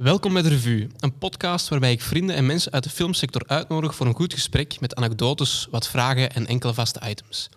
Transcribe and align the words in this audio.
Welkom 0.00 0.32
bij 0.32 0.42
de 0.42 0.48
Revue, 0.48 0.88
een 0.98 1.18
podcast 1.18 1.68
waarbij 1.68 1.92
ik 1.92 2.00
vrienden 2.00 2.36
en 2.36 2.46
mensen 2.46 2.72
uit 2.72 2.82
de 2.84 2.90
filmsector 2.90 3.42
uitnodig 3.46 3.94
voor 3.94 4.06
een 4.06 4.14
goed 4.14 4.32
gesprek 4.34 4.80
met 4.80 4.94
anekdotes, 4.94 5.66
wat 5.70 5.88
vragen 5.88 6.32
en 6.32 6.46
enkele 6.46 6.74
vaste 6.74 7.00
items. 7.08 7.48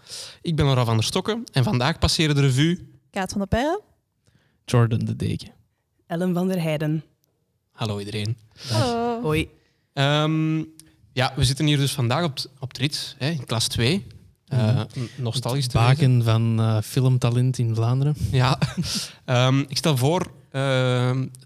Ik 0.42 0.56
ben 0.56 0.66
Laura 0.66 0.86
van 0.86 0.96
der 0.96 1.04
Stokken 1.06 1.44
en 1.52 1.64
vandaag 1.64 2.00
passeren 2.00 2.36
de 2.36 2.42
revue... 2.42 2.88
Kaat 3.12 3.29
van 3.32 3.40
der 3.40 3.48
Perre. 3.48 3.82
Jordan 4.66 5.00
de 5.00 5.16
Deken. 5.16 5.52
Ellen 6.08 6.34
van 6.34 6.48
der 6.48 6.62
Heijden. 6.62 7.04
Hallo 7.71 8.00
iedereen. 8.00 8.38
Hallo. 8.70 9.21
Hoi. 9.21 9.50
Ehm, 9.94 10.57
ja, 11.14 11.34
we 11.36 11.44
zitten 11.44 11.66
hier 11.66 11.78
dus 11.78 11.91
vandaag 11.94 12.23
op, 12.23 12.36
t- 12.36 12.50
op 12.60 12.73
Trits, 12.73 13.16
hè, 13.18 13.30
in 13.30 13.46
klas 13.46 13.68
2. 13.68 14.05
Eh, 14.48 14.80
n- 15.00 15.10
nostalgisch 15.16 15.66
wezen. 15.66 15.80
Baken 15.88 16.23
van 16.23 16.60
eh, 16.60 16.78
filmtalent 16.82 17.57
in 17.57 17.75
Vlaanderen. 17.75 18.16
Ja. 18.32 18.57
Ehm, 19.25 19.60
ik 19.60 19.78
stel 19.78 19.98
voor 19.98 20.32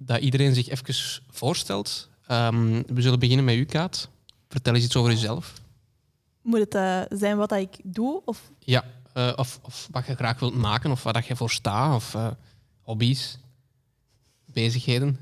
dat 0.01 0.19
iedereen 0.19 0.53
zich 0.53 0.69
even 0.69 1.21
voorstelt. 1.29 2.09
Ehm, 2.27 2.81
we 2.87 3.01
zullen 3.01 3.19
beginnen 3.19 3.45
met 3.45 3.55
u, 3.55 3.65
Kaat. 3.65 4.09
Vertel 4.49 4.73
eens 4.73 4.83
iets 4.83 4.95
over 4.95 5.11
jezelf. 5.11 5.53
Moet 6.41 6.59
het 6.59 6.75
eh, 6.75 7.01
zijn 7.09 7.37
wat 7.37 7.49
dat 7.49 7.59
ik 7.59 7.79
doe? 7.83 8.21
Of... 8.25 8.51
Ja, 8.59 8.83
eh, 9.13 9.33
of, 9.35 9.59
of 9.61 9.87
wat 9.91 10.05
je 10.05 10.15
graag 10.15 10.39
wilt 10.39 10.55
maken, 10.55 10.91
of 10.91 11.03
waar 11.03 11.13
dat 11.13 11.25
je 11.25 11.35
voor 11.35 11.49
staat, 11.49 11.95
of 11.95 12.15
eh, 12.15 12.27
hobby's, 12.81 13.37
bezigheden. 14.45 15.19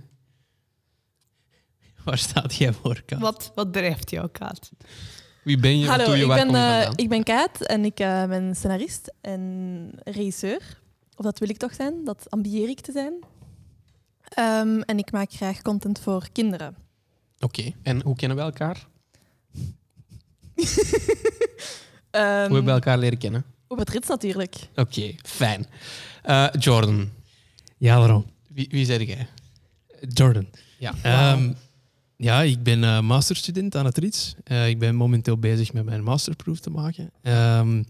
Waar 2.03 2.17
staat 2.17 2.55
jij 2.55 2.73
voor, 2.73 3.01
Kat? 3.05 3.19
Wat, 3.19 3.51
wat 3.55 3.73
drijft 3.73 4.09
jou, 4.09 4.27
Kaat? 4.27 4.71
Wie 5.43 5.57
ben 5.57 5.79
je? 5.79 5.85
wat 5.85 5.95
Hallo, 5.95 6.05
doe 6.05 6.15
je? 6.15 6.21
ik 6.21 6.27
Waar 6.27 6.37
ben, 6.37 6.47
kom 6.47 6.55
je 6.55 6.91
ik 6.95 7.09
ben 7.09 7.23
Kaat 7.23 7.61
en 7.61 7.85
ik 7.85 7.99
eh, 7.99 8.25
ben 8.25 8.55
scenarist 8.55 9.13
en 9.21 9.91
regisseur. 10.03 10.81
Of 11.15 11.25
dat 11.25 11.39
wil 11.39 11.49
ik 11.49 11.57
toch 11.57 11.73
zijn, 11.73 12.03
dat 12.03 12.29
ambieer 12.29 12.69
ik 12.69 12.79
te 12.79 12.91
zijn. 12.91 13.13
Ehm, 14.35 14.79
en 14.81 14.97
ik 14.97 15.11
maak 15.11 15.31
graag 15.31 15.61
content 15.61 15.99
voor 15.99 16.27
kinderen. 16.31 16.75
Oké, 17.39 17.71
en 17.83 18.01
hoe 18.01 18.15
kennen 18.15 18.37
we 18.37 18.43
elkaar? 18.43 18.87
Ehm, 22.11 22.23
Hoe 22.23 22.53
hebben 22.53 22.65
we 22.65 22.71
elkaar 22.71 22.97
leren 22.97 23.17
kennen? 23.17 23.45
Op 23.67 23.77
het 23.77 23.89
rits 23.89 24.07
natuurlijk. 24.07 24.55
Oké, 24.75 25.15
fijn. 25.23 25.65
Eh, 26.23 26.47
Jordan, 26.59 27.09
Ja, 27.77 27.97
Laurent. 27.97 28.25
wie, 28.47 28.67
wie 28.71 28.85
zeg 28.85 29.01
jij? 29.07 29.27
Jordan. 30.07 30.47
Ja. 30.79 30.93
Ehm, 31.01 31.53
ja, 32.17 32.41
ik 32.41 32.63
ben 32.63 32.83
eh, 32.83 32.99
masterstudent 33.01 33.75
aan 33.75 33.85
het 33.85 33.97
RITS. 33.97 34.35
Eh, 34.43 34.67
ik 34.69 34.79
ben 34.79 34.95
momenteel 34.95 35.37
bezig 35.37 35.73
met 35.73 35.85
mijn 35.85 36.03
masterproef 36.03 36.59
te 36.59 36.69
maken. 36.69 37.11
Ehm, 37.21 37.83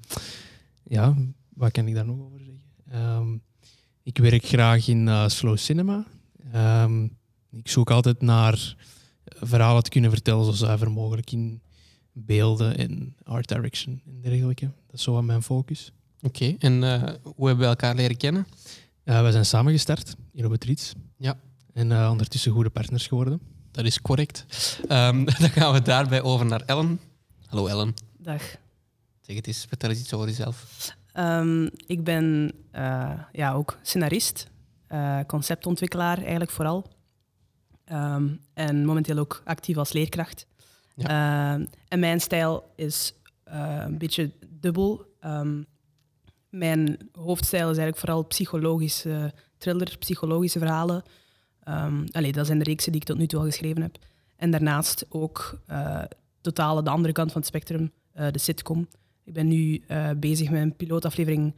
ja, 0.84 1.16
wat 1.54 1.72
kan 1.72 1.88
ik 1.88 1.96
daar 1.96 2.06
nog 2.06 2.20
over 2.20 2.40
zeggen? 2.40 2.62
Ehm, 2.92 3.38
ik 4.04 4.18
werk 4.18 4.46
graag 4.46 4.88
in 4.88 5.08
eh, 5.08 5.28
slow 5.28 5.58
cinema. 5.58 6.06
Ehm, 6.52 7.04
ik 7.52 7.68
zoek 7.68 7.92
altijd 7.92 8.22
naar 8.22 8.76
verhalen 9.26 9.84
te 9.84 9.90
kunnen 9.90 10.12
vertellen 10.12 10.46
zo 10.46 10.52
zuiver 10.52 10.92
mogelijk 10.92 11.32
in 11.32 11.62
beelden 12.12 12.78
en 12.78 13.16
art 13.24 13.48
direction 13.48 14.02
en 14.06 14.22
dergelijke. 14.22 14.66
Dat 14.66 14.96
is 14.96 15.04
zo 15.04 15.18
aan 15.18 15.26
mijn 15.26 15.44
focus. 15.44 15.92
Oké, 16.22 16.56
en 16.60 16.84
eh, 16.84 17.14
hoe 17.24 17.48
hebben 17.48 17.66
we 17.66 17.72
elkaar 17.72 17.96
leren 17.96 18.18
kennen? 18.18 18.48
Uh, 19.04 19.24
we 19.24 19.32
zijn 19.32 19.46
samen 19.46 19.72
gestart 19.72 20.16
hier 20.32 20.46
op 20.46 20.52
het 20.52 20.64
Riets. 20.64 20.94
Ja. 21.18 21.38
En 21.74 21.90
uh, 21.90 22.08
ondertussen 22.12 22.52
goede 22.52 22.70
partners 22.70 23.08
geworden. 23.08 23.40
Dat 23.72 23.86
is 23.86 24.02
correct. 24.02 24.46
Ehm, 24.88 25.26
dan 25.40 25.50
gaan 25.50 25.74
we 25.74 25.82
daarbij 25.82 26.22
over 26.22 26.46
naar 26.46 26.62
Ellen. 26.66 27.00
Hallo 27.46 27.68
Ellen. 27.68 27.94
Dag. 28.18 28.42
Zeg 29.22 29.36
het 29.36 29.48
eens, 29.48 29.66
vertel 29.68 29.90
eens 29.90 30.00
iets 30.00 30.14
over 30.14 30.28
jezelf. 30.28 30.90
Um, 31.14 31.70
ik 31.88 32.04
ben 32.04 32.52
uh, 32.76 33.12
ja, 33.32 33.54
ook 33.54 33.78
scenarist, 33.82 34.48
uh, 34.90 35.20
conceptontwikkelaar 35.28 36.18
eigenlijk 36.18 36.52
vooral. 36.52 36.94
Um, 37.92 38.40
en 38.54 38.86
momenteel 38.86 39.18
ook 39.18 39.42
actief 39.44 39.78
als 39.78 39.94
leerkracht. 39.94 40.48
Ja. 40.96 41.58
Uh, 41.58 41.66
en 41.88 42.00
mijn 42.00 42.22
stijl 42.22 42.72
is 42.76 43.14
uh, 43.48 43.84
een 43.86 43.98
beetje 43.98 44.32
dubbel. 44.50 45.06
Um, 45.26 45.66
mijn 46.50 47.10
hoofdstijl 47.12 47.70
is 47.70 47.78
eigenlijk 47.78 47.98
vooral 47.98 48.24
psychologische 48.24 49.34
thriller, 49.58 49.96
psychologische 49.98 50.60
verhalen. 50.60 51.04
Um, 51.68 52.06
allee, 52.12 52.32
dat 52.32 52.46
zijn 52.46 52.58
de 52.58 52.64
reeksen 52.64 52.92
die 52.92 53.02
ik 53.02 53.08
tot 53.08 53.18
nu 53.18 53.28
toe 53.28 53.40
al 53.40 53.46
geschreven 53.46 53.82
heb. 53.82 53.98
En 54.36 54.52
daarnaast 54.52 55.06
ook 55.10 55.62
uh, 55.70 56.04
totaal 56.42 56.84
de 56.84 56.90
andere 56.90 57.14
kant 57.14 57.32
van 57.32 57.42
het 57.42 57.50
spectrum, 57.50 57.92
de 58.12 58.40
sitcom. 58.40 58.88
Ik 59.24 59.34
ben 59.34 59.48
nu 59.48 59.84
bezig 60.18 60.50
met 60.50 60.62
een 60.62 60.76
pilootaflevering 60.76 61.56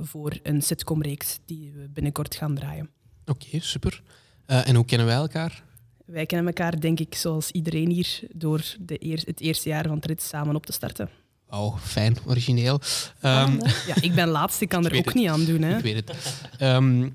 voor 0.00 0.38
een 0.42 0.62
sitcomreeks 0.62 1.38
die 1.44 1.72
we 1.72 1.88
binnenkort 1.88 2.34
gaan 2.34 2.54
draaien. 2.54 2.90
Oké, 3.26 3.46
okay, 3.46 3.60
super. 3.60 4.02
en 4.46 4.74
hoe 4.74 4.84
kennen 4.84 5.06
wij 5.06 5.16
elkaar? 5.16 5.64
Wij 6.06 6.26
kennen 6.26 6.46
elkaar, 6.46 6.80
denk 6.80 7.00
ik, 7.00 7.14
zoals 7.14 7.50
iedereen 7.50 7.90
hier, 7.90 8.20
door 8.32 8.64
de 8.80 9.04
eer 9.04 9.22
het 9.24 9.40
eerste 9.40 9.68
jaar 9.68 9.86
van 9.86 10.00
Trit 10.00 10.22
samen 10.22 10.54
op 10.54 10.66
te 10.66 10.72
starten. 10.72 11.10
Wauw, 11.48 11.78
fijn, 11.78 12.16
origineel. 12.26 12.80
Um, 13.22 13.60
ja, 13.86 13.94
ik 14.00 14.14
ben 14.14 14.28
laatst, 14.28 14.60
ik 14.60 14.68
kan 14.68 14.84
er 14.84 14.96
ook 14.96 15.04
het. 15.04 15.14
niet 15.14 15.28
aan 15.28 15.44
doen. 15.44 15.62
Hè. 15.62 15.76
Ik 15.76 15.82
weet 15.82 16.08
het. 16.08 16.40
Um, 16.62 17.04
Oké, 17.04 17.14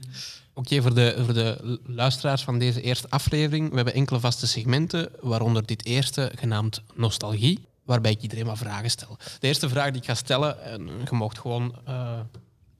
okay, 0.53 0.81
voor, 0.81 0.93
de, 0.93 1.21
voor 1.25 1.33
de 1.33 1.79
luisteraars 1.85 2.41
van 2.41 2.59
deze 2.59 2.81
eerste 2.81 3.09
aflevering, 3.09 3.69
we 3.69 3.75
hebben 3.75 3.93
enkele 3.93 4.19
vaste 4.19 4.47
segmenten, 4.47 5.09
waaronder 5.21 5.65
dit 5.65 5.85
eerste, 5.85 6.31
genaamd 6.35 6.81
Nostalgie, 6.95 7.59
waarbij 7.91 8.11
ik 8.11 8.21
iedereen 8.21 8.45
wat 8.45 8.57
vragen 8.57 8.89
stel. 8.89 9.17
De 9.39 9.47
eerste 9.47 9.69
vraag 9.69 9.91
die 9.91 10.01
ik 10.01 10.07
ga 10.07 10.15
stellen, 10.15 10.63
en 10.63 10.87
je 10.87 11.15
mag 11.15 11.37
gewoon 11.37 11.75
uh, 11.87 12.19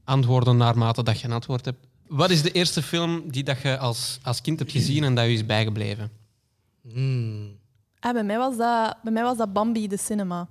antwoorden 0.03 0.57
naarmate 0.57 1.03
dat 1.03 1.19
je 1.19 1.27
een 1.27 1.33
antwoord 1.33 1.65
hebt. 1.65 1.87
Wat 2.07 2.29
is 2.29 2.41
de 2.41 2.51
eerste 2.51 2.81
film 2.81 3.31
die 3.31 3.43
dat 3.43 3.61
je 3.61 3.77
als, 3.77 4.19
als 4.23 4.41
kind 4.41 4.59
hebt 4.59 4.71
gezien 4.71 5.03
en 5.03 5.15
dat 5.15 5.25
je 5.25 5.33
is 5.33 5.45
bijgebleven? 5.45 6.11
Mm. 6.81 7.59
Ah, 7.99 8.13
bij, 8.13 8.23
mij 8.23 8.37
was 8.37 8.57
dat, 8.57 8.95
bij 9.03 9.11
mij 9.11 9.23
was 9.23 9.37
dat 9.37 9.53
Bambi, 9.53 9.87
de 9.87 9.97
cinema. 9.97 10.47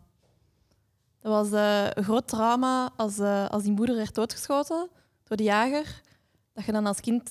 Dat 1.21 1.33
was 1.33 1.53
uh, 1.53 1.87
een 1.91 2.05
groot 2.05 2.29
trauma 2.29 2.91
als, 2.97 3.19
uh, 3.19 3.49
als 3.49 3.63
die 3.63 3.73
moeder 3.73 3.97
werd 3.97 4.15
doodgeschoten 4.15 4.89
door 5.25 5.37
de 5.37 5.43
jager. 5.43 6.01
Dat 6.53 6.65
je 6.65 6.73
dan 6.73 6.87
als 6.87 7.01
kind 7.01 7.31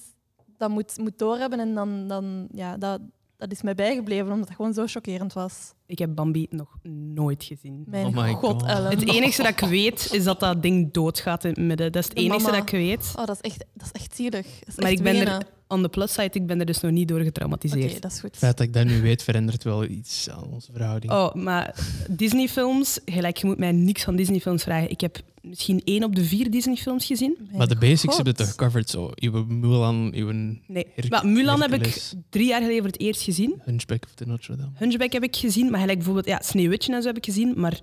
dat 0.58 0.70
moet, 0.70 0.98
moet 0.98 1.20
doorhebben. 1.20 1.60
En 1.60 1.74
dan, 1.74 2.08
dan, 2.08 2.48
ja, 2.52 2.78
dat, 2.78 3.02
dat 3.38 3.52
is 3.52 3.62
mij 3.62 3.76
bijgebleven, 3.76 4.32
omdat 4.32 4.48
het 4.48 4.56
gewoon 4.56 4.74
zo 4.74 4.88
chockerend 4.88 5.34
was. 5.34 5.74
Ik 5.90 6.00
heb 6.00 6.16
Bambi 6.16 6.48
nog 6.50 6.78
nooit 7.14 7.44
gezien. 7.44 7.84
Mijn 7.88 8.06
oh 8.06 8.16
my 8.16 8.34
god, 8.34 8.62
god. 8.62 8.70
Ellen. 8.70 8.90
Het 8.90 9.08
enige 9.10 9.42
dat 9.44 9.52
ik 9.52 9.60
weet 9.70 10.10
is 10.12 10.24
dat 10.24 10.40
dat 10.40 10.62
ding 10.62 10.94
doodgaat 10.94 11.44
in 11.44 11.50
het 11.50 11.60
midden. 11.60 11.92
Dat 11.92 12.02
is 12.02 12.08
het 12.08 12.18
De 12.18 12.24
enige 12.24 12.40
mama. 12.42 12.52
dat 12.58 12.62
ik 12.62 12.70
weet. 12.80 13.14
Oh, 13.18 13.26
dat 13.26 13.36
is 13.42 13.52
echt, 13.52 13.66
dat 13.74 13.90
is 13.94 14.02
echt 14.02 14.16
zielig. 14.16 14.32
Dat 14.60 14.68
is 14.68 14.76
Maar 14.76 14.86
echt 14.90 14.98
ik 14.98 15.04
ben 15.04 15.14
wenen. 15.14 15.34
er, 15.34 15.46
on 15.68 15.82
the 15.82 15.90
plus 15.90 16.14
side, 16.14 16.30
ik 16.32 16.46
ben 16.48 16.60
er 16.60 16.66
dus 16.66 16.80
nog 16.80 16.92
niet 16.92 17.08
door 17.08 17.18
Oké, 17.18 17.26
getraumatiseerd. 17.26 18.02
dat 18.02 18.12
is 18.12 18.20
goed. 18.20 18.30
Het 18.30 18.40
feit 18.40 18.58
dat 18.58 18.68
ik 18.68 18.74
dat 18.74 18.86
nu 18.86 19.02
weet, 19.02 19.24
verandert 19.24 19.64
wel 19.64 19.84
iets 19.86 20.30
aan 20.30 20.44
onze 20.44 20.72
verhouding. 20.72 21.12
Oh, 21.14 21.34
maar 21.34 21.76
Disney-films, 22.10 23.00
gelijk, 23.06 23.38
je 23.38 23.46
moet 23.48 23.58
mij 23.58 23.72
niks 23.72 24.04
van 24.04 24.16
Disney-films 24.16 24.64
vragen. 24.64 24.90
Ik 24.90 25.02
heb 25.02 25.22
misschien 25.42 25.82
één 25.84 26.04
op 26.04 26.16
de 26.16 26.24
vier 26.24 26.52
Disney-films 26.52 27.06
gezien. 27.06 27.36
Mijn 27.40 27.58
maar 27.58 27.68
de 27.68 27.76
basics 27.78 28.02
god. 28.04 28.16
hebben 28.16 28.34
het 28.34 28.38
toch 28.38 28.50
gecoverd? 28.50 28.90
Zo, 28.90 29.12
uw 29.16 29.46
Mulan, 29.46 30.12
uw 30.16 30.32
Nee, 30.32 30.88
Her- 30.96 31.06
maar 31.10 31.28
Mulan 31.28 31.62
heb 31.62 31.74
ik 31.74 32.02
drie 32.30 32.48
jaar 32.48 32.62
geleden 32.62 32.78
voor 32.84 32.92
het 32.92 33.00
eerst 33.02 33.22
gezien. 33.22 33.62
Hunchback 33.64 34.04
of 34.04 34.14
the 34.14 34.26
Notre 34.26 34.56
Dame. 34.56 34.72
Hunchback 34.74 35.12
heb 35.12 35.24
ik 35.24 35.36
gezien, 35.36 35.72
maar 35.72 35.79
gelijk 35.80 35.98
bijvoorbeeld 35.98 36.28
ja, 36.28 36.40
Sneeuwwitje 36.44 36.94
en 36.94 37.02
zo 37.02 37.08
heb 37.08 37.18
ik 37.18 37.26
gezien. 37.26 37.54
Maar 37.58 37.80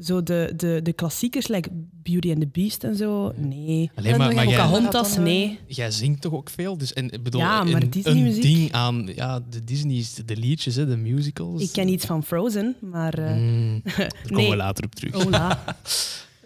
zo 0.00 0.22
de, 0.22 0.52
de, 0.56 0.80
de 0.82 0.92
klassiekers, 0.92 1.48
like 1.48 1.68
Beauty 2.02 2.30
and 2.30 2.40
the 2.40 2.46
Beast 2.52 2.84
en 2.84 2.96
zo, 2.96 3.32
nee. 3.36 3.90
Alleen 3.94 4.16
maar, 4.18 4.34
maar 4.34 4.44
Pocahontas. 4.44 5.16
Nee. 5.16 5.58
jij 5.66 5.90
zingt 5.90 6.20
toch 6.20 6.32
ook 6.32 6.50
veel? 6.50 6.78
Dus, 6.78 6.92
en, 6.92 7.10
bedoel, 7.22 7.40
Ja, 7.40 7.64
maar 7.64 7.82
een, 7.82 7.90
een 8.02 8.40
ding 8.40 8.72
aan 8.72 9.08
ja, 9.14 9.40
de 9.50 9.64
Disney's, 9.64 10.14
de 10.14 10.36
liedjes, 10.36 10.74
hè, 10.74 10.86
de 10.86 10.96
musicals. 10.96 11.62
Ik 11.62 11.72
ken 11.72 11.88
iets 11.88 12.06
van 12.06 12.24
Frozen, 12.24 12.76
maar... 12.80 13.14
eh 13.18 13.34
Mm, 13.36 13.80
daar 13.96 14.08
komen 14.22 14.36
nee. 14.42 14.50
we 14.50 14.56
later 14.56 14.84
op 14.84 14.94
terug. 14.94 15.14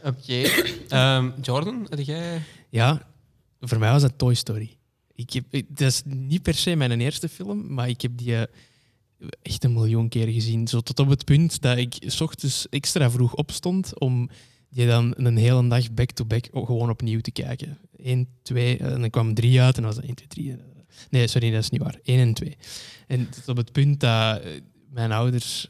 Oké. 0.05 0.43
Ehm, 0.89 1.31
Jordan, 1.43 1.87
heb 1.89 2.01
jij... 2.01 2.43
Ja, 2.71 3.03
voor 3.61 3.79
mij 3.79 3.91
was 3.93 4.03
dat 4.03 4.13
Toy 4.17 4.35
Story. 4.35 4.77
Ik 5.15 5.33
heb, 5.33 5.45
ik- 5.51 5.67
dat 5.69 5.89
is 5.89 6.03
niet 6.05 6.43
per 6.43 6.55
se 6.55 6.75
mijn 6.77 7.01
eerste 7.01 7.29
film, 7.29 7.75
maar 7.75 7.89
ik 7.89 8.01
heb 8.01 8.11
die 8.15 8.37
eh, 8.37 8.43
echt 9.43 9.65
een 9.65 9.73
miljoen 9.73 10.09
keer 10.09 10.29
gezien. 10.29 10.69
Zo 10.69 10.81
tot 10.81 10.99
op 10.99 11.09
het 11.09 11.25
punt 11.25 11.61
dat 11.61 11.77
ik 11.77 11.95
s 12.07 12.21
ochtends 12.21 12.69
extra 12.69 13.11
vroeg 13.11 13.35
opstond 13.35 13.99
om 13.99 14.31
die 14.71 14.87
dan 14.87 15.15
een 15.17 15.37
hele 15.37 15.69
dag 15.69 15.93
back-to-back 15.93 16.49
gewoon 16.53 16.91
opnieuw 16.91 17.21
te 17.21 17.31
kijken. 17.31 17.79
1, 17.97 18.29
2, 18.43 18.79
en 18.79 19.01
dan 19.01 19.11
kwam 19.11 19.35
3 19.35 19.61
uit 19.61 19.77
en 19.77 19.83
dan 19.83 19.91
was 19.95 20.01
dat 20.01 20.05
1, 20.05 20.15
2, 20.15 20.29
3. 20.29 20.57
Nee, 21.11 21.27
sorry, 21.27 21.51
dat 21.51 21.63
is 21.63 21.71
niet 21.71 21.83
waar. 21.83 21.99
1 22.03 22.19
en 22.19 22.35
2. 22.35 22.57
En 23.07 23.31
tot 23.31 23.49
op 23.49 23.57
het 23.57 23.73
punt 23.73 24.01
dat 24.01 24.41
eh, 24.41 24.51
mijn 24.91 25.13
ouders 25.13 25.69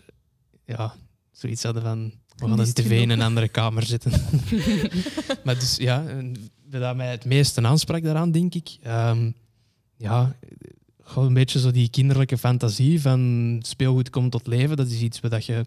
ja, 0.65 0.95
zoiets 1.33 1.63
hadden 1.63 1.83
van... 1.83 2.13
We 2.37 2.49
gaan 2.49 2.51
een 2.51 2.59
Mist 2.59 2.75
tv 2.75 3.01
in 3.01 3.11
een 3.11 3.23
andere 3.23 3.49
kamer 3.49 3.83
zetten. 3.83 4.13
maar 5.45 5.59
dus 5.59 5.77
ja, 5.77 6.05
dat 6.81 6.97
mij 6.97 7.11
het 7.11 7.25
meeste 7.25 7.63
aansprak 7.63 8.03
daaraan, 8.03 8.31
denk 8.31 8.55
ik. 8.55 8.77
ehm, 8.83 9.31
ja, 9.97 10.37
gewoon 11.13 11.29
een 11.29 11.35
beetje 11.35 11.59
zo 11.59 11.71
die 11.71 11.91
kinderlijke 11.91 12.39
fantasie 12.39 13.01
van 13.01 13.59
speelgoed 13.63 14.11
komt 14.11 14.31
tot 14.31 14.47
leven. 14.47 14.77
Dat 14.77 14.91
is 14.91 15.01
iets 15.01 15.21
wat 15.21 15.47
je, 15.47 15.67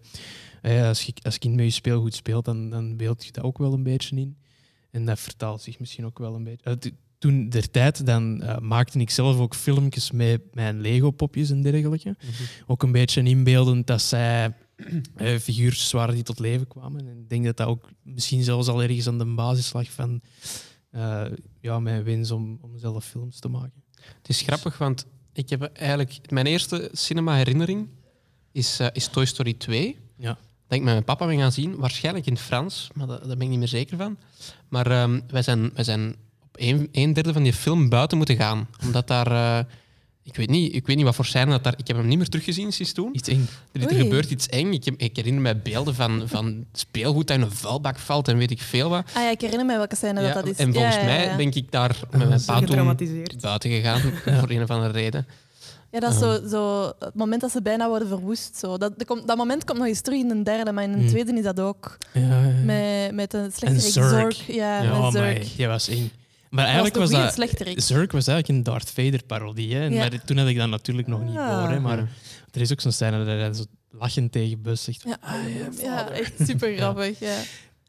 eh, 0.62 0.88
als 0.88 1.01
je 1.01 1.13
als 1.21 1.38
kind 1.38 1.56
met 1.56 1.65
je 1.65 1.71
speelgoed 1.71 2.15
speelt, 2.15 2.45
dan, 2.45 2.69
dan 2.69 2.97
beeld 2.97 3.25
je 3.25 3.31
dat 3.31 3.44
ook 3.44 3.57
wel 3.57 3.74
een 3.74 3.83
beetje 3.83 4.15
in. 4.15 4.38
En 4.95 5.06
dat 5.06 5.19
vertaalt 5.19 5.62
zich 5.62 5.80
misschien 5.80 6.06
ook 6.06 6.19
wel 6.19 6.36
een 6.36 6.44
beetje. 6.44 6.69
Eh, 6.69 6.92
toen 7.18 7.50
der 7.50 7.71
tijd, 7.71 8.06
dan 8.06 8.42
eh, 8.42 8.57
maakte 8.57 9.00
ik 9.00 9.09
zelf 9.09 9.38
ook 9.38 9.56
filmpjes 9.56 10.12
met 10.12 10.42
mijn 10.53 10.81
Lego-popjes 10.81 11.50
en 11.50 11.62
dergelijke. 11.62 12.15
Ook 12.68 12.83
een 12.83 12.91
beetje 12.91 13.24
inbeeldend 13.24 13.88
dat 13.88 14.01
zij 14.01 14.53
eh, 15.15 15.38
figuurtjes 15.38 15.91
waren 15.91 16.15
die 16.15 16.24
tot 16.24 16.39
leven 16.39 16.68
kwamen. 16.68 17.07
En 17.07 17.18
ik 17.18 17.30
denk 17.30 17.45
dat 17.45 17.57
dat 17.57 17.68
ook 17.68 17.89
misschien 18.03 18.44
zelfs 18.44 18.68
al 18.68 18.81
ergens 18.81 19.07
aan 19.07 19.18
de 19.18 19.25
basis 19.25 19.74
lag 19.74 19.91
van 19.91 20.21
ja, 21.62 21.80
mijn 21.80 22.03
wens 22.03 22.31
om, 22.31 22.57
om 22.62 22.77
zelf 22.77 23.06
films 23.06 23.39
te 23.39 23.48
maken. 23.48 23.83
Het 24.18 24.30
is 24.30 24.41
grappig, 24.41 24.77
want 24.77 25.06
ik 25.36 25.50
heb 25.50 25.64
eigenlijk... 25.64 26.32
Mijn 26.32 26.46
eerste 26.46 26.90
cinema-herinnering 26.92 27.88
is, 28.52 28.80
eh, 28.80 28.88
is 28.94 29.08
Toy 29.08 29.26
Story 29.26 29.54
2. 29.54 29.98
Ja. 30.18 30.38
Dat 30.68 30.78
ik 30.78 30.84
met 30.84 30.94
mijn 30.94 31.04
papa 31.04 31.26
ben 31.26 31.38
gaan 31.38 31.52
zien. 31.52 31.76
Waarschijnlijk 31.76 32.26
in 32.26 32.34
het 32.34 32.42
Frans, 32.42 32.90
maar 32.94 33.08
dat, 33.08 33.20
daar 33.20 33.38
ben 33.38 33.42
ik 33.42 33.50
niet 33.50 33.60
meer 33.60 33.68
zeker 33.68 33.98
van. 33.98 34.18
Maar 34.68 34.92
ehm, 34.92 35.20
wij, 35.28 35.42
zijn, 35.42 35.72
wij 35.74 35.84
zijn 35.84 36.16
op 36.40 36.56
een, 36.60 36.90
een 36.92 37.14
derde 37.14 37.34
van 37.34 37.44
die 37.44 37.54
film 37.54 37.90
buiten 37.90 38.18
moeten 38.18 38.36
gaan. 38.36 38.68
Omdat 38.84 39.08
daar... 39.08 39.32
eh, 39.32 39.66
ik 40.27 40.36
weet, 40.36 40.50
niet, 40.50 40.75
ik 40.75 40.88
weet 40.88 40.95
niet 40.95 41.06
wat 41.06 41.16
voor 41.16 41.25
scène 41.25 41.51
dat 41.51 41.63
daar... 41.63 41.74
Ik 41.77 41.88
heb 41.88 41.98
hem 41.98 42.07
niet 42.07 42.18
meer 42.18 42.27
teruggezien 42.30 42.72
sinds 42.74 42.92
toen. 42.94 43.10
Iets 43.16 43.30
eng. 43.30 43.48
Er, 43.72 43.81
er 43.81 43.95
gebeurt 43.95 44.31
iets 44.31 44.48
eng. 44.48 44.72
Ik, 44.74 44.86
heb- 44.86 44.98
ik 44.98 45.16
herinner 45.16 45.42
me 45.42 45.56
beelden 45.56 45.95
van, 45.95 46.24
van 46.25 46.66
speelgoed 46.74 47.27
dat 47.27 47.38
in 47.38 47.44
een 47.44 47.51
vuilbak 47.51 48.00
valt 48.00 48.27
en 48.27 48.38
weet 48.38 48.51
ik 48.51 48.62
veel 48.62 48.89
wat. 48.89 49.04
Ah 49.13 49.24
ja, 49.24 49.30
ik 49.31 49.42
herinner 49.42 49.66
me 49.66 49.77
welke 49.77 49.95
scène 49.95 50.22
Ja, 50.22 50.25
dat 50.33 50.44
dat 50.44 50.48
is. 50.54 50.57
en 50.57 50.74
volgens 50.74 50.95
Ja, 50.95 51.01
ja, 51.01 51.06
mij 51.07 51.36
ben 51.38 51.54
ik 51.54 51.72
daar 51.72 52.00
met 52.12 52.27
mijn 52.27 52.42
pa 52.45 52.60
toen 52.62 52.95
buiten 53.42 53.69
gegaan, 53.72 54.01
voor 54.39 54.50
een 54.50 54.62
of 54.63 54.69
andere 54.69 54.92
reden. 54.92 55.27
Ja, 55.92 56.00
dat 56.01 56.13
is 56.13 56.19
zo, 56.19 56.48
zo 56.50 56.92
het 57.00 57.13
moment 57.16 57.42
dat 57.42 57.51
ze 57.51 57.62
bijna 57.62 57.88
worden 57.88 58.07
verwoest. 58.07 58.57
Zo. 58.57 58.77
Dat, 58.77 58.98
dat, 58.98 59.07
komt, 59.07 59.27
dat 59.27 59.38
moment 59.38 59.63
komt 59.63 59.77
nog 59.77 59.88
eens 59.88 60.01
terug 60.01 60.19
in 60.19 60.27
de 60.27 60.44
derde, 60.44 60.72
maar 60.72 60.83
in 60.83 60.92
de 60.92 60.98
Hmm. 60.98 61.07
tweede 61.07 61.33
is 61.38 61.44
dat 61.44 61.60
ook. 61.60 61.98
Ja, 62.13 62.22
ja, 62.22 62.42
ja. 62.48 62.63
Met, 62.63 63.12
met 63.16 63.33
een 63.33 63.51
slechterik 63.51 63.92
Zurg. 63.94 64.10
Zorg. 64.10 64.48
Ja, 64.48 64.81
Ja, 64.83 64.89
met 64.89 65.00
oh, 65.00 65.12
Zurg. 65.12 65.38
my, 65.39 65.48
die 65.57 65.68
was 65.68 65.88
eng. 65.88 66.12
Maar 66.56 66.66
eigenlijk 66.66 66.96
was 66.96 67.12
was 67.12 67.36
dat... 67.36 67.84
Zurk 67.84 68.12
was 68.12 68.28
eigenlijk 68.28 68.48
een 68.48 68.63
Darth 68.63 68.90
Vader-parodie. 68.92 69.68
Ja. 69.68 69.90
maar 69.90 70.25
toen 70.25 70.38
had 70.38 70.48
ik 70.48 70.57
dat 70.57 70.69
natuurlijk 70.69 71.07
nog 71.07 71.24
niet 71.24 71.38
Ah. 71.38 71.60
door. 71.62 71.69
Hè. 71.69 71.80
Maar 71.80 71.98
Ja. 71.98 72.07
er 72.52 72.62
is 72.62 72.72
ook 72.72 72.81
zo'n 72.81 72.92
scène 72.92 73.18
dat 73.18 73.28
hij 73.28 73.54
zo 73.54 73.63
lachend 73.92 74.31
tegen 74.31 74.62
Bus 74.62 74.84
zegt... 74.84 75.04
Ja, 75.04 75.18
ja, 75.81 76.10
echt 76.10 76.34
super 76.46 76.75
grappig. 76.78 77.19
Ja. 77.19 77.38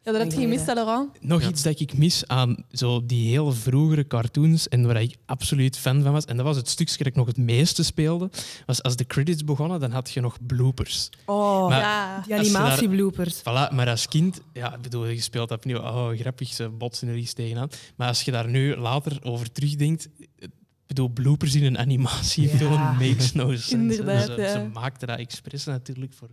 Ja, 0.06 0.12
dat 0.12 0.20
heb 0.20 0.30
je 0.32 0.38
gemist, 0.40 0.66
Laurent. 0.66 1.10
Nog 1.22 1.42
Ja. 1.42 1.48
iets 1.48 1.62
dat 1.62 1.80
ik 1.80 1.96
mis 1.98 2.26
aan 2.26 2.64
zo 2.72 3.06
die 3.06 3.28
heel 3.28 3.52
vroegere 3.52 4.06
cartoons 4.06 4.68
en 4.68 4.86
waar 4.86 5.02
ik 5.02 5.16
absoluut 5.24 5.78
fan 5.78 6.02
van 6.02 6.12
was, 6.12 6.24
en 6.24 6.36
dat 6.36 6.46
was 6.46 6.56
het 6.56 6.68
stukje 6.68 6.96
dat 6.98 7.06
ik 7.06 7.14
nog 7.14 7.26
het 7.26 7.36
meeste 7.36 7.84
speelde, 7.84 8.30
was 8.66 8.82
als 8.82 8.96
de 8.96 9.06
credits 9.06 9.44
begonnen, 9.44 9.80
dan 9.80 9.90
had 9.90 10.10
je 10.10 10.20
nog 10.20 10.38
bloopers. 10.46 11.08
Oh, 11.24 11.68
Maar- 11.68 11.80
ja. 11.80 12.20
die 12.20 12.34
animatiebloopers. 12.34 13.38
Voilà, 13.40 13.72
maar 13.74 13.88
als 13.88 14.08
kind, 14.08 14.40
ja, 14.52 14.74
ik 14.74 14.80
bedoel, 14.82 15.06
je 15.06 15.20
speelt 15.20 15.50
opnieuw, 15.50 15.78
oh, 15.78 16.08
grappig, 16.18 16.48
ze 16.52 16.68
botsen 16.68 17.08
er 17.08 17.16
iets 17.16 17.32
tegenaan. 17.32 17.68
Maar 17.96 18.08
als 18.08 18.22
je 18.22 18.30
daar 18.30 18.48
nu 18.48 18.76
later 18.76 19.18
over 19.22 19.52
terugdenkt, 19.52 20.08
ik 20.38 20.48
bedoel, 20.86 21.08
bloopers 21.08 21.54
in 21.54 21.64
een 21.64 21.78
animatiefilm 21.86 22.72
Ja. 22.72 22.92
makes 22.92 23.32
no 23.32 23.50
sense. 23.50 23.74
Inderdaad, 23.74 24.24
ze, 24.26 24.34
ja. 24.40 24.52
ze 24.52 24.68
maakten 24.72 25.08
dat 25.08 25.18
expres 25.18 25.64
natuurlijk 25.64 26.12
voor, 26.14 26.28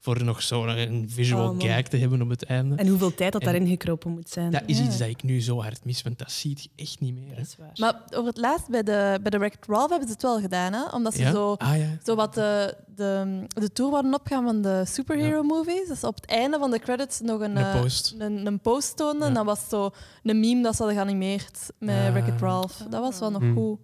voor 0.00 0.24
nog 0.24 0.42
zo'n 0.42 1.04
visual 1.08 1.50
Oh, 1.50 1.60
gag 1.60 1.82
te 1.82 1.96
hebben 1.96 2.22
op 2.22 2.28
het 2.28 2.44
einde. 2.44 2.74
En 2.76 2.86
hoeveel 2.88 3.14
tijd 3.14 3.32
dat 3.32 3.40
En- 3.42 3.46
daarin 3.52 3.68
gekropen 3.68 4.10
moet 4.10 4.28
zijn. 4.28 4.50
Dat 4.50 4.62
is 4.66 4.78
Ja. 4.78 4.84
iets 4.84 4.98
dat 4.98 5.08
ik 5.08 5.22
nu 5.22 5.40
zo 5.42 5.62
hard 5.62 5.84
mis, 5.84 6.02
want 6.02 6.18
dat 6.18 6.30
ziet 6.32 6.62
je 6.62 6.68
echt 6.76 7.00
niet 7.00 7.14
meer. 7.14 7.36
Dat 7.36 7.46
is 7.46 7.56
waar. 7.58 7.70
Maar 7.74 7.94
over 8.10 8.26
het 8.28 8.36
laatst, 8.36 8.68
bij 8.68 8.82
de, 8.82 9.18
bij 9.22 9.30
de 9.30 9.38
Wreck-It 9.38 9.66
Ralph 9.66 9.90
hebben 9.90 10.08
ze 10.08 10.12
het 10.14 10.22
wel 10.22 10.40
gedaan. 10.40 10.72
Hè? 10.72 10.82
Omdat 10.92 11.14
ze 11.14 11.20
Ja? 11.22 11.30
zo, 11.30 11.52
Ah, 11.52 11.76
ja. 11.78 11.98
zo 12.04 12.14
wat 12.14 12.34
de, 12.34 12.76
de, 12.96 13.42
de 13.48 13.72
tour 13.72 13.90
worden 13.90 14.14
opgaan 14.14 14.44
van 14.44 14.62
de 14.62 14.82
superhero 14.86 15.42
movies. 15.42 15.88
Dat 15.88 15.98
ze 15.98 16.06
op 16.06 16.14
het 16.14 16.26
einde 16.26 16.58
van 16.58 16.70
de 16.70 16.78
credits 16.78 17.20
nog 17.20 17.40
een, 17.40 17.56
Een 17.56 17.64
eh, 17.64 17.80
post. 17.80 18.14
een, 18.18 18.46
een 18.46 18.60
post 18.60 18.96
toonden. 18.96 19.20
Ja. 19.20 19.26
En 19.26 19.34
dat 19.34 19.44
was 19.44 19.60
zo 19.68 19.90
een 20.22 20.40
meme 20.40 20.62
dat 20.62 20.76
ze 20.76 20.82
hadden 20.82 21.00
geanimeerd 21.02 21.58
met 21.78 21.96
Ah. 22.06 22.10
Wreck-It 22.12 22.40
Ralph. 22.40 22.76
Dat 22.90 23.00
was 23.00 23.18
wel 23.18 23.30
nog 23.30 23.40
Hmm. 23.42 23.54
goed. 23.56 23.78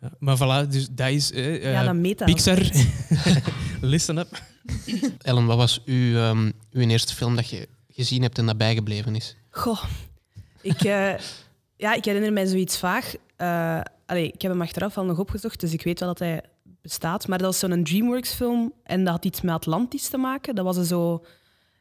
Ja, 0.00 0.10
maar 0.18 0.36
voilà, 0.36 0.68
dus 0.68 0.88
dat 0.90 1.08
is... 1.08 1.32
eh, 1.32 1.62
ja, 1.72 1.84
eh, 1.84 1.92
meta. 1.92 2.24
Pixar, 2.24 2.58
listen 3.84 4.18
up. 4.18 4.42
Ellen, 5.22 5.46
wat 5.46 5.56
was 5.56 5.82
uw, 5.84 6.16
ehm, 6.16 6.50
uw 6.70 6.88
eerste 6.88 7.14
film 7.14 7.36
dat 7.36 7.48
je 7.48 7.68
gezien 7.88 8.22
hebt 8.22 8.38
en 8.38 8.46
dat 8.46 8.56
bijgebleven 8.56 9.14
is? 9.14 9.36
Goh. 9.50 9.84
Ik, 10.60 10.82
eh, 10.82 11.14
ja, 11.76 11.94
ik 11.94 12.04
herinner 12.04 12.32
mij 12.32 12.46
zoiets 12.46 12.78
vaag. 12.78 13.14
Eh, 13.36 13.80
allee, 14.06 14.26
ik 14.26 14.42
heb 14.42 14.50
hem 14.50 14.62
achteraf 14.62 14.98
al 14.98 15.04
nog 15.04 15.18
opgezocht, 15.18 15.60
dus 15.60 15.72
ik 15.72 15.82
weet 15.82 16.00
wel 16.00 16.08
dat 16.08 16.18
hij 16.18 16.42
bestaat. 16.82 17.28
Maar 17.28 17.38
dat 17.38 17.46
was 17.46 17.58
zo'n 17.58 17.84
DreamWorks-film 17.84 18.72
en 18.82 19.04
dat 19.04 19.14
had 19.14 19.24
iets 19.24 19.40
met 19.40 19.54
Atlantis 19.54 20.08
te 20.08 20.16
maken. 20.16 20.54
Dat 20.54 20.64
was 20.64 20.86
zo 20.86 21.24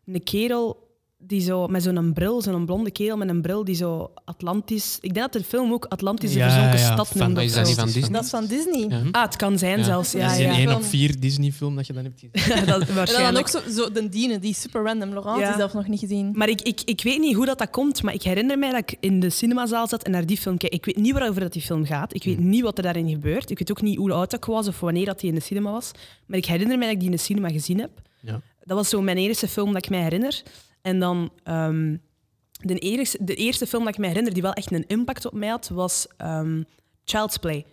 een 0.06 0.24
kerel 0.24 0.83
die 1.28 1.42
zo, 1.42 1.68
met 1.68 1.84
zo'n 1.84 2.14
bril, 2.14 2.42
zo'n 2.42 2.66
blonde 2.66 2.92
kerel 2.92 3.18
met 3.18 3.30
een 3.30 3.42
bril 3.42 3.64
die 3.64 3.76
zo 3.76 4.12
Atlantis... 4.26 4.98
Ik 5.02 5.14
denk 5.14 5.32
dat 5.32 5.42
de 5.42 5.48
film 5.48 5.72
ook 5.74 5.86
Atlantis 5.86 6.32
de 6.32 6.38
Ja, 6.38 6.50
verzonken 6.50 6.80
ja, 6.80 6.86
stad 6.86 7.00
of 7.00 7.12
is 7.12 7.18
dat 7.54 7.66
niet 7.66 7.76
van 7.76 7.86
Disney? 7.86 8.10
Dat 8.12 8.24
is 8.24 8.30
van 8.30 8.46
Disney. 8.46 8.86
Ja. 8.90 9.02
Ah, 9.12 9.22
het 9.22 9.36
kan 9.36 9.58
zijn 9.58 9.78
Ja. 9.80 9.84
zelfs. 9.84 10.12
Ja, 10.12 10.20
dat 10.28 10.32
is 10.32 10.38
een 10.46 10.52
ja. 10.52 10.58
1 10.58 10.76
op 10.76 10.84
4 10.84 11.20
Disney-film 11.20 11.76
dat 11.76 11.88
je 11.88 11.94
dan 11.94 12.04
hebt 12.04 12.20
gezien. 12.20 12.66
dat, 12.66 12.80
En 12.80 12.86
dan 12.86 12.96
waarschijnlijk. 12.96 13.38
ook 13.56 13.64
zo, 13.64 13.72
zo 13.72 13.92
de 13.92 14.10
die 14.10 14.40
is 14.42 14.62
super 14.62 14.84
random. 14.84 15.10
Laurent 15.10 15.40
Ja. 15.40 15.48
die 15.48 15.56
zelf 15.58 15.74
nog 15.74 15.88
niet 15.88 16.00
gezien. 16.00 16.32
Maar 16.34 16.50
ik, 16.50 16.62
ik, 16.62 16.82
ik 16.86 17.04
weet 17.04 17.20
niet 17.20 17.36
hoe 17.36 17.46
dat, 17.46 17.58
dat 17.58 17.70
komt, 17.70 18.04
maar 18.04 18.14
ik 18.14 18.24
herinner 18.24 18.60
mij 18.60 18.72
dat 18.72 18.80
ik 18.92 18.98
in 19.00 19.20
de 19.20 19.30
cinemazaal 19.30 19.88
zat 19.88 20.04
en 20.04 20.12
naar 20.12 20.26
die 20.26 20.38
film 20.38 20.58
keek. 20.58 20.74
Ik 20.74 20.86
weet 20.86 20.98
niet 20.98 21.14
waarover 21.14 21.42
dat 21.42 21.54
die 21.54 21.62
film 21.62 21.86
gaat. 21.86 22.16
Ik 22.16 22.24
weet 22.24 22.40
niet 22.40 22.62
wat 22.62 22.78
er 22.78 22.84
daarin 22.84 23.10
gebeurt. 23.10 23.50
Ik 23.50 23.60
weet 23.60 23.72
ook 23.72 23.82
niet 23.82 23.98
hoe 23.98 24.12
oud 24.12 24.34
ik 24.34 24.46
was 24.46 24.68
of 24.68 24.80
wanneer 24.80 25.06
dat 25.06 25.20
die 25.20 25.30
in 25.30 25.36
de 25.36 25.42
cinema 25.42 25.72
was. 25.72 25.92
Maar 26.26 26.38
ik 26.38 26.46
herinner 26.46 26.78
mij 26.78 26.86
dat 26.86 26.94
ik 26.96 27.02
die 27.02 27.10
in 27.10 27.16
de 27.16 27.22
cinema 27.22 27.50
gezien 27.50 27.80
heb. 27.80 27.92
Ja. 28.22 28.42
Dat 28.64 28.78
was 28.78 28.90
zo 28.90 29.02
mijn 29.02 29.18
eerste 29.18 29.48
film 29.48 29.74
dat 29.74 29.84
ik 29.84 29.90
mij 29.90 30.02
herinner. 30.02 30.42
En 30.84 31.00
dan 31.00 31.32
ehm, 31.44 31.98
de, 32.52 32.80
eerste, 32.80 33.18
de 33.22 33.36
eerste 33.36 33.68
film 33.68 33.84
dat 33.84 33.94
ik 33.94 34.00
mij 34.00 34.10
herinner 34.10 34.34
die 34.34 34.42
wel 34.42 34.54
echt 34.54 34.72
een 34.72 34.88
impact 34.88 35.26
op 35.26 35.34
mij 35.34 35.50
had, 35.50 35.70
was 35.70 36.08
ehm, 36.18 36.64
Child's 37.04 37.38
Play. 37.38 37.66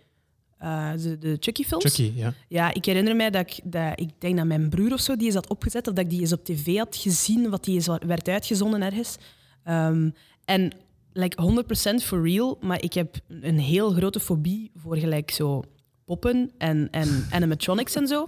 Eh, 0.57 0.91
de, 0.97 1.17
de 1.17 1.37
Chucky-films. 1.39 1.83
Chucky, 1.83 2.11
ja. 2.15 2.33
Ja, 2.47 2.73
ik 2.73 2.85
herinner 2.85 3.15
mij 3.15 3.29
dat 3.29 3.41
ik, 3.41 3.59
dat, 3.63 3.99
ik 3.99 4.09
denk 4.17 4.37
dat 4.37 4.45
mijn 4.45 4.69
broer 4.69 4.93
of 4.93 4.99
zo 4.99 5.15
die 5.15 5.27
is 5.27 5.33
had 5.33 5.49
opgezet, 5.49 5.87
of 5.87 5.93
dat 5.93 6.03
ik 6.03 6.09
die 6.09 6.19
eens 6.19 6.33
op 6.33 6.45
tv 6.45 6.77
had 6.77 6.95
gezien, 6.95 7.49
wat 7.49 7.63
die 7.63 7.75
eens 7.75 7.87
werd 7.87 8.27
uitgezonden 8.27 8.81
ergens. 8.81 9.17
Ehm, 9.63 10.09
en 10.45 10.71
like 11.13 11.41
100% 11.41 12.03
for 12.03 12.23
real, 12.23 12.57
maar 12.61 12.83
ik 12.83 12.93
heb 12.93 13.15
een 13.27 13.59
heel 13.59 13.91
grote 13.91 14.19
fobie 14.19 14.71
voor 14.75 14.97
gelijk 14.97 15.31
zo 15.31 15.63
poppen 16.05 16.51
en, 16.57 16.87
en 16.91 17.25
animatronics 17.31 17.95
en 17.95 18.07
zo. 18.07 18.27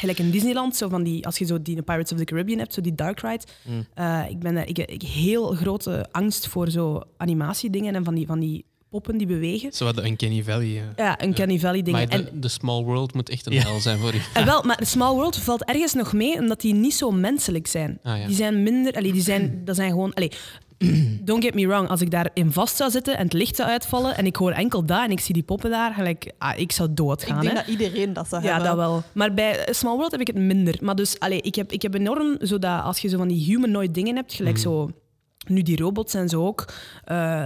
Gelijk 0.00 0.18
in 0.18 0.30
Disneyland, 0.30 0.76
zo 0.76 0.88
van 0.88 1.02
die, 1.02 1.26
als 1.26 1.38
je 1.38 1.44
zo 1.44 1.62
die 1.62 1.82
Pirates 1.82 2.12
of 2.12 2.18
the 2.18 2.24
Caribbean 2.24 2.58
hebt, 2.58 2.74
zo 2.74 2.80
die 2.80 2.94
dark 2.94 3.20
ride. 3.20 3.44
Mm. 3.62 3.86
Eh, 3.94 4.20
ik 4.28 4.38
ben 4.38 4.54
daar- 4.54 4.68
ik, 4.68 4.78
ik 4.78 5.02
heel 5.02 5.46
grote 5.54 6.06
angst 6.12 6.46
voor 6.48 6.70
zo 6.70 7.02
animatiedingen 7.16 7.94
en 7.94 8.04
van 8.04 8.14
die, 8.14 8.26
van 8.26 8.40
die 8.40 8.64
poppen 8.90 9.16
die 9.18 9.26
bewegen. 9.26 9.72
Zo 9.72 9.84
wat 9.84 9.94
de 9.96 10.04
Uncanny 10.06 10.42
Valley. 10.42 10.66
ja. 10.66 10.82
Ja, 10.96 11.22
een 11.22 11.34
Canny 11.34 11.58
Valley 11.58 11.82
dingen. 11.82 12.00
Maar 12.08 12.18
En, 12.18 12.24
de, 12.24 12.38
de 12.38 12.48
Small 12.48 12.82
World 12.84 13.14
moet 13.14 13.28
echt 13.28 13.46
een 13.46 13.52
Ja. 13.52 13.62
hel 13.62 13.80
zijn 13.80 13.98
voor 13.98 14.14
u. 14.14 14.18
en 14.34 14.44
wel, 14.44 14.62
maar 14.62 14.78
Small 14.82 15.14
World 15.14 15.36
valt 15.36 15.64
ergens 15.64 15.94
nog 15.94 16.12
mee, 16.12 16.38
omdat 16.38 16.60
die 16.60 16.74
niet 16.74 16.94
zo 16.94 17.10
menselijk 17.10 17.66
zijn. 17.66 17.98
Ah, 18.02 18.18
ja. 18.18 18.26
Die 18.26 18.36
zijn 18.36 18.62
minder... 18.62 18.92
Allee, 18.92 19.12
die 19.12 19.22
zijn, 19.22 19.62
dat 19.64 19.76
zijn 19.76 19.90
gewoon... 19.90 20.14
Allee, 20.14 20.30
don't 21.24 21.44
get 21.44 21.54
me 21.54 21.66
wrong, 21.66 21.88
als 21.88 22.00
ik 22.00 22.10
daarin 22.10 22.52
vast 22.52 22.76
zou 22.76 22.90
zitten 22.90 23.16
en 23.16 23.24
het 23.24 23.32
licht 23.32 23.56
zou 23.56 23.68
uitvallen 23.68 24.16
en 24.16 24.26
ik 24.26 24.36
hoor 24.36 24.52
enkel 24.52 24.84
dat 24.86 25.04
en 25.04 25.10
ik 25.10 25.20
zie 25.20 25.34
die 25.34 25.42
poppen 25.42 25.70
daar, 25.70 25.94
gelijk, 25.94 26.32
ah, 26.38 26.58
ik 26.58 26.72
zou 26.72 26.90
Ik 26.90 26.96
doodgaan. 26.96 27.40
denk 27.40 27.52
hè. 27.52 27.54
dat 27.64 27.66
iedereen 27.68 28.12
dat 28.12 28.28
zou 28.28 28.42
Ja, 28.42 28.48
hebben. 28.48 28.66
dat 28.68 28.76
wel. 28.76 29.02
Maar 29.14 29.34
bij 29.34 29.68
Small 29.70 29.96
World 29.96 30.10
heb 30.10 30.20
ik 30.20 30.26
het 30.26 30.36
minder. 30.36 30.74
Maar 30.80 30.94
dus, 30.94 31.20
allee, 31.20 31.40
ik, 31.40 31.54
heb, 31.54 31.72
ik 31.72 31.82
heb 31.82 31.94
enorm, 31.94 32.36
zodat 32.40 32.82
als 32.82 32.98
je 32.98 33.08
zo 33.08 33.16
van 33.16 33.28
die 33.28 33.44
humanoid 33.44 33.94
dingen 33.94 34.16
hebt, 34.16 34.34
gelijk 34.34 34.58
zo, 34.58 34.90
nu 35.48 35.62
die 35.62 35.76
robots 35.76 36.14
en 36.14 36.28
zo 36.28 36.46
ook, 36.46 36.64
eh, 37.04 37.44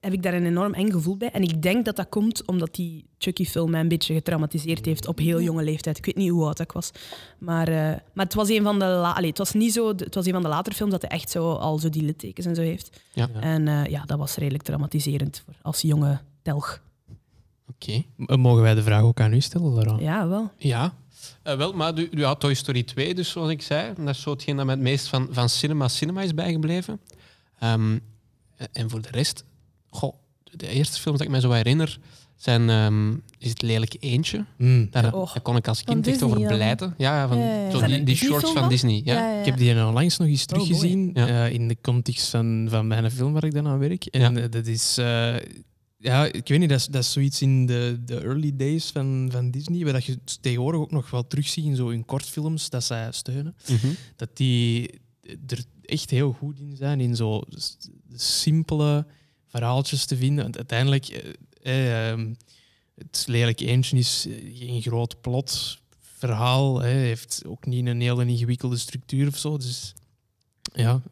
heb 0.00 0.12
ik 0.12 0.22
daar 0.22 0.34
een 0.34 0.46
enorm 0.46 0.74
eng 0.74 0.90
gevoel 0.90 1.16
bij. 1.16 1.30
En 1.30 1.42
ik 1.42 1.62
denk 1.62 1.84
dat 1.84 1.96
dat 1.96 2.08
komt 2.08 2.46
omdat 2.46 2.74
die 2.74 3.04
Chucky-film 3.18 3.70
mij 3.70 3.80
een 3.80 3.88
beetje 3.88 4.14
getraumatiseerd 4.14 4.84
heeft 4.84 5.06
op 5.06 5.18
heel 5.18 5.40
jonge 5.40 5.62
leeftijd. 5.62 5.98
Ik 5.98 6.04
weet 6.06 6.16
niet 6.16 6.30
hoe 6.30 6.44
oud 6.44 6.60
ik 6.60 6.72
was. 6.72 6.90
Maar, 7.38 7.68
eh, 7.68 7.74
maar 8.14 8.24
het 8.24 8.34
was 8.34 8.48
een 8.48 8.62
van 8.62 8.78
de, 8.78 8.84
la- 8.84 9.12
allee, 9.12 9.28
het 9.28 9.38
was 9.38 9.52
niet 9.52 9.72
zo, 9.72 9.88
het 9.88 10.14
was 10.14 10.26
een 10.26 10.32
van 10.32 10.42
de 10.42 10.48
latere 10.48 10.74
films 10.76 10.92
dat 10.92 11.02
hij 11.02 11.10
echt 11.10 11.30
zo 11.30 11.52
al 11.52 11.78
zo 11.78 11.88
die 11.88 12.02
littekens 12.02 12.46
en 12.46 12.54
zo 12.54 12.62
heeft. 12.62 13.00
Ja. 13.12 13.28
En 13.40 13.68
eh, 13.68 13.84
ja, 13.86 14.04
dat 14.04 14.18
was 14.18 14.36
redelijk 14.36 14.62
traumatiserend 14.64 15.42
voor, 15.44 15.54
als 15.62 15.80
jonge 15.80 16.20
telg. 16.42 16.82
Oké. 17.70 18.02
Mogen 18.36 18.62
wij 18.62 18.74
de 18.74 18.82
vraag 18.82 19.02
ook 19.02 19.20
aan 19.20 19.32
u 19.32 19.40
stellen, 19.40 19.72
Laurent? 19.74 20.00
Ja, 20.00 20.28
wel. 20.28 20.50
Ja. 20.56 20.94
Eh, 21.42 21.56
wel, 21.56 21.72
maar 21.72 21.98
u, 21.98 22.08
u 22.10 22.24
had 22.24 22.40
Toy 22.40 22.54
Story 22.54 22.82
2, 22.82 23.14
dus 23.14 23.30
zoals 23.30 23.50
ik 23.50 23.62
zei. 23.62 23.92
Dat 23.96 24.08
is 24.08 24.20
zo 24.20 24.30
hetgeen 24.30 24.56
dat 24.56 24.68
het 24.68 24.78
meest 24.78 25.08
van, 25.08 25.28
van 25.30 25.48
cinema 25.48 25.88
cinema 25.88 26.22
is 26.22 26.34
bijgebleven. 26.34 27.00
Ehm, 27.60 27.98
en 28.72 28.90
voor 28.90 29.02
de 29.02 29.08
rest... 29.10 29.44
Goh, 29.90 30.14
de 30.44 30.68
eerste 30.68 31.00
films 31.00 31.18
dat 31.18 31.26
ik 31.26 31.32
me 31.32 31.40
zo 31.40 31.50
herinner 31.50 31.98
zijn... 32.36 32.70
ehm, 32.70 33.12
is 33.38 33.48
het 33.48 33.62
Lelijke 33.62 33.96
Eentje. 33.98 34.44
Mm. 34.58 34.88
Daar, 34.90 35.10
kon 35.42 35.56
ik 35.56 35.68
als 35.68 35.78
Van 35.84 35.94
kind 35.94 36.06
echt 36.06 36.18
Disney 36.20 36.36
over 36.44 36.54
blijten. 36.56 36.94
Ja, 36.98 37.28
van, 37.28 37.38
Ja, 37.38 37.44
ja, 37.44 37.52
ja. 37.64 37.70
Zo 37.70 37.78
Is 37.80 37.90
dat 37.96 38.06
die, 38.06 38.16
shorts 38.16 38.50
van? 38.52 38.68
Disney. 38.68 39.00
Ja. 39.04 39.14
Ja, 39.14 39.32
ja, 39.32 39.38
Ik 39.40 39.44
heb 39.46 39.56
die 39.56 39.84
onlangs 39.86 40.16
nog 40.16 40.28
eens 40.28 40.40
Oh, 40.40 40.46
teruggezien 40.46 41.10
Ja. 41.14 41.26
eh, 41.46 41.52
in 41.52 41.68
de 41.68 41.76
context 41.82 42.28
van, 42.28 42.66
van 42.70 42.86
mijn 42.86 43.10
film 43.10 43.32
waar 43.32 43.44
ik 43.44 43.54
dan 43.54 43.66
aan 43.66 43.78
werk. 43.78 44.04
En 44.04 44.34
Ja. 44.34 44.40
eh, 44.40 44.50
dat 44.50 44.66
is... 44.66 44.98
eh, 44.98 45.34
ja, 46.00 46.24
ik 46.24 46.48
weet 46.48 46.58
niet, 46.58 46.68
dat 46.68 46.78
is, 46.78 46.86
dat 46.86 47.02
is 47.02 47.12
zoiets 47.12 47.42
in 47.42 47.66
de, 47.66 48.00
de 48.04 48.20
early 48.20 48.52
days 48.56 48.90
van, 48.90 49.28
van 49.32 49.50
Disney, 49.50 49.84
waar 49.84 49.92
dat 49.92 50.04
je 50.04 50.18
tegenwoordig 50.40 50.80
ook 50.80 50.90
nog 50.90 51.10
wel 51.10 51.26
terugziet 51.26 51.64
in 51.64 51.76
zo 51.76 51.88
in 51.88 52.04
kortfilms 52.04 52.70
dat 52.70 52.84
zij 52.84 53.08
steunen. 53.12 53.54
Mhm. 53.68 53.86
dat 54.16 54.28
die 54.36 54.90
er 55.46 55.64
echt 55.84 56.10
heel 56.10 56.32
goed 56.32 56.58
in 56.58 56.76
zijn 56.76 57.00
in 57.00 57.16
zo 57.16 57.42
simpele 58.14 59.06
verhaaltjes 59.46 60.04
te 60.04 60.16
vinden. 60.16 60.42
Want 60.44 60.56
uiteindelijk, 60.56 61.08
eh, 61.08 61.32
eh, 61.62 62.10
ehm, 62.10 62.34
het 62.94 63.24
lelijk 63.28 63.60
eentje 63.60 63.96
is 63.96 64.26
eh, 64.26 64.58
geen 64.58 64.82
groot 64.82 65.20
plot 65.20 65.78
verhaal. 66.00 66.80
Heeft 66.80 67.42
ook 67.46 67.66
niet 67.66 67.86
een 67.86 68.00
hele 68.00 68.26
ingewikkelde 68.26 68.76
structuur 68.76 69.26
of 69.26 69.36
zo. 69.36 69.56
Dus 69.56 69.94
ja, 70.74 71.02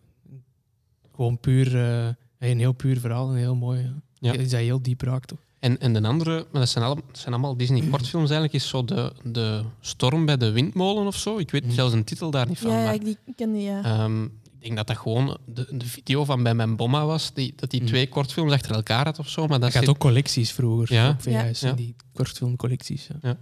gewoon 1.17 1.41
puur, 1.41 1.77
eh, 1.77 2.09
een 2.39 2.59
heel 2.59 2.73
puur 2.73 3.01
verhaal. 3.01 3.31
Een 3.31 3.37
heel 3.37 3.55
mooi. 3.55 3.81
Ja. 3.81 4.33
Ja. 4.33 4.33
Is 4.33 4.51
dat 4.51 4.61
heel 4.61 4.83
diep 4.83 5.01
raakt, 5.01 5.29
toch? 5.29 5.46
En, 5.59 5.79
en 5.79 5.93
de 5.93 6.03
andere, 6.03 6.47
maar 6.53 6.61
dat 6.61 6.69
zijn, 6.71 6.85
al, 6.85 6.95
dat 6.95 7.05
zijn 7.19 7.33
allemaal 7.35 7.57
Disney-kortfilms 7.57 8.31
eigenlijk, 8.31 8.53
is 8.55 8.69
zo 8.69 8.85
de, 8.85 9.13
de 9.25 9.63
storm 9.81 10.27
bij 10.27 10.37
de 10.37 10.51
windmolen 10.51 11.07
of 11.07 11.17
zo. 11.17 11.39
Ik 11.39 11.51
weet 11.51 11.65
Mm. 11.65 11.71
zelfs 11.71 11.93
een 11.93 12.05
titel 12.05 12.31
daar 12.31 12.49
niet 12.49 12.59
van. 12.59 12.71
Ja, 12.71 12.79
ja, 12.79 12.85
maar, 12.85 12.95
ik, 12.95 13.05
die, 13.05 13.17
ik 13.25 13.37
ken 13.37 13.53
die, 13.53 13.63
ja. 13.63 13.83
ehm, 13.83 14.25
ik 14.25 14.63
denk 14.63 14.77
dat 14.77 14.87
dat 14.87 14.97
gewoon 14.97 15.39
de, 15.47 15.67
de 15.71 15.87
video 15.87 16.25
van 16.25 16.43
Bij 16.43 16.55
Mijn 16.55 16.77
Bomma 16.77 17.05
was, 17.07 17.33
die, 17.35 17.53
dat 17.57 17.71
die 17.71 17.81
Mm. 17.81 17.87
twee 17.87 18.09
kortfilms 18.09 18.53
achter 18.53 18.75
elkaar 18.75 19.05
had 19.05 19.19
of 19.19 19.29
zo. 19.29 19.47
Maar 19.47 19.61
dat 19.61 19.71
gaat 19.71 19.81
zit- 19.81 19.89
ook 19.91 19.99
collecties 19.99 20.53
vroeger 20.53 20.93
Ja. 20.95 21.09
op 21.11 21.23
VHS, 21.23 21.61
Ja. 21.61 21.73
die 21.73 21.95
kortfilmcollecties. 22.13 23.09
Ja. 23.23 23.37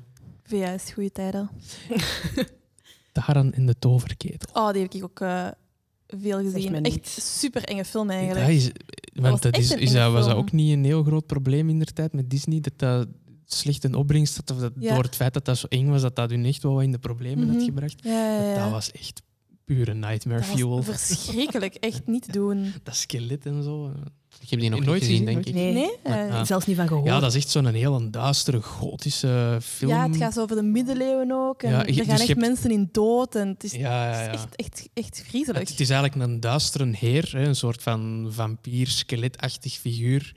VS, 0.44 0.92
goede 0.92 1.12
tijden. 1.12 1.50
Taran 3.12 3.52
in 3.52 3.66
de 3.66 3.78
toverketel. 3.78 4.48
Oh, 4.62 4.72
die 4.72 4.82
heb 4.82 4.94
ik 4.94 5.04
ook 5.04 5.20
eh, 5.20 5.48
veel 6.06 6.38
gezien. 6.50 6.82
Echt 6.82 7.06
super 7.22 7.62
enge 7.64 7.84
film 7.84 8.10
eigenlijk. 8.10 8.46
Dat 8.46 8.54
is, 8.56 8.70
was 9.14 9.30
want 9.30 9.42
dat 9.42 9.58
is, 9.58 9.70
is 9.70 9.92
dat, 9.92 10.12
was 10.12 10.26
dat 10.26 10.36
ook 10.36 10.52
niet 10.52 10.72
een 10.72 10.84
heel 10.84 11.02
groot 11.02 11.26
probleem 11.26 11.68
in 11.68 11.78
de 11.78 11.84
tijd 11.84 12.12
met 12.12 12.30
Disney? 12.30 12.60
Dat 12.60 12.72
dat 12.76 13.08
slecht 13.44 13.84
een 13.84 13.94
opbrengst 13.94 14.36
had? 14.36 14.50
Of 14.50 14.58
dat 14.58 14.72
Ja. 14.78 14.94
door 14.94 15.02
het 15.02 15.16
feit 15.16 15.34
dat 15.34 15.44
dat 15.44 15.58
zo 15.58 15.66
eng 15.68 15.88
was, 15.88 16.02
dat 16.02 16.16
dat 16.16 16.30
hun 16.30 16.44
echt 16.44 16.62
wel 16.62 16.72
wat 16.74 16.82
in 16.82 16.92
de 16.92 16.98
problemen 16.98 17.46
Mhm. 17.46 17.54
had 17.56 17.64
gebracht? 17.64 18.00
Ja, 18.04 18.10
ja, 18.36 18.48
ja. 18.50 18.62
Dat 18.62 18.70
was 18.72 18.92
echt 18.92 19.22
pure 19.64 19.94
nightmare 19.94 20.40
Dat 20.40 20.48
was 20.48 20.58
fuel. 20.58 20.82
verschrikkelijk. 20.82 21.74
Echt 21.74 22.06
niet 22.06 22.32
doen. 22.38 22.72
Dat 22.82 22.96
skelet 22.96 23.46
en 23.46 23.62
zo. 23.62 23.92
Ik 24.40 24.50
heb 24.50 24.60
die 24.60 24.70
nog 24.70 24.84
Nooit 24.84 25.00
niet 25.00 25.10
gezien, 25.10 25.26
gezien, 25.26 25.42
denk 25.42 25.46
ik. 25.46 25.54
Nee, 25.54 25.72
Nee? 25.72 26.44
Zelfs 26.44 26.66
niet 26.66 26.76
van 26.76 26.86
gehoord. 26.88 27.06
Ja, 27.06 27.20
dat 27.20 27.30
is 27.30 27.36
echt 27.36 27.48
zo'n 27.50 27.66
hele 27.66 28.10
duistere, 28.10 28.62
gotische 28.62 29.58
film. 29.62 29.90
ja, 29.90 30.06
het 30.08 30.16
gaat 30.16 30.32
zo 30.32 30.42
over 30.42 30.56
de 30.56 30.62
middeleeuwen 30.62 31.32
ook. 31.32 31.62
En 31.62 31.70
Ja, 31.70 31.80
er 31.86 31.86
je- 31.88 31.94
gaan 31.94 32.04
dus 32.04 32.18
echt 32.18 32.28
hebt- 32.28 32.40
mensen 32.40 32.70
in 32.70 32.88
dood. 32.92 33.34
En 33.34 33.48
het 33.48 33.64
is, 33.64 33.72
Ja, 33.72 33.78
ja, 34.10 34.16
het 34.18 34.26
ja. 34.26 34.32
is 34.32 34.38
echt, 34.40 34.56
echt, 34.56 34.88
echt 34.94 35.22
griezelig. 35.26 35.60
Het, 35.60 35.68
het 35.68 35.80
is 35.80 35.90
eigenlijk 35.90 36.22
een 36.30 36.40
duistere 36.40 36.90
heer, 36.96 37.28
hè, 37.32 37.46
een 37.46 37.56
soort 37.56 37.82
van 37.82 38.26
vampier, 38.30 38.86
skeletachtig 38.88 39.72
figuur, 39.72 40.34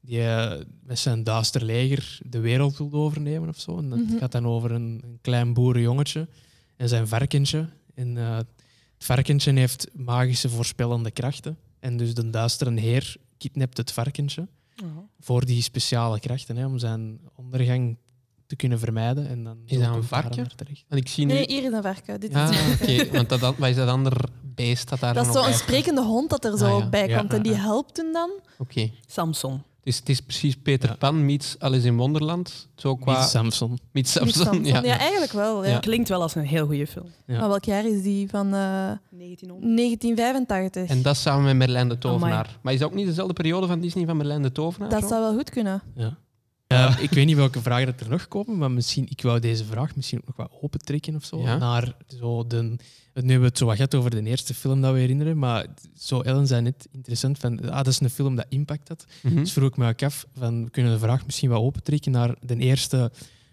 die 0.00 0.20
eh, 0.22 0.52
met 0.82 0.98
zijn 0.98 1.24
duister 1.24 1.64
leger 1.64 2.18
de 2.22 2.38
wereld 2.38 2.76
wil 2.78 2.92
overnemen 2.92 3.48
of 3.48 3.58
zo. 3.60 3.78
En 3.78 3.88
dat 3.90 3.98
Mhm. 3.98 4.18
gaat 4.18 4.32
dan 4.32 4.46
over 4.46 4.70
een, 4.70 5.00
een 5.04 5.18
klein 5.22 5.52
boerenjongetje 5.54 6.28
en 6.76 6.88
zijn 6.88 7.08
varkentje. 7.08 7.68
En 7.94 8.16
eh, 8.18 8.36
het 8.36 8.46
varkentje 8.98 9.52
heeft 9.52 9.88
magische 9.92 10.48
voorspellende 10.48 11.10
krachten. 11.10 11.56
En 11.80 11.96
dus 11.96 12.14
de 12.14 12.30
duistere 12.30 12.80
heer 12.80 13.16
kidnapt 13.38 13.76
het 13.76 13.92
varkentje 13.92 14.48
Oh. 14.84 14.88
voor 15.20 15.44
die 15.44 15.62
speciale 15.62 16.20
krachten, 16.20 16.56
hè, 16.56 16.66
om 16.66 16.78
zijn 16.78 17.20
ondergang 17.36 17.96
te 18.46 18.56
kunnen 18.56 18.78
vermijden. 18.78 19.28
En 19.28 19.44
dan 19.44 19.58
Is 19.64 19.74
zo 19.78 19.84
dat 19.84 19.94
een 19.94 20.02
varken? 20.02 20.56
terecht. 20.56 20.84
Want 20.88 21.00
ik 21.00 21.08
zie 21.08 21.26
nu... 21.26 21.32
Nee, 21.32 21.44
hier 21.46 21.64
is 21.64 21.72
een 21.72 21.82
varken. 21.82 22.20
Dit 22.20 22.34
Ah, 22.34 22.50
oké. 22.80 23.06
Want 23.16 23.28
dat, 23.28 23.40
dat, 23.40 23.56
wat 23.56 23.68
is 23.68 23.76
dat 23.76 23.88
ander 23.88 24.28
beest 24.42 24.88
dat 24.88 25.00
daar 25.00 25.14
Dat 25.14 25.26
is 25.26 25.32
zo'n 25.32 25.52
sprekende 25.52 26.02
hond 26.02 26.30
dat 26.30 26.44
er 26.44 26.58
zo 26.58 26.64
Ah, 26.76 26.78
ja. 26.78 26.88
bij 26.88 27.08
Ja, 27.08 27.18
komt. 27.18 27.32
En 27.32 27.42
die 27.42 27.54
helpt 27.54 27.96
hem 27.96 28.12
dan. 28.12 28.30
Oké. 28.58 28.90
Samson. 29.06 29.62
Het 29.88 29.96
is, 29.96 30.00
het 30.02 30.08
is 30.08 30.20
precies 30.20 30.56
Peter 30.56 30.88
Ja. 30.88 30.94
Pan 30.94 31.24
meets 31.24 31.56
Alice 31.58 31.86
in 31.86 31.96
Wonderland. 31.96 32.68
Zo 32.74 32.96
qua... 32.96 33.18
Niet 33.18 33.28
Samson. 33.28 33.78
Meets 33.92 34.12
Samson, 34.12 34.44
Samson. 34.44 34.64
ja. 34.64 34.82
Ja. 34.82 34.98
eigenlijk 34.98 35.32
wel. 35.32 35.64
Ja. 35.64 35.70
Ja. 35.70 35.78
Klinkt 35.78 36.08
wel 36.08 36.22
als 36.22 36.34
een 36.34 36.46
heel 36.46 36.66
goede 36.66 36.86
film. 36.86 37.06
Ja. 37.26 37.38
Maar 37.38 37.48
welk 37.48 37.64
jaar 37.64 37.84
is 37.86 38.02
die? 38.02 38.28
Van 38.28 38.46
eh, 38.46 38.52
1900. 39.10 39.76
1985. 39.76 40.88
En 40.96 41.02
dat 41.02 41.16
samen 41.16 41.44
met 41.44 41.56
Merlijn 41.56 41.88
de 41.88 41.98
Tovenaar. 41.98 42.58
Maar 42.62 42.72
is 42.72 42.78
dat 42.78 42.88
ook 42.88 42.94
niet 42.94 43.06
dezelfde 43.06 43.32
periode 43.34 43.66
van 43.66 43.80
Disney 43.80 44.06
van 44.06 44.16
Merlijn 44.16 44.42
de 44.42 44.52
Tovenaar? 44.52 44.90
dat 44.90 45.02
zo? 45.02 45.08
zou 45.08 45.20
wel 45.20 45.34
goed 45.34 45.50
kunnen. 45.50 45.82
Ja. 45.94 46.16
Eh, 46.68 46.96
ik 47.00 47.10
weet 47.10 47.26
niet 47.26 47.36
welke 47.36 47.62
vragen 47.62 47.86
dat 47.86 48.00
er 48.00 48.08
nog 48.08 48.28
komen, 48.28 48.58
maar 48.58 48.70
misschien, 48.70 49.06
ik 49.10 49.22
wou 49.22 49.40
deze 49.40 49.64
vraag 49.64 49.96
misschien 49.96 50.18
ook 50.18 50.26
nog 50.26 50.36
wat 50.36 50.58
opentrekken 50.60 51.14
of 51.14 51.24
zo. 51.24 51.40
Ja. 51.40 51.56
Naar 51.56 51.94
zo 52.06 52.46
de, 52.46 52.62
nu 52.62 52.76
hebben 53.12 53.40
we 53.40 53.46
het 53.46 53.58
zo 53.58 53.66
wat 53.66 53.74
gehad 53.74 53.94
over 53.94 54.10
de 54.10 54.22
eerste 54.22 54.54
film 54.54 54.80
dat 54.80 54.92
we 54.92 54.98
herinneren, 54.98 55.38
maar 55.38 55.66
zo 55.98 56.20
Ellen 56.20 56.46
zei 56.46 56.62
net 56.62 56.88
interessant 56.92 57.38
van, 57.38 57.70
ah, 57.70 57.76
dat 57.76 57.86
is 57.86 58.00
een 58.00 58.10
film 58.10 58.36
dat 58.36 58.46
impact 58.48 58.88
had. 58.88 59.06
Mhm. 59.22 59.34
Dus 59.34 59.52
vroeg 59.52 59.68
ik 59.68 59.76
me 59.76 59.88
ook 59.88 60.02
af, 60.02 60.26
van, 60.34 60.64
we 60.64 60.70
kunnen 60.70 60.92
de 60.92 60.98
vraag 60.98 61.26
misschien 61.26 61.48
wat 61.48 61.60
opentrekken 61.60 62.12
naar 62.12 62.34
de 62.40 62.56
eerste 62.56 63.12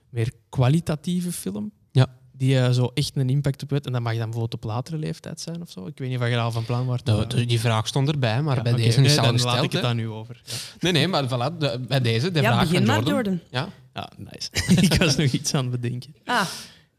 meer 0.10 0.32
kwalitatieve 0.50 1.32
film. 1.32 1.72
Ja. 1.92 2.08
Die 2.38 2.60
eh, 2.60 2.72
zo 2.72 2.92
echt 2.94 3.12
een 3.16 3.30
impact 3.30 3.64
op 3.64 3.70
heeft. 3.70 3.86
En 3.86 3.92
dat 3.92 4.02
mag 4.02 4.12
dan 4.14 4.22
bijvoorbeeld 4.30 4.54
op 4.54 4.64
latere 4.64 4.98
leeftijd 4.98 5.42
zijn 5.42 5.62
of 5.62 5.70
zo. 5.72 5.88
Ik 5.88 5.98
weet 5.98 6.10
niet 6.10 6.18
of 6.20 6.24
je 6.26 6.32
daar 6.32 6.40
al 6.44 6.52
van 6.52 6.66
plan 6.66 6.86
was. 6.86 7.04
Nou, 7.04 7.28
dus 7.28 7.48
die 7.48 7.60
vraag 7.60 7.88
stond 7.88 8.08
erbij, 8.10 8.42
maar 8.42 8.56
Ja, 8.56 8.62
bij 8.62 8.74
deze 8.74 8.88
is 8.88 8.96
nee, 8.96 9.08
het 9.08 9.18
al 9.18 9.26
dan 9.26 9.42
laat 9.42 9.64
ik 9.64 9.72
het 9.72 9.82
daar 9.82 9.96
nu 9.96 10.10
over. 10.10 10.42
Ja, 10.46 10.54
Nee, 10.80 10.92
nee, 10.92 11.08
maar 11.08 11.26
voilà, 11.26 11.58
de- 11.58 11.80
bij 11.88 12.02
deze, 12.02 12.32
de 12.32 12.42
ja, 12.42 12.52
vraag 12.52 12.60
begin 12.70 12.86
van 12.86 12.96
maar, 12.96 13.04
Jordan. 13.04 13.14
Jordan. 13.14 13.40
Ja, 13.52 13.70
ja 13.94 14.10
nice. 14.18 14.50
ik 14.92 14.94
was 14.94 15.16
nog 15.16 15.32
iets 15.32 15.54
aan 15.54 15.72
het 15.72 15.82
bedenken. 15.82 16.16
Ah, 16.26 16.42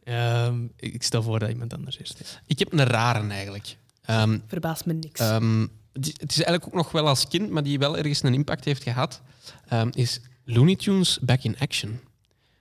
Ehm, 0.04 0.54
ik 0.76 1.02
stel 1.02 1.22
voor 1.22 1.38
dat 1.38 1.48
iemand 1.48 1.74
anders 1.74 1.98
eerst 1.98 2.20
is. 2.20 2.38
ik 2.46 2.58
heb 2.58 2.72
een 2.72 2.84
rare 2.84 3.28
eigenlijk. 3.28 3.76
Ehm, 4.04 4.38
verbaast 4.46 4.86
me 4.86 4.92
niks. 4.92 5.20
ehm, 5.20 5.60
het 5.92 6.06
is- 6.06 6.12
het 6.20 6.30
is 6.30 6.36
eigenlijk 6.42 6.66
ook 6.66 6.74
nog 6.74 6.92
wel 6.92 7.08
als 7.08 7.28
kind, 7.28 7.50
maar 7.50 7.62
die 7.62 7.78
wel 7.78 7.96
ergens 7.96 8.22
een 8.22 8.34
impact 8.34 8.64
heeft 8.64 8.82
gehad, 8.82 9.20
ehm, 9.68 9.88
is 9.94 10.20
Looney 10.44 10.76
Tunes 10.76 11.18
Back 11.22 11.42
in 11.42 11.56
Action. 11.58 12.00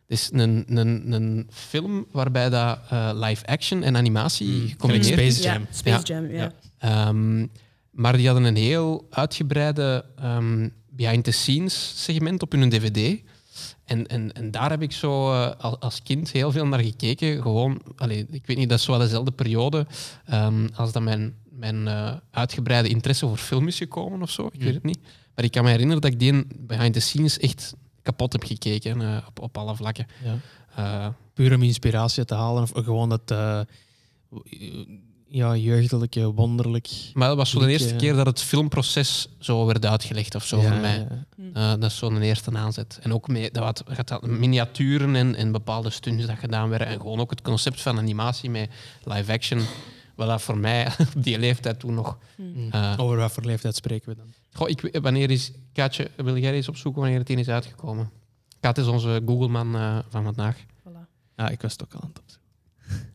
Het 0.08 0.18
is 0.20 0.30
een, 0.32 0.64
een, 0.68 1.12
een 1.14 1.48
film 1.52 2.06
waarbij 2.12 2.50
dat, 2.50 2.80
eh, 2.90 3.10
live 3.14 3.46
action 3.46 3.84
en 3.84 3.96
animatie 3.98 4.48
Mm, 4.48 4.68
gecombineerd. 4.68 5.06
Space 5.20 5.42
ja, 5.44 5.54
Jam. 5.54 5.66
Space 5.72 6.14
Ja. 6.14 6.20
Jam, 6.22 6.32
ja. 6.32 6.42
Ja. 6.42 6.54
Ehm, 7.08 7.48
maar 7.92 8.18
die 8.18 8.26
hadden 8.28 8.44
een 8.46 8.56
heel 8.56 9.08
uitgebreide 9.10 10.06
ehm, 10.18 10.70
behind-the-scenes 10.90 12.04
segment 12.04 12.42
op 12.42 12.52
hun 12.52 12.70
dvd. 12.70 13.22
En, 13.86 14.08
en, 14.08 14.34
en 14.34 14.52
daar 14.52 14.70
heb 14.70 14.82
ik 14.82 14.92
zo 14.92 15.32
eh, 15.34 15.52
als, 15.60 15.80
als 15.80 16.04
kind 16.04 16.32
heel 16.32 16.52
veel 16.52 16.68
naar 16.68 16.80
gekeken. 16.84 17.42
Gewoon, 17.42 17.82
allee, 17.96 18.26
ik 18.32 18.46
weet 18.46 18.58
niet, 18.58 18.70
dat 18.70 18.80
is 18.80 18.86
wel 18.86 18.98
dezelfde 18.98 19.32
periode 19.32 19.88
ehm, 20.26 20.68
als 20.76 20.92
dat 20.92 21.02
mijn, 21.04 21.34
mijn 21.50 21.88
eh, 21.88 22.14
uitgebreide 22.32 22.90
interesse 22.90 23.28
voor 23.28 23.38
film 23.38 23.68
is 23.68 23.78
gekomen 23.78 24.22
of 24.22 24.30
zo. 24.32 24.46
Ik 24.46 24.58
Mm. 24.60 24.66
weet 24.66 24.74
het 24.74 24.84
niet. 24.84 25.00
Maar 25.36 25.46
ik 25.46 25.52
kan 25.52 25.64
me 25.64 25.70
herinneren 25.70 26.02
dat 26.02 26.12
ik 26.12 26.20
die 26.20 26.48
behind-the-scenes 26.60 27.40
echt 27.40 27.74
kapot 28.06 28.32
heb 28.34 28.44
gekeken 28.44 29.02
eh, 29.02 29.18
op, 29.28 29.40
op 29.40 29.58
alle 29.58 29.76
vlakken. 29.76 30.08
Ja. 30.24 30.38
Eh, 30.76 31.08
Puur 31.34 31.54
om 31.56 31.64
inspiratie 31.64 32.26
te 32.26 32.36
halen 32.36 32.62
of 32.64 32.72
gewoon 32.76 33.10
dat 33.10 33.22
eh, 33.32 33.60
ja, 35.28 35.56
jeugdelijke, 35.56 36.34
wonderlijk. 36.34 36.90
maar 37.14 37.28
dat 37.28 37.38
was 37.38 37.50
zo 37.50 37.60
de 37.60 37.72
eerste 37.72 37.96
keer 37.96 38.14
dat 38.16 38.26
het 38.26 38.42
filmproces 38.42 39.28
zo 39.40 39.66
werd 39.66 39.86
uitgelegd 39.86 40.36
of 40.36 40.46
zo 40.46 40.62
Ja, 40.62 40.72
voor 40.72 40.80
mij. 40.82 41.08
ja. 41.10 41.26
Eh, 41.54 41.80
dat 41.80 41.84
is 41.92 41.98
zo'n 41.98 42.22
eerste 42.22 42.52
aanzet. 42.58 43.00
En 43.02 43.14
ook 43.14 43.28
mee, 43.28 43.52
dat 43.52 43.64
wat, 43.64 43.84
gaat 43.88 44.08
dat, 44.08 44.26
miniaturen 44.28 45.16
en, 45.16 45.36
en 45.36 45.52
bepaalde 45.52 45.90
stunts 45.90 46.26
dat 46.26 46.38
gedaan 46.40 46.70
werden. 46.70 46.88
En 46.88 47.00
gewoon 47.00 47.20
ook 47.20 47.30
het 47.30 47.42
concept 47.42 47.82
van 47.82 47.98
animatie 47.98 48.50
met 48.50 48.70
live 49.04 49.32
action. 49.32 49.62
Wat 50.16 50.28
dat 50.28 50.42
voor 50.42 50.58
mij 50.58 50.88
op 51.16 51.24
die 51.24 51.40
leeftijd 51.40 51.80
toen 51.80 51.94
nog. 51.94 52.18
Mm. 52.38 52.72
eh, 52.72 52.94
Over 52.98 53.18
wat 53.18 53.32
voor 53.32 53.44
leeftijd 53.44 53.76
spreken 53.76 54.10
we 54.10 54.16
dan? 54.16 54.34
Goh, 54.56 54.70
ik, 54.70 55.00
wanneer 55.02 55.32
is. 55.32 55.52
Kaatje, 55.74 56.12
wil 56.16 56.38
jij 56.38 56.54
eens 56.54 56.70
opzoeken 56.70 57.02
wanneer 57.02 57.20
het 57.20 57.30
in 57.30 57.40
is 57.40 57.50
uitgekomen? 57.50 58.10
Kaat 58.60 58.78
is 58.78 58.88
onze 58.88 59.22
Google-man 59.26 59.76
eh, 59.76 60.00
van 60.10 60.24
vandaag. 60.24 60.58
Voilà. 60.60 61.08
Ja, 61.36 61.50
ik 61.50 61.62
was 61.62 61.72
het 61.72 61.84
ook 61.84 61.94
al 61.94 62.02
aan 62.02 62.10
het 62.10 62.20
opzoeken. 62.20 62.44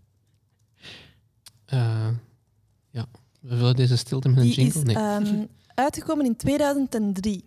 Eh, 1.65 2.09
ja, 2.91 3.07
we 3.41 3.57
willen 3.57 3.77
deze 3.77 3.97
stilte 3.97 4.29
met 4.29 4.37
een 4.37 4.43
Die 4.43 4.51
is 4.51 4.57
jingle. 4.57 4.83
Nee, 4.83 4.97
ehm, 4.97 5.45
uitgekomen 5.75 6.27
in 6.27 6.37
2003. 6.37 7.45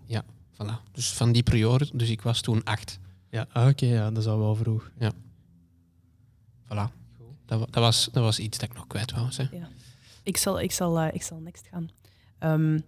voilà. 0.53 0.91
Dus 0.91 1.13
van 1.13 1.31
die 1.31 1.43
periode. 1.43 1.89
Dus 1.93 2.09
ik 2.09 2.21
was 2.21 2.41
toen 2.41 2.63
acht. 2.63 2.99
Ja, 3.29 3.47
ah, 3.51 3.67
oké, 3.67 3.85
ja, 3.85 4.09
dat 4.11 4.23
is 4.23 4.29
al 4.29 4.39
wel 4.39 4.55
vroeg. 4.55 4.91
Voilà. 6.65 6.91
Dat, 7.45 7.73
dat, 7.73 7.83
was, 7.83 8.09
dat 8.11 8.23
was 8.23 8.39
iets 8.39 8.57
dat 8.57 8.69
ik 8.69 8.75
nog 8.75 8.87
kwijt 8.87 9.11
wou. 9.11 9.29
Hè. 9.35 9.47
Ik 10.23 10.37
zal, 10.37 10.59
ik 10.59 10.71
zal, 10.71 10.99
eh, 10.99 11.13
ik 11.13 11.21
zal 11.21 11.39
next 11.39 11.67
gaan. 11.67 11.89
Ehm, 12.39 12.79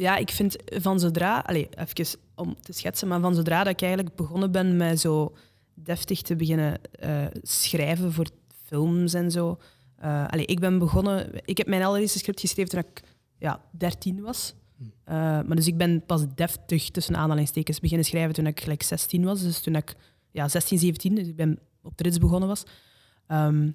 ja, 0.00 0.16
ik 0.16 0.30
vind 0.30 0.56
van 0.66 1.00
zodra, 1.00 1.38
allez, 1.46 1.66
even 1.70 2.18
om 2.34 2.56
te 2.60 2.72
schetsen, 2.72 3.08
maar 3.08 3.20
van 3.20 3.34
zodra 3.34 3.64
dat 3.64 3.72
ik 3.72 3.82
eigenlijk 3.82 4.16
begonnen 4.16 4.52
ben 4.52 4.76
met 4.76 5.00
zo 5.00 5.36
deftig 5.74 6.22
te 6.22 6.36
beginnen 6.36 6.80
eh, 6.92 7.26
schrijven 7.42 8.12
voor 8.12 8.26
films 8.64 9.14
en 9.14 9.30
zo. 9.30 9.58
eh, 9.96 10.28
allez, 10.28 10.44
ik 10.44 10.60
ben 10.60 10.78
begonnen, 10.78 11.30
ik 11.44 11.56
heb 11.58 11.66
mijn 11.66 11.82
allereerste 11.82 12.18
script 12.18 12.40
geschreven 12.40 12.70
toen 12.70 12.80
ik 12.80 13.02
ja, 13.38 13.60
13 13.70 14.20
was. 14.20 14.54
Eh, 15.04 15.14
maar 15.14 15.56
dus 15.56 15.66
ik 15.66 15.76
ben 15.76 16.06
pas 16.06 16.24
deftig 16.34 16.90
tussen 16.90 17.16
aanhalingstekens 17.16 17.80
beginnen 17.80 18.06
schrijven 18.06 18.34
toen 18.34 18.46
ik 18.46 18.60
gelijk 18.60 18.82
16 18.82 19.24
was. 19.24 19.42
Dus 19.42 19.60
toen 19.60 19.74
ik 19.74 19.94
ja, 20.30 20.48
16, 20.48 20.78
17, 20.78 21.14
dus 21.14 21.26
ik 21.26 21.36
ben 21.36 21.58
op 21.82 21.96
de 21.96 22.02
rits 22.02 22.18
begonnen 22.18 22.48
was. 22.48 22.62
Ehm, 23.26 23.70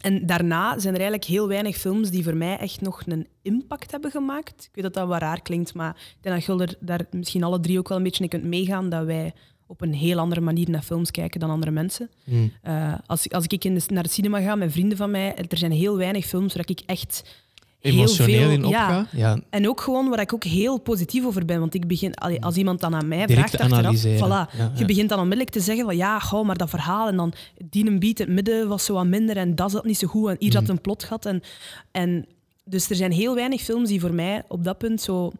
en 0.00 0.26
daarna 0.26 0.70
zijn 0.78 0.94
er 0.94 1.00
eigenlijk 1.00 1.30
heel 1.30 1.48
weinig 1.48 1.76
films 1.76 2.10
die 2.10 2.24
voor 2.24 2.36
mij 2.36 2.58
echt 2.58 2.80
nog 2.80 3.02
een 3.06 3.26
impact 3.42 3.90
hebben 3.90 4.10
gemaakt. 4.10 4.64
Ik 4.64 4.70
weet 4.74 4.84
dat 4.84 4.94
dat 4.94 5.08
wat 5.08 5.20
raar 5.20 5.42
klinkt, 5.42 5.74
maar 5.74 5.90
ik 5.90 6.16
denk 6.22 6.34
dat 6.34 6.44
Gulder 6.44 6.74
daar 6.80 7.06
misschien 7.10 7.42
alle 7.44 7.60
drie 7.60 7.78
ook 7.78 7.88
wel 7.88 7.96
een 7.96 8.02
beetje 8.04 8.22
in 8.24 8.28
kunt 8.30 8.44
meegaan, 8.44 8.88
dat 8.88 9.04
wij 9.04 9.32
op 9.66 9.80
een 9.80 9.94
heel 9.94 10.18
andere 10.18 10.40
manier 10.40 10.70
naar 10.70 10.82
films 10.82 11.10
kijken 11.10 11.40
dan 11.40 11.50
andere 11.50 11.70
mensen. 11.72 12.10
Mm. 12.24 12.52
Eh, 12.62 12.94
als, 13.06 13.24
ik- 13.24 13.32
als 13.32 13.44
ik 13.46 13.64
in 13.64 13.74
de, 13.74 13.82
naar 13.88 14.02
het 14.02 14.12
cinema 14.12 14.40
ga 14.40 14.54
met 14.54 14.72
vrienden 14.72 14.96
van 14.98 15.10
mij, 15.10 15.34
er 15.36 15.58
zijn 15.58 15.72
heel 15.72 15.96
weinig 15.96 16.26
films 16.26 16.54
waar 16.54 16.64
ik 16.68 16.80
echt 16.86 17.39
emotioneel 17.80 18.40
veel, 18.40 18.50
in 18.50 18.64
opga. 18.64 19.06
Ja. 19.12 19.40
En 19.50 19.68
ook 19.68 19.80
gewoon 19.80 20.08
waar 20.08 20.20
ik 20.20 20.34
ook 20.34 20.44
heel 20.44 20.78
positief 20.78 21.24
over 21.24 21.44
ben. 21.44 21.60
Want 21.60 21.74
ik 21.74 21.86
begin, 21.86 22.14
als 22.14 22.56
iemand 22.56 22.80
dan 22.80 22.94
aan 22.94 23.08
mij 23.08 23.26
Direct 23.26 23.50
vraagt 23.50 23.72
achteraf, 23.72 24.04
voilà, 24.04 24.56
Ja, 24.58 24.72
je 24.74 24.84
begint 24.84 25.08
dan 25.08 25.18
onmiddellijk 25.18 25.50
te 25.50 25.60
zeggen 25.60 25.84
van 25.84 25.96
ja, 25.96 26.18
gauw 26.18 26.42
maar 26.42 26.56
dat 26.56 26.70
verhaal. 26.70 27.08
En 27.08 27.16
dan 27.16 27.32
die 27.64 27.86
een 27.86 27.98
beat 27.98 28.18
het 28.18 28.28
midden 28.28 28.68
was 28.68 28.84
zo 28.84 28.94
wat 28.94 29.06
minder 29.06 29.36
en 29.36 29.54
dat 29.54 29.70
zat 29.70 29.84
niet 29.84 29.98
zo 29.98 30.08
goed. 30.08 30.28
En 30.28 30.36
hier 30.38 30.52
zat 30.52 30.62
Mhm. 30.62 30.70
een 30.70 30.80
plot 30.80 31.04
gat. 31.04 31.26
En, 31.26 31.42
en 31.90 32.26
dus 32.64 32.90
er 32.90 32.96
zijn 32.96 33.12
heel 33.12 33.34
weinig 33.34 33.60
films 33.60 33.88
die 33.88 34.00
voor 34.00 34.14
mij 34.14 34.42
op 34.48 34.64
dat 34.64 34.78
punt 34.78 35.00
zo 35.00 35.32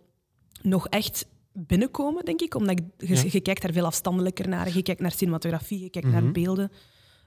nog 0.63 0.89
echt 0.89 1.27
binnenkomen, 1.53 2.25
denk 2.25 2.41
ik. 2.41 2.55
Omdat 2.55 2.79
ik, 2.99 3.33
je, 3.33 3.41
kijkt 3.41 3.63
daar 3.63 3.73
veel 3.73 3.85
afstandelijker 3.85 4.49
naar. 4.49 4.75
Je 4.75 4.83
kijkt 4.83 5.01
naar 5.01 5.13
cinematografie, 5.13 5.81
je 5.83 5.91
kijkt 5.91 6.09
Mhm. 6.09 6.23
naar 6.23 6.33
beelden. 6.33 6.71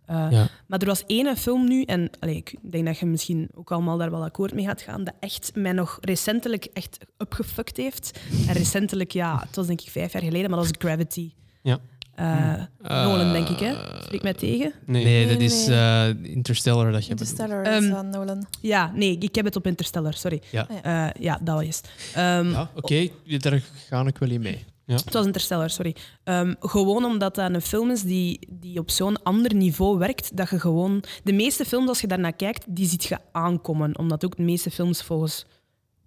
Uh, 0.10 0.27
Ja. 0.31 0.48
Maar 0.67 0.79
er 0.79 0.86
was 0.88 1.03
één 1.07 1.38
film 1.38 1.67
nu, 1.67 1.83
en 1.83 2.10
allee, 2.19 2.36
ik 2.36 2.55
denk 2.62 2.86
dat 2.86 2.98
je 2.98 3.05
misschien 3.05 3.50
ook 3.55 3.72
allemaal 3.72 3.98
daar 3.98 4.12
wel 4.12 4.24
akkoord 4.24 4.53
mee 4.53 4.65
gaat 4.65 4.81
gaan, 4.81 5.03
dat 5.03 5.13
echt 5.19 5.51
mij 5.55 5.72
nog 5.72 5.98
recentelijk 6.01 6.65
echt 6.74 6.98
upgefuckt 7.17 7.77
heeft. 7.77 8.19
En 8.48 8.53
recentelijk, 8.53 9.12
ja, 9.12 9.39
het 9.48 9.55
was 9.55 9.67
denk 9.67 9.81
ik 9.81 9.89
vijf 9.89 10.13
jaar 10.13 10.22
geleden, 10.24 10.50
maar 10.50 10.60
dat 10.60 10.67
was 10.67 10.77
Gravity. 10.89 11.31
Ja. 11.62 11.79
Uh, 12.19 12.63
Nolan, 12.81 13.31
denk 13.31 13.48
ik, 13.50 13.60
hè? 13.60 13.75
Spreek 14.03 14.22
mij 14.24 14.33
tegen? 14.33 14.74
Nee. 14.86 15.03
Nee, 15.03 15.25
Nee, 15.25 15.33
dat 15.33 15.41
is 15.41 15.65
nee. 15.65 15.77
eh, 15.77 16.07
Interstellar 16.33 16.91
dat 16.91 17.03
je 17.03 17.10
Interstellar 17.10 17.63
Ehm, 17.63 17.83
is 17.83 17.89
van 17.89 18.10
Nolan. 18.10 18.45
Ja, 18.62 18.91
nee, 18.95 19.17
ik 19.17 19.36
heb 19.36 19.45
het 19.45 19.55
op 19.55 19.67
Interstellar, 19.67 20.13
sorry. 20.13 20.41
Ja. 20.51 20.67
Uh, 20.86 21.22
ja, 21.24 21.39
dat 21.43 21.55
was 21.65 21.65
het. 21.77 21.89
Um, 22.17 22.51
Ja, 22.51 22.69
oké, 22.75 23.07
daar 23.38 23.62
ga 23.89 24.05
ik 24.05 24.17
wel 24.17 24.29
in 24.29 24.41
mee. 24.41 24.65
Het 24.86 25.13
was 25.13 25.25
Interstellar, 25.25 25.70
sorry. 25.70 25.96
Um, 26.24 26.56
gewoon 26.60 27.06
omdat 27.06 27.36
dat 27.36 27.50
een 27.54 27.62
film 27.62 27.92
is 27.92 28.02
die, 28.02 28.48
die 28.52 28.80
op 28.80 28.92
zo'n 28.92 29.24
ander 29.24 29.56
niveau 29.56 29.98
werkt, 29.98 30.38
dat 30.38 30.50
je 30.50 30.60
gewoon... 30.60 31.04
De 31.24 31.34
meeste 31.34 31.66
films, 31.66 31.88
als 31.88 32.02
je 32.02 32.08
daarnaar 32.08 32.34
kijkt, 32.34 32.66
die 32.75 32.88
ziet 32.88 33.04
je 33.04 33.18
aankomen. 33.32 33.98
Omdat 33.98 34.25
ook 34.25 34.36
de 34.36 34.44
meeste 34.44 34.72
films 34.72 35.02
volgens 35.02 35.46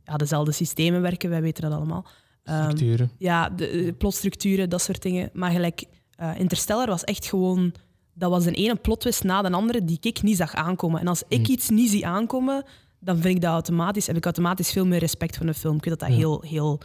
ja, 0.05 0.17
dezelfde 0.17 0.53
systemen 0.53 1.03
werken, 1.03 1.31
wij 1.31 1.43
weten 1.43 1.63
dat 1.63 1.73
allemaal. 1.73 2.07
Um, 2.45 2.63
Structuren. 2.63 3.11
ja, 3.19 3.49
de, 3.51 3.83
de 3.85 3.93
plotstructuren, 3.93 4.71
dat 4.71 4.83
soort 4.83 5.03
dingen. 5.03 5.31
Maar 5.33 5.51
gelijk, 5.51 5.85
uh, 6.21 6.39
Interstellar 6.39 6.87
was 6.87 7.05
echt 7.05 7.27
gewoon... 7.27 7.75
Dat 8.15 8.31
was 8.31 8.47
een 8.47 8.55
ene 8.55 8.75
plotwist 8.77 9.25
na 9.25 9.43
de 9.43 9.51
andere 9.51 9.85
die 9.85 9.99
ik 10.01 10.23
niet 10.23 10.37
zag 10.37 10.55
aankomen. 10.55 11.01
En 11.01 11.09
als 11.09 11.23
ik 11.29 11.47
Hm. 11.47 11.53
iets 11.53 11.69
niet 11.69 11.91
zie 11.91 12.07
aankomen, 12.07 12.65
dan 13.01 13.19
vind 13.19 13.35
ik 13.35 13.41
dat 13.41 13.53
automatisch, 13.53 14.07
heb 14.07 14.17
ik 14.17 14.25
automatisch 14.25 14.71
veel 14.73 14.87
meer 14.87 14.99
respect 14.99 15.37
voor 15.37 15.47
een 15.47 15.55
film. 15.55 15.77
Ik 15.77 15.85
weet 15.85 15.99
dat 15.99 16.09
dat 16.09 16.19
Ja. 16.19 16.23
heel... 16.25 16.41
heel 16.47 16.81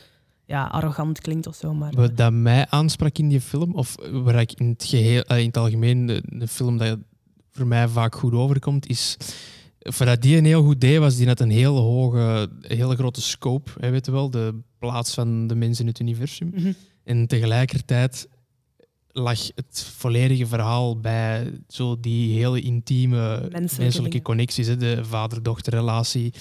ja, 0.51 0.63
arrogant 0.63 1.21
klinkt 1.21 1.47
of 1.47 1.55
zo. 1.55 1.73
Maar, 1.73 1.91
Wat 1.95 2.17
dat 2.17 2.33
mij 2.33 2.65
aansprak 2.69 3.17
in 3.17 3.29
die 3.29 3.41
film, 3.41 3.73
of 3.73 3.95
waar 4.11 4.39
ik 4.39 4.53
in 4.53 4.69
het, 4.69 4.83
geheel, 4.83 5.21
eh, 5.21 5.39
in 5.39 5.45
het 5.45 5.57
algemeen 5.57 6.05
de, 6.05 6.23
de 6.25 6.47
film 6.47 6.77
dat 6.77 6.97
voor 7.51 7.67
mij 7.67 7.87
vaak 7.87 8.15
goed 8.15 8.33
overkomt, 8.33 8.87
is 8.87 9.17
voor 9.79 10.05
dat 10.05 10.21
die 10.21 10.37
een 10.37 10.45
heel 10.45 10.63
goed 10.63 10.81
deed, 10.81 10.99
was 10.99 11.15
die 11.15 11.25
net 11.25 11.39
een 11.39 11.49
heel 11.49 11.77
hoge, 11.77 12.49
hele 12.61 12.95
grote 12.95 13.21
scope, 13.21 13.71
hè, 13.79 13.89
weet 13.89 14.05
je 14.05 14.11
wel, 14.11 14.29
de 14.29 14.59
plaats 14.79 15.13
van 15.13 15.47
de 15.47 15.55
mensen 15.55 15.83
in 15.83 15.89
het 15.89 15.99
universum. 15.99 16.51
Mhm. 16.55 16.71
En 17.03 17.27
tegelijkertijd 17.27 18.27
lag 19.13 19.39
het 19.55 19.83
volledige 19.95 20.47
verhaal 20.47 20.99
bij 20.99 21.51
zo 21.67 21.99
die 21.99 22.37
hele 22.37 22.61
intieme 22.61 23.49
menselijke, 23.77 24.21
connecties, 24.21 24.67
hè, 24.67 24.77
de 24.77 25.05
vader-dochterrelatie, 25.05 26.33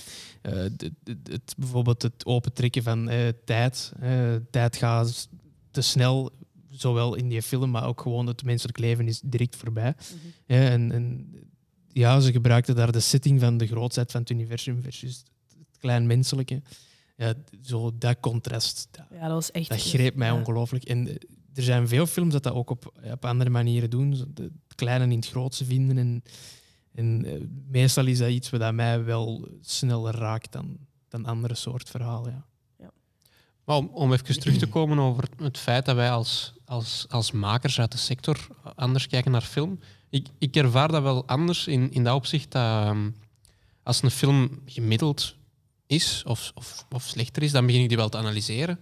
uh, 0.42 0.52
de, 0.52 0.92
de, 1.02 1.16
het, 1.30 1.54
bijvoorbeeld 1.56 2.02
het 2.02 2.26
opentrekken 2.26 2.82
van 2.82 3.10
uh, 3.10 3.28
tijd. 3.44 3.92
Uh, 4.02 4.34
tijd 4.50 4.76
gaat 4.76 5.28
te 5.70 5.80
snel, 5.80 6.30
zowel 6.70 7.14
in 7.14 7.28
die 7.28 7.42
film, 7.42 7.70
maar 7.70 7.86
ook 7.86 8.00
gewoon 8.00 8.26
het 8.26 8.44
menselijk 8.44 8.78
leven 8.78 9.08
is 9.08 9.20
direct 9.24 9.56
voorbij. 9.56 9.94
Mhm. 9.96 10.16
Ja, 10.46 10.68
en, 10.70 10.92
en, 10.92 11.34
ja, 11.92 12.20
ze 12.20 12.32
gebruikten 12.32 12.74
daar 12.74 12.92
de 12.92 13.00
setting 13.00 13.40
van 13.40 13.56
de 13.56 13.66
grootheid 13.66 14.10
van 14.10 14.20
het 14.20 14.30
universum 14.30 14.82
versus 14.82 15.24
het 15.48 15.78
klein 15.78 16.06
menselijke. 16.06 16.62
Ja, 17.16 17.34
zo 17.62 17.92
dat 17.98 18.20
contrast, 18.20 18.88
dat, 18.90 19.06
ja, 19.10 19.20
dat, 19.20 19.30
was 19.30 19.50
echt, 19.50 19.68
dat 19.68 19.82
greep 19.82 20.14
mij 20.14 20.28
ja. 20.28 20.34
ongelooflijk. 20.34 20.84
En 20.84 21.08
eh, 21.08 21.14
er 21.54 21.62
zijn 21.62 21.88
veel 21.88 22.07
films 22.07 22.33
dat 22.33 22.42
dat 22.42 22.52
ook 22.52 22.71
op, 22.71 22.92
op 23.12 23.25
andere 23.25 23.50
manieren 23.50 23.90
doen. 23.90 24.11
De- 24.35 24.42
Het 24.42 24.75
kleine 24.75 25.04
in 25.04 25.11
het 25.11 25.28
grootste 25.28 25.64
vinden. 25.64 25.99
En, 25.99 26.23
en 26.95 27.25
eh, 27.25 27.40
meestal 27.69 28.07
is 28.07 28.19
dat 28.19 28.28
iets 28.28 28.50
wat 28.50 28.75
mij 28.75 29.04
wel 29.04 29.49
sneller 29.61 30.14
raakt 30.14 30.52
dan, 30.52 30.76
dan 31.08 31.25
andere 31.26 31.54
soort 31.54 31.91
verhalen. 31.91 32.45
Ja. 32.78 32.91
Maar 33.65 33.76
om, 33.76 33.91
om 33.93 34.13
even 34.13 34.41
terug 34.41 34.56
te 34.56 34.67
komen 34.67 34.99
over 34.99 35.25
het 35.36 35.58
feit 35.58 35.84
dat 35.84 35.97
wij 35.97 36.10
als, 36.10 36.52
als, 36.65 37.06
als 37.08 37.30
makers 37.30 37.80
uit 37.80 37.93
de 37.93 37.99
sector 37.99 38.47
anders 38.75 39.06
kijken 39.06 39.30
naar 39.32 39.41
film. 39.43 39.78
Ik, 40.10 40.26
ik 40.39 40.56
ervaar 40.56 40.89
dat 40.89 41.02
wel 41.02 41.26
anders 41.26 41.67
in, 41.67 41.91
in 41.93 42.04
dat 42.04 42.15
opzicht 42.15 42.50
dat 42.52 42.63
ehm, 42.63 43.10
als 43.82 44.02
een 44.02 44.10
film 44.10 44.63
gemiddeld 44.67 45.36
is 45.86 46.23
of, 46.26 46.52
of, 46.54 46.86
of 46.91 47.02
slechter 47.02 47.43
is, 47.43 47.52
dan 47.52 47.67
begin 47.67 47.82
ik 47.82 47.89
die 47.89 47.97
wel 47.97 48.08
te 48.08 48.19
analyseren. 48.19 48.78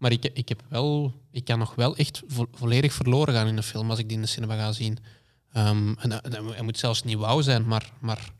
Maar 0.00 0.12
ik, 0.12 0.24
ik, 0.32 0.48
heb 0.48 0.62
wel, 0.68 1.12
ik 1.30 1.44
kan 1.44 1.58
nog 1.58 1.74
wel 1.74 1.96
echt 1.96 2.22
vo- 2.26 2.48
volledig 2.52 2.92
verloren 2.92 3.34
gaan 3.34 3.46
in 3.46 3.56
een 3.56 3.62
film 3.62 3.90
als 3.90 3.98
ik 3.98 4.08
die 4.08 4.16
in 4.16 4.22
de 4.22 4.28
cinema 4.28 4.56
ga 4.56 4.72
zien. 4.72 4.98
Ehm, 5.52 5.92
en 5.98 6.10
het 6.10 6.62
moet 6.62 6.78
zelfs 6.78 7.02
niet 7.02 7.16
wauw 7.18 7.40
zijn, 7.40 7.66
maar, 7.66 7.92
maar 8.00 8.30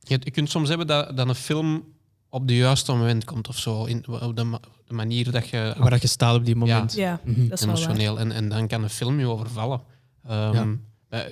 je, 0.00 0.18
je 0.22 0.30
kunt 0.30 0.50
soms 0.50 0.68
hebben 0.68 0.86
dat, 0.86 1.16
dat 1.16 1.28
een 1.28 1.34
film 1.34 1.84
op 2.28 2.48
de 2.48 2.56
juiste 2.56 2.92
moment 2.92 3.24
komt 3.24 3.48
of 3.48 3.58
zo. 3.58 3.84
In, 3.84 4.08
op 4.08 4.36
de, 4.36 4.44
ma- 4.44 4.60
de 4.86 4.94
manier 4.94 5.30
dat 5.30 5.48
je 5.48 5.74
Waar 5.78 5.90
dat 5.90 6.02
je 6.02 6.08
staat 6.08 6.36
op 6.36 6.44
die 6.44 6.56
moment. 6.56 6.94
Ja, 6.94 7.20
Mhm. 7.24 7.48
dat 7.48 7.58
is 7.58 7.64
wel 7.64 7.74
waar. 7.74 7.82
emotioneel. 7.84 8.18
En, 8.18 8.32
en 8.32 8.48
dan 8.48 8.66
kan 8.66 8.82
een 8.82 8.90
film 8.90 9.18
je 9.18 9.26
overvallen. 9.26 9.80
Ehm, 10.26 10.76
Ja. 11.10 11.26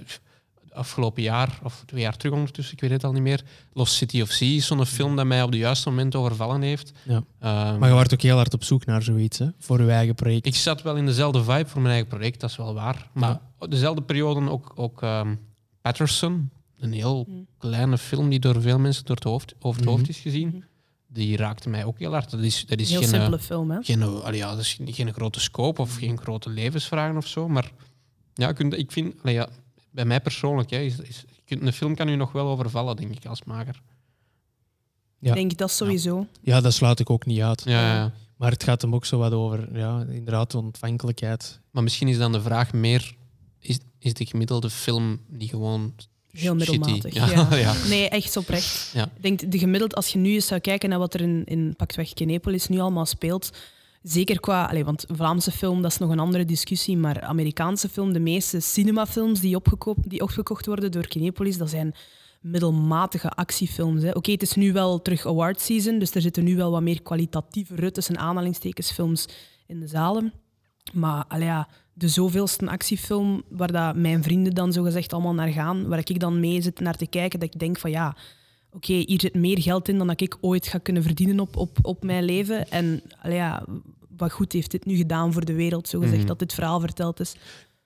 Afgelopen 0.77 1.23
jaar, 1.23 1.59
of 1.63 1.83
twee 1.87 2.01
jaar 2.01 2.17
terug 2.17 2.35
ondertussen, 2.35 2.75
ik 2.75 2.81
weet 2.81 2.91
het 2.91 3.05
al 3.05 3.13
niet 3.13 3.23
meer. 3.23 3.43
Lost 3.73 3.95
City 3.95 4.21
of 4.21 4.31
Sea 4.31 4.57
is 4.57 4.67
zo'n 4.67 4.87
film 4.87 5.17
dat 5.17 5.27
mij 5.27 5.43
op 5.43 5.51
de 5.51 5.57
juiste 5.59 5.89
moment 5.89 6.15
overvallen 6.15 6.63
heeft. 6.63 6.93
Ja. 7.03 7.23
Ehm, 7.41 7.79
Maar 7.79 7.89
je 7.89 7.95
wordt 7.95 8.13
ook 8.13 8.21
heel 8.23 8.37
hard 8.37 8.55
op 8.55 8.65
zoek 8.65 8.85
naar 8.85 9.03
zoiets, 9.03 9.39
hè? 9.39 9.47
voor 9.59 9.83
je 9.83 9.91
eigen 9.91 10.15
project. 10.15 10.47
ik 10.47 10.55
zat 10.55 10.83
wel 10.83 10.97
in 10.97 11.07
dezelfde 11.07 11.45
vibe 11.45 11.67
voor 11.69 11.81
mijn 11.81 11.93
eigen 11.95 12.11
project, 12.11 12.41
dat 12.41 12.51
is 12.51 12.57
wel 12.57 12.75
waar. 12.75 13.11
Maar 13.15 13.41
dezelfde 13.69 14.03
periode 14.03 14.51
ook, 14.51 14.73
ook 14.75 15.03
ehm, 15.03 15.35
Patterson, 15.81 16.51
een 16.79 16.93
heel 16.93 17.25
Mm. 17.29 17.47
kleine 17.59 17.99
film 17.99 18.29
die 18.29 18.39
door 18.41 18.61
veel 18.61 18.79
mensen 18.79 19.05
door 19.05 19.15
het 19.15 19.25
hoofd, 19.25 19.55
over 19.61 19.81
het 19.81 19.91
hoofd 19.91 20.09
is 20.09 20.19
gezien. 20.19 20.49
Mhm. 20.49 20.57
Die 21.09 21.37
raakte 21.37 21.69
mij 21.69 21.85
ook 21.85 21.99
heel 21.99 22.11
hard. 22.13 22.31
Dat 22.31 22.41
is, 22.41 22.67
dat 22.67 22.79
is 22.81 22.91
Heel 22.91 23.01
geen, 23.01 23.09
eh, 23.13 23.15
simpele 23.19 23.39
film, 23.39 23.71
hè? 23.71 23.79
geen, 23.83 24.03
allee, 24.03 24.39
ja, 24.39 24.51
dat 24.51 24.59
is 24.59 24.75
geen, 24.75 24.93
geen 24.95 25.13
grote 25.13 25.41
scope 25.41 25.81
of 25.81 25.97
geen 25.97 26.19
grote 26.19 26.51
levensvragen 26.51 27.17
of 27.17 27.27
zo. 27.27 27.49
Maar 27.49 27.71
ja, 28.35 28.55
ik 28.59 28.93
vind, 28.93 29.15
allee, 29.23 29.35
ja, 29.35 29.49
bij 29.97 30.05
mij 30.05 30.21
persoonlijk, 30.21 30.71
hè, 30.71 30.79
is, 30.79 30.99
is, 30.99 31.25
een 31.47 31.73
film 31.73 31.95
kan 31.95 32.09
u 32.09 32.17
nog 32.17 32.33
wel 32.33 32.47
overvallen, 32.47 32.97
denk 32.97 33.15
ik, 33.15 33.27
als 33.27 33.45
maker. 33.45 33.83
Ja. 35.19 35.29
Ik 35.29 35.35
denk 35.35 35.57
dat 35.57 35.71
sowieso. 35.71 36.27
Ja, 36.43 36.61
dat 36.61 36.75
sluit 36.75 37.01
ik 37.01 37.11
ook 37.11 37.27
niet 37.27 37.41
uit. 37.41 37.63
Ja. 37.65 38.13
Maar 38.37 38.51
het 38.51 38.65
gaat 38.65 38.83
hem 38.83 38.95
ook 38.95 39.05
zo 39.05 39.19
wat 39.19 39.33
over, 39.33 39.79
ja, 39.79 40.05
inderdaad, 40.09 40.51
de 40.51 40.59
ontvankelijkheid. 40.59 41.61
Maar 41.71 41.83
misschien 41.83 42.09
is 42.09 42.19
dan 42.19 42.33
de 42.33 42.41
vraag 42.41 42.73
meer: 42.73 43.17
is, 43.59 43.79
is 43.99 44.15
de 44.15 44.27
gemiddelde 44.27 44.71
film 44.71 45.21
niet 45.29 45.51
gewoon 45.51 45.95
Heel 46.31 46.55
middelmatig. 46.55 47.15
Ja, 47.15 47.31
Ja. 47.31 47.57
ja. 47.57 47.75
Nee, 47.89 48.09
echt 48.09 48.37
oprecht. 48.37 48.91
Ja. 48.95 49.05
Ik 49.05 49.23
denk, 49.23 49.53
de 49.53 49.59
gemiddeld, 49.59 49.95
als 49.95 50.09
je 50.09 50.19
nu 50.19 50.33
eens 50.33 50.47
zou 50.47 50.61
kijken 50.61 50.89
naar 50.89 50.99
wat 50.99 51.15
er 51.15 51.21
in, 51.21 51.45
in 51.45 51.75
Paktweg 51.77 52.13
Kinepolis 52.13 52.69
nu 52.69 52.79
allemaal 52.79 53.07
speelt, 53.07 53.51
zeker 54.09 54.41
qua... 54.41 54.65
Allee, 54.65 54.85
want 54.85 55.05
Vlaamse 55.09 55.51
film, 55.51 55.83
dat 55.83 55.91
is 55.91 55.99
nog 55.99 56.11
een 56.11 56.19
andere 56.19 56.45
discussie, 56.45 56.97
maar 56.97 57.21
Amerikaanse 57.21 57.89
film, 57.89 58.13
de 58.13 58.21
meeste 58.21 58.61
cinemafilms 58.61 59.41
die, 59.41 59.61
die 60.01 60.23
opgekocht 60.23 60.67
worden 60.67 60.93
door 60.93 61.07
Kinepolis, 61.07 61.59
dat 61.59 61.71
zijn 61.71 61.95
middelmatige 62.41 63.31
actiefilms. 63.31 64.05
Oké, 64.13 64.31
het 64.31 64.43
is 64.43 64.55
nu 64.55 64.73
wel 64.73 65.03
terug 65.03 65.27
award 65.27 65.61
season, 65.61 65.99
dus 65.99 66.15
er 66.15 66.21
zitten 66.21 66.45
nu 66.45 66.57
wel 66.57 66.71
wat 66.71 66.83
meer 66.83 67.03
kwalitatievere, 67.03 67.91
tussen 67.91 68.19
aanhalingstekens, 68.19 68.91
films 68.91 69.29
in 69.67 69.81
de 69.81 69.87
zalen. 69.87 70.33
Maar 70.93 71.41
ja, 71.41 71.69
de 71.93 72.09
zoveelste 72.09 72.69
actiefilm 72.69 73.43
waar 73.49 73.73
dat 73.73 73.97
mijn 73.97 74.23
vrienden 74.23 74.55
dan 74.55 74.73
zogezegd 74.73 75.13
allemaal 75.13 75.35
naar 75.35 75.49
gaan, 75.49 75.89
waar 75.89 75.99
ik 75.99 76.21
dan 76.21 76.41
mee 76.41 76.63
zit 76.63 76.81
naar 76.81 76.97
te 76.97 77.07
kijken, 77.07 77.41
dat 77.41 77.55
ik 77.55 77.61
denk 77.61 77.79
van 77.79 77.91
ja, 77.91 78.17
oké, 78.71 78.93
hier 78.93 79.21
zit 79.21 79.35
meer 79.35 79.63
geld 79.63 79.89
in 79.89 79.99
dan 79.99 80.07
dat 80.07 80.21
ik 80.21 80.37
ooit 80.41 80.67
ga 80.67 80.79
kunnen 80.79 81.03
verdienen 81.03 81.41
op, 81.41 81.57
op, 81.57 81.79
op 81.83 82.05
mijn 82.05 82.25
leven. 82.25 82.71
En 82.71 83.03
ja, 83.23 83.65
wat 84.17 84.33
goed 84.33 84.53
heeft 84.53 84.71
dit 84.71 84.85
nu 84.85 84.97
gedaan 84.97 85.33
voor 85.33 85.45
de 85.45 85.53
wereld, 85.55 85.89
zogezegd, 85.89 86.19
Mhm. 86.19 86.27
dat 86.27 86.39
dit 86.39 86.53
verhaal 86.55 86.81
verteld 86.81 87.21
is. 87.21 87.35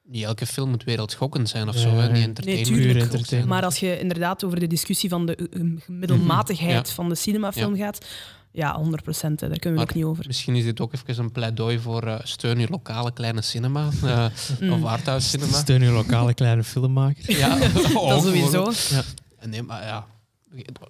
Niet 0.04 0.24
elke 0.24 0.46
film 0.46 0.70
moet 0.70 0.84
wereldschokkend 0.84 1.48
zijn 1.48 1.68
of 1.68 1.74
Ja, 1.74 1.80
zo. 1.80 1.88
Hè? 1.88 2.10
Niet 2.12 2.24
entertainment. 2.24 2.70
Nee, 3.10 3.22
tuurlijk. 3.22 3.48
Maar 3.48 3.64
als 3.64 3.76
je 3.80 3.98
inderdaad 3.98 4.44
over 4.44 4.60
de 4.60 4.66
discussie 4.66 5.08
van 5.08 5.26
de 5.26 5.36
eh, 5.36 5.60
middelmatigheid 5.86 6.88
Ja. 6.88 6.94
van 6.94 7.08
de 7.08 7.14
cinemafilm 7.14 7.76
gaat, 7.76 8.06
ja, 8.52 8.76
100 8.76 9.02
procent, 9.02 9.38
daar 9.38 9.48
kunnen 9.48 9.70
we 9.70 9.76
Maar 9.76 9.82
ook 9.88 9.94
niet 9.94 10.04
over. 10.04 10.24
Misschien 10.26 10.56
is 10.56 10.64
dit 10.64 10.80
ook 10.80 10.92
even 10.94 11.24
een 11.24 11.32
pleidooi 11.32 11.78
voor 11.78 12.02
eh, 12.02 12.18
steun 12.22 12.58
je 12.58 12.66
lokale 12.70 13.12
kleine 13.12 13.42
cinema. 13.42 13.88
eh, 14.04 14.26
Mm. 14.60 14.72
Of 14.72 14.84
arthouse 14.84 15.28
cinema. 15.28 15.56
Steun 15.58 15.82
je 15.82 15.90
lokale 15.90 16.34
kleine 16.34 16.64
filmmaker. 16.64 17.36
Ja, 17.38 17.58
Dat 17.72 17.94
ook 17.94 18.22
sowieso. 18.22 18.64
bijvoorbeeld. 18.64 19.04
Nee, 19.46 19.62
maar 19.62 19.82
ja. 19.82 20.06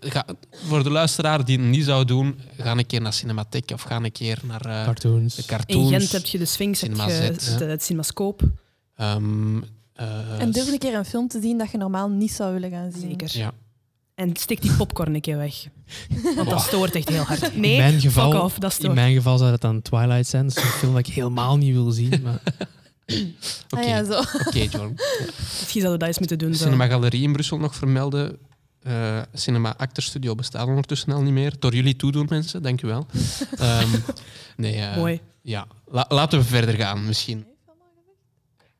Ga, 0.00 0.24
voor 0.66 0.82
de 0.82 0.90
luisteraar 0.90 1.44
die 1.44 1.58
het 1.58 1.66
niet 1.68 1.84
zou 1.84 2.04
doen, 2.04 2.38
ga 2.58 2.70
een 2.72 2.86
keer 2.86 3.00
naar 3.00 3.12
Cinematheek 3.12 3.70
of 3.70 3.82
ga 3.82 3.96
een 3.96 4.12
keer 4.12 4.38
naar 4.46 4.66
eh, 4.66 4.84
Cartoons. 4.84 5.34
de 5.34 5.42
In 5.42 5.48
cartoons. 5.48 5.90
Gent 5.90 6.12
heb 6.12 6.26
je 6.26 6.38
de 6.38 6.44
Sphinx, 6.44 6.80
heb 6.80 6.90
Cinema 6.90 7.08
je 7.12 7.16
Z, 7.38 7.48
het, 7.52 7.60
het 7.60 7.82
cinemascoop. 7.82 8.42
Ehm, 8.96 9.56
eh, 9.92 10.40
En 10.40 10.50
durf 10.50 10.72
een 10.72 10.78
keer 10.78 10.94
een 10.94 11.04
film 11.04 11.28
te 11.28 11.40
zien 11.40 11.58
dat 11.58 11.70
je 11.70 11.78
normaal 11.78 12.08
niet 12.08 12.32
zou 12.32 12.52
willen 12.52 12.70
gaan 12.70 12.90
zien. 12.92 13.00
Zeker. 13.08 13.38
Ja. 13.38 13.52
En 14.14 14.36
stik 14.36 14.62
die 14.62 14.72
popcorn 14.72 15.14
een 15.14 15.20
keer 15.20 15.36
weg. 15.36 15.66
Want 16.36 16.50
dat 16.50 16.60
stoort 16.62 16.94
echt 16.94 17.08
heel 17.08 17.22
hard. 17.22 17.56
Nee, 17.56 17.72
in 17.72 17.78
mijn 17.78 18.00
geval, 18.00 18.30
fuck 18.32 18.40
off, 18.42 18.58
dat 18.58 18.70
in 18.70 18.76
stoort. 18.78 18.94
mijn 18.94 19.14
geval 19.14 19.38
zou 19.38 19.50
het 19.52 19.60
dan 19.60 19.82
Twilight 19.82 20.26
zijn. 20.26 20.46
Dat 20.48 20.56
is 20.56 20.62
een 20.62 20.68
film 20.68 20.94
dat 20.94 21.06
ik 21.06 21.14
helemaal 21.14 21.56
niet 21.56 21.72
wil 21.72 21.90
zien. 21.90 22.20
Maar 22.22 22.40
Oké, 23.70 23.80
Ah 23.82 23.84
ja, 23.84 24.04
zo. 24.04 24.18
oké, 24.18 24.58
Jorn. 24.70 24.94
Misschien 25.58 25.80
zouden 25.80 25.92
we 25.92 25.98
dat 25.98 26.08
eens 26.08 26.18
moeten 26.18 26.38
doen. 26.38 26.50
De 26.50 26.56
Zo. 26.56 26.64
Cinema 26.64 26.86
Galerie 26.86 27.22
in 27.22 27.32
Brussel 27.32 27.58
nog 27.58 27.74
vermelden. 27.74 28.38
Eh, 28.82 29.22
Cinema 29.32 29.74
Actor 29.76 30.02
Studio 30.02 30.34
bestaat 30.34 30.66
ondertussen 30.66 31.12
al 31.12 31.22
niet 31.22 31.32
meer. 31.32 31.54
Door 31.58 31.74
jullie 31.74 31.96
toedoen, 31.96 32.26
mensen. 32.28 32.62
Dank 32.62 32.82
u 32.82 32.86
wel. 32.86 33.06
Ehm, 33.58 33.88
nee, 34.56 34.74
eh, 34.76 34.96
Mooi. 34.96 35.20
Ja, 35.42 35.66
La- 35.86 36.06
laten 36.08 36.38
we 36.38 36.44
verder 36.44 36.74
gaan, 36.74 37.06
misschien. 37.06 37.44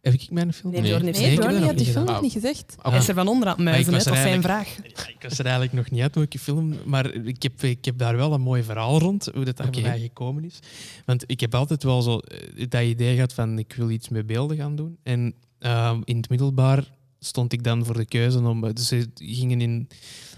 heb 0.01 0.13
ik 0.13 0.31
mijn 0.31 0.53
film? 0.53 0.73
Nee, 0.73 0.81
Nee. 0.81 0.91
Jorn 0.91 1.05
heeft 1.05 1.19
Nee, 1.21 1.33
ik 1.33 1.39
nog 1.39 1.65
hebt 1.65 1.79
die 1.79 1.87
film 1.87 2.05
nog 2.05 2.21
niet 2.21 2.33
gezegd. 2.33 2.75
Oké. 2.79 2.89
Hij 2.89 2.99
is 2.99 3.09
er 3.09 3.15
van 3.15 3.29
onder 3.29 3.49
aan 3.49 3.55
het 3.55 3.65
muizen, 3.65 3.93
ik 3.93 3.99
dat 3.99 4.09
was 4.09 4.19
zijn 4.23 4.43
vraag. 4.43 4.77
Ik 4.85 5.17
was 5.29 5.39
er 5.39 5.45
eigenlijk 5.45 5.75
nog 5.75 5.91
niet 5.91 6.03
uit 6.03 6.15
welke 6.15 6.39
film, 6.39 6.75
maar 6.85 7.15
ik 7.15 7.43
heb, 7.43 7.63
ik 7.63 7.85
heb 7.85 7.99
daar 7.99 8.17
wel 8.17 8.33
een 8.33 8.41
mooi 8.41 8.63
verhaal 8.63 8.99
rond, 8.99 9.29
hoe 9.35 9.45
dat 9.45 9.57
daar 9.57 9.71
bij 9.71 9.83
mij 9.83 10.01
gekomen 10.01 10.45
is. 10.45 10.59
Want 11.05 11.25
ik 11.27 11.41
heb 11.41 11.55
altijd 11.55 11.83
wel 11.83 12.03
zo 12.03 12.19
eh, 12.19 12.67
dat 12.69 12.83
idee 12.83 13.15
gehad 13.15 13.33
van 13.33 13.59
ik 13.59 13.73
wil 13.77 13.91
iets 13.91 14.09
met 14.09 14.27
beelden 14.27 14.57
gaan 14.57 14.77
doen. 14.77 14.99
En 15.03 15.35
ehm, 15.59 16.01
in 16.05 16.17
het 16.17 16.29
middelbaar 16.29 16.85
stond 17.21 17.53
ik 17.53 17.65
dan 17.65 17.85
voor 17.85 17.97
de 17.97 18.05
keuze 18.05 18.39
om... 18.41 18.73
Dus 18.75 18.87
ze 18.89 19.09
gingen 19.15 19.61
in 19.61 19.89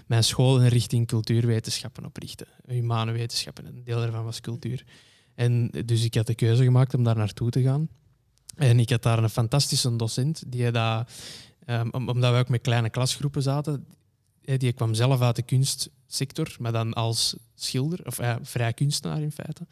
mijn 0.07 0.23
school 0.23 0.61
een 0.61 0.67
richting 0.67 1.07
cultuurwetenschappen 1.07 2.05
oprichten. 2.05 2.47
Humane 2.67 3.11
wetenschappen. 3.11 3.65
Een 3.65 3.83
deel 3.83 3.99
daarvan 3.99 4.23
was 4.23 4.41
cultuur. 4.41 4.83
En 5.35 5.71
dus 5.85 6.03
ik 6.03 6.15
had 6.15 6.27
de 6.27 6.35
keuze 6.35 6.63
gemaakt 6.63 6.93
om 6.93 7.03
daar 7.03 7.15
naartoe 7.17 7.49
te 7.49 7.61
gaan. 7.61 7.87
En 8.55 8.79
ik 8.79 8.89
had 8.89 9.03
daar 9.03 9.23
een 9.23 9.29
fantastische 9.29 9.95
docent, 9.95 10.43
die 10.47 10.71
dat, 10.71 11.11
ehm, 11.65 11.87
om- 11.91 12.09
omdat 12.09 12.31
we 12.33 12.39
ook 12.39 12.49
met 12.49 12.61
kleine 12.61 12.89
klasgroepen 12.89 13.41
zaten, 13.41 13.85
eh, 14.41 14.59
die 14.59 14.73
kwam 14.73 14.93
zelf 14.93 15.21
uit 15.21 15.35
de 15.35 15.41
kunstsector, 15.41 16.55
maar 16.59 16.71
dan 16.71 16.93
als 16.93 17.35
schilder, 17.55 18.05
of 18.05 18.17
ja, 18.17 18.39
vrij 18.41 18.73
kunstenaar 18.73 19.21
in 19.21 19.31
feite. 19.31 19.67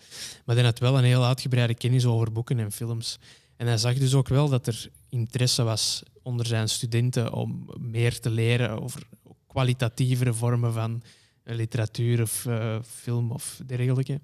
Maar 0.45 0.55
die 0.55 0.63
had 0.65 0.79
wel 0.79 0.97
een 0.97 1.03
heel 1.03 1.25
uitgebreide 1.25 1.73
kennis 1.75 2.05
over 2.05 2.31
boeken 2.31 2.59
en 2.59 2.71
films. 2.71 3.19
En 3.61 3.67
hij 3.67 3.77
zag 3.77 3.97
dus 3.97 4.13
ook 4.13 4.27
wel 4.27 4.49
dat 4.49 4.67
er 4.67 4.89
interesse 5.09 5.63
was 5.63 6.03
onder 6.23 6.45
zijn 6.45 6.69
studenten 6.69 7.33
om 7.33 7.69
meer 7.79 8.19
te 8.19 8.29
leren 8.29 8.81
over 8.81 9.07
kwalitatievere 9.47 10.33
vormen 10.33 10.73
van 10.73 11.03
eh, 11.43 11.55
literatuur 11.55 12.21
of 12.21 12.45
eh, 12.45 12.77
film 12.81 13.31
of 13.31 13.61
dergelijke. 13.65 14.21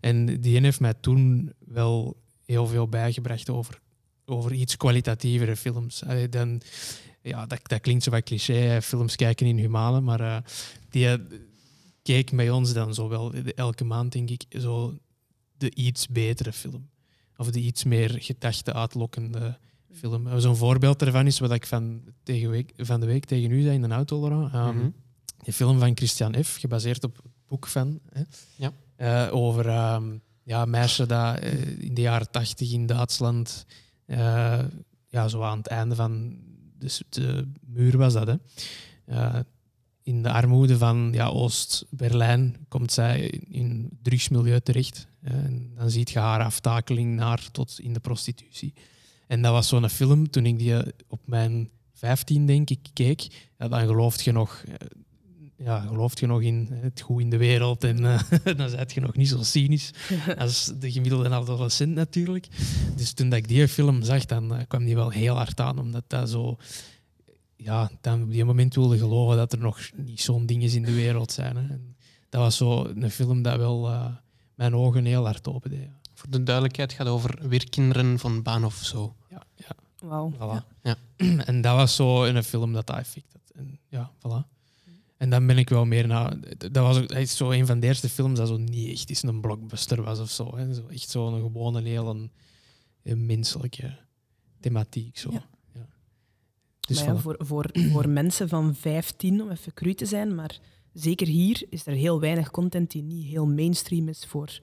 En 0.00 0.40
die 0.40 0.60
heeft 0.60 0.80
mij 0.80 0.94
toen 0.94 1.52
wel 1.58 2.16
heel 2.44 2.66
veel 2.66 2.88
bijgebracht 2.88 3.50
over, 3.50 3.80
over 4.24 4.52
iets 4.52 4.76
kwalitatievere 4.76 5.56
films. 5.56 6.02
Dan, 6.30 6.60
ja, 7.22 7.46
dat, 7.46 7.60
dat 7.62 7.80
klinkt 7.80 8.02
zo 8.02 8.10
wat 8.10 8.22
cliché, 8.22 8.82
films 8.82 9.16
kijken 9.16 9.46
in 9.46 9.58
humane, 9.58 10.00
maar 10.00 10.20
eh, 10.20 10.36
die 10.88 11.16
keek 12.02 12.36
bij 12.36 12.50
ons 12.50 12.72
dan 12.72 12.94
zo 12.94 13.08
wel 13.08 13.34
elke 13.54 13.84
maand, 13.84 14.12
denk 14.12 14.30
ik, 14.30 14.44
zo 14.48 14.98
de 15.56 15.74
iets 15.74 16.08
betere 16.08 16.52
film. 16.52 16.88
Of 17.40 17.50
de 17.50 17.60
iets 17.60 17.84
meer 17.84 18.16
gedachte 18.18 18.72
uitlokkende 18.72 19.58
film. 19.92 20.26
En 20.26 20.40
Zo'n 20.40 20.56
voorbeeld 20.56 20.98
daarvan 20.98 21.26
is 21.26 21.38
wat 21.38 21.52
ik 21.52 21.66
van, 21.66 22.02
tegen 22.22 22.50
week, 22.50 22.72
van 22.76 23.00
de 23.00 23.06
week 23.06 23.24
tegen 23.24 23.50
u 23.50 23.62
zei 23.62 23.74
in 23.74 23.82
de 23.82 23.88
auto, 23.88 24.20
Laurent. 24.28 24.54
Um, 24.54 24.76
Mhm. 24.76 24.90
Die 25.44 25.52
film 25.52 25.78
van 25.78 25.92
Christian 25.96 26.44
F., 26.44 26.56
gebaseerd 26.56 27.04
op 27.04 27.16
het 27.16 27.32
boek 27.46 27.66
van. 27.66 28.00
Hè, 28.12 28.22
Ja. 28.56 28.72
eh, 28.96 29.34
over 29.34 29.68
ehm, 29.68 30.16
ja, 30.42 30.62
een 30.62 30.70
meisje 30.70 31.06
dat 31.06 31.38
eh, 31.38 31.78
in 31.78 31.94
de 31.94 32.00
jaren 32.00 32.30
tachtig 32.30 32.72
in 32.72 32.86
Duitsland, 32.86 33.66
eh, 34.06 34.58
ja, 35.08 35.28
zo 35.28 35.42
aan 35.42 35.58
het 35.58 35.66
einde 35.66 35.94
van 35.94 36.38
de, 36.78 36.98
de 37.08 37.48
muur 37.66 37.96
was 37.98 38.12
dat, 38.12 38.26
hè. 38.26 38.34
In 40.10 40.22
de 40.22 40.30
armoede 40.30 40.78
van 40.78 41.10
ja, 41.12 41.26
Oost-Berlijn 41.26 42.56
komt 42.68 42.92
zij 42.92 43.20
in 43.48 43.88
drugsmilieu 44.02 44.60
terecht. 44.60 45.06
En 45.22 45.72
dan 45.76 45.90
ziet 45.90 46.10
je 46.10 46.18
haar 46.18 46.44
aftakeling 46.44 47.16
naar 47.16 47.48
tot 47.52 47.80
in 47.80 47.92
de 47.92 48.00
prostitutie. 48.00 48.74
En 49.26 49.42
dat 49.42 49.52
was 49.52 49.68
zo'n 49.68 49.88
film, 49.88 50.30
toen 50.30 50.46
ik 50.46 50.58
die 50.58 50.76
eh, 50.76 50.92
op 51.08 51.20
mijn 51.24 51.70
15, 51.94 52.46
denk 52.46 52.70
ik, 52.70 52.78
keek, 52.92 53.26
ja, 53.58 53.68
dan 53.68 53.80
geloof 53.80 54.22
je 54.22 54.32
nog, 54.32 54.62
eh, 54.68 54.74
ja, 55.56 55.80
gelooft 55.80 56.20
je 56.20 56.26
nog 56.26 56.42
in 56.42 56.68
het 56.70 57.00
goed 57.00 57.20
in 57.20 57.30
de 57.30 57.36
wereld 57.36 57.84
en 57.84 58.04
eh, 58.04 58.20
dan 58.56 58.70
ben 58.70 58.86
je 58.94 59.00
nog 59.00 59.16
niet 59.16 59.28
zo 59.28 59.42
cynisch 59.42 59.90
als 60.38 60.72
de 60.78 60.92
gemiddelde 60.92 61.28
adolescent 61.28 61.94
natuurlijk. 61.94 62.48
Dus 62.96 63.12
toen 63.12 63.28
dat 63.28 63.38
ik 63.38 63.48
die 63.48 63.68
film 63.68 64.02
zag, 64.02 64.26
dan 64.26 64.64
kwam 64.68 64.84
die 64.84 64.94
wel 64.94 65.10
heel 65.10 65.34
hard 65.34 65.60
aan, 65.60 65.78
omdat 65.78 66.04
dat 66.06 66.30
zo... 66.30 66.58
Ja, 67.62 67.90
dan 68.00 68.22
op 68.22 68.30
die 68.30 68.44
moment 68.44 68.74
wilde 68.74 68.98
geloven 68.98 69.36
dat 69.36 69.52
er 69.52 69.58
nog 69.58 69.78
niet 69.96 70.20
zo'n 70.20 70.46
dingen 70.46 70.72
in 70.72 70.82
de 70.82 70.94
wereld 70.94 71.32
zijn. 71.32 71.56
Hè. 71.56 71.68
En 71.68 71.96
dat 72.28 72.40
was 72.40 72.56
zo 72.56 72.84
een 72.84 73.10
film 73.10 73.42
dat 73.42 73.56
wel 73.56 73.88
eh, 73.88 74.06
mijn 74.54 74.74
ogen 74.74 75.04
heel 75.04 75.24
hard 75.24 75.48
opende. 75.48 75.80
Ja. 75.80 76.00
Voor 76.14 76.30
de 76.30 76.42
duidelijkheid 76.42 76.92
gaat 76.92 77.06
het 77.06 77.14
over 77.14 77.48
weerkinderen 77.48 78.18
van 78.18 78.42
Baan 78.42 78.64
of 78.64 78.74
zo. 78.74 79.16
Ja, 79.30 79.42
ja, 79.54 79.74
Wauw. 79.98 80.32
voilà. 80.32 80.80
Ja. 80.82 80.96
En 81.46 81.60
dat 81.60 81.76
was 81.76 81.96
zo 81.96 82.24
in 82.24 82.36
een 82.36 82.44
film 82.44 82.72
dat 82.72 82.86
dat 82.86 82.96
effect 82.96 83.32
had. 83.32 83.50
En 83.54 83.78
ja, 83.88 84.10
voilà. 84.18 84.58
En 85.16 85.30
dan 85.30 85.46
ben 85.46 85.58
ik 85.58 85.68
wel 85.68 85.84
meer 85.84 86.06
naar... 86.06 86.36
Dat 86.58 86.84
was 86.84 86.98
ook 86.98 87.08
dat 87.08 87.18
is 87.18 87.36
zo 87.36 87.50
een 87.50 87.66
van 87.66 87.80
de 87.80 87.86
eerste 87.86 88.08
films 88.08 88.38
dat 88.38 88.48
zo 88.48 88.56
niet 88.56 88.90
echt 88.92 89.08
eens 89.08 89.22
een 89.22 89.40
blockbuster 89.40 90.02
was 90.02 90.18
of 90.18 90.30
zo. 90.30 90.56
Hè. 90.56 90.74
zo 90.74 90.86
echt 90.86 91.08
zo'n 91.08 91.40
gewone, 91.40 91.82
heel 91.82 92.08
een, 92.08 92.30
een 93.02 93.26
menselijke 93.26 93.96
thematiek. 94.60 95.18
Zo. 95.18 95.32
Ja. 95.32 95.48
Dus 96.96 97.04
maar 97.04 97.14
ja, 97.14 97.20
voor, 97.20 97.36
voor, 97.38 97.70
voor 97.92 98.08
mensen 98.20 98.48
van 98.48 98.74
15, 98.74 99.42
om 99.42 99.50
even 99.50 99.74
cru 99.74 99.94
te 99.94 100.06
zijn, 100.06 100.34
maar 100.34 100.58
zeker 100.92 101.26
hier 101.26 101.62
is 101.68 101.86
er 101.86 101.92
heel 101.92 102.20
weinig 102.20 102.50
content 102.50 102.90
die 102.90 103.02
niet 103.02 103.26
heel 103.26 103.46
mainstream 103.46 104.08
is 104.08 104.24
voor 104.28 104.60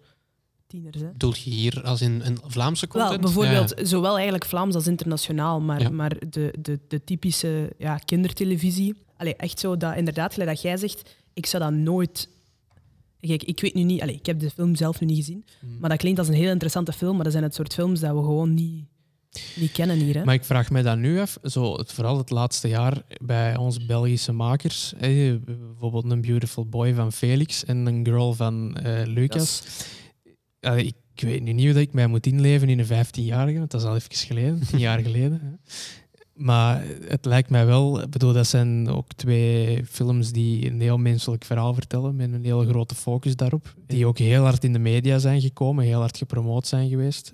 tieners. 0.67 0.99
Hè. 0.99 1.07
Bedoel 1.11 1.33
je 1.33 1.49
hier 1.49 1.83
als 1.83 2.01
in 2.01 2.21
een 2.23 2.37
Vlaamse 2.45 2.87
content? 2.87 3.09
Wel, 3.11 3.19
bijvoorbeeld 3.19 3.73
zowel 3.87 4.13
eigenlijk 4.13 4.45
Vlaams 4.45 4.75
als 4.75 4.87
internationaal, 4.87 5.59
maar, 5.61 5.81
Ja. 5.81 5.89
maar 5.89 6.29
de, 6.29 6.53
de, 6.61 6.79
de 6.87 7.03
typische 7.03 7.73
ja, 7.77 7.97
kindertelevisie. 7.97 8.95
Allee, 9.17 9.35
echt 9.35 9.59
zo 9.59 9.77
dat 9.77 9.95
inderdaad, 9.95 10.33
gelijk 10.33 10.49
dat 10.49 10.61
jij 10.61 10.77
zegt, 10.77 11.15
ik 11.33 11.45
zou 11.45 11.63
dat 11.63 11.73
nooit. 11.73 12.29
Kijk, 13.19 13.43
ik 13.43 13.59
weet 13.59 13.73
nu 13.73 13.83
niet, 13.83 14.01
allee, 14.01 14.15
ik 14.15 14.25
heb 14.25 14.39
de 14.39 14.49
film 14.49 14.75
zelf 14.75 14.99
nu 14.99 15.07
niet 15.07 15.17
gezien, 15.17 15.45
Mm. 15.61 15.77
maar 15.79 15.89
dat 15.89 15.99
klinkt 15.99 16.19
als 16.19 16.27
een 16.27 16.33
heel 16.33 16.51
interessante 16.51 16.91
film, 16.93 17.13
maar 17.15 17.23
dat 17.23 17.31
zijn 17.31 17.43
het 17.45 17.55
soort 17.55 17.73
films 17.73 17.99
dat 17.99 18.11
we 18.15 18.17
gewoon 18.19 18.53
niet, 18.53 18.85
niet 19.55 19.71
kennen 19.71 19.97
hier. 19.99 20.15
Hè? 20.15 20.23
Maar 20.23 20.33
ik 20.33 20.43
vraag 20.43 20.69
me 20.69 20.83
dan 20.83 20.99
nu 20.99 21.19
af, 21.19 21.37
zo, 21.43 21.77
het, 21.77 21.93
vooral 21.93 22.17
het 22.17 22.29
laatste 22.29 22.67
jaar 22.67 23.01
bij 23.21 23.57
onze 23.57 23.85
Belgische 23.85 24.31
makers, 24.31 24.93
hè, 24.97 25.39
bijvoorbeeld 25.39 26.11
een 26.11 26.21
Beautiful 26.21 26.65
Boy 26.65 26.93
van 26.93 27.11
Felix 27.11 27.65
en 27.65 27.85
een 27.85 28.05
Girl 28.05 28.33
van 28.33 28.75
eh, 28.75 29.05
Lucas. 29.05 29.63
Ik, 30.59 30.95
ik 31.13 31.21
weet 31.21 31.41
nu 31.41 31.51
niet 31.53 31.65
hoe 31.65 31.73
dat 31.73 31.81
ik 31.81 31.93
mij 31.93 32.07
moet 32.07 32.25
inleven 32.25 32.69
in 32.69 32.79
een 32.79 33.05
15-jarige, 33.05 33.57
want 33.57 33.71
dat 33.71 33.81
is 33.81 33.87
al 33.87 33.95
even 33.95 34.15
geleden, 34.15 34.61
tien 34.67 34.79
jaar 34.79 34.99
geleden. 34.99 35.39
Hè. 35.41 35.49
Maar 36.37 36.83
het 37.07 37.25
lijkt 37.25 37.49
mij 37.49 37.65
wel, 37.65 38.01
ik 38.01 38.09
bedoel, 38.09 38.33
dat 38.33 38.47
zijn 38.47 38.89
ook 38.89 39.13
twee 39.13 39.85
films 39.85 40.31
die 40.31 40.69
een 40.69 40.81
heel 40.81 40.97
menselijk 40.97 41.45
verhaal 41.45 41.73
vertellen, 41.73 42.15
met 42.15 42.33
een 42.33 42.43
hele 42.43 42.67
grote 42.67 42.95
focus 42.95 43.35
daarop. 43.35 43.75
Die 43.85 44.05
ook 44.05 44.17
heel 44.17 44.43
hard 44.43 44.63
in 44.63 44.73
de 44.73 44.79
media 44.79 45.19
zijn 45.19 45.41
gekomen, 45.41 45.85
heel 45.85 45.99
hard 45.99 46.17
gepromoot 46.17 46.67
zijn 46.67 46.89
geweest. 46.89 47.33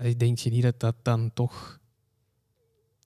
Ik 0.00 0.18
denk 0.18 0.38
je 0.38 0.50
niet 0.50 0.62
dat 0.62 0.80
dat 0.80 0.94
dan 1.02 1.30
toch 1.34 1.78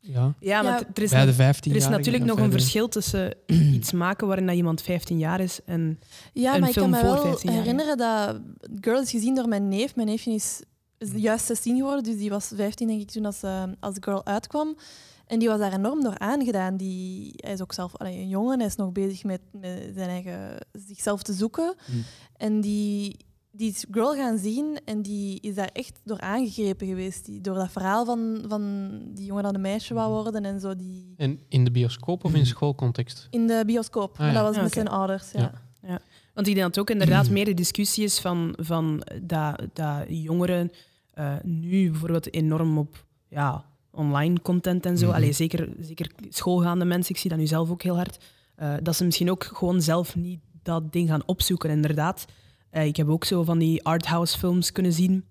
ja, 0.01 0.35
Ja, 0.41 0.63
maar 0.63 0.85
er 0.95 1.03
is, 1.03 1.11
bij 1.11 1.21
de 1.21 1.27
nog- 1.27 1.35
15 1.35 1.71
er 1.73 1.77
is 1.79 1.89
natuurlijk 1.89 2.25
nog 2.25 2.39
een 2.39 2.51
verschil 2.51 2.89
tussen 2.89 3.35
iets 3.77 3.93
maken 3.93 4.27
waarin 4.27 4.47
dat 4.47 4.57
iemand 4.57 4.83
15 4.83 5.19
jaar 5.19 5.41
is 5.41 5.61
en 5.65 5.99
Ja, 6.33 6.55
Een 6.55 6.61
maar 6.61 6.69
ik 6.69 6.75
kan 6.75 6.91
me 6.91 7.03
wel 7.03 7.21
15 7.21 7.51
jaar. 7.53 7.59
herinneren 7.63 7.97
dat 7.97 8.41
Girl 8.81 9.01
is 9.01 9.11
gezien 9.11 9.35
door 9.35 9.49
mijn 9.49 9.69
neef. 9.69 9.95
Mijn 9.97 10.09
neefje 10.09 10.31
is, 10.33 10.63
is 10.99 11.09
juist 11.15 11.45
16 11.47 11.77
geworden, 11.77 12.05
dus 12.05 12.17
die 12.17 12.31
was 12.31 12.53
15 12.55 12.87
denk 12.89 13.01
ik 13.01 13.11
toen 13.11 13.25
als, 13.25 13.43
eh, 13.43 13.63
als 13.81 13.97
Girl 14.01 14.25
uitkwam. 14.27 14.77
En 15.27 15.39
die 15.39 15.49
was 15.49 15.59
daar 15.59 15.73
enorm 15.73 16.03
door 16.03 16.19
aangedaan. 16.19 16.77
Die, 16.77 17.33
hij 17.37 17.53
is 17.53 17.61
ook 17.61 17.73
zelf 17.73 17.97
allee, 17.97 18.19
een 18.19 18.29
jongen, 18.29 18.59
hij 18.59 18.67
is 18.67 18.77
nog 18.77 18.93
bezig 18.93 19.25
met, 19.25 19.41
met 19.53 19.91
zijn 19.95 20.09
eigen, 20.09 20.57
zichzelf 20.73 21.23
te 21.23 21.33
zoeken. 21.33 21.75
Mm. 21.93 22.03
En 22.37 22.61
die, 22.61 23.17
die 23.53 23.71
is 23.71 23.85
Girl 23.91 24.15
gaan 24.15 24.39
zien 24.39 24.79
en 24.85 25.03
die 25.03 25.41
is 25.41 25.55
daar 25.55 25.71
echt 25.73 26.01
door 26.05 26.21
aangegrepen 26.21 26.87
geweest. 26.87 27.25
Die, 27.25 27.41
door 27.41 27.55
dat 27.55 27.71
verhaal 27.71 28.05
van, 28.05 28.45
van 28.49 28.91
die 29.15 29.25
jongen 29.25 29.43
dat 29.43 29.55
een 29.55 29.61
meisje 29.61 29.95
wou 29.95 30.13
worden 30.13 30.45
en 30.45 30.61
zo. 30.61 30.77
Die, 30.77 31.15
En 31.17 31.41
in 31.49 31.65
de 31.65 31.71
bioscoop 31.71 32.25
of 32.25 32.35
in 32.35 32.47
schoolcontext? 32.47 33.27
in 33.31 33.47
de 33.47 33.63
bioscoop, 33.67 34.19
maar 34.19 34.27
ja. 34.27 34.33
dat 34.33 34.55
was 34.55 34.63
met 34.63 34.73
zijn 34.73 34.89
ouders. 34.89 35.33
Ja. 35.33 35.53
Ja. 35.87 36.01
Want 36.35 36.47
ik 36.47 36.55
denk 36.55 36.67
dat 36.67 36.79
ook 36.79 36.91
inderdaad 36.91 37.31
meer 37.31 37.45
de 37.45 37.55
discussie 37.55 38.05
is 38.05 38.21
van, 38.21 38.55
van 38.61 39.03
dat, 39.23 39.63
dat 39.73 40.05
jongeren 40.09 40.73
eh, 41.15 41.35
nu 41.43 41.91
bijvoorbeeld 41.91 42.35
enorm 42.35 42.79
op 42.79 43.05
ja, 43.29 43.65
online 43.91 44.43
content 44.43 44.87
en 44.87 44.99
zo, 44.99 45.07
Mhm. 45.07 45.15
Allee, 45.15 45.33
zeker, 45.33 45.69
zeker 45.81 46.11
schoolgaande 46.29 46.85
mensen, 46.85 47.15
ik 47.15 47.21
zie 47.21 47.31
dat 47.31 47.39
nu 47.39 47.47
zelf 47.47 47.71
ook 47.71 47.83
heel 47.83 47.97
hard, 47.97 48.19
eh, 48.55 48.75
dat 48.83 48.97
ze 48.97 49.05
misschien 49.05 49.31
ook 49.31 49.45
gewoon 49.45 49.83
zelf 49.83 50.17
niet 50.17 50.41
dat 50.63 50.93
ding 50.93 51.09
gaan 51.09 51.27
opzoeken. 51.27 51.71
Inderdaad, 51.71 52.25
Eh, 52.73 52.87
ik 52.87 52.97
heb 52.97 53.09
ook 53.09 53.25
zo 53.25 53.43
van 53.43 53.59
die 53.59 53.83
arthouse 53.85 54.39
films 54.39 54.73
kunnen 54.73 54.93
zien 54.93 55.25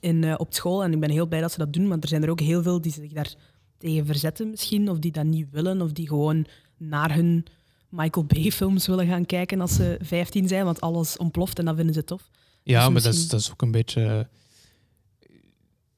in, 0.00 0.24
eh, 0.24 0.34
op 0.36 0.54
school 0.54 0.84
en 0.84 0.92
ik 0.92 1.00
ben 1.00 1.10
heel 1.10 1.26
blij 1.26 1.40
dat 1.40 1.52
ze 1.52 1.58
dat 1.58 1.72
doen, 1.72 1.88
want 1.88 2.02
er 2.02 2.08
zijn 2.08 2.22
er 2.22 2.30
ook 2.30 2.40
heel 2.40 2.62
veel 2.62 2.80
die 2.80 2.92
zich 2.92 3.12
daar 3.12 3.34
tegen 3.78 4.06
verzetten 4.06 4.50
misschien, 4.50 4.88
of 4.88 4.98
die 4.98 5.12
dat 5.12 5.24
niet 5.24 5.50
willen, 5.50 5.82
of 5.82 5.92
die 5.92 6.08
gewoon 6.08 6.46
naar 6.76 7.14
hun 7.14 7.44
Michael 7.88 8.26
Bay-films 8.26 8.86
willen 8.86 9.06
gaan 9.06 9.26
kijken 9.26 9.60
als 9.60 9.74
ze 9.74 9.98
15 10.02 10.48
zijn, 10.48 10.64
want 10.64 10.80
alles 10.80 11.16
ontploft 11.16 11.58
en 11.58 11.64
dat 11.64 11.76
vinden 11.76 11.94
ze 11.94 12.04
tof. 12.04 12.30
Ja, 12.62 12.84
Dus 12.84 12.92
maar 12.92 13.02
dat 13.02 13.14
is, 13.14 13.28
dat 13.28 13.40
is 13.40 13.50
ook 13.50 13.62
een 13.62 13.70
beetje. 13.70 14.28
eh, 15.20 15.28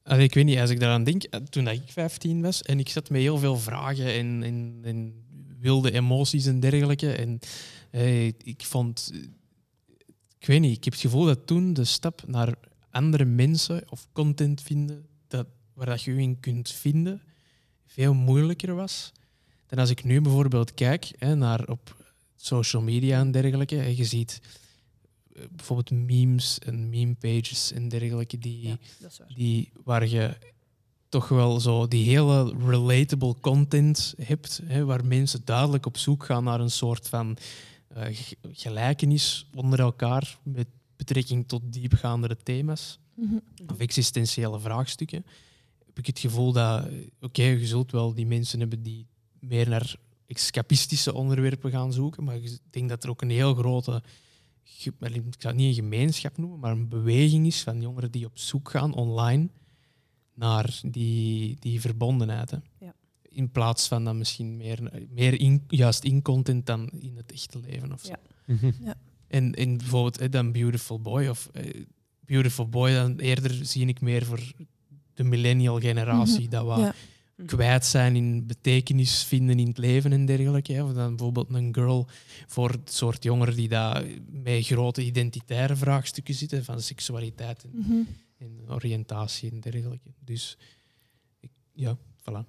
allee, 0.03 0.23
ik 0.23 0.33
weet 0.33 0.45
niet, 0.45 0.59
als 0.59 0.69
ik 0.69 0.79
daaraan 0.79 1.03
denk, 1.03 1.23
toen 1.49 1.63
dat 1.63 1.73
ik 1.73 1.81
15 1.85 2.41
was 2.41 2.61
en 2.61 2.79
ik 2.79 2.89
zat 2.89 3.09
met 3.09 3.21
heel 3.21 3.37
veel 3.37 3.57
vragen 3.57 4.13
en, 4.13 4.43
en, 4.43 4.79
en 4.83 5.13
wilde 5.59 5.91
emoties 5.91 6.45
en 6.45 6.59
dergelijke. 6.59 7.11
En 7.11 7.39
ik 8.43 8.65
vond. 8.65 9.11
Ik 10.39 10.47
weet 10.47 10.59
niet, 10.59 10.77
ik 10.77 10.83
heb 10.83 10.93
het 10.93 11.01
gevoel 11.01 11.25
dat 11.25 11.47
toen 11.47 11.73
de 11.73 11.85
stap 11.85 12.23
naar 12.27 12.55
andere 12.89 13.25
mensen 13.25 13.83
of 13.89 14.07
content 14.11 14.61
vinden 14.61 15.05
dat, 15.27 15.47
waar 15.73 15.85
dat 15.85 16.01
je 16.01 16.13
je 16.13 16.21
in 16.21 16.39
kunt 16.39 16.71
vinden 16.71 17.21
veel 17.85 18.13
moeilijker 18.13 18.75
was. 18.75 19.11
Dan 19.67 19.79
als 19.79 19.89
ik 19.89 20.03
nu 20.03 20.21
bijvoorbeeld 20.21 20.73
kijk 20.73 21.11
hè, 21.17 21.35
naar 21.35 21.67
op 21.67 21.95
social 22.35 22.81
media 22.81 23.19
en 23.19 23.31
dergelijke. 23.31 23.79
En 23.79 23.95
je 23.95 24.05
ziet 24.05 24.41
eh, 25.33 25.43
bijvoorbeeld 25.51 25.91
memes 25.91 26.59
en 26.59 26.89
meme 26.89 27.15
pages 27.15 27.71
en 27.71 27.89
dergelijke 27.89 28.37
die, 28.37 28.67
waar. 28.67 29.27
die, 29.35 29.71
waar 29.83 30.07
je 30.07 30.37
toch 31.09 31.27
wel 31.27 31.59
zo 31.59 31.87
die 31.87 32.09
hele 32.09 32.53
relatable 32.65 33.35
content 33.41 34.13
hebt, 34.21 34.61
hè, 34.63 34.85
waar 34.85 35.05
mensen 35.05 35.41
duidelijk 35.43 35.85
op 35.85 35.97
zoek 35.97 36.25
gaan 36.25 36.43
naar 36.43 36.59
een 36.59 36.71
soort 36.71 37.09
van 37.09 37.37
gelijkenis 38.51 39.47
onder 39.55 39.79
elkaar 39.79 40.37
met 40.43 40.67
betrekking 40.95 41.47
tot 41.47 41.61
diepgaandere 41.65 42.37
thema's 42.43 42.99
Mhm. 43.13 43.35
of 43.67 43.77
existentiële 43.77 44.59
vraagstukken, 44.59 45.25
heb 45.85 45.97
ik 45.97 46.05
het 46.05 46.19
gevoel 46.19 46.51
dat, 46.51 46.85
eh, 46.87 46.93
oké, 47.21 47.43
je 47.43 47.67
zult 47.67 47.91
wel 47.91 48.13
die 48.13 48.25
mensen 48.25 48.59
hebben 48.59 48.83
die 48.83 49.07
meer 49.39 49.69
naar 49.69 49.95
escapistische 50.27 51.13
onderwerpen 51.13 51.71
gaan 51.71 51.93
zoeken, 51.93 52.23
maar 52.23 52.35
ik 52.35 52.59
denk 52.69 52.89
dat 52.89 53.03
er 53.03 53.09
ook 53.09 53.21
een 53.21 53.29
heel 53.29 53.55
grote, 53.55 54.03
ik 54.63 54.81
zou 54.83 54.93
het 54.99 55.55
niet 55.55 55.67
een 55.67 55.73
gemeenschap 55.73 56.37
noemen, 56.37 56.59
maar 56.59 56.71
een 56.71 56.87
beweging 56.87 57.45
is 57.45 57.61
van 57.61 57.81
jongeren 57.81 58.11
die 58.11 58.25
op 58.25 58.37
zoek 58.37 58.69
gaan 58.69 58.93
online 58.93 59.49
naar 60.33 60.79
die, 60.87 61.55
die 61.59 61.81
verbondenheid. 61.81 62.51
Hè. 62.51 62.57
Ja. 62.79 62.93
In 63.37 63.49
plaats 63.51 63.87
van 63.87 64.03
dan 64.03 64.17
misschien 64.17 64.57
meer, 64.57 65.07
meer 65.09 65.39
in, 65.39 65.63
juist 65.67 66.03
in 66.03 66.21
content 66.21 66.65
dan 66.65 66.89
in 66.99 67.15
het 67.17 67.31
echte 67.31 67.59
leven. 67.59 67.93
Of 67.93 68.01
zo. 68.01 68.07
Ja. 68.07 68.19
Mhm. 68.45 68.71
En, 69.27 69.53
en 69.55 69.77
bijvoorbeeld 69.77 70.17
eh, 70.17 70.31
dan 70.31 70.51
Beautiful 70.51 70.99
Boy 71.01 71.27
of 71.27 71.49
eh, 71.53 71.83
Beautiful 72.25 72.67
Boy, 72.69 72.93
dan 72.93 73.17
eerder 73.19 73.65
zie 73.65 73.85
ik 73.87 74.01
meer 74.01 74.25
voor 74.25 74.51
de 75.13 75.23
millennial 75.23 75.79
generatie 75.79 76.41
Mhm. 76.41 76.49
dat 76.49 76.65
we 76.75 76.81
Ja. 76.81 76.93
kwijt 77.45 77.85
zijn 77.85 78.15
in 78.15 78.45
betekenis 78.47 79.23
vinden 79.23 79.59
in 79.59 79.67
het 79.67 79.77
leven 79.77 80.11
en 80.11 80.25
dergelijke. 80.25 80.73
hè. 80.73 80.83
Of 80.83 80.93
dan 80.93 81.07
bijvoorbeeld 81.09 81.53
een 81.53 81.73
girl 81.73 82.07
voor 82.47 82.69
het 82.69 82.93
soort 82.93 83.23
jongeren 83.23 83.55
die 83.55 83.67
daar 83.67 84.05
met 84.29 84.65
grote 84.65 85.05
identitaire 85.05 85.75
vraagstukken 85.75 86.33
zitten 86.33 86.63
van 86.63 86.81
seksualiteit 86.81 87.63
en, 87.63 87.69
Mhm. 87.73 87.93
en 88.37 88.59
oriëntatie 88.69 89.51
en 89.51 89.59
dergelijke. 89.59 90.09
Dus 90.19 90.57
ik, 91.39 91.49
ja, 91.73 91.97
voilà. 92.29 92.43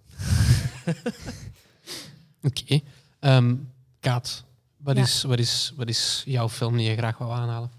Oké. 2.43 2.81
Ehm, 3.21 3.55
Kaat, 4.01 4.45
wat, 4.77 4.97
Ja. 4.97 5.03
is, 5.03 5.23
wat, 5.23 5.39
is, 5.39 5.73
wat 5.77 5.89
is 5.89 6.23
jouw 6.27 6.49
film 6.49 6.77
die 6.77 6.91
je 6.91 6.97
graag 6.97 7.19
wou 7.19 7.33
aanhalen? 7.33 7.71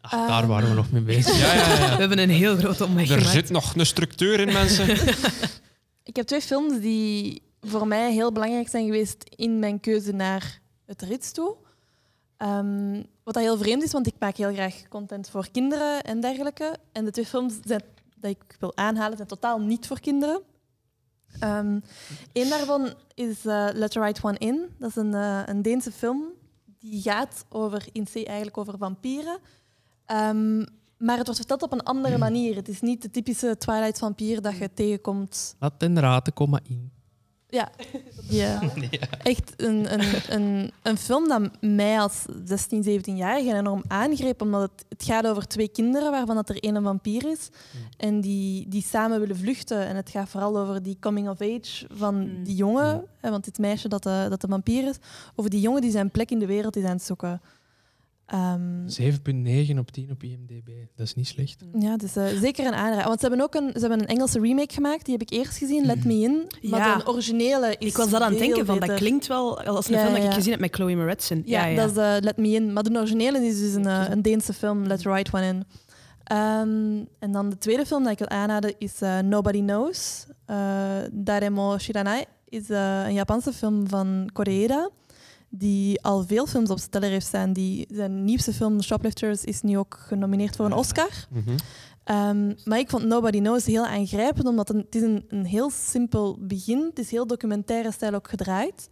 Ach, 0.00 0.10
daar 0.10 0.38
Ehm. 0.42 0.48
waren 0.48 0.68
we 0.68 0.74
nog 0.74 0.90
mee 0.90 1.02
bezig. 1.14 1.38
Ja, 1.38 1.54
ja, 1.54 1.68
ja. 1.68 1.76
We 1.94 2.00
hebben 2.00 2.18
een 2.18 2.30
heel 2.30 2.56
grote 2.56 2.84
omweg 2.84 3.10
Er 3.10 3.20
zit 3.24 3.50
nog 3.50 3.74
een 3.74 3.86
structuur 3.86 4.40
in, 4.40 4.52
mensen. 4.52 4.88
Ik 6.04 6.16
heb 6.16 6.26
twee 6.26 6.40
films 6.40 6.80
die 6.80 7.42
voor 7.60 7.86
mij 7.86 8.12
heel 8.12 8.32
belangrijk 8.32 8.68
zijn 8.68 8.84
geweest 8.84 9.24
in 9.36 9.58
mijn 9.58 9.80
keuze 9.80 10.12
naar 10.12 10.60
het 10.86 11.02
rits 11.02 11.32
toe. 11.32 11.56
Ehm, 12.36 13.02
wat 13.22 13.34
dat 13.34 13.42
heel 13.42 13.58
vreemd 13.58 13.82
is, 13.82 13.92
want 13.92 14.06
ik 14.06 14.14
maak 14.18 14.36
heel 14.36 14.52
graag 14.52 14.82
content 14.88 15.30
voor 15.30 15.48
kinderen 15.50 16.02
en 16.02 16.20
dergelijke. 16.20 16.76
En 16.92 17.04
de 17.04 17.10
twee 17.10 17.26
films 17.26 17.54
zijn, 17.64 17.82
dat 18.20 18.30
ik 18.30 18.56
wil 18.60 18.76
aanhalen 18.76 19.16
zijn 19.16 19.28
totaal 19.28 19.60
niet 19.60 19.86
voor 19.86 20.00
kinderen. 20.00 20.40
Eén 22.32 22.48
daarvan 22.48 22.92
is 23.14 23.46
eh 23.46 23.68
Let 23.72 23.90
the 23.90 24.00
Right 24.00 24.24
One 24.24 24.38
In. 24.38 24.68
Dat 24.78 24.88
is 24.88 24.96
een, 24.96 25.14
eh, 25.14 25.42
een 25.46 25.62
Deense 25.62 25.92
film 25.92 26.22
die 26.78 27.02
gaat 27.02 27.44
over, 27.48 27.86
in 27.92 28.04
C 28.04 28.14
eigenlijk 28.14 28.58
over 28.58 28.78
vampieren. 28.78 29.38
Ehm, 30.06 30.58
maar 30.98 31.16
het 31.16 31.26
wordt 31.26 31.36
verteld 31.36 31.62
op 31.62 31.72
een 31.72 31.82
andere 31.82 32.18
manier. 32.18 32.56
Het 32.56 32.68
is 32.68 32.80
niet 32.80 33.02
de 33.02 33.10
typische 33.10 33.56
Twilight-vampier 33.58 34.42
dat 34.42 34.56
je 34.56 34.72
tegenkomt 34.74 35.56
Laat 35.58 35.82
en 35.82 36.00
raten, 36.00 36.32
kom 36.32 36.50
maar 36.50 36.60
in. 36.64 36.90
ja, 37.58 37.70
ja. 38.28 38.60
echt 39.22 39.52
een, 39.56 39.92
een, 39.92 40.04
een, 40.28 40.72
een 40.82 40.98
film 40.98 41.28
dat 41.28 41.50
mij 41.60 42.00
als 42.00 42.24
16, 42.44 42.84
17-jarige 43.00 43.54
enorm 43.54 43.82
aangreep. 43.86 44.40
Omdat 44.40 44.60
het, 44.60 44.84
het 44.88 45.04
gaat 45.04 45.26
over 45.26 45.46
twee 45.46 45.68
kinderen 45.68 46.10
waarvan 46.10 46.34
dat 46.34 46.48
er 46.48 46.58
één 46.62 46.74
een 46.74 46.82
vampier 46.82 47.30
is. 47.30 47.48
En 47.96 48.20
die, 48.20 48.68
die 48.68 48.82
samen 48.82 49.20
willen 49.20 49.36
vluchten. 49.36 49.86
En 49.86 49.96
het 49.96 50.10
gaat 50.10 50.28
vooral 50.28 50.58
over 50.58 50.82
die 50.82 50.96
coming 51.00 51.28
of 51.28 51.40
age 51.40 51.86
van 51.92 52.16
Mm. 52.18 52.44
die 52.44 52.54
jongen. 52.56 53.04
Hè, 53.20 53.30
want 53.30 53.44
dit 53.44 53.58
meisje 53.58 53.88
dat 53.88 54.02
de, 54.02 54.26
dat 54.28 54.40
de 54.40 54.48
vampier 54.48 54.88
is. 54.88 54.96
Over 55.34 55.50
die 55.50 55.60
jongen 55.60 55.80
die 55.80 55.90
zijn 55.90 56.10
plek 56.10 56.30
in 56.30 56.38
de 56.38 56.46
wereld 56.46 56.76
is 56.76 56.84
aan 56.84 56.90
het 56.90 57.02
zoeken. 57.02 57.40
Ehm, 58.28 58.86
7,9 58.88 59.78
op 59.78 59.90
10 59.90 60.10
op 60.10 60.22
IMDb. 60.22 60.68
Dat 60.96 61.06
is 61.06 61.14
niet 61.14 61.26
slecht. 61.26 61.64
ja, 61.78 61.96
dus 61.96 62.16
eh, 62.16 62.26
zeker 62.26 62.66
een 62.66 62.74
aanrader. 62.74 63.06
Want 63.06 63.20
ze 63.20 63.26
hebben 63.26 63.44
ook 63.44 63.54
een, 63.54 63.70
ze 63.74 63.80
hebben 63.80 64.00
een 64.00 64.06
Engelse 64.06 64.40
remake 64.40 64.74
gemaakt. 64.74 65.04
Die 65.04 65.16
heb 65.18 65.22
ik 65.30 65.38
eerst 65.38 65.56
gezien, 65.58 65.86
Let 65.86 66.04
Me 66.04 66.14
In. 66.14 66.46
Maar 66.62 66.80
Ja. 66.80 66.96
de 66.96 67.06
originele 67.06 67.76
is 67.78 67.88
Ik 67.88 67.96
was 67.96 68.10
dat 68.10 68.20
aan 68.20 68.30
het 68.30 68.38
denken 68.38 68.66
van, 68.66 68.78
dat 68.78 68.94
klinkt 68.94 69.26
wel 69.26 69.60
als 69.62 69.88
een 69.88 69.94
Ja, 69.94 70.00
film 70.00 70.12
dat 70.12 70.22
ja. 70.22 70.28
ik 70.28 70.34
gezien 70.34 70.50
heb 70.50 70.60
met 70.60 70.74
Chloe 70.74 70.96
Moretz. 70.96 71.30
Ja, 71.44 71.74
dat 71.74 71.90
is 71.90 71.96
eh, 71.96 72.14
Let 72.20 72.36
Me 72.36 72.48
In. 72.48 72.72
Maar 72.72 72.82
de 72.82 72.98
originele 72.98 73.46
is 73.46 73.58
dus 73.58 73.74
een, 73.74 73.86
eh, 73.86 74.04
een 74.08 74.22
Deense 74.22 74.52
film, 74.52 74.86
Let 74.86 75.02
the 75.02 75.10
Right 75.12 75.34
One 75.34 75.46
In. 75.46 75.64
Ehm, 76.24 77.04
en 77.18 77.32
dan 77.32 77.50
de 77.50 77.58
tweede 77.58 77.86
film 77.86 78.02
dat 78.02 78.12
ik 78.12 78.18
wil 78.18 78.28
aanraden 78.28 78.74
is 78.78 79.00
eh, 79.00 79.18
Nobody 79.18 79.60
Knows. 79.60 80.26
Eh 80.46 80.56
Daremo 81.12 81.78
Shiranai 81.78 82.24
is 82.48 82.68
een 82.68 83.12
Japanse 83.14 83.52
film 83.52 83.88
van 83.88 84.30
Koreeda. 84.32 84.90
Die 85.48 86.02
al 86.02 86.24
veel 86.26 86.46
films 86.46 86.70
op 86.70 86.78
steller 86.78 87.10
heeft 87.10 87.26
staan. 87.26 87.52
Die, 87.52 87.86
zijn 87.90 88.24
nieuwste 88.24 88.52
film, 88.52 88.82
Shoplifters, 88.82 89.44
is 89.44 89.60
nu 89.62 89.78
ook 89.78 89.98
genomineerd 90.06 90.56
voor 90.56 90.66
een 90.66 90.72
Oscar. 90.72 91.26
Mhm. 91.30 91.56
Ehm, 92.04 92.52
maar 92.64 92.78
ik 92.78 92.90
vond 92.90 93.04
Nobody 93.04 93.38
Knows 93.38 93.66
heel 93.66 93.86
aangrijpend, 93.86 94.46
omdat 94.46 94.68
het, 94.68 94.94
is 94.94 95.02
een, 95.02 95.24
een 95.28 95.44
heel 95.44 95.70
simpel 95.70 96.38
begin. 96.40 96.78
Het 96.78 96.98
is 96.98 97.10
heel 97.10 97.26
documentaire 97.26 97.92
stijl 97.92 98.14
ook 98.14 98.28
gedraaid. 98.28 98.90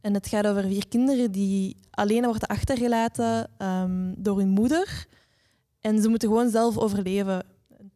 En 0.00 0.14
het 0.14 0.26
gaat 0.26 0.46
over 0.46 0.62
vier 0.62 0.88
kinderen 0.88 1.32
die 1.32 1.76
alleen 1.90 2.24
worden 2.24 2.48
achtergelaten 2.48 3.50
ehm, 3.58 4.14
door 4.16 4.38
hun 4.38 4.48
moeder. 4.48 5.06
En 5.80 6.02
ze 6.02 6.08
moeten 6.08 6.28
gewoon 6.28 6.50
zelf 6.50 6.78
overleven, 6.78 7.44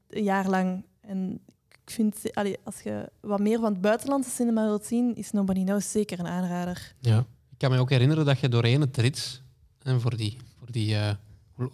een 0.09 0.25
jaar 0.25 0.49
lang. 0.49 0.85
En 1.01 1.41
ik 1.69 1.91
vind, 1.91 2.35
allee, 2.35 2.57
als 2.65 2.81
je 2.81 3.11
wat 3.21 3.41
meer 3.41 3.61
van 3.61 3.73
het 3.73 3.81
buitenlandse 3.81 4.31
cinema 4.31 4.65
wilt 4.65 4.85
zien, 4.85 5.15
is 5.15 5.31
Nobody 5.31 5.65
Knows 5.65 5.91
zeker 5.91 6.19
een 6.19 6.27
aanrader. 6.27 6.95
Ja. 6.99 7.27
Ik 7.61 7.67
kan 7.69 7.75
me 7.77 7.83
ook 7.83 7.91
herinneren 7.91 8.25
dat 8.25 8.39
je 8.41 8.49
doorheen 8.49 8.81
het 8.81 8.97
rits, 8.97 9.43
en 9.83 10.01
voor 10.01 10.17
die, 10.17 10.37
voor 10.59 10.71
die 10.73 10.95
eh, 10.97 11.11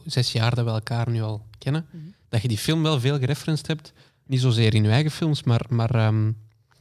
zes 0.05 0.33
jaar 0.33 0.55
dat 0.55 0.65
we 0.65 0.71
elkaar 0.71 1.11
nu 1.11 1.23
al 1.23 1.43
kennen, 1.59 1.87
Mhm. 1.91 2.03
dat 2.29 2.43
je 2.43 2.49
die 2.49 2.59
film 2.59 2.83
wel 2.83 3.01
veel 3.01 3.19
gereferenced 3.19 3.67
hebt. 3.67 3.93
Niet 4.27 4.41
zozeer 4.41 4.75
in 4.75 4.83
je 4.83 4.91
eigen 4.91 5.11
films, 5.11 5.43
maar, 5.43 5.61
maar 5.69 5.91
ehm, 5.95 6.29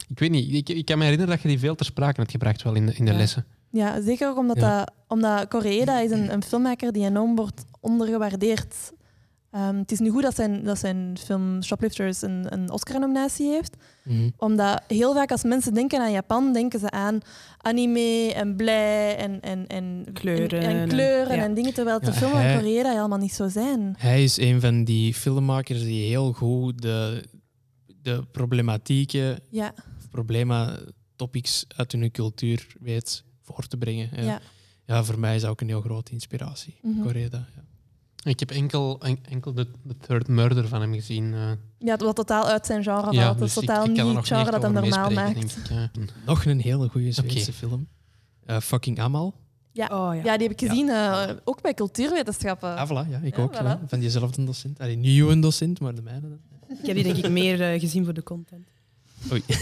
ik 0.08 0.18
weet 0.18 0.30
niet. 0.30 0.52
Ik, 0.54 0.76
ik 0.76 0.84
kan 0.84 0.98
me 0.98 1.02
herinneren 1.04 1.32
dat 1.34 1.42
je 1.42 1.48
die 1.48 1.58
veel 1.58 1.74
ter 1.74 1.86
sprake 1.86 2.20
hebt 2.20 2.30
gebracht 2.30 2.62
wel 2.62 2.74
in 2.74 2.86
de, 2.86 2.94
in 2.94 3.04
de 3.04 3.10
Ja. 3.10 3.16
lessen. 3.16 3.46
Ja, 3.70 4.00
zeker 4.02 4.28
ook 4.28 4.36
omdat, 4.38 4.56
Ja. 4.60 4.78
dat, 4.78 4.92
omdat 5.08 5.48
Koreeda 5.48 6.00
is 6.00 6.10
een, 6.10 6.32
een 6.32 6.42
filmmaker 6.42 6.92
die 6.92 7.04
enorm 7.04 7.36
wordt 7.36 7.64
ondergewaardeerd. 7.80 8.92
Ehm, 9.50 9.76
het 9.76 9.92
is 9.92 9.98
nu 9.98 10.10
goed 10.10 10.22
dat 10.22 10.34
zijn, 10.34 10.64
dat 10.64 10.78
zijn 10.78 11.18
film 11.18 11.62
Shoplifters 11.62 12.22
een, 12.22 12.52
een 12.52 12.70
Oscar-nominatie 12.70 13.50
heeft. 13.50 13.76
Mhm. 14.04 14.28
Omdat 14.36 14.82
heel 14.86 15.14
vaak 15.14 15.30
als 15.30 15.42
mensen 15.42 15.74
denken 15.74 16.00
aan 16.00 16.12
Japan, 16.12 16.52
denken 16.52 16.80
ze 16.80 16.90
aan 16.90 17.18
anime 17.58 18.32
en 18.34 18.56
blij 18.56 19.16
en, 19.16 19.40
en, 19.40 19.66
en 19.66 20.06
Kleuren 20.12 20.60
en, 20.60 20.70
en 20.70 20.76
en- 20.80 20.88
kleuren 20.88 21.36
ja. 21.36 21.42
en 21.42 21.54
dingen. 21.54 21.74
Terwijl 21.74 22.00
de 22.00 22.06
Ja, 22.06 22.12
film 22.12 22.30
van 22.30 22.54
Koreeda 22.56 22.88
helemaal 22.90 23.18
niet 23.18 23.32
zo 23.34 23.48
zijn. 23.48 23.94
Hij 23.98 24.22
is 24.24 24.38
een 24.38 24.60
van 24.60 24.84
die 24.84 25.14
filmmakers 25.14 25.82
die 25.82 26.08
heel 26.08 26.32
goed 26.32 26.82
de, 26.82 27.24
de 28.02 28.22
problematieken, 28.32 29.38
Ja, 29.50 29.72
of 29.98 30.08
problema, 30.10 30.78
topics 31.16 31.64
uit 31.76 31.92
hun 31.92 32.10
cultuur 32.10 32.66
weet 32.80 33.24
voor 33.42 33.66
te 33.66 33.76
brengen. 33.76 34.08
Ja. 34.86 35.02
voor 35.02 35.18
mij 35.18 35.34
is 35.34 35.40
dat 35.40 35.50
ook 35.50 35.60
een 35.60 35.68
heel 35.68 35.80
grote 35.80 36.12
inspiratie. 36.12 36.74
Mhm. 36.82 37.02
Coreda. 37.02 37.46
Ja. 37.56 37.62
Ik 38.26 38.40
heb 38.40 38.50
enkel, 38.50 39.00
en- 39.00 39.18
enkel 39.28 39.52
de, 39.54 39.66
de 39.82 39.96
Third 40.06 40.28
Murder 40.28 40.68
van 40.68 40.80
hem 40.80 40.92
gezien. 40.94 41.34
eh. 41.34 41.40
ja, 41.78 41.96
wat 41.96 42.16
totaal 42.16 42.46
uit 42.46 42.66
zijn 42.66 42.82
genre 42.82 43.00
valt. 43.02 43.14
ja, 43.14 43.26
dat 43.28 43.38
dus 43.38 43.48
is 43.48 43.54
totaal 43.54 43.82
ik, 43.84 43.90
ik 43.90 43.96
kan 43.96 44.04
niet 44.04 44.14
nog 44.14 44.28
het 44.28 44.32
genre 44.38 44.42
niet 44.52 44.52
dat 44.52 44.62
hem 44.62 44.72
normaal 44.72 45.10
maakt. 45.10 45.34
denk 45.34 45.50
ik, 45.50 45.68
ja. 45.68 45.90
Nog 46.26 46.44
een 46.44 46.60
hele 46.60 46.88
goede 46.88 47.12
Zweedse 47.12 47.52
film. 47.52 47.86
Eh, 48.46 48.60
fucking 48.60 49.00
Amal. 49.00 49.34
Ja. 49.72 49.86
Oh, 49.92 50.14
ja. 50.14 50.22
Ja, 50.24 50.36
die 50.38 50.48
heb 50.48 50.50
ik 50.50 50.60
Ja. 50.60 50.68
gezien, 50.68 50.88
eh, 50.88 51.30
ook 51.44 51.62
bij 51.62 51.74
cultuurwetenschappen. 51.74 52.76
Ah, 52.76 52.88
voilà, 52.90 53.10
ja, 53.10 53.18
ik 53.22 53.36
Ja, 53.36 53.42
ook. 53.42 53.54
voilà. 53.54 53.62
ja. 53.64 53.80
Van 53.86 53.98
diezelfde 53.98 54.44
docent. 54.44 54.80
Allee, 54.80 54.96
niet 54.96 55.20
uw 55.20 55.40
docent, 55.40 55.80
maar 55.80 55.94
de 55.94 56.02
mijne. 56.02 56.38
Ik 56.68 56.86
heb 56.86 56.94
die 56.94 57.04
denk 57.04 57.16
ik 57.16 57.30
meer 57.30 57.62
eh, 57.72 57.80
gezien 57.80 58.04
voor 58.04 58.14
de 58.14 58.22
content. 58.22 58.66
Oei. 59.32 59.42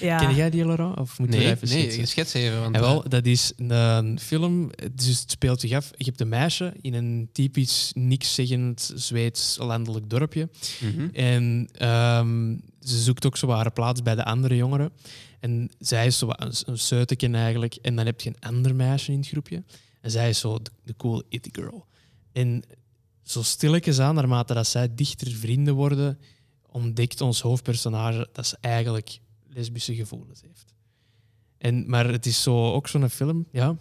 Ja. 0.00 0.18
Ken 0.18 0.34
jij 0.34 0.50
die, 0.50 0.64
Laurent? 0.66 0.98
Of 0.98 1.18
moeten 1.18 1.38
we 1.38 1.44
Nee, 1.44 1.54
even 1.54 1.68
nee, 1.68 1.80
schetsen? 1.82 2.06
schets 2.08 2.32
even. 2.34 2.60
Want, 2.60 2.74
En 2.74 2.80
wel, 2.80 3.04
eh, 3.04 3.10
dat 3.10 3.26
is 3.26 3.52
een 3.56 4.18
film, 4.20 4.70
dus 4.92 5.20
het 5.20 5.30
speelt 5.30 5.60
zich 5.60 5.72
af. 5.72 5.90
Je 5.96 6.04
hebt 6.04 6.20
een 6.20 6.28
meisje 6.28 6.72
in 6.80 6.94
een 6.94 7.28
typisch 7.32 7.90
niks 7.94 8.34
zeggend 8.34 8.92
Zweeds 8.94 9.56
landelijk 9.60 10.10
dorpje. 10.10 10.48
mhm. 10.80 11.08
En 11.12 11.68
ehm, 11.72 12.56
ze 12.80 13.00
zoekt 13.02 13.26
ook 13.26 13.36
zo 13.36 13.50
haar 13.50 13.72
plaats 13.72 14.02
bij 14.02 14.14
de 14.14 14.24
andere 14.24 14.56
jongeren. 14.56 14.90
En 15.40 15.70
zij 15.78 16.06
is 16.06 16.18
zo 16.18 16.28
een, 16.30 16.52
een 17.20 17.34
eigenlijk. 17.34 17.74
En 17.74 17.96
dan 17.96 18.06
heb 18.06 18.20
je 18.20 18.28
een 18.28 18.40
ander 18.54 18.74
meisje 18.74 19.12
in 19.12 19.18
het 19.18 19.28
groepje. 19.28 19.62
En 20.00 20.10
zij 20.10 20.28
is 20.28 20.38
zo 20.38 20.58
de, 20.62 20.70
de 20.84 20.94
cool 20.96 21.22
it 21.28 21.48
girl. 21.52 21.86
En 22.32 22.62
zo 23.22 23.42
stilletjes 23.42 23.98
aan, 23.98 24.14
naarmate 24.14 24.54
dat 24.54 24.66
zij 24.66 24.94
dichter 24.94 25.30
vrienden 25.30 25.74
worden, 25.74 26.18
ontdekt 26.72 27.20
ons 27.20 27.40
hoofdpersonage 27.40 28.28
dat 28.32 28.46
ze 28.46 28.56
eigenlijk 28.60 29.18
lesbische 29.48 29.94
gevoelens 29.94 30.40
heeft. 30.46 30.74
En, 31.58 31.90
maar 31.90 32.08
het 32.08 32.26
is 32.26 32.42
zo, 32.42 32.72
ook 32.72 32.88
zo'n 32.88 33.08
film, 33.08 33.46
ja. 33.50 33.76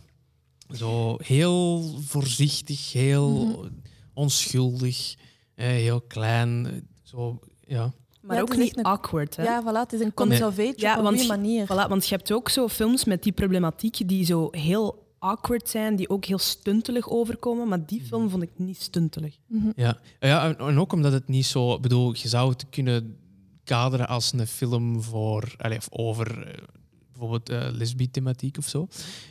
Zo 0.70 1.16
heel 1.24 1.82
voorzichtig, 2.00 2.92
heel 2.94 3.46
Mhm. 3.46 3.68
onschuldig, 4.14 5.16
eh, 5.56 5.68
heel 5.68 6.02
klein. 6.02 6.88
Zo, 7.04 7.40
ja. 7.68 7.94
Maar 8.22 8.36
Ja, 8.36 8.42
ook 8.42 8.58
niet 8.58 8.78
een- 8.78 8.84
awkward. 8.84 9.36
Hè? 9.36 9.44
Ja, 9.44 9.62
voilà, 9.64 9.78
het 9.80 9.94
is 9.94 10.00
een 10.00 10.14
coming 10.14 10.44
of 10.44 10.60
age 10.60 10.74
Ja, 10.76 10.92
op 10.92 10.98
een 10.98 11.04
want 11.04 11.18
goede 11.20 11.34
je- 11.34 11.40
manier. 11.40 11.66
Voilà, 11.66 11.90
want 11.90 12.08
je 12.08 12.16
hebt 12.16 12.32
ook 12.32 12.50
zo 12.50 12.68
films 12.68 13.06
met 13.06 13.24
die 13.24 13.32
problematiek 13.32 14.08
die 14.08 14.26
zo 14.26 14.48
heel 14.52 15.01
awkward 15.22 15.70
zijn, 15.70 15.96
die 15.96 16.10
ook 16.10 16.26
heel 16.26 16.38
stuntelig 16.38 17.10
overkomen. 17.10 17.68
Maar 17.68 17.86
die 17.86 18.04
film 18.04 18.30
vond 18.30 18.44
ik 18.44 18.50
niet 18.56 18.82
stuntelig. 18.82 19.38
Mhm. 19.48 19.70
Ja, 19.76 19.98
ja 20.20 20.56
en, 20.58 20.80
ook 20.80 20.94
omdat 20.94 21.12
het 21.12 21.28
niet 21.28 21.46
zo... 21.46 21.74
Ik 21.74 21.82
bedoel, 21.82 22.16
je 22.16 22.28
zou 22.28 22.50
het 22.50 22.66
kunnen 22.70 23.18
kaderen 23.64 24.08
als 24.08 24.34
een 24.34 24.48
film 24.48 25.02
voor, 25.02 25.56
allee, 25.58 25.78
of 25.78 25.88
over 25.92 26.48
eh, 26.48 26.64
bijvoorbeeld 27.12 27.50
eh 27.50 27.68
lesbi-thematiek 27.72 28.58
of 28.58 28.68
zo. 28.68 28.88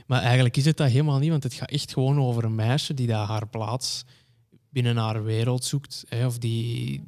Maar 0.07 0.22
eigenlijk 0.22 0.57
is 0.57 0.64
het 0.64 0.76
dat 0.76 0.90
helemaal 0.90 1.18
niet, 1.18 1.31
want 1.31 1.42
het 1.42 1.55
gaat 1.55 1.70
echt 1.70 1.92
gewoon 1.92 2.20
over 2.20 2.44
een 2.44 2.55
meisje 2.55 2.94
die 2.94 3.07
daar 3.07 3.26
haar 3.26 3.48
plaats 3.48 4.05
binnen 4.68 4.96
haar 4.96 5.24
wereld 5.24 5.64
zoekt. 5.64 6.05
Hè, 6.09 6.26
of 6.26 6.38
die... 6.38 7.03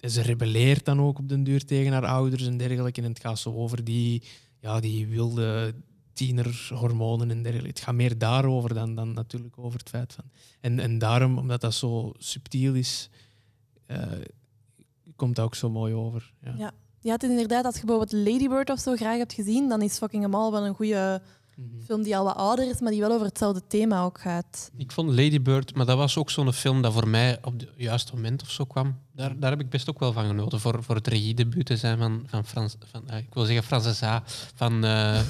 Ze 0.00 0.22
rebelleert 0.22 0.84
dan 0.84 1.00
ook 1.00 1.18
op 1.18 1.28
den 1.28 1.44
duur 1.44 1.64
tegen 1.64 1.92
haar 1.92 2.06
ouders 2.06 2.46
en 2.46 2.56
dergelijke. 2.56 3.02
En 3.02 3.08
het 3.08 3.20
gaat 3.20 3.38
zo 3.38 3.54
over 3.54 3.84
die, 3.84 4.22
ja, 4.60 4.80
die 4.80 5.06
wilde 5.06 5.74
tienerhormonen 6.26 7.30
en 7.30 7.42
dergelijke. 7.42 7.68
Het 7.78 7.80
gaat 7.80 7.94
meer 7.94 8.18
daarover 8.18 8.74
dan, 8.74 8.94
dan 8.94 9.12
natuurlijk 9.12 9.58
over 9.58 9.78
het 9.78 9.88
feit 9.88 10.12
van... 10.12 10.24
En, 10.60 10.78
en 10.78 10.98
daarom, 10.98 11.38
omdat 11.38 11.60
dat 11.60 11.74
zo 11.74 12.12
subtiel 12.18 12.74
is, 12.74 13.10
eh, 13.86 14.02
komt 15.16 15.36
dat 15.36 15.44
ook 15.44 15.54
zo 15.54 15.70
mooi 15.70 15.94
over. 15.94 16.32
Ja. 16.42 16.54
Ja. 16.58 16.72
Ja, 17.02 17.12
het 17.12 17.22
is 17.22 17.30
inderdaad, 17.30 17.64
als 17.64 17.76
je 17.78 17.84
bijvoorbeeld 17.84 18.26
Lady 18.28 18.48
Bird 18.48 18.70
of 18.70 18.78
zo 18.78 18.96
graag 18.96 19.16
hebt 19.16 19.32
gezien, 19.32 19.68
dan 19.68 19.82
is 19.82 19.98
Fucking 19.98 20.24
Em 20.24 20.34
All 20.34 20.50
wel 20.50 20.66
een 20.66 20.74
goede 20.74 21.22
Mhm. 21.56 21.82
film 21.84 22.02
die 22.02 22.16
al 22.16 22.24
wat 22.24 22.36
ouder 22.36 22.68
is, 22.68 22.80
maar 22.80 22.90
die 22.90 23.00
wel 23.00 23.12
over 23.12 23.26
hetzelfde 23.26 23.62
thema 23.66 24.02
ook 24.04 24.20
gaat. 24.20 24.70
Ik 24.76 24.92
vond 24.92 25.08
Lady 25.08 25.42
Bird, 25.42 25.74
maar 25.74 25.86
dat 25.86 25.96
was 25.96 26.16
ook 26.16 26.30
zo'n 26.30 26.52
film 26.52 26.82
dat 26.82 26.92
voor 26.92 27.08
mij 27.08 27.38
op 27.42 27.52
het 27.52 27.68
juiste 27.76 28.14
moment 28.14 28.42
of 28.42 28.50
zo 28.50 28.64
kwam. 28.64 28.98
Daar, 29.12 29.38
daar 29.38 29.50
heb 29.50 29.60
ik 29.60 29.68
best 29.70 29.90
ook 29.90 29.98
wel 29.98 30.12
van 30.12 30.26
genoten. 30.26 30.60
Voor, 30.60 30.82
voor 30.82 30.94
het 30.94 31.06
regiedebuut 31.06 31.66
te 31.66 31.76
zijn 31.76 31.98
van, 31.98 32.22
van, 32.26 32.44
Frans, 32.44 32.76
van 32.84 33.08
eh, 33.08 33.18
ik 33.18 33.34
wil 33.34 33.44
zeggen 33.44 33.64
Frances 33.64 34.02
A. 34.02 34.22
van 34.54 34.84
eh, 34.84 35.20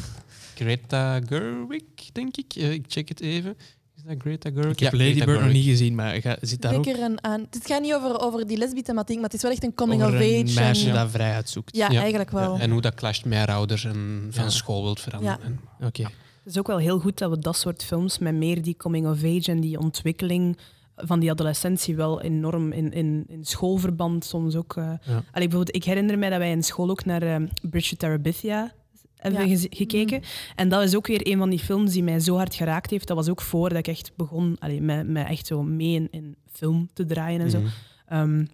Greta 0.65 1.21
Gerwig, 1.21 1.83
denk 2.13 2.37
ik. 2.37 2.53
Eh, 2.57 2.73
ik 2.73 2.85
check 2.89 3.09
het 3.09 3.21
even. 3.21 3.57
Is 3.97 4.03
dat 4.07 4.15
Greta 4.19 4.51
Gerwig? 4.51 4.73
Ik 4.73 4.79
heb 4.79 4.93
Ja, 4.93 4.99
Lady 4.99 5.11
Greta 5.11 5.25
Bird 5.27 5.41
nog 5.41 5.53
niet 5.53 5.65
gezien, 5.65 5.95
maar 5.95 6.15
ga, 6.21 6.37
zit 6.41 6.63
daar 6.63 6.75
ook 6.75 6.87
een 6.87 7.25
aan. 7.25 7.41
Het 7.51 7.67
gaat 7.67 7.83
niet 7.83 7.95
over, 7.95 8.21
over 8.21 8.47
die 8.47 8.57
lesbi-thematiek, 8.57 9.15
maar 9.17 9.25
het 9.25 9.35
is 9.35 9.43
wel 9.43 9.51
echt 9.51 9.65
een 9.65 9.75
coming 9.75 10.03
over 10.03 10.15
of 10.15 10.21
een 10.25 10.45
age. 10.49 10.55
meisje 10.61 10.89
en- 10.89 10.95
dat 10.95 11.11
vrijheid 11.11 11.49
zoekt. 11.49 11.77
ja, 11.77 11.91
Ja. 11.91 12.01
eigenlijk 12.01 12.31
wel. 12.31 12.59
En 12.59 12.71
hoe 12.71 12.81
dat 12.81 12.95
clasht 12.95 13.25
met 13.25 13.39
haar 13.39 13.51
ouders 13.51 13.85
en 13.85 14.27
van 14.31 14.45
Ja. 14.45 14.51
school 14.51 14.83
wilt 14.83 15.01
veranderen. 15.01 15.39
Ja. 15.41 15.45
En- 15.79 15.87
Oké. 15.87 16.03
Het 16.03 16.53
is 16.53 16.59
ook 16.59 16.67
wel 16.67 16.79
heel 16.79 16.99
goed 16.99 17.19
dat 17.19 17.31
we 17.31 17.39
dat 17.39 17.57
soort 17.57 17.85
films 17.85 18.19
met 18.19 18.35
meer 18.35 18.63
die 18.63 18.77
coming 18.77 19.07
of 19.07 19.25
age 19.25 19.51
en 19.51 19.61
die 19.61 19.79
ontwikkeling 19.79 20.59
van 20.97 21.21
die 21.21 21.31
adolescentie 21.31 21.97
wel 21.97 22.21
enorm 22.23 22.73
in, 22.73 22.93
in, 22.93 23.25
in 23.29 23.45
schoolverband 23.45 24.25
soms 24.25 24.55
ook. 24.57 24.77
eh 24.77 24.85
Allee, 25.09 25.19
bijvoorbeeld, 25.33 25.75
ik 25.77 25.85
herinner 25.85 26.19
mij 26.19 26.31
dat 26.31 26.39
wij 26.39 26.51
in 26.51 26.63
school 26.63 26.91
ook 26.91 27.05
naar 27.05 27.23
eh, 27.23 27.37
Bridget 27.71 27.99
Terabithia 27.99 28.73
hebben 29.21 29.49
Ja. 29.49 29.67
gekeken. 29.71 30.21
En 30.57 30.69
dat 30.69 30.83
is 30.83 30.97
ook 30.97 31.07
weer 31.07 31.21
een 31.33 31.39
van 31.39 31.51
die 31.51 31.59
films 31.59 31.93
die 31.93 32.03
mij 32.03 32.21
zo 32.21 32.37
hard 32.37 32.55
geraakt 32.55 32.91
heeft. 32.91 33.07
Dat 33.07 33.17
was 33.17 33.29
ook 33.29 33.41
voordat 33.41 33.79
ik 33.79 33.87
echt 33.89 34.13
begon 34.17 34.57
allee, 34.59 34.81
met, 34.83 35.09
met 35.09 35.27
echt 35.29 35.47
zo 35.47 35.63
mee 35.63 35.95
in, 35.95 36.09
in 36.11 36.37
film 36.53 36.89
te 36.93 37.05
draaien 37.07 37.41
en 37.41 37.51
zo. 37.51 37.59
Mhm. 37.59 37.69
Ehm, 38.07 38.45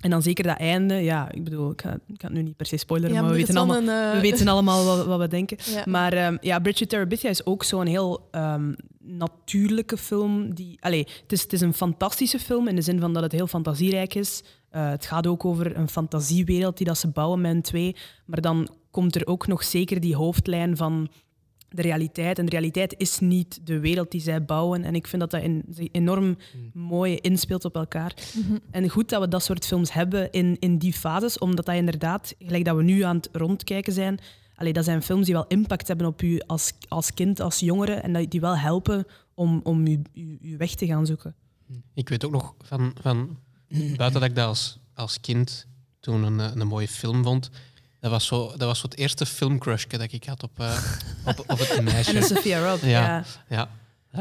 en 0.00 0.10
dan 0.10 0.22
zeker 0.22 0.44
dat 0.44 0.56
einde. 0.58 0.94
Ja, 0.94 1.32
ik 1.32 1.44
bedoel, 1.44 1.70
ik 1.70 1.80
ga, 1.80 1.92
ik 1.92 2.20
ga 2.20 2.26
het 2.26 2.32
nu 2.36 2.42
niet 2.42 2.56
per 2.56 2.66
se 2.66 2.76
spoileren, 2.76 3.14
Ja, 3.14 3.20
maar 3.22 3.30
we 3.30 3.36
weten, 3.36 3.56
allemaal, 3.56 3.76
een, 3.76 3.88
eh, 3.88 4.12
we 4.12 4.20
weten 4.20 4.48
allemaal 4.48 4.84
wat, 4.84 5.06
wat 5.06 5.18
we 5.18 5.28
denken. 5.38 5.56
ja. 5.72 5.82
Maar 5.86 6.12
ehm, 6.12 6.36
ja, 6.40 6.58
Bridget 6.58 6.88
Terabithia 6.88 7.30
is 7.30 7.46
ook 7.46 7.64
zo'n 7.64 7.86
heel 7.86 8.28
ehm, 8.30 8.72
natuurlijke 8.98 9.96
film. 9.96 10.54
Die, 10.54 10.76
allee, 10.80 11.06
het, 11.22 11.32
is, 11.32 11.42
het 11.42 11.52
is 11.52 11.60
een 11.60 11.74
fantastische 11.74 12.38
film 12.38 12.68
in 12.68 12.74
de 12.76 12.82
zin 12.82 13.00
van 13.00 13.12
dat 13.12 13.22
het 13.22 13.32
heel 13.32 13.46
fantasierijk 13.46 14.14
is. 14.14 14.42
Eh, 14.70 14.90
het 14.90 15.06
gaat 15.06 15.26
ook 15.26 15.44
over 15.44 15.76
een 15.76 15.88
fantasiewereld 15.88 16.76
die 16.76 16.86
dat 16.86 16.98
ze 16.98 17.08
bouwen 17.08 17.40
met 17.40 17.64
twee. 17.64 17.96
Maar 18.26 18.40
dan 18.40 18.68
komt 18.90 19.14
er 19.14 19.26
ook 19.26 19.46
nog 19.46 19.64
zeker 19.64 20.00
die 20.00 20.16
hoofdlijn 20.16 20.76
van 20.76 21.10
de 21.68 21.82
realiteit. 21.82 22.38
En 22.38 22.44
de 22.44 22.50
realiteit 22.50 22.94
is 22.96 23.18
niet 23.18 23.66
de 23.66 23.78
wereld 23.80 24.10
die 24.10 24.20
zij 24.20 24.44
bouwen. 24.44 24.84
En 24.84 24.94
ik 24.94 25.06
vind 25.06 25.22
dat 25.22 25.30
dat 25.30 25.42
in, 25.42 25.64
enorm 25.92 26.36
mooi 26.72 27.16
inspeelt 27.16 27.64
op 27.64 27.74
elkaar. 27.74 28.14
Mhm. 28.34 28.58
En 28.70 28.88
goed 28.88 29.08
dat 29.08 29.20
we 29.20 29.28
dat 29.28 29.42
soort 29.42 29.66
films 29.66 29.92
hebben 29.92 30.30
in, 30.30 30.56
in 30.58 30.78
die 30.78 30.92
fases, 30.92 31.38
omdat 31.38 31.66
dat 31.66 31.74
inderdaad, 31.74 32.34
gelijk 32.38 32.64
dat 32.64 32.76
we 32.76 32.82
nu 32.82 33.02
aan 33.02 33.16
het 33.16 33.28
rondkijken 33.32 33.92
zijn, 33.92 34.18
allee, 34.54 34.72
dat 34.72 34.84
zijn 34.84 35.02
films 35.02 35.24
die 35.24 35.34
wel 35.34 35.46
impact 35.46 35.88
hebben 35.88 36.06
op 36.06 36.22
u 36.22 36.40
als, 36.46 36.72
als 36.88 37.14
kind, 37.14 37.40
als 37.40 37.58
jongere, 37.58 37.94
en 37.94 38.12
dat 38.12 38.30
die 38.30 38.40
wel 38.40 38.56
helpen 38.56 39.04
om, 39.34 39.60
om 39.62 39.86
u, 39.86 40.02
u, 40.14 40.38
uw 40.42 40.56
weg 40.56 40.74
te 40.74 40.86
gaan 40.86 41.06
zoeken. 41.06 41.34
Ik 41.94 42.08
weet 42.08 42.24
ook 42.24 42.32
nog 42.32 42.54
van, 42.58 42.94
van 43.00 43.38
buiten 43.68 44.20
dat 44.20 44.22
ik 44.22 44.34
dat 44.34 44.46
als, 44.46 44.78
als 44.94 45.20
kind 45.20 45.66
toen 46.00 46.22
een, 46.22 46.60
een 46.60 46.66
mooie 46.66 46.88
film 46.88 47.22
vond. 47.22 47.50
Dat 48.00 48.10
was 48.10 48.26
zo, 48.26 48.48
dat 48.56 48.60
was 48.68 48.78
zo 48.78 48.86
het 48.86 48.96
eerste 48.98 49.26
filmcrushje 49.26 49.98
dat 49.98 50.12
ik 50.12 50.24
had 50.24 50.42
op, 50.42 50.50
eh, 50.56 50.78
op, 51.30 51.38
op 51.46 51.58
het 51.58 51.80
meisje. 51.82 52.16
En 52.16 52.22
Sophia 52.22 52.68
Robb, 52.70 52.82
Ja. 52.82 52.88
ja. 52.88 53.24
Ja. 53.48 53.68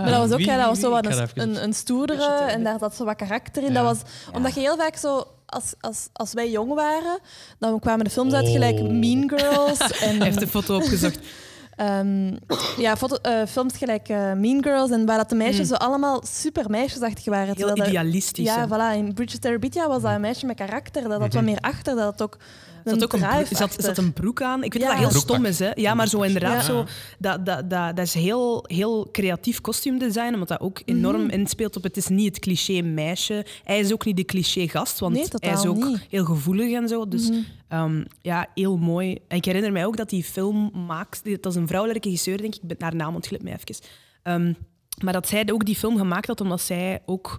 Maar 0.02 0.10
dat 0.12 0.20
was 0.20 0.32
ook 0.32 0.38
Wie- 0.38 0.46
ja, 0.48 0.58
dat 0.58 0.66
was 0.68 0.80
zo 0.80 0.90
wat 0.92 1.06
een, 1.06 1.30
een, 1.36 1.64
een 1.64 1.74
stoerdere 1.74 2.26
en 2.42 2.64
daar 2.64 2.80
zat 2.80 2.96
zo 2.96 3.06
wat 3.06 3.16
karakter 3.16 3.64
in. 3.64 3.74
Ja. 3.74 3.74
Dat 3.74 3.84
was, 3.84 4.12
Omdat 4.34 4.54
je 4.54 4.60
heel 4.60 4.78
vaak 4.78 4.96
zo, 4.96 5.24
als, 5.46 5.74
als, 5.80 6.08
als 6.14 6.34
wij 6.34 6.50
jong 6.52 6.74
waren, 6.74 7.20
dan 7.60 7.80
kwamen 7.80 8.04
de 8.06 8.12
films 8.12 8.34
uit 8.34 8.48
gelijk 8.48 8.80
Oh. 8.80 8.90
Mean 8.90 9.30
Girls. 9.36 9.80
En, 10.02 10.16
Hij 10.18 10.26
heeft 10.26 10.40
de 10.40 10.48
foto 10.48 10.76
opgezocht. 10.76 11.20
ehm, 11.76 12.36
ja, 12.78 12.98
foto, 12.98 13.16
eh, 13.16 13.46
films 13.48 13.78
gelijk 13.78 14.10
eh, 14.10 14.34
Mean 14.34 14.64
Girls 14.64 14.92
en 14.92 15.06
waar 15.06 15.18
dat 15.18 15.30
de 15.30 15.36
meisjes 15.36 15.60
Mm. 15.60 15.66
zo 15.66 15.74
allemaal 15.76 16.24
super 16.28 16.70
meisjesachtig 16.70 17.26
waren. 17.26 17.56
Heel 17.58 17.76
dat- 17.76 17.88
idealistisch. 17.88 18.46
ja, 18.46 18.68
voilà. 18.68 18.98
In 18.98 19.14
Bridget 19.14 19.42
Terabithia 19.42 19.88
was 19.88 20.02
dat 20.02 20.12
een 20.12 20.22
meisje 20.22 20.46
met 20.46 20.56
karakter. 20.56 21.02
Dat 21.02 21.12
had 21.12 21.20
wat 21.22 21.34
Mhm. 21.34 21.44
meer 21.44 21.60
achter, 21.60 21.96
dat 21.96 22.04
had 22.04 22.22
ook 22.22 22.38
Er 22.84 22.90
zat 22.92 23.04
ook 23.04 23.14
een, 23.14 23.20
broek, 23.20 23.46
zat, 23.48 23.62
achter. 23.62 23.84
zat 23.84 23.98
een 23.98 24.14
broek 24.14 24.42
aan. 24.42 24.64
Ik 24.64 24.74
weet 24.74 24.82
Ja. 24.82 24.88
dat 24.88 24.98
dat 24.98 25.12
heel 25.12 25.22
Broekpak. 25.24 25.36
stom 25.36 25.46
is. 25.46 25.60
Hè? 25.60 25.82
Ja, 25.82 25.94
maar 25.94 26.08
zo 26.08 26.22
inderdaad 26.22 26.54
Ja. 26.56 26.62
zo... 26.62 26.86
Dat, 27.20 27.46
dat, 27.46 27.70
dat, 27.70 27.96
dat 27.96 28.06
is 28.06 28.14
heel, 28.14 28.64
heel 28.68 29.10
creatief 29.12 29.62
kostuumdesign, 29.62 30.34
omdat 30.34 30.48
dat 30.48 30.60
ook 30.60 30.82
enorm 30.86 31.22
Mhm. 31.22 31.30
inspeelt 31.30 31.76
op... 31.76 31.84
Het 31.84 31.98
is 31.98 32.08
niet 32.08 32.26
het 32.36 32.40
cliché 32.40 32.82
meisje. 32.82 33.46
Hij 33.64 33.80
is 33.80 33.94
ook 33.94 34.06
niet 34.06 34.18
de 34.18 34.26
cliché 34.26 34.68
gast, 34.68 35.00
want 35.00 35.14
Nee, 35.14 35.26
hij 35.32 35.52
is 35.54 35.66
ook 35.66 35.84
niet. 35.84 36.06
heel 36.10 36.26
gevoelig 36.26 36.74
en 36.74 36.88
zo. 36.88 37.08
Dus 37.08 37.30
Mhm. 37.30 37.40
ehm, 37.68 38.04
ja, 38.22 38.48
heel 38.54 38.78
mooi. 38.78 39.18
En 39.28 39.38
ik 39.38 39.46
herinner 39.46 39.72
mij 39.72 39.86
ook 39.86 39.98
dat 39.98 40.10
die 40.10 40.24
film 40.24 40.72
maakt... 40.88 41.22
Dat 41.42 41.46
is 41.52 41.56
een 41.56 41.68
vrouwelijke 41.68 42.08
regisseur, 42.08 42.38
denk 42.38 42.56
ik. 42.56 42.62
Ik 42.62 42.68
ben 42.68 42.78
haar 42.80 42.96
naam 42.96 43.16
ontglipt 43.16 43.44
mij 43.44 43.54
even. 43.54 43.86
Ehm, 44.24 44.54
maar 45.04 45.14
dat 45.14 45.28
zij 45.28 45.48
ook 45.52 45.66
die 45.66 45.76
film 45.76 45.98
gemaakt 45.98 46.28
had, 46.28 46.42
omdat 46.42 46.62
zij 46.62 47.00
ook... 47.06 47.38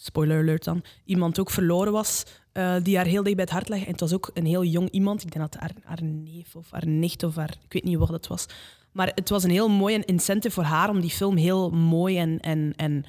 Spoiler 0.00 0.38
alert 0.40 0.64
dan. 0.64 0.82
Iemand 1.04 1.38
ook 1.40 1.50
verloren 1.50 1.92
was 1.92 2.22
eh, 2.58 2.74
die 2.82 2.96
haar 2.96 3.06
heel 3.06 3.22
dicht 3.22 3.36
bij 3.36 3.44
het 3.44 3.52
hart 3.52 3.68
lag. 3.68 3.78
En 3.78 3.90
het 3.90 4.00
was 4.00 4.12
ook 4.12 4.30
een 4.34 4.46
heel 4.46 4.64
jong 4.64 4.90
iemand. 4.90 5.22
Ik 5.22 5.32
denk 5.32 5.52
dat 5.52 5.62
haar 5.84 6.02
neef 6.02 6.56
of 6.56 6.70
haar 6.70 6.86
nicht 6.86 7.22
of 7.22 7.36
haar... 7.36 7.56
Ik 7.64 7.72
weet 7.72 7.84
niet 7.84 7.98
wat 7.98 8.08
het 8.08 8.26
was. 8.26 8.46
Maar 8.92 9.12
het 9.14 9.28
was 9.28 9.44
een 9.44 9.50
heel 9.50 9.68
mooi 9.68 9.98
incentive 9.98 10.54
voor 10.54 10.64
haar 10.64 10.90
om 10.90 11.00
die 11.00 11.10
film 11.10 11.36
heel 11.36 11.70
mooi 11.70 12.18
en, 12.18 12.40
en, 12.40 12.72
en 12.76 13.04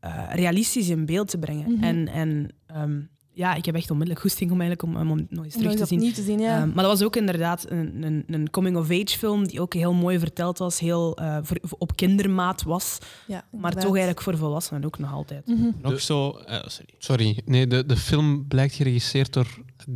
eh, 0.00 0.24
realistisch 0.32 0.88
in 0.88 1.06
beeld 1.06 1.28
te 1.28 1.38
brengen. 1.38 1.72
Mhm. 1.72 1.84
En, 1.84 2.08
en 2.08 2.48
ehm, 2.66 3.00
ja, 3.36 3.54
ik 3.54 3.64
heb 3.64 3.74
echt 3.74 3.90
onmiddellijk 3.90 4.26
goesting 4.26 4.50
om, 4.50 4.60
eigenlijk 4.60 4.82
om, 4.96 4.96
om 5.10 5.16
hem 5.18 5.26
nog 5.30 5.44
eens 5.44 5.54
terug 5.54 5.74
te 5.74 5.86
zien. 5.86 5.98
opnieuw 5.98 6.12
te 6.14 6.22
zien, 6.22 6.38
ja. 6.38 6.56
Ehm, 6.58 6.66
maar 6.66 6.84
dat 6.84 6.92
was 6.98 7.02
ook 7.02 7.16
inderdaad 7.16 7.70
een, 7.70 8.02
een, 8.02 8.24
een 8.26 8.50
coming-of-age 8.50 9.18
film 9.18 9.46
die 9.46 9.60
ook 9.60 9.74
heel 9.74 9.92
mooi 9.92 10.18
verteld 10.18 10.58
was, 10.58 10.78
heel 10.78 11.16
eh, 11.16 11.38
voor, 11.42 11.56
op 11.78 11.96
kindermaat 11.96 12.62
was, 12.62 12.98
ja 13.26 13.44
maar 13.50 13.72
toch 13.74 13.90
eigenlijk 13.90 14.22
voor 14.22 14.36
volwassenen 14.36 14.84
ook 14.84 14.98
nog 14.98 15.12
altijd. 15.12 15.46
Mhm. 15.46 15.68
Nog 15.82 16.00
zo... 16.00 16.30
eh, 16.30 16.58
sorry. 16.66 16.94
Sorry, 16.98 17.40
nee, 17.44 17.66
de, 17.66 17.86
de 17.86 17.96
film 17.96 18.46
blijkt 18.48 18.74
geregisseerd 18.74 19.32
door 19.32 19.46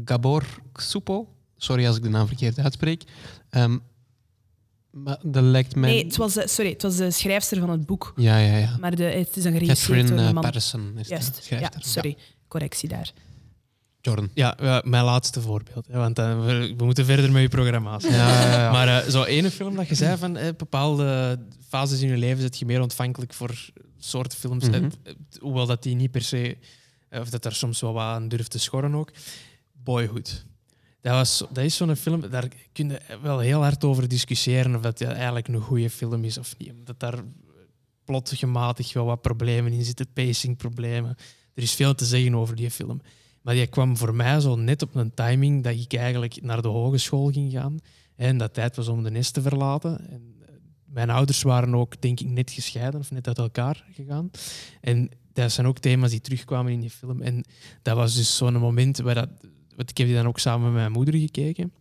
Gabor 0.05 0.45
Xupo. 0.73 1.29
Sorry 1.57 1.87
als 1.87 1.97
ik 1.97 2.03
de 2.03 2.09
naam 2.09 2.27
verkeerd 2.27 2.59
uitspreek. 2.59 3.03
Ehm, 3.51 3.79
maar 4.91 5.19
dat 5.23 5.43
lijkt 5.43 5.77
mij... 5.77 5.91
Nee, 5.91 6.05
het 6.05 6.17
was, 6.17 6.35
de- 6.35 6.49
sorry, 6.49 6.71
het 6.71 6.83
was 6.83 6.97
de 6.97 7.11
schrijfster 7.11 7.59
van 7.61 7.71
het 7.71 7.87
boek, 7.87 8.13
Ja, 8.17 8.39
ja, 8.39 8.57
ja. 8.57 8.77
maar 8.81 8.97
de, 8.97 9.03
het 9.05 9.37
is 9.37 9.45
een 9.45 9.53
geregisseerd 9.53 9.89
Catherine 9.89 10.09
door 10.09 10.19
eh, 10.19 10.27
een 10.27 10.35
man. 10.35 10.43
Patterson 10.43 10.93
is 10.97 11.07
de 11.09 11.15
Juist, 11.15 11.37
ja, 11.37 11.43
schrijfster. 11.43 11.83
sorry, 11.85 12.17
correctie 12.49 12.89
daar. 12.89 13.13
Jordan. 14.01 14.31
Ja, 14.35 14.57
ja, 14.61 14.83
mijn 14.85 15.05
laatste 15.05 15.41
voorbeeld. 15.41 15.87
Hè, 15.87 15.99
want 15.99 16.17
dan, 16.17 16.45
we, 16.45 16.75
we 16.77 16.85
moeten 16.85 17.05
verder 17.05 17.33
met 17.33 17.43
je 17.43 17.49
programma's. 17.49 18.05
Maar 18.75 18.89
eh, 18.89 19.11
zo 19.11 19.25
ene 19.25 19.51
film 19.51 19.77
dat 19.77 19.89
je 19.89 19.95
zei 19.95 20.17
van 20.17 20.37
eh, 20.37 20.49
bepaalde 20.57 21.39
fases 21.69 22.01
in 22.01 22.09
je 22.09 22.17
leven 22.17 22.43
zit 22.43 22.59
je 22.59 22.67
meer 22.67 22.81
ontvankelijk 22.81 23.35
voor 23.35 23.71
soorten 23.99 24.39
films. 24.39 24.69
Mhm. 24.69 24.91
Hoewel 25.41 25.67
dat 25.67 25.83
die 25.83 25.95
niet 25.95 26.11
per 26.11 26.23
se, 26.23 26.57
eh, 27.09 27.21
of 27.21 27.31
dat 27.31 27.45
er 27.45 27.55
soms 27.55 27.81
wel 27.81 27.93
wat 27.93 28.03
aan 28.03 28.29
durft 28.29 28.51
te 28.51 28.59
schorren 28.59 28.95
ook. 28.95 29.11
Boyhood. 29.73 30.47
Dat, 31.01 31.13
was, 31.13 31.45
dat 31.51 31.65
is 31.65 31.77
zo'n 31.77 31.97
film, 31.97 32.31
daar 32.31 32.49
kun 32.73 32.89
je 32.89 33.01
wel 33.23 33.39
heel 33.39 33.63
hard 33.63 33.85
over 33.85 34.09
discussiëren 34.09 34.75
of 34.75 34.83
dat 34.83 34.99
ja, 34.99 35.13
eigenlijk 35.13 35.49
een 35.49 35.61
goede 35.61 35.91
film 35.91 36.25
is 36.25 36.39
of 36.39 36.55
niet. 36.59 36.71
Omdat 36.71 37.01
daar 37.01 37.19
plotgematig 38.05 38.93
wel 38.93 39.05
wat 39.05 39.23
problemen 39.23 39.73
in 39.73 39.85
zitten, 39.85 40.13
pacingproblemen. 40.13 41.17
Er 41.55 41.63
is 41.63 41.75
veel 41.75 41.95
te 41.95 42.05
zeggen 42.05 42.35
over 42.35 42.57
die 42.57 42.71
film. 42.71 43.01
Maar 43.49 43.57
die 43.57 43.67
kwam 43.67 43.97
voor 43.97 44.15
mij 44.15 44.41
zo 44.41 44.57
net 44.57 44.83
op 44.83 44.95
een 44.95 45.15
timing 45.15 45.65
dat 45.65 45.75
ik 45.75 45.95
eigenlijk 45.95 46.43
naar 46.43 46.63
de 46.63 46.69
hogeschool 46.69 47.31
ging 47.31 47.53
gaan. 47.53 47.79
En 48.17 48.39
dat 48.39 48.55
tijd 48.55 48.77
was 48.77 48.89
om 48.89 49.03
de 49.03 49.11
nest 49.11 49.35
te 49.35 49.43
verlaten. 49.43 50.11
En 50.11 50.35
eh, 50.41 50.55
mijn 50.85 51.11
ouders 51.11 51.43
waren 51.43 51.75
ook, 51.75 52.01
denk 52.01 52.21
ik, 52.21 52.29
net 52.29 52.51
gescheiden 52.51 53.01
of 53.01 53.11
net 53.11 53.27
uit 53.27 53.39
elkaar 53.39 53.85
gegaan. 53.93 54.31
En 54.81 55.11
dat 55.33 55.53
zijn 55.53 55.67
ook 55.67 55.79
thema's 55.79 56.11
die 56.11 56.21
terugkwamen 56.21 56.73
in 56.73 56.81
die 56.81 56.91
film. 56.91 57.23
En 57.23 57.45
dat 57.83 57.97
was 57.97 58.15
dus 58.15 58.37
zo'n 58.37 58.59
moment 58.59 58.99
waar 58.99 59.15
dat... 59.15 59.29
Ik 59.77 59.99
heb 59.99 60.07
die 60.07 60.17
dan 60.17 60.27
ook 60.27 60.39
samen 60.39 60.65
met 60.65 60.81
mijn 60.81 60.93
moeder 60.93 61.15
gekeken. 61.15 61.73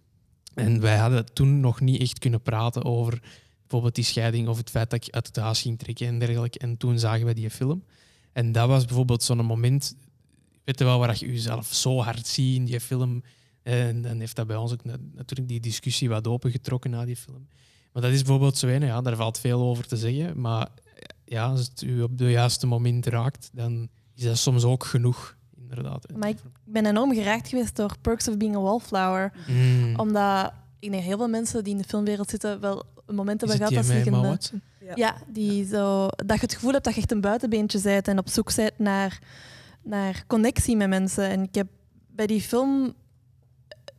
En 0.53 0.81
wij 0.81 0.97
hadden 0.97 1.33
toen 1.33 1.59
nog 1.59 1.79
niet 1.79 2.01
echt 2.01 2.19
kunnen 2.19 2.41
praten 2.41 2.83
over 2.83 3.21
bijvoorbeeld 3.61 3.95
die 3.95 4.03
scheiding 4.03 4.47
of 4.47 4.57
het 4.57 4.69
feit 4.69 4.89
dat 4.89 5.05
ik 5.05 5.13
uit 5.13 5.27
het 5.27 5.35
huis 5.35 5.61
ging 5.61 5.79
trekken 5.79 6.07
en 6.07 6.19
dergelijke. 6.19 6.59
En 6.59 6.77
toen 6.77 6.99
zagen 6.99 7.25
we 7.25 7.33
die 7.33 7.49
film. 7.49 7.83
En 8.31 8.51
dat 8.51 8.67
was 8.67 8.85
bijvoorbeeld 8.85 9.23
zo'n 9.23 9.45
moment, 9.45 9.95
weet 10.67 10.79
je 10.79 10.85
wel, 10.85 10.99
waar 10.99 11.15
je 11.19 11.25
jezelf 11.27 11.73
zo 11.73 12.01
hard 12.01 12.27
ziet 12.27 12.55
in 12.55 12.65
die 12.65 12.79
film. 12.79 13.23
En 13.63 14.01
dan 14.01 14.19
heeft 14.19 14.35
dat 14.35 14.47
bij 14.47 14.55
ons 14.55 14.71
ook 14.71 14.83
na- 14.83 14.95
natuurlijk 15.15 15.49
die 15.49 15.59
discussie 15.59 16.09
wat 16.09 16.27
opengetrokken 16.27 16.91
na 16.91 17.05
die 17.05 17.15
film. 17.15 17.47
Maar 17.93 18.01
dat 18.01 18.11
is 18.11 18.21
bijvoorbeeld 18.21 18.57
zo 18.57 18.67
een, 18.67 18.81
ja, 18.81 19.01
daar 19.01 19.15
valt 19.15 19.39
veel 19.39 19.61
over 19.61 19.87
te 19.87 19.97
zeggen. 19.97 20.41
Maar 20.41 20.67
ja, 21.25 21.45
als 21.45 21.59
het 21.59 21.81
u 21.81 22.01
op 22.01 22.09
het 22.19 22.29
juiste 22.29 22.67
moment 22.67 23.05
raakt, 23.05 23.49
dan 23.53 23.89
is 24.15 24.23
dat 24.23 24.37
soms 24.37 24.63
ook 24.63 24.83
genoeg, 24.85 25.37
inderdaad. 25.57 26.05
Maar 26.15 26.29
ik 26.29 26.37
ben 26.63 26.85
enorm 26.85 27.13
geraakt 27.13 27.47
geweest 27.47 27.75
door 27.75 27.95
Perks 28.01 28.27
of 28.27 28.37
Being 28.37 28.55
a 28.55 28.59
Wallflower. 28.59 29.31
Mm. 29.47 29.95
Omdat 29.99 30.53
ik 30.79 30.91
denk 30.91 31.03
heel 31.03 31.17
veel 31.17 31.27
mensen 31.27 31.63
die 31.63 31.73
in 31.73 31.81
de 31.81 31.87
filmwereld 31.87 32.29
zitten 32.29 32.59
wel 32.59 32.83
een 33.05 33.15
moment 33.15 33.41
hebben 33.41 33.57
gehad 33.57 33.89
Emma 33.89 34.17
een, 34.17 34.23
Watson? 34.27 34.61
Ja, 34.95 35.15
die 35.27 35.65
zo, 35.65 36.07
dat 36.07 36.35
je 36.35 36.41
het 36.41 36.53
gevoel 36.53 36.71
hebt 36.71 36.83
dat 36.83 36.93
je 36.93 36.99
echt 37.01 37.11
een 37.11 37.21
buitenbeentje 37.21 37.81
bent 37.81 38.07
en 38.07 38.17
op 38.17 38.29
zoek 38.29 38.55
bent 38.55 38.79
naar, 38.79 39.19
naar 39.87 40.23
connectie 40.27 40.75
met 40.75 40.89
mensen. 40.89 41.29
En 41.29 41.43
ik 41.43 41.55
heb 41.55 41.67
bij 42.07 42.27
die 42.27 42.41
film 42.41 42.93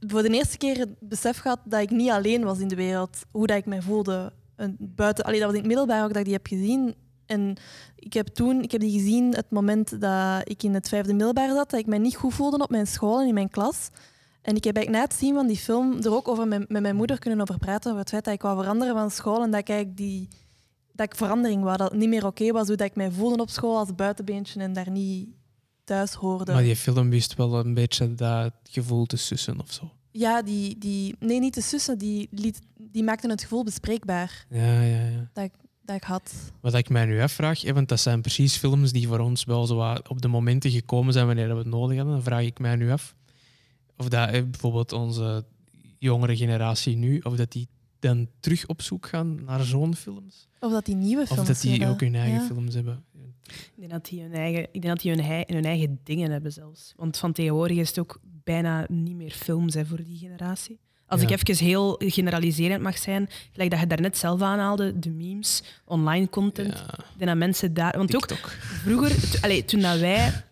voor 0.01 0.23
de 0.23 0.29
eerste 0.29 0.57
keer 0.57 0.79
het 0.79 1.01
besef 1.01 1.39
gehad 1.39 1.61
dat 1.65 1.81
ik 1.81 1.91
niet 1.91 2.11
alleen 2.11 2.45
was 2.45 2.59
in 2.59 2.69
de 2.69 2.77
wereld. 2.77 3.19
Hoe 3.31 3.47
dat 3.47 3.57
ik 3.57 3.67
mij 3.67 3.83
voelde. 3.83 4.33
En 4.57 4.77
buiten, 4.79 5.25
allee, 5.25 5.39
dat 5.39 5.49
was 5.49 5.57
in 5.57 5.65
het 5.65 5.75
middelbaar 5.75 6.03
ook 6.03 6.09
dat 6.09 6.19
ik 6.19 6.25
die 6.25 6.33
heb 6.33 6.47
gezien. 6.47 6.95
En 7.27 7.57
ik 7.97 8.13
heb 8.13 8.27
toen, 8.27 8.63
ik 8.63 8.71
heb 8.71 8.81
die 8.81 8.99
gezien 8.99 9.35
het 9.35 9.51
moment 9.51 10.01
dat 10.01 10.49
ik 10.49 10.63
in 10.63 10.75
het 10.75 10.89
vijfde 10.89 11.15
middelbaar 11.15 11.49
zat, 11.49 11.71
dat 11.71 11.81
ik 11.81 11.87
mij 11.87 11.99
niet 11.99 12.17
goed 12.17 12.35
voelde 12.35 12.63
op 12.63 12.71
mijn 12.71 12.87
school 12.87 13.21
en 13.21 13.29
in 13.29 13.35
mijn 13.35 13.51
klas. 13.51 13.91
En 14.43 14.57
ik 14.57 14.65
heb 14.65 14.77
eigenlijk 14.77 15.05
na 15.05 15.13
het 15.13 15.21
zien 15.21 15.35
van 15.35 15.47
die 15.47 15.57
film 15.57 15.99
er 16.03 16.15
ook 16.15 16.29
over 16.29 16.49
met, 16.49 16.69
mijn 16.69 16.97
moeder 16.97 17.19
kunnen 17.19 17.41
over 17.41 17.59
praten, 17.59 17.91
over 17.91 18.01
het 18.01 18.11
feit 18.11 18.25
dat 18.25 18.35
ik 18.35 18.43
wou 18.43 18.59
veranderen 18.59 18.95
van 18.95 19.11
school 19.11 19.43
en 19.43 19.51
dat 19.51 19.69
ik 19.69 19.97
die, 19.97 20.29
dat 20.93 21.07
ik 21.07 21.15
verandering 21.15 21.63
wou, 21.63 21.77
dat 21.77 21.91
het 21.91 21.99
niet 21.99 22.09
meer 22.09 22.27
oké 22.27 22.53
was 22.53 22.67
hoe 22.67 22.77
dat 22.77 22.87
ik 22.87 22.97
mij 22.97 23.11
voelde 23.11 23.43
op 23.43 23.51
school 23.51 23.79
als 23.79 23.95
buitenbeentje 23.95 24.61
en 24.61 24.73
daar 24.73 24.91
niet 24.91 25.29
thuis 25.89 26.13
hoorde. 26.13 26.53
Maar 26.53 26.63
die 26.63 26.77
film 26.77 27.11
wist 27.11 27.35
wel 27.35 27.59
een 27.59 27.75
beetje 27.75 28.15
dat 28.15 28.53
gevoel 28.71 29.07
te 29.07 29.17
sussen 29.17 29.61
of 29.61 29.73
zo. 29.73 29.91
Ja, 30.11 30.43
die, 30.43 30.79
die, 30.79 31.17
nee, 31.19 31.41
niet 31.41 31.55
de 31.55 31.61
zussen, 31.61 31.99
die, 31.99 32.29
liet, 32.31 32.61
die 32.77 33.03
maakten 33.03 33.31
het 33.31 33.43
gevoel 33.43 33.65
bespreekbaar 33.65 34.47
Ja, 34.51 34.81
ja, 34.83 35.07
ja. 35.09 35.31
dat 35.33 35.45
ik, 35.45 35.53
dat 35.83 35.97
ik 35.97 36.03
had. 36.03 36.33
Wat 36.61 36.75
ik 36.75 36.89
mij 36.89 37.05
nu 37.05 37.21
afvraag, 37.23 37.61
hè, 37.61 37.73
want 37.73 37.89
dat 37.89 38.01
zijn 38.01 38.21
precies 38.21 38.57
films 38.57 38.93
die 38.93 39.09
voor 39.09 39.19
ons 39.19 39.45
wel 39.45 39.67
zo 39.67 39.95
op 40.09 40.23
de 40.23 40.29
momenten 40.29 40.71
gekomen 40.71 41.13
zijn 41.13 41.27
wanneer 41.27 41.49
we 41.49 41.55
het 41.55 41.67
nodig 41.67 41.97
hadden, 41.97 42.15
dan 42.15 42.23
vraag 42.23 42.43
ik 42.45 42.59
mij 42.59 42.77
nu 42.77 42.91
af 42.91 43.15
of 43.97 44.09
dat 44.09 44.31
hè, 44.31 44.45
bijvoorbeeld 44.45 44.93
onze 44.93 45.45
jongere 45.99 46.37
generatie 46.37 46.97
nu, 46.97 47.19
of 47.19 47.37
dat 47.37 47.53
die 47.53 47.69
dan 47.99 48.29
terug 48.41 48.67
op 48.67 48.83
zoek 48.83 49.07
gaan 49.07 49.45
naar 49.45 49.63
zo'n 49.65 49.95
films. 49.95 50.49
Of 50.61 50.73
dat 50.73 50.85
die 50.85 50.95
nieuwe 50.95 51.23
Of 51.23 51.29
films 51.29 51.47
dat 51.49 51.61
die 51.61 51.87
ook 51.87 52.01
hun 52.01 52.15
eigen 52.15 52.41
Ja. 52.41 52.47
films 52.47 52.75
hebben. 52.75 53.05
Ik 53.49 53.73
denk 53.77 53.91
dat 53.91 54.05
die 54.07 54.23
hun 54.23 54.33
eigen, 54.33 54.63
ik 54.63 54.83
denk 54.83 54.85
dat 54.85 55.01
die 55.01 55.13
hun, 55.13 55.25
hei- 55.25 55.45
hun 55.47 55.65
eigen 55.65 56.01
dingen 56.05 56.31
hebben 56.31 56.53
zelfs. 56.53 56.93
Want 56.97 57.17
van 57.19 57.33
tegenwoordig 57.33 57.77
is 57.77 57.89
het 57.89 57.99
ook 57.99 58.21
bijna 58.45 58.87
niet 58.89 59.17
meer 59.17 59.31
films 59.31 59.75
hè, 59.75 59.87
voor 59.87 60.05
die 60.05 60.19
generatie. 60.19 60.79
Als 61.07 61.21
Ja. 61.21 61.29
ik 61.29 61.49
even 61.49 61.65
heel 61.67 62.01
generaliserend 62.05 62.83
mag 62.83 62.99
zijn, 62.99 63.29
gelijk 63.53 63.71
dat 63.71 63.81
je 63.81 63.87
daarnet 63.87 64.17
zelf 64.17 64.43
aanhaalde, 64.43 64.99
de 64.99 65.11
memes, 65.11 65.63
online 65.85 66.29
content, 66.29 66.79
Ja, 66.79 66.85
ik 66.99 67.05
denk 67.19 67.31
dat 67.31 67.37
mensen 67.39 67.75
daar... 67.75 67.97
Want 67.97 68.15
ook 68.17 68.49
vroeger, 68.59 69.39
allee, 69.43 69.65
toen, 69.65 69.81
dat 69.81 69.99
wij, 69.99 70.45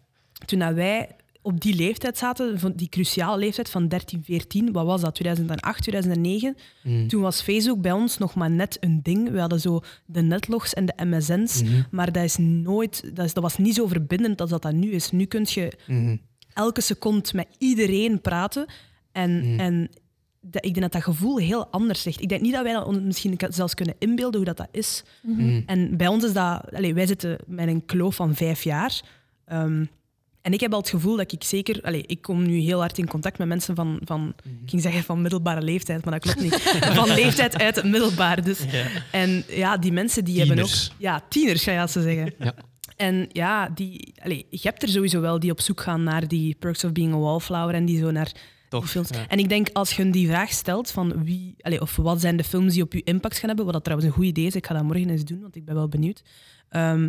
toen 0.47 0.59
dat 0.59 0.75
wij 0.75 1.09
op 1.47 1.61
die 1.61 1.75
leeftijd 1.75 2.19
zaten, 2.19 2.59
van 2.59 2.73
die 2.73 2.89
cruciale 2.89 3.39
leeftijd 3.39 3.69
van 3.71 3.89
13, 3.89 4.23
14, 4.25 4.73
wat 4.73 4.87
was 4.87 5.01
dat, 5.01 5.15
2008, 5.15 5.83
2009, 5.83 6.57
Mm. 6.83 7.09
toen 7.09 7.23
was 7.23 7.43
Facebook 7.43 7.81
bij 7.81 7.93
ons 7.93 8.19
nog 8.19 8.35
maar 8.35 8.51
net 8.51 8.77
een 8.81 9.03
ding. 9.03 9.31
We 9.31 9.41
hadden 9.41 9.61
zo 9.61 9.81
de 10.07 10.23
netlogs 10.23 10.75
en 10.75 10.87
de 10.87 10.93
MSN's, 11.05 11.63
Mhm. 11.63 11.83
maar 11.91 12.13
dat, 12.13 12.25
is 12.25 12.37
nooit, 12.39 13.11
dat, 13.17 13.25
is, 13.25 13.35
dat 13.35 13.43
was 13.43 13.57
niet 13.59 13.75
zo 13.75 13.87
verbindend 13.87 14.41
als 14.41 14.51
dat, 14.51 14.63
dat 14.63 14.73
nu 14.73 14.91
is. 14.91 15.11
Nu 15.11 15.25
kun 15.25 15.45
je 15.49 15.73
Mhm. 15.87 16.17
elke 16.53 16.81
seconde 16.81 17.29
met 17.35 17.47
iedereen 17.59 18.21
praten 18.21 18.67
en... 19.13 19.51
Mhm. 19.51 19.61
en 19.61 19.89
dat, 20.41 20.65
ik 20.65 20.75
denk 20.75 20.93
dat 20.93 20.93
dat 21.03 21.15
gevoel 21.15 21.39
heel 21.39 21.67
anders 21.67 22.05
ligt. 22.05 22.21
Ik 22.21 22.29
denk 22.29 22.41
niet 22.41 22.53
dat 22.53 22.63
wij 22.63 22.73
dat 22.73 22.87
ons 22.87 22.99
misschien 23.01 23.39
zelfs 23.49 23.75
kunnen 23.75 23.95
inbeelden 23.99 24.37
hoe 24.37 24.45
dat, 24.45 24.57
dat 24.57 24.69
is. 24.71 25.05
Mhm. 25.23 25.61
En 25.67 25.97
bij 25.97 26.07
ons 26.07 26.25
is 26.25 26.33
dat... 26.33 26.63
Allee, 26.73 26.95
wij 26.95 27.07
zitten 27.07 27.39
met 27.47 27.69
een 27.69 27.85
kloof 27.87 28.15
van 28.15 28.35
vijf 28.35 28.63
jaar. 28.63 29.03
Ehm, 29.45 29.85
en 30.47 30.53
ik 30.53 30.61
heb 30.61 30.73
al 30.73 30.79
het 30.79 30.89
gevoel 30.89 31.17
dat 31.17 31.33
ik 31.33 31.45
zeker... 31.45 31.83
Allee, 31.83 32.05
ik 32.07 32.23
kom 32.23 32.47
nu 32.47 32.59
heel 32.59 32.79
hard 32.79 32.99
in 32.99 33.07
contact 33.07 33.39
met 33.39 33.49
mensen 33.49 33.75
van, 33.75 34.01
van... 34.05 34.35
Ik 34.63 34.71
ging 34.71 34.83
zeggen 34.83 35.03
van 35.03 35.23
middelbare 35.23 35.63
leeftijd, 35.63 36.05
maar 36.05 36.21
dat 36.21 36.23
klopt 36.23 36.41
niet. 36.41 36.63
van 37.01 37.09
leeftijd 37.09 37.59
uit 37.59 37.77
het 37.77 37.85
middelbaar. 37.85 38.45
Dus. 38.45 38.59
Ja. 38.71 38.87
En 39.13 39.45
ja, 39.49 39.77
die 39.77 39.93
mensen 39.93 40.25
die 40.25 40.39
hebben 40.39 40.59
ook... 40.59 40.71
Ja, 40.99 41.23
tieners, 41.29 41.63
ga 41.63 41.81
je 41.81 41.89
ze 41.89 42.03
zeggen. 42.03 42.35
Ja. 42.39 42.55
En 42.97 43.29
ja, 43.33 43.69
die, 43.69 44.15
allee, 44.23 44.47
je 44.51 44.59
hebt 44.63 44.83
er 44.83 44.89
sowieso 44.89 45.21
wel 45.21 45.39
die 45.39 45.51
op 45.51 45.61
zoek 45.61 45.81
gaan 45.81 46.03
naar 46.03 46.29
die 46.29 46.57
Perks 46.59 46.85
of 46.85 46.93
Being 46.93 47.15
a 47.15 47.19
Wallflower 47.19 47.75
en 47.75 47.85
die 47.85 47.99
zo 47.99 48.11
naar 48.11 48.33
Toch, 48.69 48.81
die 48.81 48.91
films. 48.91 49.09
ja. 49.09 49.29
En 49.29 49.39
ik 49.39 49.49
denk 49.49 49.69
als 49.73 49.93
je 49.93 50.03
hun 50.03 50.11
die 50.11 50.27
vraag 50.29 50.51
stelt 50.51 50.91
van 50.91 51.25
wie, 51.25 51.55
allee, 51.61 51.81
of 51.81 51.97
wat 51.97 52.21
zijn 52.21 52.37
de 52.37 52.45
films 52.45 52.73
die 52.75 52.83
op 52.83 52.93
je 52.93 53.03
impact 53.03 53.39
gaan 53.39 53.49
hebben, 53.49 53.65
wat 53.65 53.75
dat 53.75 53.85
trouwens 53.85 54.11
een 54.11 54.17
goed 54.17 54.27
idee 54.27 54.47
is, 54.47 54.55
ik 54.55 54.67
ga 54.67 54.75
dat 54.75 54.83
morgen 54.83 55.11
eens 55.11 55.25
doen, 55.25 55.41
want 55.41 55.57
ik 55.57 55.65
ben 55.65 55.75
wel 55.75 55.89
benieuwd. 55.89 56.23
Ehm, 56.69 57.09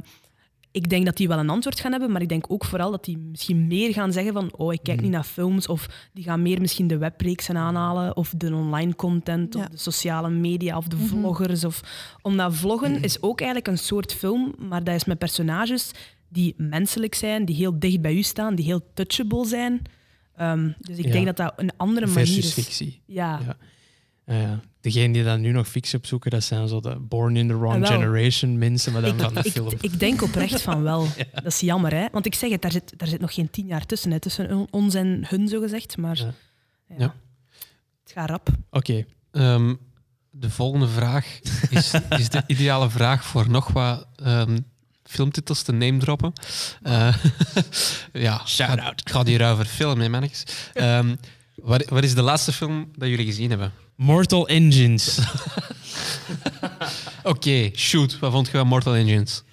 ik 0.72 0.90
denk 0.90 1.06
dat 1.06 1.18
die 1.18 1.28
wel 1.28 1.40
een 1.40 1.50
antwoord 1.50 1.80
gaan 1.80 1.92
hebben, 1.92 2.12
maar 2.12 2.22
ik 2.22 2.30
denk 2.30 2.46
ook 2.52 2.66
vooral 2.66 2.92
dat 2.92 3.06
die 3.06 3.18
misschien 3.18 3.68
meer 3.68 3.94
gaan 3.94 4.12
zeggen 4.12 4.34
van 4.34 4.52
oh, 4.58 4.74
ik 4.74 4.80
kijk 4.84 4.96
Mhm. 4.96 5.06
niet 5.06 5.14
naar 5.16 5.24
films, 5.24 5.68
of 5.68 6.10
die 6.14 6.24
gaan 6.24 6.42
meer 6.42 6.62
misschien 6.62 6.88
de 6.88 6.98
webreeksen 6.98 7.58
aanhalen, 7.58 8.16
of 8.18 8.34
de 8.38 8.54
online 8.56 8.96
content, 8.96 9.54
Ja. 9.54 9.60
of 9.60 9.68
de 9.68 9.78
sociale 9.78 10.30
media, 10.30 10.78
of 10.78 10.88
de 10.88 10.96
Mhm. 10.96 11.06
Mhm. 11.06 11.16
vloggers. 11.16 11.64
Of, 11.66 11.82
omdat 12.22 12.56
vloggen 12.56 13.04
is 13.04 13.22
ook 13.22 13.40
eigenlijk 13.40 13.70
een 13.72 13.78
soort 13.78 14.14
film, 14.14 14.56
maar 14.60 14.84
dat 14.84 14.96
is 14.96 15.06
met 15.06 15.18
personages 15.18 15.92
die 16.30 16.54
menselijk 16.58 17.16
zijn, 17.16 17.46
die 17.46 17.56
heel 17.56 17.80
dicht 17.80 18.02
bij 18.02 18.14
u 18.14 18.22
staan, 18.22 18.56
die 18.56 18.66
heel 18.66 18.82
touchable 18.94 19.46
zijn. 19.46 19.82
Ehm, 20.36 20.72
dus 20.80 20.98
ik 20.98 21.06
Ja. 21.06 21.12
denk 21.12 21.26
dat 21.26 21.38
dat 21.38 21.54
een 21.56 21.72
andere 21.78 22.06
manier 22.08 22.26
Versus 22.26 22.46
is. 22.46 22.54
fictie. 22.54 23.02
Ja. 23.06 23.40
Ja. 23.46 23.58
Ja, 24.28 24.36
ja. 24.36 24.60
Degenen 24.82 25.12
die 25.12 25.24
dan 25.24 25.42
nu 25.42 25.52
nog 25.52 25.68
fictie 25.68 25.98
opzoeken, 25.98 26.32
dat 26.32 26.44
zijn 26.44 26.68
zo 26.68 26.80
de 26.80 27.00
born 27.00 27.36
in 27.38 27.48
the 27.48 27.58
wrong 27.58 27.74
Ah, 27.84 27.90
wel. 27.90 28.00
generation 28.00 28.58
mensen, 28.58 28.92
maar 28.94 29.02
dan 29.02 29.14
Ik, 29.16 29.20
van 29.22 29.34
de 29.34 29.40
ik, 29.44 29.52
film. 29.52 29.72
ik 29.82 30.00
denk 30.00 30.22
oprecht 30.22 30.62
van 30.62 30.84
wel. 30.84 31.08
Dat 31.34 31.46
is 31.46 31.60
jammer, 31.60 31.94
hè? 31.94 32.06
Want 32.12 32.26
ik 32.26 32.36
zeg 32.36 32.50
het, 32.52 32.62
daar 32.62 32.72
zit, 32.72 32.94
daar 32.98 33.08
zit 33.08 33.20
nog 33.22 33.34
geen 33.34 33.50
tien 33.50 33.68
jaar 33.68 33.86
tussen. 33.86 34.12
Hè? 34.12 34.20
Tussen 34.20 34.52
on- 34.52 34.68
ons 34.72 34.94
en 34.94 35.26
hun, 35.28 35.48
zo 35.48 35.62
gezegd. 35.62 35.98
Maar 35.98 36.18
Ja. 36.18 36.34
ja. 36.88 36.96
Ja. 36.98 37.16
het 38.04 38.12
gaat 38.14 38.30
rap. 38.30 38.50
Oké, 38.70 39.06
Ehm, 39.32 39.74
de 40.30 40.50
volgende 40.50 40.88
vraag 40.88 41.40
is, 41.70 41.94
is 42.20 42.30
de 42.30 42.44
ideale 42.48 42.90
vraag 42.90 43.24
voor 43.26 43.50
nog 43.50 43.68
wat 43.72 44.08
ehm, 44.16 44.58
filmtitels 45.04 45.62
te 45.62 45.72
name 45.72 45.98
droppen. 45.98 46.34
Eh, 46.82 47.16
ja, 48.14 48.42
Shout-out. 48.46 49.00
Ik 49.00 49.10
ga 49.10 49.24
die 49.24 49.44
over 49.44 49.66
film, 49.66 50.00
hè, 50.00 50.10
mannetjes. 50.10 50.44
Ehm, 50.74 51.16
wat, 51.56 51.86
wat 51.90 52.04
is 52.04 52.14
de 52.16 52.22
laatste 52.22 52.54
film 52.54 52.92
dat 52.96 53.10
jullie 53.10 53.26
gezien 53.26 53.50
hebben? 53.50 53.72
Mortal 53.98 54.48
Engines. 54.48 55.20
Oké, 57.24 57.72
shoot. 57.76 58.20
Wat 58.20 58.32
vond 58.32 58.46
je 58.46 58.52
van 58.58 58.68
Mortal 58.68 58.96
Engines? 58.96 59.44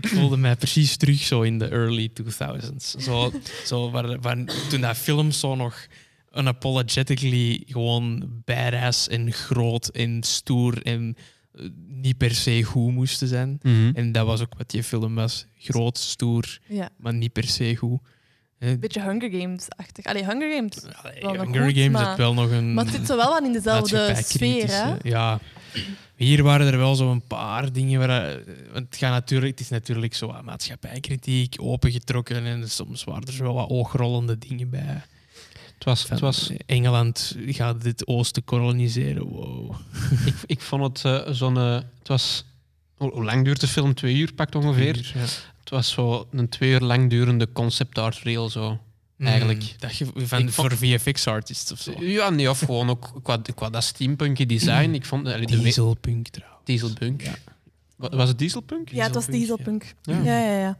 ik 0.00 0.08
voelde 0.08 0.36
mij 0.36 0.56
precies 0.56 0.96
terug 0.96 1.20
zo 1.22 1.42
in 1.42 1.58
de 1.58 1.68
early 1.68 2.10
2000s. 2.22 2.76
Zo, 2.98 3.32
zo 3.64 3.90
waar, 3.90 4.20
waar, 4.20 4.36
toen 4.68 4.80
dat 4.80 4.96
films 4.96 5.40
zo 5.40 5.54
nog 5.54 5.86
unapologetically 6.34 7.62
gewoon 7.66 8.30
badass 8.44 9.08
en 9.08 9.32
groot 9.32 9.88
en 9.88 10.22
stoer 10.22 10.82
en 10.82 11.16
eh, 11.54 11.64
niet 11.86 12.16
per 12.16 12.34
se 12.34 12.62
goed 12.62 12.92
moesten 12.92 13.28
zijn. 13.28 13.58
Mhm. 13.62 13.90
En 13.94 14.12
dat 14.12 14.26
was 14.26 14.40
ook 14.40 14.54
wat 14.58 14.70
die 14.70 14.82
film 14.82 15.14
was. 15.14 15.46
Groot, 15.58 15.98
stoer, 15.98 16.58
Ja. 16.68 16.88
maar 16.98 17.14
niet 17.14 17.32
per 17.32 17.48
se 17.48 17.76
goed. 17.76 18.00
Hè. 18.60 18.78
beetje 18.78 19.02
Hunger 19.02 19.30
Games-achtig. 19.30 20.04
Allee, 20.04 20.24
Hunger 20.24 20.54
Games. 20.54 20.76
Allee, 21.02 21.20
wel 21.20 21.32
nog 21.34 21.44
Hunger 21.44 21.64
goed, 21.64 21.72
Games 21.74 21.90
maar- 21.90 22.04
heeft 22.06 22.16
wel 22.18 22.34
nog 22.34 22.50
een 22.50 22.74
Maar 22.74 22.84
het 22.84 22.94
zit 22.94 23.06
zo 23.06 23.16
wel 23.16 23.28
wat 23.28 23.42
in 23.44 23.52
dezelfde 23.52 24.14
sfeer, 24.24 24.66
hè? 24.70 24.94
Ja. 25.02 25.40
Hier 26.16 26.42
waren 26.42 26.66
er 26.66 26.78
wel 26.78 26.94
zo'n 26.94 27.22
paar 27.26 27.72
dingen 27.72 27.98
waar... 28.06 28.28
eh, 28.30 28.36
Want 28.72 28.86
het, 28.86 28.96
gaat 28.96 29.10
natuurlijk, 29.10 29.50
het 29.50 29.60
is 29.60 29.68
natuurlijk 29.68 30.14
zo 30.14 30.26
wat 30.26 30.42
maatschappijkritiek, 30.44 31.54
opengetrokken 31.60 32.44
en 32.46 32.70
soms 32.70 33.04
waren 33.04 33.24
er 33.36 33.42
wel 33.42 33.54
wat 33.54 33.68
oogrollende 33.68 34.38
dingen 34.38 34.70
bij. 34.70 35.02
Het 35.74 35.84
was, 35.84 36.00
Van, 36.02 36.10
het 36.10 36.20
was, 36.20 36.50
Engeland 36.66 37.36
gaat 37.46 37.82
het 37.82 38.06
oosten 38.06 38.44
koloniseren, 38.44 39.22
wow. 39.28 39.74
ik, 40.26 40.34
ik 40.46 40.60
vond 40.60 40.82
het 41.02 41.04
eh, 41.26 41.32
zo'n... 41.32 41.56
eh, 41.56 41.74
het 41.98 42.08
was... 42.08 42.44
Hoe 42.96 43.24
lang 43.24 43.44
duurt 43.44 43.60
de 43.60 43.66
film? 43.68 43.94
Twee 43.94 44.16
uur 44.16 44.32
pakt 44.34 44.54
ongeveer. 44.54 45.10
Ja. 45.14 45.24
Het 45.70 45.78
was 45.78 45.90
zo 45.90 46.26
een 46.30 46.48
twee 46.48 46.70
uur 46.70 46.80
lang 46.80 47.10
durende 47.10 47.52
concept 47.52 47.98
art 47.98 48.18
reel. 48.18 48.48
Zo. 48.50 48.78
Eigenlijk. 49.18 49.60
Mm, 49.62 49.68
dat 49.78 49.96
je 49.96 50.06
van, 50.14 50.40
Ik 50.40 50.50
voor 50.50 50.76
VFX-artists 50.76 51.72
of 51.72 51.80
zo. 51.80 51.92
Ja, 52.04 52.30
nee, 52.30 52.50
of 52.50 52.58
gewoon 52.58 52.90
ook 52.90 53.10
qua, 53.22 53.40
qua 53.54 53.70
dat 53.70 53.84
steampunky 53.84 54.46
design. 54.46 54.90
Ik 54.94 55.04
vond 55.04 55.26
allee, 55.26 55.46
Dieselpunk 55.46 56.28
trouwens. 56.28 56.64
dieselpunk. 56.64 57.22
Ja. 57.22 57.34
Wa- 57.96 58.08
Was 58.16 58.28
het 58.28 58.38
dieselpunk? 58.38 58.88
Ja, 58.90 59.04
het 59.04 59.14
was 59.14 59.26
Dieselpunk. 59.26 59.94
Ja. 60.02 60.18
Ja, 60.18 60.44
ja, 60.44 60.58
ja. 60.58 60.78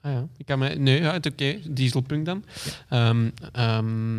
Ah, 0.00 0.12
ja. 0.12 0.26
Ik 0.36 0.46
kan 0.46 0.58
me, 0.58 0.68
nee, 0.68 1.00
ja, 1.00 1.12
het 1.12 1.26
oké. 1.26 1.58
Dieselpunk 1.70 2.24
dan. 2.26 2.44
Ehm, 2.88 3.30
ehm, 3.52 4.18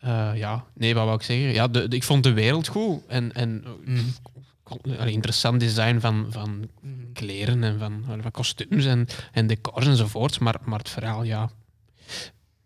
eh, 0.00 0.30
ja, 0.34 0.64
nee, 0.74 0.94
wat 0.94 1.04
wou 1.04 1.16
ik 1.16 1.22
zeggen? 1.22 1.52
Ja, 1.52 1.68
de, 1.68 1.88
de- 1.88 1.96
ik 1.96 2.04
vond 2.04 2.22
de 2.22 2.32
wereld 2.32 2.68
goed. 2.68 3.00
En, 3.08 3.32
en 3.32 3.64
Mm. 3.84 4.14
Allee, 4.98 5.12
interessant 5.12 5.60
design 5.60 5.98
van, 5.98 6.26
van 6.30 6.68
Mm. 6.82 7.12
kleren 7.12 7.62
en 7.64 7.78
van, 7.78 8.04
van 8.06 8.30
kostuums 8.30 8.84
en, 8.84 9.06
en 9.32 9.46
decors 9.46 9.86
enzovoort. 9.86 10.40
Maar, 10.40 10.54
maar 10.64 10.78
het 10.78 10.88
verhaal, 10.88 11.22
ja... 11.22 11.50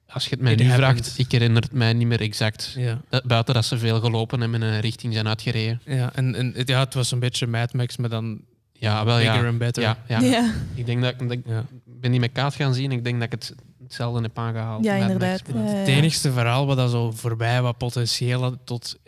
Als 0.08 0.24
je 0.24 0.30
het 0.30 0.40
mij 0.40 0.52
It 0.52 0.58
nu 0.58 0.70
vraagt, 0.70 1.14
ik 1.18 1.32
herinner 1.32 1.62
het 1.62 1.72
mij 1.72 1.92
niet 1.92 2.06
meer 2.06 2.20
exact. 2.20 2.74
Ja. 2.76 3.00
Eh, 3.08 3.20
Buiten 3.24 3.54
dat 3.54 3.64
ze 3.64 3.78
veel 3.78 4.00
gelopen 4.00 4.42
en 4.42 4.54
in 4.54 4.62
een 4.62 4.80
richting 4.80 5.12
zijn 5.12 5.28
uitgereden. 5.28 5.80
Ja, 5.84 6.12
en, 6.14 6.34
en 6.34 6.52
het, 6.56 6.68
ja, 6.68 6.80
het 6.80 6.94
was 6.94 7.10
een 7.10 7.18
beetje 7.18 7.46
Mad 7.46 7.72
Max, 7.72 7.96
maar 7.96 8.08
dan 8.08 8.40
Ja, 8.72 9.04
wel 9.04 9.16
bigger 9.16 9.42
ja. 9.42 9.48
and 9.48 9.58
better. 9.58 9.82
Ja, 9.82 9.98
ja. 10.08 10.20
Ja, 10.20 10.52
Ik 10.74 10.86
denk 10.86 11.02
dat, 11.02 11.18
dat 11.18 11.30
ik 11.30 11.40
Ja. 11.46 11.64
ben 11.84 12.10
die 12.10 12.20
met 12.20 12.32
Kaat 12.32 12.54
gaan 12.54 12.74
zien. 12.74 12.92
Ik 12.92 13.04
denk 13.04 13.14
dat 13.20 13.24
ik 13.32 13.32
het 13.32 13.54
hetzelfde 13.82 14.22
heb 14.22 14.38
aangehaald. 14.38 14.84
Ja, 14.84 14.94
inderdaad. 14.94 15.48
maar- 15.54 15.62
Ja, 15.64 15.70
ja, 15.70 15.76
Het 15.76 15.88
enigste 15.88 16.32
verhaal 16.32 16.66
wat 16.66 16.76
dat 16.76 16.90
zo 16.90 17.10
voorbij 17.10 17.62
wat 17.62 17.78
potentiële 17.78 18.58
tot 18.64 18.98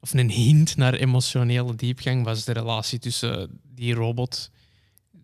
of 0.00 0.12
een 0.14 0.30
hint 0.30 0.76
naar 0.76 0.94
emotionele 0.94 1.74
diepgang 1.74 2.24
was 2.24 2.44
de 2.44 2.52
relatie 2.52 2.98
tussen 2.98 3.60
die 3.74 3.94
robot, 3.94 4.50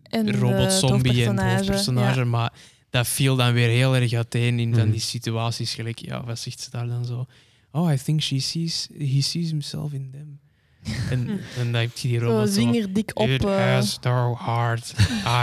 En 0.03 0.25
de 0.25 0.31
robot 0.31 0.71
zombie 0.73 1.25
en 1.25 1.37
het 1.37 1.51
hoofdpersonage. 1.57 2.19
Ja. 2.19 2.25
maar 2.25 2.53
dat 2.89 3.07
viel 3.07 3.35
dan 3.35 3.53
weer 3.53 3.69
heel 3.69 3.95
erg 3.95 4.13
uiteen 4.13 4.59
in 4.59 4.73
van 4.73 4.81
Hmm. 4.81 4.91
die 4.91 4.99
situaties. 4.99 5.73
Gelijk, 5.73 5.99
ja, 5.99 6.23
wat 6.23 6.39
zegt 6.39 6.59
ze 6.61 6.69
daar 6.69 6.87
dan 6.87 7.05
zo? 7.05 7.25
Oh, 7.71 7.91
I 7.91 7.97
think 7.97 8.21
she 8.21 8.39
sees, 8.39 8.87
he 8.97 9.21
sees 9.21 9.49
himself 9.49 9.91
in 9.93 10.09
them. 10.11 10.39
En, 11.09 11.27
en 11.57 11.71
dan 11.71 11.81
heb 11.81 11.97
je 11.97 12.07
die 12.07 12.19
Zo 12.19 12.25
robot 12.25 12.47
zo. 12.47 12.53
zingerdik 12.53 13.11
op. 13.13 13.27
It 13.27 13.43
eh, 13.45 13.55
has 13.73 13.99
no 14.01 14.37
heart. 14.39 14.93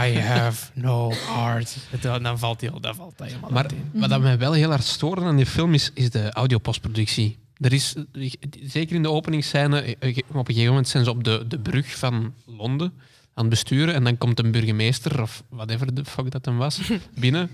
I 0.05 0.17
have 0.19 0.71
no 0.73 1.11
heart. 1.27 1.77
En 2.01 2.23
dan 2.23 2.39
valt 2.39 2.61
hij 2.61 2.69
dan 2.81 2.95
valt 2.95 3.13
hij 3.17 3.27
helemaal 3.27 3.49
Maar 3.51 3.65
wat 3.93 4.09
dat 4.09 4.21
mij 4.21 4.37
wel 4.37 4.53
heel 4.53 4.69
hard 4.69 4.83
stoorde 4.83 5.21
aan 5.21 5.35
die 5.35 5.45
film 5.45 5.73
is, 5.73 5.91
is 5.93 6.09
de 6.09 6.31
audiopostproductie. 6.31 7.37
Er 7.63 7.73
is, 7.73 7.95
zeker 8.63 8.95
in 8.95 9.01
de 9.01 9.09
openingsscène, 9.09 9.81
eh, 9.81 10.17
op 10.27 10.35
een 10.35 10.45
gegeven 10.45 10.67
moment 10.69 10.87
zijn 10.87 11.03
ze 11.03 11.09
op 11.09 11.23
de, 11.23 11.45
de 11.47 11.59
brug 11.59 11.95
van 11.97 12.33
Londen 12.45 12.93
aan 13.33 13.43
het 13.45 13.49
besturen 13.49 13.93
en 13.93 14.03
dan 14.03 14.17
komt 14.17 14.39
een 14.39 14.51
burgemeester, 14.51 15.21
of 15.21 15.43
whatever 15.49 15.93
de 15.93 16.05
fuck 16.05 16.31
dat 16.31 16.43
dan 16.43 16.57
was, 16.57 16.79
binnen. 17.19 17.49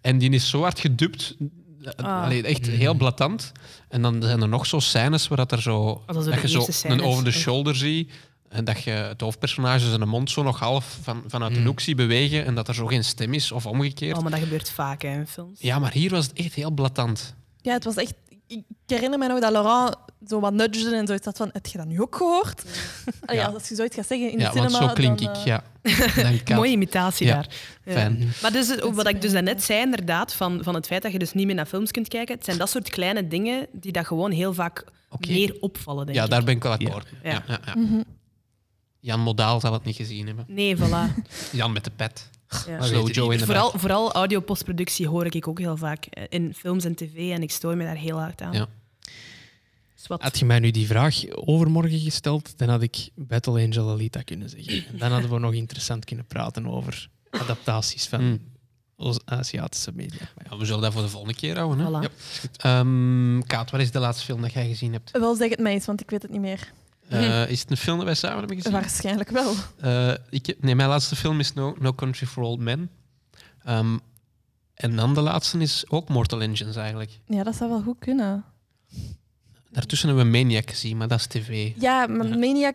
En 0.00 0.18
die 0.18 0.30
is 0.30 0.48
zo 0.48 0.60
hard 0.60 0.80
gedubt, 0.80 1.36
eh, 1.82 2.04
Ah. 2.04 2.22
allee, 2.24 2.42
echt 2.42 2.66
Mm. 2.66 2.72
heel 2.74 2.94
blatant. 2.94 3.52
En 3.88 4.02
dan 4.02 4.22
zijn 4.22 4.42
er 4.42 4.48
nog 4.48 4.66
zo 4.66 4.78
scènes 4.80 5.28
waar 5.28 5.36
dat 5.38 5.52
er 5.52 5.62
zo, 5.62 6.02
dat 6.06 6.24
de 6.24 6.30
dat 6.30 6.40
je 6.40 6.48
zo 6.48 6.60
scènes. 6.68 6.98
een 6.98 7.04
over 7.04 7.24
the 7.24 7.30
shoulder 7.32 7.76
ziet. 7.76 8.12
En 8.48 8.64
dat 8.64 8.82
je 8.82 8.90
het 8.90 9.20
hoofdpersonage 9.20 9.88
zijn 9.88 10.08
mond 10.08 10.30
zo 10.30 10.42
nog 10.42 10.58
half 10.58 10.98
van, 11.02 11.22
vanuit 11.26 11.54
de 11.54 11.60
Mm. 11.60 11.66
hoek 11.66 11.80
ziet 11.80 11.96
bewegen 11.96 12.44
en 12.44 12.54
dat 12.54 12.68
er 12.68 12.74
zo 12.74 12.86
geen 12.86 13.04
stem 13.04 13.34
is 13.34 13.52
of 13.52 13.66
omgekeerd. 13.66 14.16
Oh, 14.16 14.22
maar 14.22 14.30
dat 14.30 14.40
gebeurt 14.40 14.70
vaak 14.70 15.02
hè, 15.02 15.18
in 15.18 15.26
films. 15.26 15.60
Ja, 15.60 15.78
maar 15.78 15.92
hier 15.92 16.10
was 16.10 16.26
het 16.26 16.38
echt 16.38 16.54
heel 16.54 16.70
blatant. 16.70 17.34
Ja, 17.62 17.72
het 17.72 17.84
was 17.84 17.94
echt... 17.96 18.14
Ik 18.46 18.64
herinner 18.86 19.18
me 19.18 19.26
nog 19.26 19.40
dat 19.40 19.52
Laurent 19.52 19.96
zo 20.26 20.40
wat 20.40 20.52
nudgede 20.52 20.96
en 20.96 21.06
zoiets 21.06 21.24
had 21.24 21.36
van... 21.36 21.50
Heb 21.52 21.66
je 21.66 21.78
dat 21.78 21.86
nu 21.86 22.00
ook 22.00 22.16
gehoord? 22.16 22.62
Allee, 23.26 23.40
Ja. 23.40 23.46
Als 23.46 23.68
je 23.68 23.74
zoiets 23.74 23.94
gaat 23.96 24.06
zeggen 24.06 24.30
in 24.32 24.38
ja, 24.38 24.50
de 24.50 24.58
cinema... 24.58 24.78
want 24.78 24.90
zo 24.90 24.94
klink 24.94 25.18
dan, 25.18 25.30
ik, 25.30 25.36
eh, 25.36 26.38
ja. 26.44 26.56
Mooie 26.56 26.70
imitatie 26.70 27.26
Ja, 27.26 27.34
daar. 27.34 27.48
Ja. 27.84 27.92
Fijn. 27.92 28.28
Maar 28.42 28.52
dus, 28.52 28.70
is 28.70 28.80
wat 28.80 29.08
ik 29.08 29.22
dus 29.22 29.32
daarnet 29.32 29.62
zei, 29.62 29.80
inderdaad, 29.80 30.34
van, 30.34 30.58
van 30.62 30.74
het 30.74 30.86
feit 30.86 31.02
dat 31.02 31.12
je 31.12 31.18
dus 31.18 31.32
niet 31.32 31.46
meer 31.46 31.54
naar 31.54 31.66
films 31.66 31.90
kunt 31.90 32.08
kijken, 32.08 32.34
het 32.34 32.44
zijn 32.44 32.58
dat 32.58 32.70
soort 32.70 32.90
kleine 32.90 33.28
dingen 33.28 33.66
die 33.72 33.92
dat 33.92 34.06
gewoon 34.06 34.30
heel 34.30 34.54
vaak 34.54 34.84
meer 35.28 35.56
opvallen, 35.60 36.06
denk 36.06 36.18
Ja, 36.18 36.24
ik. 36.24 36.30
daar 36.30 36.44
ben 36.44 36.54
ik 36.56 36.62
wel 36.62 36.72
akkoord. 36.72 37.08
Ja. 37.22 37.30
Ja. 37.30 37.42
Ja, 37.46 37.58
ja, 37.66 37.74
mhm. 37.76 38.00
Jan 39.00 39.20
Modaal 39.20 39.60
zal 39.60 39.72
het 39.72 39.84
niet 39.84 39.96
gezien 39.96 40.26
hebben. 40.26 40.44
Nee, 40.48 40.76
voilà. 40.76 41.22
Jan 41.52 41.72
met 41.72 41.84
de 41.84 41.90
pet. 41.96 42.30
Ja. 42.66 42.76
Maar 42.78 42.86
Slow 42.86 43.04
weet 43.06 43.14
Joe 43.14 43.32
in 43.32 43.38
de 43.38 43.44
Vooral, 43.44 43.72
vooral 43.76 44.12
audio-postproductie 44.12 45.08
hoor 45.08 45.26
ik 45.34 45.48
ook 45.48 45.58
heel 45.58 45.76
vaak 45.76 46.04
eh, 46.06 46.24
in 46.28 46.54
films 46.54 46.84
en 46.84 46.94
tv 46.94 47.30
en 47.30 47.42
ik 47.42 47.50
stoor 47.50 47.76
me 47.76 47.84
daar 47.84 47.96
heel 47.96 48.18
hard 48.20 48.42
aan. 48.42 48.52
Ja. 48.52 48.66
Wat- 50.06 50.22
Had 50.22 50.38
je 50.38 50.44
mij 50.44 50.58
nu 50.58 50.70
die 50.70 50.86
vraag 50.86 51.22
overmorgen 51.30 51.98
gesteld, 52.00 52.58
dan 52.58 52.68
had 52.68 52.82
ik 52.82 53.08
Battle 53.14 53.62
Angel 53.64 53.90
Alita 53.90 54.22
kunnen 54.22 54.48
zeggen. 54.50 54.84
En 54.92 54.98
dan 54.98 55.12
hadden 55.12 55.30
we 55.30 55.38
nog 55.38 55.52
interessant 55.52 56.04
kunnen 56.04 56.26
praten 56.26 56.66
over 56.66 57.08
adaptaties 57.30 58.06
van 58.06 58.24
Mm. 58.24 58.40
Oost- 58.98 59.22
Aziatische 59.24 59.92
media. 59.94 60.28
Ja. 60.50 60.56
We 60.56 60.64
zullen 60.64 60.82
dat 60.82 60.92
voor 60.92 61.02
de 61.02 61.08
volgende 61.08 61.34
keer 61.34 61.56
houden. 61.58 61.84
Hè? 61.86 61.90
Voilà. 61.90 62.02
Ja. 62.02 62.80
Ehm, 62.80 63.40
Kaat, 63.46 63.70
wat 63.70 63.80
is 63.80 63.90
de 63.90 63.98
laatste 63.98 64.24
film 64.24 64.40
dat 64.42 64.52
jij 64.52 64.66
gezien 64.68 64.92
hebt? 64.92 65.10
Wel 65.18 65.34
zeg 65.34 65.50
het 65.50 65.58
mij 65.58 65.72
eens, 65.72 65.86
want 65.86 66.00
ik 66.00 66.10
weet 66.10 66.22
het 66.22 66.30
niet 66.30 66.40
meer. 66.40 66.72
Eh, 67.08 67.50
is 67.50 67.60
het 67.60 67.70
een 67.70 67.76
film 67.76 67.96
dat 67.96 68.06
wij 68.06 68.14
samen 68.14 68.38
hebben 68.38 68.56
gezien? 68.56 68.72
Waarschijnlijk 68.72 69.30
wel. 69.30 69.52
Eh, 69.80 70.12
ik, 70.30 70.56
nee, 70.60 70.74
mijn 70.74 70.88
laatste 70.88 71.16
film 71.16 71.40
is 71.40 71.52
No, 71.52 71.74
no 71.78 71.92
Country 71.94 72.26
for 72.26 72.42
Old 72.42 72.60
Men. 72.60 72.90
Ehm, 73.64 73.98
en 74.74 74.96
dan 74.96 75.14
de 75.14 75.20
laatste 75.20 75.58
is 75.58 75.84
ook 75.88 76.08
Mortal 76.08 76.40
Engines 76.42 76.76
eigenlijk. 76.76 77.10
Ja, 77.26 77.42
dat 77.42 77.54
zou 77.56 77.70
wel 77.70 77.82
goed 77.82 77.98
kunnen. 77.98 78.44
Daartussen 79.70 80.08
hebben 80.08 80.26
we 80.26 80.38
Maniac 80.38 80.70
gezien, 80.70 80.96
maar 80.96 81.08
dat 81.08 81.18
is 81.18 81.26
tv. 81.26 81.72
Ja, 81.76 82.06
maar 82.06 82.28
Ja. 82.28 82.36
Maniac... 82.36 82.74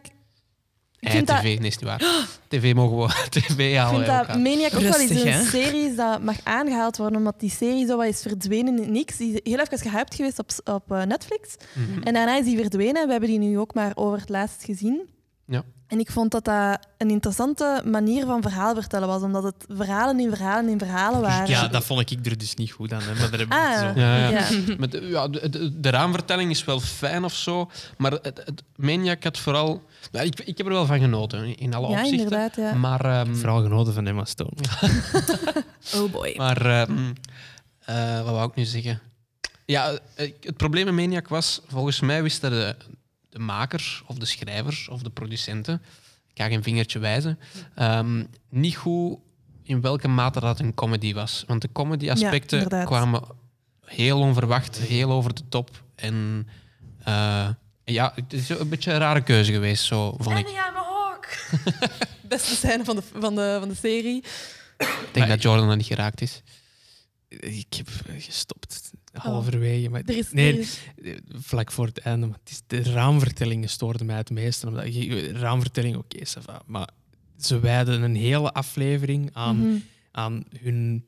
Ik 1.01 1.07
Eh, 1.07 1.13
vind, 1.13 1.27
tv, 1.27 1.33
dat, 1.33 1.43
nee, 1.43 1.53
is 1.57 1.77
niet 1.77 1.81
waar. 1.81 1.99
tv 2.47 2.73
mogen 2.73 2.97
we 2.97 3.25
tv 3.39 3.59
ik 3.71 3.75
halen. 3.77 3.95
vind 3.95 4.07
wij 4.07 4.17
dat 4.17 4.27
aan. 4.27 4.41
Maniac 4.41 4.73
ook 4.73 4.81
wel 4.81 4.99
eens 4.99 5.09
een 5.09 5.45
serie 5.45 5.89
is 5.89 5.95
dat 5.95 6.21
mag 6.23 6.37
aangehaald 6.43 6.97
worden, 6.97 7.17
omdat 7.17 7.39
die 7.39 7.49
serie 7.49 7.85
zo 7.85 7.97
wat 7.97 8.05
is 8.07 8.21
verdwenen 8.21 8.75
in 8.75 8.79
het 8.81 8.89
niks. 8.91 9.17
Die 9.17 9.33
is 9.33 9.39
heel 9.51 9.59
even 9.59 9.77
gehyped 9.77 10.15
geweest 10.15 10.39
op, 10.39 10.49
op 10.65 10.91
eh, 10.91 11.03
Netflix. 11.03 11.55
Mhm. 11.73 12.01
En 12.03 12.13
daarna 12.13 12.37
is 12.37 12.45
die 12.45 12.57
verdwenen. 12.57 13.05
We 13.05 13.11
hebben 13.11 13.29
die 13.29 13.39
nu 13.39 13.59
ook 13.59 13.73
maar 13.73 13.91
over 13.95 14.19
het 14.19 14.29
laatst 14.29 14.63
gezien. 14.63 15.01
Ja. 15.47 15.63
En 15.91 15.99
ik 15.99 16.11
vond 16.11 16.31
dat 16.31 16.45
dat 16.45 16.79
een 16.97 17.09
interessante 17.09 17.81
manier 17.85 18.25
van 18.25 18.41
verhaal 18.41 18.73
vertellen 18.75 19.07
was, 19.07 19.21
omdat 19.21 19.43
het 19.43 19.65
verhalen 19.67 20.19
in 20.19 20.29
verhalen 20.29 20.69
in 20.69 20.79
verhalen 20.79 21.21
waren. 21.21 21.47
Ja, 21.49 21.67
dat 21.67 21.83
vond 21.83 22.11
ik 22.11 22.25
er 22.25 22.37
dus 22.37 22.53
niet 22.55 22.71
goed 22.71 22.93
aan. 22.93 23.01
Hè, 23.01 23.13
maar 23.19 23.31
daar 23.37 23.45
Ah, 23.49 23.79
zo. 23.93 23.99
Ja, 23.99 24.17
ja. 24.17 24.29
ja. 24.29 24.47
Met, 24.77 24.91
de- 24.91 25.07
ja, 25.07 25.27
de, 25.27 25.49
de, 25.49 25.79
de 25.79 25.89
raamvertelling 25.89 26.49
is 26.51 26.63
wel 26.65 26.79
fijn 26.79 27.23
of 27.23 27.33
zo, 27.33 27.69
maar 27.97 28.11
het, 28.11 28.23
het 28.45 28.63
Maniac 28.75 29.23
had 29.23 29.37
vooral... 29.37 29.83
Ja, 30.11 30.21
ik, 30.21 30.39
ik 30.39 30.57
heb 30.57 30.67
er 30.67 30.73
wel 30.73 30.85
van 30.85 30.99
genoten, 30.99 31.57
in 31.57 31.73
alle 31.73 31.87
Ja, 31.87 31.93
opzichten. 31.93 32.17
inderdaad. 32.23 32.55
Ja. 32.55 32.73
Maar, 32.73 33.05
ehm, 33.05 33.35
Vooral 33.35 33.61
genoten 33.61 33.93
van 33.93 34.07
Emma 34.07 34.25
Stone. 34.25 34.51
Oh 35.95 36.11
boy. 36.11 36.33
maar 36.37 36.65
ehm, 36.65 37.11
eh, 37.85 38.15
wat 38.23 38.33
wou 38.33 38.49
ik 38.49 38.55
nu 38.55 38.63
zeggen? 38.63 38.99
Ja, 39.65 39.91
eh, 40.15 40.31
het 40.41 40.57
probleem 40.57 40.85
met 40.85 40.93
Maniac 40.93 41.27
was, 41.27 41.61
volgens 41.67 41.99
mij 41.99 42.23
wisten 42.23 42.49
de, 42.51 42.75
de 43.31 43.39
makers 43.39 44.03
of 44.05 44.17
de 44.17 44.25
schrijvers 44.25 44.87
of 44.87 45.01
de 45.01 45.09
producenten, 45.09 45.81
ik 46.33 46.41
ga 46.41 46.47
geen 46.47 46.63
vingertje 46.63 46.99
wijzen, 46.99 47.39
ehm, 47.75 48.23
niet 48.49 48.75
goed 48.75 49.17
in 49.63 49.81
welke 49.81 50.07
mate 50.07 50.39
dat 50.39 50.59
een 50.59 50.73
comedy 50.73 51.13
was. 51.13 51.43
Want 51.47 51.61
de 51.61 51.69
comedy-aspecten 51.71 52.65
Ja, 52.69 52.83
kwamen 52.83 53.21
heel 53.85 54.19
onverwacht, 54.19 54.77
heel 54.77 55.11
over 55.11 55.33
de 55.33 55.47
top. 55.49 55.83
En 55.95 56.47
eh, 57.03 57.49
ja, 57.83 58.11
het 58.15 58.33
is 58.33 58.49
een 58.49 58.69
beetje 58.69 58.91
een 58.91 58.99
rare 58.99 59.21
keuze 59.23 59.51
geweest, 59.51 59.83
zo 59.85 60.15
vond 60.17 60.37
ik. 60.37 60.47
I'm 60.47 60.57
a 60.57 60.83
hawk. 60.83 61.47
Beste 62.21 62.55
scène 62.55 62.83
van 62.83 62.95
de, 62.95 63.01
van 63.19 63.35
de, 63.35 63.57
van 63.59 63.69
de 63.69 63.75
serie. 63.75 64.23
Ik 64.77 65.09
denk 65.11 65.27
dat 65.27 65.41
Jordan 65.41 65.69
er 65.69 65.75
niet 65.75 65.85
geraakt 65.85 66.21
is. 66.21 66.41
Ik 67.39 67.73
heb 67.77 67.87
gestopt 68.17 68.91
halverwege. 69.13 69.89
Maar 69.89 70.01
Er 70.05 70.17
is, 70.17 70.31
nee, 70.31 70.53
er 70.53 70.59
is- 70.59 70.79
vlak 71.27 71.71
voor 71.71 71.85
het 71.85 71.97
einde. 71.97 72.25
Maar 72.27 72.37
het 72.43 72.51
is, 72.51 72.61
de 72.67 72.81
raamvertellingen 72.81 73.69
stoorden 73.69 74.05
mij 74.05 74.15
het 74.17 74.29
meeste. 74.29 74.67
Omdat 74.67 74.85
raamvertelling, 75.31 75.95
oké, 75.95 76.25
va, 76.25 76.61
maar 76.65 76.89
ze 77.39 77.59
wijden 77.59 78.01
een 78.01 78.15
hele 78.15 78.51
aflevering 78.53 79.29
aan, 79.33 79.57
Mhm. 79.57 79.77
aan 80.11 80.43
hun 80.59 81.05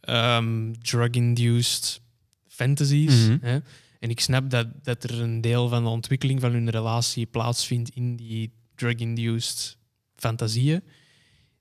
ehm, 0.00 0.72
drug-induced 0.82 2.00
fantasies. 2.48 3.26
Mhm. 3.26 3.36
hè. 3.40 3.58
En 3.98 4.10
ik 4.10 4.20
snap 4.20 4.50
dat, 4.50 4.66
dat 4.82 5.04
er 5.04 5.20
een 5.20 5.40
deel 5.40 5.68
van 5.68 5.82
de 5.82 5.88
ontwikkeling 5.88 6.40
van 6.40 6.52
hun 6.52 6.70
relatie 6.70 7.26
plaatsvindt 7.26 7.90
in 7.94 8.16
die 8.16 8.52
drug-induced 8.74 9.76
fantasieën. 10.16 10.82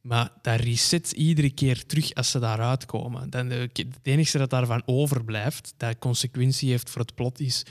Maar 0.05 0.31
dat 0.41 0.59
reset 0.59 1.11
iedere 1.11 1.49
keer 1.49 1.85
terug 1.85 2.13
als 2.13 2.31
ze 2.31 2.39
daaruit 2.39 2.85
komen. 2.85 3.29
Dan, 3.29 3.51
eh, 3.51 3.59
het 3.59 3.85
enige 4.01 4.37
dat 4.37 4.49
daarvan 4.49 4.81
overblijft, 4.85 5.73
dat 5.77 5.99
consequentie 5.99 6.69
heeft 6.69 6.89
voor 6.89 7.01
het 7.01 7.15
plot, 7.15 7.39
is... 7.39 7.63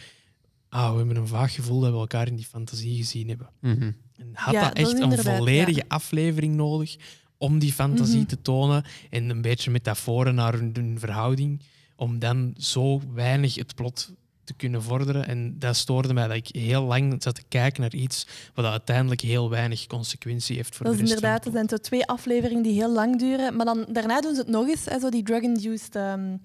Ah, 0.69 0.91
we 0.91 0.97
hebben 0.97 1.17
een 1.17 1.27
vaag 1.27 1.55
gevoel 1.55 1.81
dat 1.81 1.93
we 1.93 1.99
elkaar 1.99 2.27
in 2.27 2.37
die 2.37 2.45
fantasie 2.45 2.97
gezien 2.97 3.29
hebben. 3.29 3.49
Mhm. 3.61 3.83
En 4.17 4.29
had 4.33 4.55
Ja, 4.55 4.63
dat 4.69 4.73
echt 4.77 5.01
een 5.01 5.19
volledige 5.19 5.85
aflevering 5.89 6.55
nodig 6.55 6.97
om 7.39 7.59
die 7.59 7.73
fantasie 7.73 8.19
Mhm. 8.19 8.27
te 8.27 8.43
tonen 8.43 8.85
en 9.11 9.31
een 9.31 9.43
beetje 9.43 9.71
metaforen 9.71 10.35
naar 10.35 10.53
hun, 10.55 10.71
hun 10.73 10.99
verhouding, 10.99 11.63
om 11.97 12.19
dan 12.19 12.55
zo 12.57 13.01
weinig 13.13 13.55
het 13.55 13.75
plot 13.75 14.13
te 14.45 14.55
kunnen 14.55 14.83
vorderen. 14.83 15.27
En 15.27 15.59
dat 15.59 15.77
stoorde 15.77 16.15
mij 16.15 16.27
dat 16.29 16.37
ik 16.37 16.49
heel 16.53 16.83
lang 16.83 17.23
zat 17.23 17.35
te 17.35 17.43
kijken 17.49 17.81
naar 17.81 17.93
iets 17.95 18.27
wat 18.55 18.65
uiteindelijk 18.65 19.21
heel 19.21 19.51
weinig 19.51 19.87
consequentie 19.87 20.57
heeft 20.57 20.77
voor 20.77 20.87
Dat 20.87 20.95
is 20.95 21.01
de 21.01 21.05
rest 21.07 21.15
van 21.21 21.25
inderdaad, 21.25 21.47
er 21.47 21.53
zijn 21.53 21.69
zo 21.69 21.77
twee 21.77 22.07
afleveringen 22.07 22.63
die 22.63 22.73
heel 22.73 22.93
lang 22.93 23.19
duren. 23.19 23.57
Maar 23.57 23.67
dan, 23.67 23.87
daarna 23.93 24.21
doen 24.21 24.35
ze 24.35 24.41
het 24.41 24.51
nog 24.51 24.69
eens, 24.69 24.85
hè, 24.85 24.99
zo 25.01 25.09
die 25.11 25.23
drug-induced 25.23 25.97
ehm, 25.97 26.31
Ja. 26.31 26.39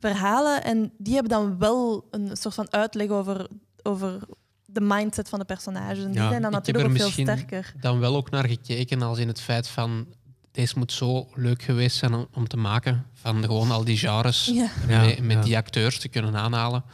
verhalen. 0.00 0.64
En 0.64 0.92
die 0.98 1.14
hebben 1.14 1.32
dan 1.32 1.58
wel 1.58 2.06
een 2.10 2.36
soort 2.36 2.54
van 2.54 2.66
uitleg 2.72 3.08
over, 3.08 3.48
over 3.82 4.18
de 4.64 4.80
mindset 4.80 5.28
van 5.28 5.38
de 5.38 5.44
personages. 5.44 6.04
En 6.04 6.10
die 6.10 6.20
Ja, 6.20 6.28
zijn 6.28 6.42
dan 6.42 6.50
ik 6.50 6.56
heb 6.56 6.66
natuurlijk 6.66 6.84
er 6.84 6.90
ook 6.90 6.96
veel 6.96 7.04
misschien- 7.06 7.26
sterker. 7.26 7.74
Dan 7.80 7.98
wel 7.98 8.16
ook 8.16 8.30
naar 8.30 8.48
gekeken 8.48 9.02
als 9.02 9.18
in 9.18 9.28
het 9.28 9.40
feit 9.40 9.68
van... 9.68 10.06
Deze 10.50 10.78
moet 10.78 10.92
zo 10.92 11.28
leuk 11.34 11.62
geweest 11.62 11.96
zijn 11.96 12.14
om, 12.14 12.26
om 12.34 12.48
te 12.48 12.56
maken. 12.56 13.06
Van 13.12 13.42
gewoon 13.44 13.70
al 13.70 13.84
die 13.84 13.96
genres 13.96 14.50
Ja. 14.54 14.68
Met, 14.86 15.20
met 15.20 15.36
ja. 15.36 15.42
die 15.42 15.56
acteurs 15.56 15.98
te 15.98 16.08
kunnen 16.08 16.36
aanhalen. 16.36 16.84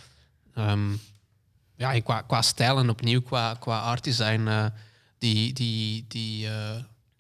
Ehm, 0.55 0.90
ja, 1.76 1.94
en 1.94 2.03
qua, 2.03 2.20
qua 2.20 2.42
stijl 2.42 2.78
en 2.78 2.90
opnieuw 2.90 3.22
qua, 3.22 3.55
qua 3.55 3.80
art 3.80 4.05
design, 4.05 4.46
eh, 4.46 4.66
die, 5.18 5.53
die, 5.53 6.05
die 6.09 6.46
eh, 6.48 6.76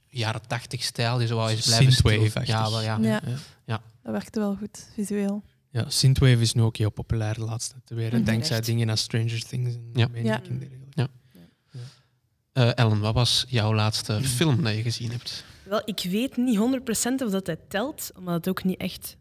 jaren 0.08 0.46
tachtig 0.46 0.82
stijl, 0.82 1.18
die 1.18 1.26
zo 1.26 1.36
wel 1.36 1.48
eens 1.50 1.66
blijven. 1.66 1.92
Synthwave-achtig. 1.92 2.46
Ja, 2.54 2.70
wel, 2.70 2.80
ja. 2.82 2.98
Ja. 3.00 3.20
Ja. 3.64 3.80
Dat 4.02 4.12
werkte 4.12 4.38
wel 4.38 4.56
goed, 4.56 4.88
visueel. 4.94 5.42
Ja, 5.70 5.90
Synthwave 5.90 6.40
is 6.40 6.52
nu 6.52 6.62
ook 6.62 6.76
heel 6.76 6.90
populair 6.90 7.34
de 7.34 7.40
laatste 7.40 7.74
tijd 7.84 8.00
weer. 8.00 8.24
Dankzij 8.24 8.56
Echt. 8.56 8.66
dingen 8.66 8.88
als 8.88 9.00
Stranger 9.00 9.42
Things 9.46 9.74
en 9.74 9.90
Ja. 9.94 10.08
Ja. 10.12 10.16
en 10.16 10.22
dergelijke. 10.58 10.80
Eh, 12.52 12.70
Ellen, 12.78 13.00
wat 13.00 13.14
was 13.14 13.44
jouw 13.48 13.74
laatste 13.74 14.12
Mm. 14.12 14.24
film 14.24 14.62
dat 14.62 14.74
je 14.74 14.82
gezien 14.82 15.10
hebt? 15.10 15.44
Wel, 15.64 15.82
ik 15.84 16.06
weet 16.10 16.36
niet 16.36 16.56
100% 16.56 17.22
of 17.22 17.30
dat 17.30 17.46
het 17.46 17.70
telt, 17.70 18.10
omdat 18.16 18.34
het 18.34 18.48
ook 18.48 18.64
niet 18.64 18.78
echt 18.80 19.16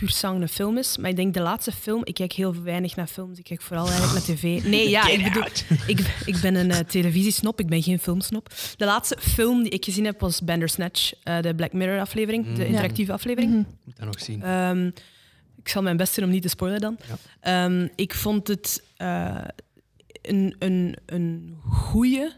puur 0.00 0.08
sang 0.10 0.42
een 0.42 0.48
film 0.48 0.78
is. 0.78 0.96
Maar 0.96 1.10
ik 1.10 1.16
denk 1.16 1.34
de 1.34 1.40
laatste 1.40 1.72
film, 1.72 2.00
ik 2.04 2.14
kijk 2.14 2.32
heel 2.32 2.62
weinig 2.62 2.96
naar 2.96 3.06
films, 3.06 3.38
ik 3.38 3.44
kijk 3.44 3.62
vooral 3.62 3.88
eigenlijk 3.88 4.26
naar 4.26 4.36
tv. 4.36 4.64
Nee, 4.64 4.88
ja, 4.88 5.08
ik 5.08 5.22
bedoel, 5.22 5.42
ik, 5.86 6.00
ik 6.24 6.36
ben 6.42 6.54
een 6.54 6.70
eh, 6.70 6.78
televisiesnop, 6.78 7.60
ik 7.60 7.66
ben 7.66 7.82
geen 7.82 7.98
filmsnop. 7.98 8.48
De 8.76 8.84
laatste 8.84 9.16
film 9.20 9.62
die 9.62 9.72
ik 9.72 9.84
gezien 9.84 10.04
heb 10.04 10.20
was 10.20 10.42
Bandersnatch, 10.42 11.12
eh 11.22 11.40
de 11.40 11.54
Black 11.54 11.72
Mirror 11.72 12.00
aflevering, 12.00 12.44
de 12.44 12.50
Mm. 12.62 12.66
interactieve 12.66 13.12
aflevering. 13.12 13.52
Mhm. 13.52 13.62
Moet 13.84 13.96
dat 13.96 14.06
nog 14.06 14.20
zien. 14.20 14.42
Ehm, 14.42 14.86
ik 15.58 15.68
zal 15.68 15.82
mijn 15.82 15.96
best 15.96 16.14
doen 16.14 16.24
om 16.24 16.30
niet 16.30 16.42
te 16.42 16.48
spoilen 16.48 16.80
dan. 16.80 16.98
Ja. 17.08 17.64
Ehm, 17.64 17.88
ik 17.96 18.14
vond 18.14 18.48
het 18.48 18.82
eh, 18.96 19.36
een, 20.22 20.54
een, 20.58 20.96
een 21.06 21.54
goede. 21.70 22.32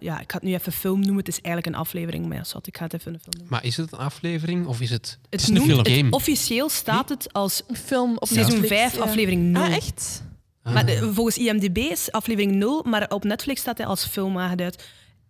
Ja, 0.00 0.20
ik 0.20 0.30
ga 0.30 0.36
het 0.38 0.42
nu 0.42 0.52
even 0.54 0.72
film 0.72 0.98
noemen. 1.00 1.16
Het 1.16 1.28
is 1.28 1.40
eigenlijk 1.40 1.66
een 1.76 1.80
aflevering, 1.80 2.26
maar 2.26 2.36
ja, 2.36 2.44
zat, 2.44 2.66
ik 2.66 2.76
ga 2.76 2.84
het 2.84 2.94
even 2.94 3.14
een 3.14 3.20
film 3.20 3.32
noemen. 3.36 3.50
Maar 3.52 3.64
is 3.64 3.76
het 3.76 3.92
een 3.92 3.98
aflevering 3.98 4.66
of 4.66 4.80
is 4.80 4.90
het... 4.90 5.18
Het 5.30 5.40
is 5.40 5.48
een 5.48 5.54
noemt- 5.54 5.66
film. 5.66 5.78
het- 5.78 5.88
Game. 5.88 6.10
officieel 6.10 6.68
staat 6.68 7.08
het 7.08 7.32
als 7.32 7.62
Een 7.68 7.76
film 7.76 8.16
op 8.18 8.28
seizoen 8.28 8.60
Netflix, 8.60 8.80
5, 8.80 8.94
ja. 8.96 9.00
aflevering 9.02 9.42
0. 9.42 9.62
Ah, 9.62 9.74
echt? 9.74 10.22
Ah. 10.62 10.74
Maar 10.74 10.86
de- 10.86 11.10
volgens 11.12 11.38
IMDb 11.38 11.76
is 11.76 12.12
aflevering 12.12 12.54
0, 12.54 12.82
maar 12.82 13.08
op 13.08 13.24
Netflix 13.24 13.60
staat 13.60 13.78
hij 13.78 13.86
als 13.86 14.04
film 14.06 14.38
aangeduid. 14.38 14.88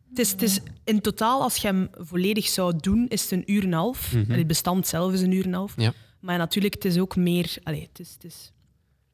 Het 0.08 0.18
is, 0.18 0.30
het 0.30 0.42
is 0.42 0.60
in 0.84 1.00
totaal, 1.00 1.42
als 1.42 1.56
je 1.56 1.66
hem 1.66 1.88
volledig 1.98 2.46
zou 2.48 2.74
doen, 2.80 3.06
is 3.08 3.22
het 3.22 3.30
een 3.30 3.52
uur 3.52 3.60
en 3.62 3.66
een 3.66 3.72
half. 3.72 4.12
Mhm. 4.12 4.30
Het 4.32 4.46
bestand 4.46 4.86
zelf 4.86 5.12
is 5.12 5.20
een 5.20 5.32
uur 5.32 5.42
en 5.44 5.48
een 5.48 5.54
half. 5.54 5.72
Ja. 5.76 5.92
Maar 6.20 6.38
natuurlijk, 6.38 6.74
het 6.74 6.84
is 6.84 6.98
ook 6.98 7.16
meer... 7.16 7.56
Allee, 7.62 7.88
het, 7.92 7.98
is, 8.00 8.12
het 8.12 8.24
is 8.24 8.52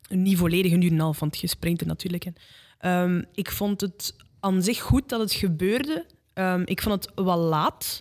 niet 0.09 0.37
volledig 0.39 0.73
een 0.73 0.83
uur 0.83 0.89
en 0.91 0.95
een 0.95 1.01
half, 1.01 1.19
want 1.21 1.39
je 1.39 1.47
springt 1.47 1.81
er 1.81 1.87
natuurlijk 1.87 2.25
in. 2.25 2.37
Ehm, 2.79 3.23
ik 3.35 3.51
vond 3.51 3.81
het 3.81 4.15
aan 4.45 4.63
zich 4.63 4.81
goed 4.81 5.09
dat 5.09 5.21
het 5.21 5.33
gebeurde. 5.33 6.07
Ehm, 6.35 6.63
ik 6.65 6.83
vond 6.83 7.05
het 7.05 7.25
wel 7.25 7.39
laat. 7.39 8.01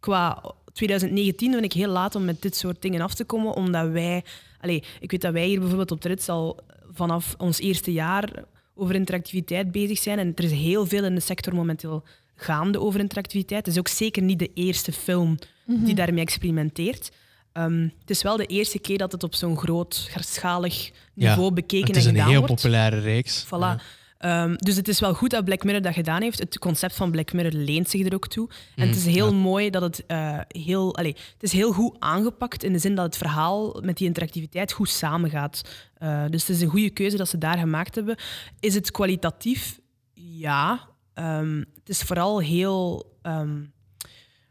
Qua 0.00 0.42
2019 0.72 1.52
vind 1.52 1.64
ik 1.64 1.72
heel 1.72 1.88
laat 1.90 2.14
om 2.14 2.24
met 2.24 2.42
dit 2.42 2.56
soort 2.56 2.82
dingen 2.82 3.00
af 3.00 3.14
te 3.14 3.24
komen, 3.24 3.54
omdat 3.54 3.88
wij... 3.90 4.24
Allee, 4.60 4.82
ik 5.00 5.10
weet 5.10 5.20
dat 5.20 5.32
wij 5.32 5.46
hier 5.46 5.58
bijvoorbeeld 5.58 5.90
op 5.90 6.00
de 6.00 6.08
Rits 6.08 6.28
al 6.28 6.58
vanaf 6.92 7.34
ons 7.38 7.58
eerste 7.60 7.92
jaar 7.92 8.44
over 8.74 8.94
interactiviteit 8.94 9.72
bezig 9.72 9.98
zijn. 9.98 10.18
En 10.18 10.32
er 10.34 10.44
is 10.44 10.50
heel 10.52 10.86
veel 10.86 11.04
in 11.04 11.14
de 11.14 11.20
sector 11.20 11.54
momenteel 11.54 12.02
gaande 12.36 12.80
over 12.80 13.00
interactiviteit. 13.00 13.64
Het 13.66 13.74
is 13.74 13.80
ook 13.80 13.88
zeker 13.88 14.22
niet 14.22 14.38
de 14.38 14.50
eerste 14.54 14.92
film 14.92 15.38
Mhm. 15.66 15.84
die 15.84 15.94
daarmee 15.94 16.22
experimenteert. 16.22 17.10
Ehm, 17.52 17.88
het 18.00 18.10
is 18.10 18.22
wel 18.22 18.36
de 18.36 18.46
eerste 18.46 18.78
keer 18.78 18.98
dat 18.98 19.12
het 19.12 19.22
op 19.22 19.34
zo'n 19.34 19.56
grootschalig 19.58 20.90
niveau 21.14 21.52
bekeken 21.52 21.86
het 21.86 21.96
is 21.96 22.02
en 22.02 22.08
een 22.08 22.14
gedaan 22.14 22.30
heel 22.30 22.38
wordt. 22.40 22.54
populaire 22.54 23.00
reeks. 23.00 23.44
Voilà. 23.46 23.48
Ja. 23.48 23.80
Ehm, 24.24 24.54
dus 24.56 24.76
het 24.76 24.88
is 24.88 25.00
wel 25.00 25.14
goed 25.14 25.30
dat 25.30 25.44
Black 25.44 25.64
Mirror 25.64 25.82
dat 25.82 25.94
gedaan 25.94 26.22
heeft. 26.22 26.38
Het 26.38 26.58
concept 26.58 26.94
van 26.94 27.10
Black 27.10 27.32
Mirror 27.32 27.52
leent 27.52 27.90
zich 27.90 28.06
er 28.06 28.14
ook 28.14 28.28
toe. 28.28 28.48
En 28.76 28.86
het 28.86 28.96
is 28.96 29.06
heel 29.06 29.30
ja. 29.30 29.36
mooi 29.36 29.70
dat 29.70 29.82
het 29.82 30.06
eh, 30.06 30.38
heel... 30.48 30.96
Het 30.96 31.36
is 31.40 31.52
heel 31.52 31.72
goed 31.72 31.96
aangepakt 31.98 32.62
in 32.62 32.72
de 32.72 32.78
zin 32.78 32.94
dat 32.94 33.04
het 33.04 33.16
verhaal 33.16 33.80
met 33.82 33.96
die 33.96 34.06
interactiviteit 34.06 34.72
goed 34.72 34.88
samengaat. 34.88 35.62
Eh, 35.94 36.24
dus 36.30 36.46
het 36.46 36.56
is 36.56 36.62
een 36.62 36.68
goede 36.68 36.90
keuze 36.90 37.16
dat 37.16 37.28
ze 37.28 37.38
daar 37.38 37.58
gemaakt 37.58 37.94
hebben. 37.94 38.16
Is 38.60 38.74
het 38.74 38.90
kwalitatief? 38.90 39.80
Ja. 40.12 40.88
Ehm, 41.14 41.58
het 41.58 41.88
is 41.88 42.02
vooral 42.02 42.40
heel... 42.40 43.12
ehm, 43.22 43.62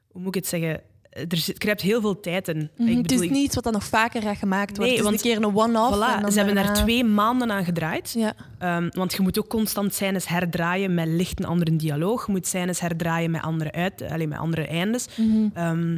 hoe 0.07 0.21
moet 0.21 0.35
ik 0.35 0.41
het 0.41 0.47
zeggen? 0.47 0.81
Er 1.13 1.37
zit- 1.37 1.57
kruipt 1.57 1.81
heel 1.81 2.01
veel 2.01 2.19
tijd 2.19 2.47
in. 2.47 2.69
Mhm, 2.77 2.87
Ik 2.89 2.93
het 2.97 3.07
bedoel, 3.07 3.23
is 3.23 3.29
niet 3.29 3.45
iets 3.45 3.55
wat 3.55 3.63
dan 3.63 3.73
nog 3.73 3.83
vaker 3.83 4.21
gaat 4.21 4.37
gemaakt 4.37 4.77
worden. 4.77 4.85
Nee, 4.85 4.89
het 4.91 4.99
is 4.99 5.03
want- 5.11 5.15
een 5.15 5.31
keer 5.31 5.49
een 5.49 5.55
one-off. 5.77 5.95
Voilà, 5.97 6.27
ze 6.31 6.37
hebben 6.37 6.55
daar 6.55 6.73
twee 6.73 7.03
maanden 7.03 7.51
aan 7.51 7.65
gedraaid. 7.65 8.13
Ja. 8.17 8.33
Ehm, 8.59 8.89
want 8.89 9.13
je 9.13 9.21
moet 9.21 9.39
ook 9.39 9.47
constant 9.47 9.93
scènes 9.93 10.27
herdraaien 10.27 10.93
met 10.93 11.07
licht 11.07 11.39
een 11.39 11.45
andere 11.45 11.75
dialoog. 11.75 12.25
Je 12.25 12.31
moet 12.31 12.47
scènes 12.47 12.79
herdraaien 12.79 13.31
met 13.31 13.41
andere, 13.41 13.71
uit, 13.71 14.01
allee, 14.01 14.27
met 14.27 14.37
andere 14.37 14.67
eindes. 14.67 15.05
Mhm. 15.17 15.47
Ehm, 15.53 15.97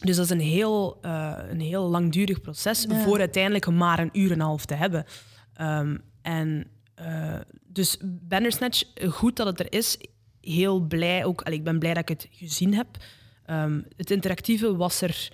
dus 0.00 0.16
dat 0.16 0.24
is 0.24 0.30
een 0.30 0.40
heel, 0.40 0.98
eh, 1.02 1.32
een 1.50 1.60
heel 1.60 1.88
langdurig 1.88 2.40
proces 2.40 2.84
Ja. 2.88 3.02
voor 3.02 3.18
uiteindelijk 3.18 3.70
maar 3.70 3.98
een 3.98 4.10
uur 4.12 4.30
en 4.30 4.40
een 4.40 4.46
half 4.46 4.64
te 4.64 4.74
hebben. 4.74 5.04
Ehm, 5.54 5.96
en 6.22 6.66
eh, 6.94 7.34
dus 7.66 7.96
Bandersnatch, 8.04 8.82
goed 9.08 9.36
dat 9.36 9.46
het 9.46 9.60
er 9.60 9.72
is. 9.72 9.98
Heel 10.40 10.80
blij 10.80 11.24
ook. 11.24 11.42
allee, 11.42 11.58
ik 11.58 11.64
ben 11.64 11.78
blij 11.78 11.94
dat 11.94 12.02
ik 12.02 12.08
het 12.08 12.28
gezien 12.30 12.74
heb. 12.74 12.86
Ehm, 13.46 13.80
het 13.96 14.10
interactieve 14.10 14.76
was 14.76 15.00
er 15.00 15.28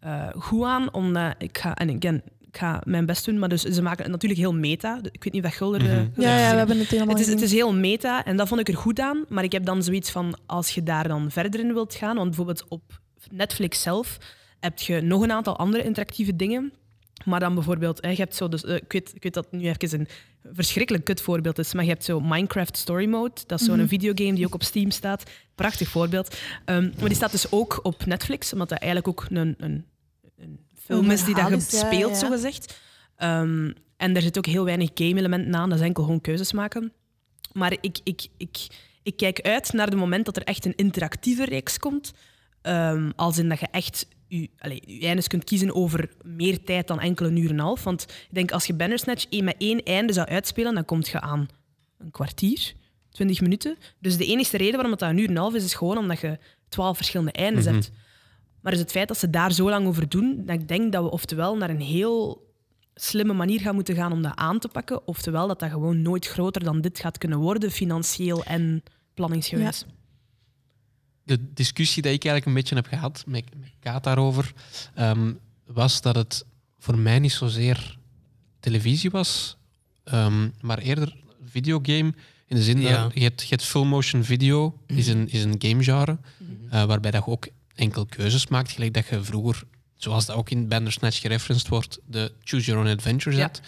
eh, 0.00 0.28
goed 0.36 0.64
aan, 0.64 0.92
omdat 0.94 1.34
ik 1.38 1.58
ga, 1.58 1.74
en 1.74 1.96
again, 1.96 2.22
ik 2.40 2.56
ga 2.56 2.80
mijn 2.84 3.06
best 3.06 3.24
doen, 3.24 3.38
maar 3.38 3.48
dus 3.48 3.62
ze 3.62 3.82
maken 3.82 4.02
het 4.02 4.12
natuurlijk 4.12 4.40
heel 4.40 4.54
meta. 4.54 4.98
Ik 5.12 5.24
weet 5.24 5.32
niet 5.32 5.42
dat 5.42 5.52
Gulder... 5.52 5.80
Eh, 5.80 5.96
Ja, 6.16 6.38
ja, 6.38 6.50
we 6.50 6.56
hebben 6.56 6.78
het 6.78 6.88
helemaal 6.88 7.14
Het 7.16 7.26
is, 7.26 7.32
het 7.32 7.42
is 7.42 7.52
heel 7.52 7.74
meta 7.74 8.24
en 8.24 8.36
dat 8.36 8.48
vond 8.48 8.60
ik 8.60 8.68
er 8.68 8.76
goed 8.76 9.00
aan. 9.00 9.24
Maar 9.28 9.44
ik 9.44 9.52
heb 9.52 9.64
dan 9.64 9.82
zoiets 9.82 10.10
van, 10.10 10.38
als 10.46 10.74
je 10.74 10.82
daar 10.82 11.08
dan 11.08 11.30
verder 11.30 11.60
in 11.60 11.72
wilt 11.72 11.94
gaan, 11.94 12.16
want 12.16 12.26
bijvoorbeeld 12.26 12.64
op 12.68 13.00
Netflix 13.30 13.82
zelf 13.82 14.18
heb 14.60 14.78
je 14.78 15.00
nog 15.00 15.22
een 15.22 15.32
aantal 15.32 15.56
andere 15.56 15.82
interactieve 15.84 16.36
dingen. 16.36 16.72
Maar 17.24 17.40
dan 17.40 17.54
bijvoorbeeld, 17.54 18.02
hè, 18.02 18.10
je 18.10 18.16
hebt 18.16 18.34
zo, 18.34 18.48
dus, 18.48 18.64
eh, 18.64 18.74
ik, 18.74 18.92
weet, 18.92 19.14
ik 19.14 19.22
weet 19.22 19.34
dat 19.34 19.44
het 19.50 19.60
nu 19.60 19.68
even 19.68 20.00
een 20.00 20.08
verschrikkelijk 20.54 21.04
kut 21.04 21.20
voorbeeld 21.20 21.58
is, 21.58 21.74
maar 21.74 21.84
je 21.84 21.90
hebt 21.90 22.04
zo 22.04 22.20
Minecraft 22.20 22.76
Story 22.76 23.06
Mode. 23.08 23.40
Dat 23.46 23.60
is 23.60 23.66
zo'n 23.66 23.76
Mhm. 23.78 23.86
videogame 23.86 24.34
die 24.34 24.46
ook 24.46 24.54
op 24.54 24.62
Steam 24.62 24.90
staat. 24.90 25.30
Prachtig 25.54 25.88
voorbeeld. 25.88 26.36
Ehm, 26.64 26.82
maar 26.98 27.08
die 27.08 27.16
staat 27.16 27.30
dus 27.30 27.52
ook 27.52 27.80
op 27.82 28.06
Netflix, 28.06 28.52
omdat 28.52 28.68
dat 28.68 28.78
eigenlijk 28.78 29.08
ook 29.08 29.26
een, 29.30 29.54
een, 29.58 29.84
een 30.36 30.58
film 30.82 31.10
is 31.10 31.24
die 31.24 31.34
dat 31.34 31.48
ja, 31.48 31.58
speelt, 31.58 32.10
ja. 32.10 32.18
zo 32.18 32.28
gezegd. 32.30 32.80
Ehm, 33.16 33.72
en 33.96 34.16
er 34.16 34.22
zit 34.22 34.38
ook 34.38 34.46
heel 34.46 34.64
weinig 34.64 34.90
game-elementen 34.94 35.54
aan, 35.54 35.68
dat 35.68 35.78
is 35.78 35.84
enkel 35.84 36.02
gewoon 36.04 36.20
keuzes 36.20 36.52
maken. 36.52 36.92
Maar 37.52 37.72
ik, 37.80 37.98
ik, 38.04 38.26
ik, 38.36 38.66
ik 39.02 39.16
kijk 39.16 39.40
uit 39.40 39.72
naar 39.72 39.86
het 39.86 39.96
moment 39.96 40.24
dat 40.24 40.36
er 40.36 40.42
echt 40.42 40.64
een 40.64 40.76
interactieve 40.76 41.44
reeks 41.44 41.78
komt. 41.78 42.12
Ehm, 42.62 43.10
als 43.16 43.38
in 43.38 43.48
dat 43.48 43.60
je 43.60 43.68
echt 43.70 44.06
je, 44.28 44.48
allez, 44.58 44.78
je 44.86 45.06
eindes 45.06 45.26
kunt 45.26 45.44
kiezen 45.44 45.74
over 45.74 46.10
meer 46.22 46.62
tijd 46.64 46.86
dan 46.86 47.00
enkele 47.00 47.30
uur 47.30 47.48
en 47.50 47.54
een 47.54 47.58
half. 47.60 47.84
Want 47.84 48.02
ik 48.02 48.34
denk, 48.34 48.50
als 48.52 48.66
je 48.66 48.74
Bandersnatch 48.74 49.26
één 49.28 49.44
met 49.44 49.54
één 49.58 49.82
einde 49.82 50.12
zou 50.12 50.26
uitspelen, 50.28 50.74
dan 50.74 50.84
kom 50.84 51.00
je 51.02 51.20
aan 51.20 51.48
een 51.98 52.10
kwartier, 52.10 52.72
twintig 53.10 53.40
minuten. 53.40 53.76
Dus 53.98 54.16
de 54.16 54.26
enige 54.26 54.56
reden 54.56 54.72
waarom 54.72 54.90
het 54.90 55.00
dat 55.00 55.10
een 55.10 55.18
uur 55.18 55.24
en 55.24 55.30
een 55.30 55.36
half 55.36 55.54
is, 55.54 55.64
is 55.64 55.74
gewoon 55.74 55.98
omdat 55.98 56.20
je 56.20 56.38
twaalf 56.68 56.96
verschillende 56.96 57.32
eindes 57.32 57.64
Mhm. 57.64 57.74
hebt. 57.74 57.90
Maar 58.60 58.72
is 58.72 58.78
het 58.78 58.90
feit 58.90 59.08
dat 59.08 59.18
ze 59.18 59.30
daar 59.30 59.52
zo 59.52 59.68
lang 59.70 59.86
over 59.86 60.08
doen, 60.08 60.42
dat 60.46 60.60
ik 60.60 60.68
denk 60.68 60.92
dat 60.92 61.02
we 61.02 61.10
oftewel 61.10 61.56
naar 61.56 61.70
een 61.70 61.80
heel 61.80 62.46
slimme 62.94 63.32
manier 63.32 63.60
gaan 63.60 63.74
moeten 63.74 63.94
gaan 63.94 64.12
om 64.12 64.22
dat 64.22 64.32
aan 64.36 64.58
te 64.58 64.68
pakken, 64.68 65.06
oftewel 65.06 65.48
dat 65.48 65.60
dat 65.60 65.70
gewoon 65.70 66.02
nooit 66.02 66.26
groter 66.26 66.64
dan 66.64 66.80
dit 66.80 66.98
gaat 66.98 67.18
kunnen 67.18 67.38
worden, 67.38 67.70
financieel 67.70 68.44
en 68.44 68.82
planningsgewijs. 69.14 69.84
De 71.28 71.52
discussie 71.54 72.02
die 72.02 72.12
ik 72.12 72.24
eigenlijk 72.24 72.46
een 72.46 72.54
beetje 72.62 72.74
heb 72.74 72.86
gehad 72.86 73.22
met, 73.26 73.44
met 73.60 73.70
Kaat 73.80 74.04
daarover, 74.04 74.52
ehm, 74.94 75.32
was 75.66 76.00
dat 76.00 76.14
het 76.14 76.44
voor 76.78 76.98
mij 76.98 77.18
niet 77.18 77.32
zozeer 77.32 77.96
televisie 78.60 79.10
was, 79.10 79.56
ehm, 80.04 80.48
maar 80.60 80.78
eerder 80.78 81.16
videogame. 81.44 82.12
In 82.46 82.56
de 82.56 82.62
zin 82.62 82.80
Ja. 82.80 83.02
dat 83.02 83.14
je 83.14 83.20
hebt, 83.20 83.40
je 83.42 83.48
hebt 83.48 83.64
full 83.64 83.84
motion 83.86 84.24
video, 84.24 84.78
is 84.86 85.06
een, 85.06 85.28
is 85.30 85.42
een 85.44 85.54
game 85.58 85.82
genre, 85.82 86.18
eh, 86.70 86.84
waarbij 86.84 87.10
dat 87.10 87.24
je 87.24 87.30
ook 87.30 87.48
enkel 87.74 88.06
keuzes 88.06 88.46
maakt, 88.46 88.70
gelijk 88.70 88.94
dat 88.94 89.06
je 89.06 89.22
vroeger, 89.24 89.62
zoals 89.96 90.26
dat 90.26 90.36
ook 90.36 90.50
in 90.50 90.68
Bandersnatch 90.68 91.20
gereferenced 91.20 91.68
wordt, 91.68 91.98
de 92.06 92.32
Choose 92.44 92.66
Your 92.66 92.80
Own 92.84 92.90
Adventure 92.92 93.36
Ja. 93.36 93.42
zet. 93.42 93.60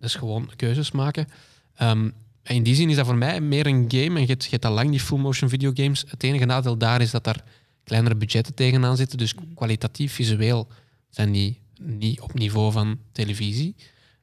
Dus 0.00 0.14
gewoon 0.14 0.50
keuzes 0.56 0.90
maken. 0.90 1.28
Ehm, 1.74 2.10
in 2.52 2.62
die 2.62 2.74
zin 2.74 2.90
is 2.90 2.96
dat 2.96 3.06
voor 3.06 3.16
mij 3.16 3.40
meer 3.40 3.66
een 3.66 3.84
game. 3.88 4.14
En 4.14 4.20
je 4.20 4.26
hebt, 4.26 4.44
je 4.44 4.50
hebt 4.50 4.64
al 4.64 4.72
lang 4.72 4.90
die 4.90 5.00
full-motion 5.00 5.48
videogames. 5.48 6.04
Het 6.08 6.22
enige 6.22 6.44
nadeel 6.44 6.78
daar 6.78 7.00
is 7.00 7.10
dat 7.10 7.24
daar 7.24 7.44
kleinere 7.84 8.14
budgetten 8.14 8.54
tegenaan 8.54 8.96
zitten. 8.96 9.18
Dus 9.18 9.34
kwalitatief, 9.54 10.12
visueel 10.12 10.68
zijn 11.10 11.32
die 11.32 11.60
niet 11.80 12.20
op 12.20 12.34
niveau 12.34 12.72
van 12.72 12.98
televisie. 13.12 13.74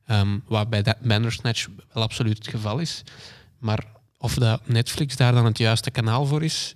Ehm, 0.06 0.38
wat 0.46 0.70
bij 0.70 0.82
dat 0.82 1.00
Bandersnatch 1.02 1.68
wel 1.94 2.04
absoluut 2.04 2.38
het 2.38 2.48
geval 2.48 2.80
is. 2.80 3.04
Maar 3.58 3.86
of 4.18 4.34
dat 4.34 4.68
Netflix 4.68 5.16
daar 5.16 5.34
dan 5.34 5.46
het 5.46 5.58
juiste 5.58 5.92
kanaal 5.92 6.26
voor 6.26 6.44
is, 6.44 6.76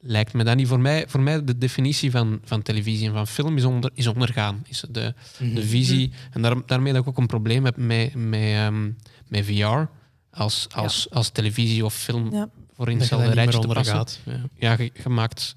lijkt 0.00 0.32
me 0.32 0.44
dat 0.44 0.56
niet. 0.56 0.68
Voor 0.68 0.80
mij, 0.80 1.04
voor 1.08 1.20
mij 1.20 1.44
de 1.44 1.58
definitie 1.58 2.10
van, 2.10 2.40
van 2.44 2.62
televisie 2.62 3.06
en 3.06 3.12
van 3.12 3.26
film 3.26 3.56
is, 3.56 3.64
onder, 3.64 3.90
is 3.94 4.06
ondergaan. 4.06 4.64
Is 4.68 4.84
de, 4.90 5.14
de 5.38 5.66
visie. 5.66 6.12
En 6.30 6.42
daar, 6.42 6.66
daarmee 6.66 6.92
dat 6.92 7.02
ik 7.02 7.08
ook 7.08 7.18
een 7.18 7.26
probleem 7.26 7.64
heb 7.64 7.76
met, 7.76 8.14
met, 8.14 8.40
ehm, 8.40 8.90
met 9.28 9.44
VR 9.44 9.88
als, 10.36 10.66
als, 10.74 11.10
als 11.10 11.28
televisie 11.30 11.84
of 11.84 11.94
film 11.94 12.32
Ja. 12.32 12.48
voor 12.74 12.90
in 12.90 12.98
hetzelfde 12.98 13.26
daar 13.26 13.34
rijtje 13.34 13.58
te 13.60 13.66
passen. 13.66 13.94
gaat. 13.94 14.18
Ja. 14.24 14.40
Ja, 14.54 14.76
je, 14.82 14.90
je 15.02 15.08
maakt 15.08 15.56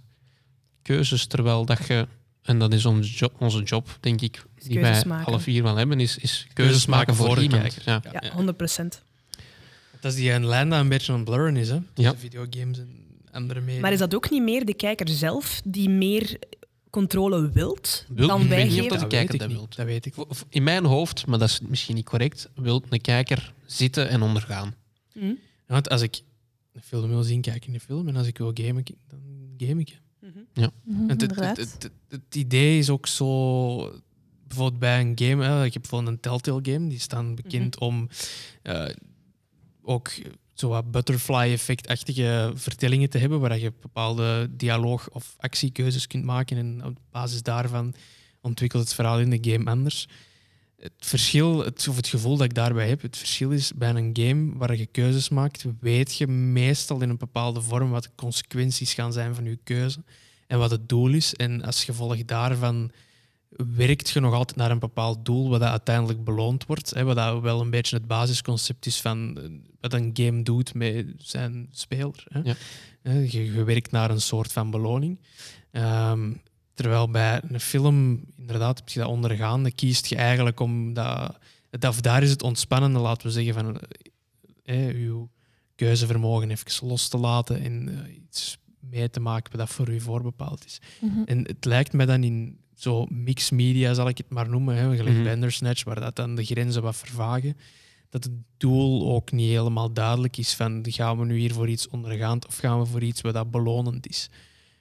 keuzes 0.81 1.25
terwijl 1.25 1.65
dat 1.65 1.87
je, 1.87 2.07
en 2.41 2.59
dat 2.59 2.73
is 2.73 2.85
onze 2.85 3.09
job, 3.13 3.33
onze 3.39 3.63
job 3.63 3.97
denk 3.99 4.21
ik, 4.21 4.43
Is 4.55 4.63
die 4.63 4.79
wij 4.79 5.03
maken. 5.07 5.25
alle 5.25 5.39
vier 5.39 5.63
wel 5.63 5.75
hebben, 5.75 5.99
is, 5.99 6.17
is 6.17 6.21
keuzes, 6.21 6.53
Keuzes 6.53 6.85
maken 6.85 6.97
maken 6.97 7.15
voor, 7.15 7.25
voor 7.25 7.35
de 7.35 7.41
iemand. 7.41 7.61
kijker. 7.61 7.81
Ja. 7.85 8.01
Ja. 8.11 8.27
Ja, 8.27 8.33
100 8.33 8.57
procent. 8.57 9.01
Dat 9.99 10.11
is 10.11 10.17
die 10.17 10.31
een 10.31 10.45
lijn 10.45 10.69
dat 10.69 10.79
een 10.79 10.89
beetje 10.89 11.11
aan 11.11 11.19
het 11.19 11.27
blurren 11.29 11.57
is, 11.57 11.69
hè? 11.69 11.77
Ja. 11.95 12.15
Videogames 12.17 12.77
en 12.79 13.05
andere 13.31 13.59
media. 13.61 13.81
Maar 13.81 13.91
is 13.91 13.99
dat 13.99 14.15
ook 14.15 14.29
niet 14.29 14.43
meer 14.43 14.65
de 14.65 14.73
kijker 14.73 15.07
zelf 15.07 15.61
die 15.65 15.89
meer 15.89 16.39
controle 16.89 17.49
wilt 17.51 18.05
Wil- 18.09 18.27
dan 18.27 18.41
ik 18.41 18.47
wij 18.47 18.57
weet 18.57 18.65
niet 18.65 18.75
geven? 18.75 18.89
dat- 18.89 18.99
de 18.99 19.03
weet 19.05 19.13
kijker 19.13 19.33
ik 19.33 19.39
dat 19.39 19.49
niet. 19.49 19.57
wilt. 19.57 19.75
Dat 19.75 19.85
weet 19.85 20.05
ik. 20.05 20.13
In 20.49 20.63
mijn 20.63 20.85
hoofd, 20.85 21.25
maar 21.25 21.39
dat 21.39 21.49
is 21.49 21.59
misschien 21.61 21.95
niet 21.95 22.05
correct, 22.05 22.49
wil 22.55 22.83
een 22.89 23.01
kijker 23.01 23.53
zitten 23.65 24.09
en 24.09 24.21
ondergaan. 24.21 24.75
Hm? 25.13 25.25
Ja, 25.25 25.35
want 25.67 25.89
als 25.89 26.01
ik 26.01 26.21
een 26.73 26.81
film 26.81 27.09
wil 27.09 27.23
zien, 27.23 27.41
kijk 27.41 27.55
ik 27.55 27.65
in 27.65 27.73
de 27.73 27.79
film. 27.79 28.07
En 28.07 28.15
als 28.15 28.27
ik 28.27 28.37
wil 28.37 28.51
gamen, 28.53 28.83
dan 29.07 29.19
game 29.57 29.79
ik. 29.81 29.99
Mhm. 30.21 30.67
Mhm, 30.83 31.09
Het, 31.09 31.21
het, 31.21 31.35
het, 31.35 31.57
het, 31.57 31.73
het- 31.83 31.91
het 32.09 32.35
idee 32.35 32.77
is 32.77 32.89
ook 32.89 33.07
zo... 33.07 34.01
Bijvoorbeeld 34.47 34.79
bij 34.79 34.99
een 35.01 35.11
game, 35.15 35.43
hè, 35.45 35.65
ik 35.65 35.73
heb 35.73 35.81
bijvoorbeeld 35.81 36.11
een 36.13 36.19
Telltale 36.19 36.59
game, 36.63 36.87
die 36.89 36.99
staan 36.99 37.35
bekend 37.35 37.79
om 37.79 38.09
eh, 38.61 38.85
ook 39.81 40.11
zo 40.59 40.69
wat 40.69 40.91
butterfly-effect-achtige 40.91 42.51
vertellingen 42.55 43.09
te 43.09 43.17
hebben, 43.17 43.39
waar 43.39 43.59
je 43.59 43.73
bepaalde 43.81 44.49
dialoog- 44.51 45.09
of 45.09 45.35
actiekeuzes 45.37 46.07
kunt 46.07 46.23
maken 46.23 46.57
en 46.57 46.85
op 46.85 46.97
basis 47.11 47.43
daarvan 47.43 47.93
ontwikkelt 48.41 48.83
het 48.83 48.93
verhaal 48.93 49.19
in 49.19 49.29
de 49.29 49.51
game 49.51 49.69
anders. 49.69 50.07
Het 50.79 50.91
verschil, 50.99 51.63
het, 51.63 51.87
of 51.87 51.95
het 51.95 52.07
gevoel 52.07 52.37
dat 52.37 52.45
ik 52.45 52.53
daarbij 52.53 52.87
heb, 52.87 53.01
het 53.01 53.17
verschil 53.17 53.51
is 53.51 53.73
bij 53.73 53.89
een 53.89 54.17
game 54.19 54.57
waar 54.57 54.75
je 54.75 54.85
keuzes 54.85 55.29
maakt, 55.29 55.65
weet 55.79 56.17
je 56.17 56.27
meestal 56.27 57.01
in 57.01 57.09
een 57.09 57.17
bepaalde 57.17 57.61
vorm 57.61 57.89
wat 57.89 58.03
de 58.03 58.09
consequenties 58.15 58.93
gaan 58.93 59.13
zijn 59.13 59.35
van 59.35 59.45
je 59.45 59.59
keuze 59.63 60.03
en 60.47 60.59
wat 60.59 60.71
het 60.71 60.89
doel 60.89 61.09
is. 61.09 61.33
En 61.33 61.63
als 61.63 61.83
gevolg 61.83 62.25
daarvan 62.25 62.91
werkt 63.49 64.09
je 64.09 64.19
nog 64.19 64.33
altijd 64.33 64.57
naar 64.57 64.71
een 64.71 64.79
bepaald 64.79 65.25
doel, 65.25 65.49
wat 65.49 65.59
dat 65.59 65.69
uiteindelijk 65.69 66.23
beloond 66.23 66.65
wordt. 66.65 66.93
Hè, 66.93 67.03
wat 67.03 67.15
dat 67.15 67.41
wel 67.41 67.61
een 67.61 67.69
beetje 67.69 67.95
het 67.95 68.07
basisconcept 68.07 68.85
is 68.85 69.01
van 69.01 69.37
eh, 69.37 69.49
wat 69.79 69.93
een 69.93 70.11
game 70.13 70.43
doet 70.43 70.73
met 70.73 71.05
zijn 71.17 71.67
speler. 71.71 72.23
Hè. 72.27 72.39
Ja. 72.43 72.55
Hè, 73.01 73.19
Je, 73.19 73.53
je 73.53 73.63
werkt 73.63 73.91
naar 73.91 74.09
een 74.09 74.21
soort 74.21 74.51
van 74.51 74.71
beloning. 74.71 75.19
Ehm, 75.71 76.33
terwijl 76.73 77.09
bij 77.09 77.41
een 77.47 77.59
film, 77.59 78.23
inderdaad, 78.37 78.77
heb 78.77 78.89
je 78.89 78.99
dat 78.99 79.09
ondergaande, 79.09 79.71
kiest 79.71 80.05
je 80.05 80.15
eigenlijk 80.15 80.59
om 80.59 80.93
dat... 80.93 81.37
daar 82.01 82.23
is 82.23 82.29
het 82.29 82.43
ontspannende, 82.43 82.99
laten 82.99 83.27
we 83.27 83.33
zeggen, 83.33 83.53
van 83.53 83.79
eh, 84.63 84.89
eh, 84.89 84.95
uw 84.95 85.29
keuzevermogen 85.75 86.51
even 86.51 86.87
los 86.87 87.07
te 87.07 87.17
laten 87.17 87.61
en 87.61 87.89
eh, 87.89 88.15
iets 88.15 88.57
mee 88.79 89.09
te 89.09 89.19
maken 89.19 89.51
wat 89.51 89.59
dat 89.59 89.69
voor 89.69 89.89
u 89.89 89.99
voorbepaald 89.99 90.65
is. 90.65 90.81
Mhm. 91.01 91.23
En 91.25 91.47
het 91.47 91.65
lijkt 91.65 91.93
me 91.93 92.05
dan 92.05 92.23
in 92.23 92.59
zo 92.81 93.05
mixed 93.09 93.51
media, 93.51 93.93
zal 93.93 94.07
ik 94.07 94.17
het 94.17 94.29
maar 94.29 94.49
noemen, 94.49 94.75
hè, 94.75 94.95
gelijk 94.95 95.15
Mhm. 95.15 95.23
Bandersnatch, 95.25 95.83
waar 95.83 95.99
dat 95.99 96.15
dan 96.15 96.35
de 96.35 96.45
grenzen 96.45 96.81
wat 96.81 96.95
vervagen, 96.95 97.57
dat 98.09 98.23
het 98.23 98.33
doel 98.57 99.11
ook 99.13 99.31
niet 99.31 99.49
helemaal 99.49 99.93
duidelijk 99.93 100.37
is 100.37 100.53
van 100.53 100.85
gaan 100.89 101.17
we 101.19 101.25
nu 101.25 101.37
hier 101.37 101.53
voor 101.53 101.69
iets 101.69 101.87
ondergaand 101.87 102.47
of 102.47 102.57
gaan 102.57 102.79
we 102.79 102.85
voor 102.85 103.03
iets 103.03 103.21
wat 103.21 103.33
dat 103.33 103.51
belonend 103.51 104.09
is. 104.09 104.29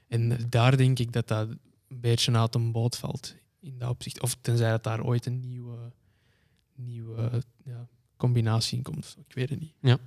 En 0.09 0.47
daar 0.49 0.77
denk 0.77 0.99
ik 0.99 1.13
dat 1.13 1.29
dat 1.29 1.49
een 1.49 2.01
beetje 2.01 2.33
uit 2.33 2.55
een 2.55 2.73
boot 2.73 2.97
valt 2.97 3.35
in 3.61 3.79
dat 3.79 3.91
opzicht. 3.91 4.23
Of 4.23 4.37
tenzij 4.41 4.71
dat 4.71 4.85
daar 4.85 5.05
ooit 5.05 5.27
een 5.27 5.41
nieuwe, 5.41 5.93
nieuwe 6.75 7.43
ja, 7.65 7.87
combinatie 8.17 8.77
in 8.77 8.83
komt. 8.83 9.17
Ik 9.29 9.35
weet 9.35 9.51
het 9.51 9.61
niet. 9.61 9.99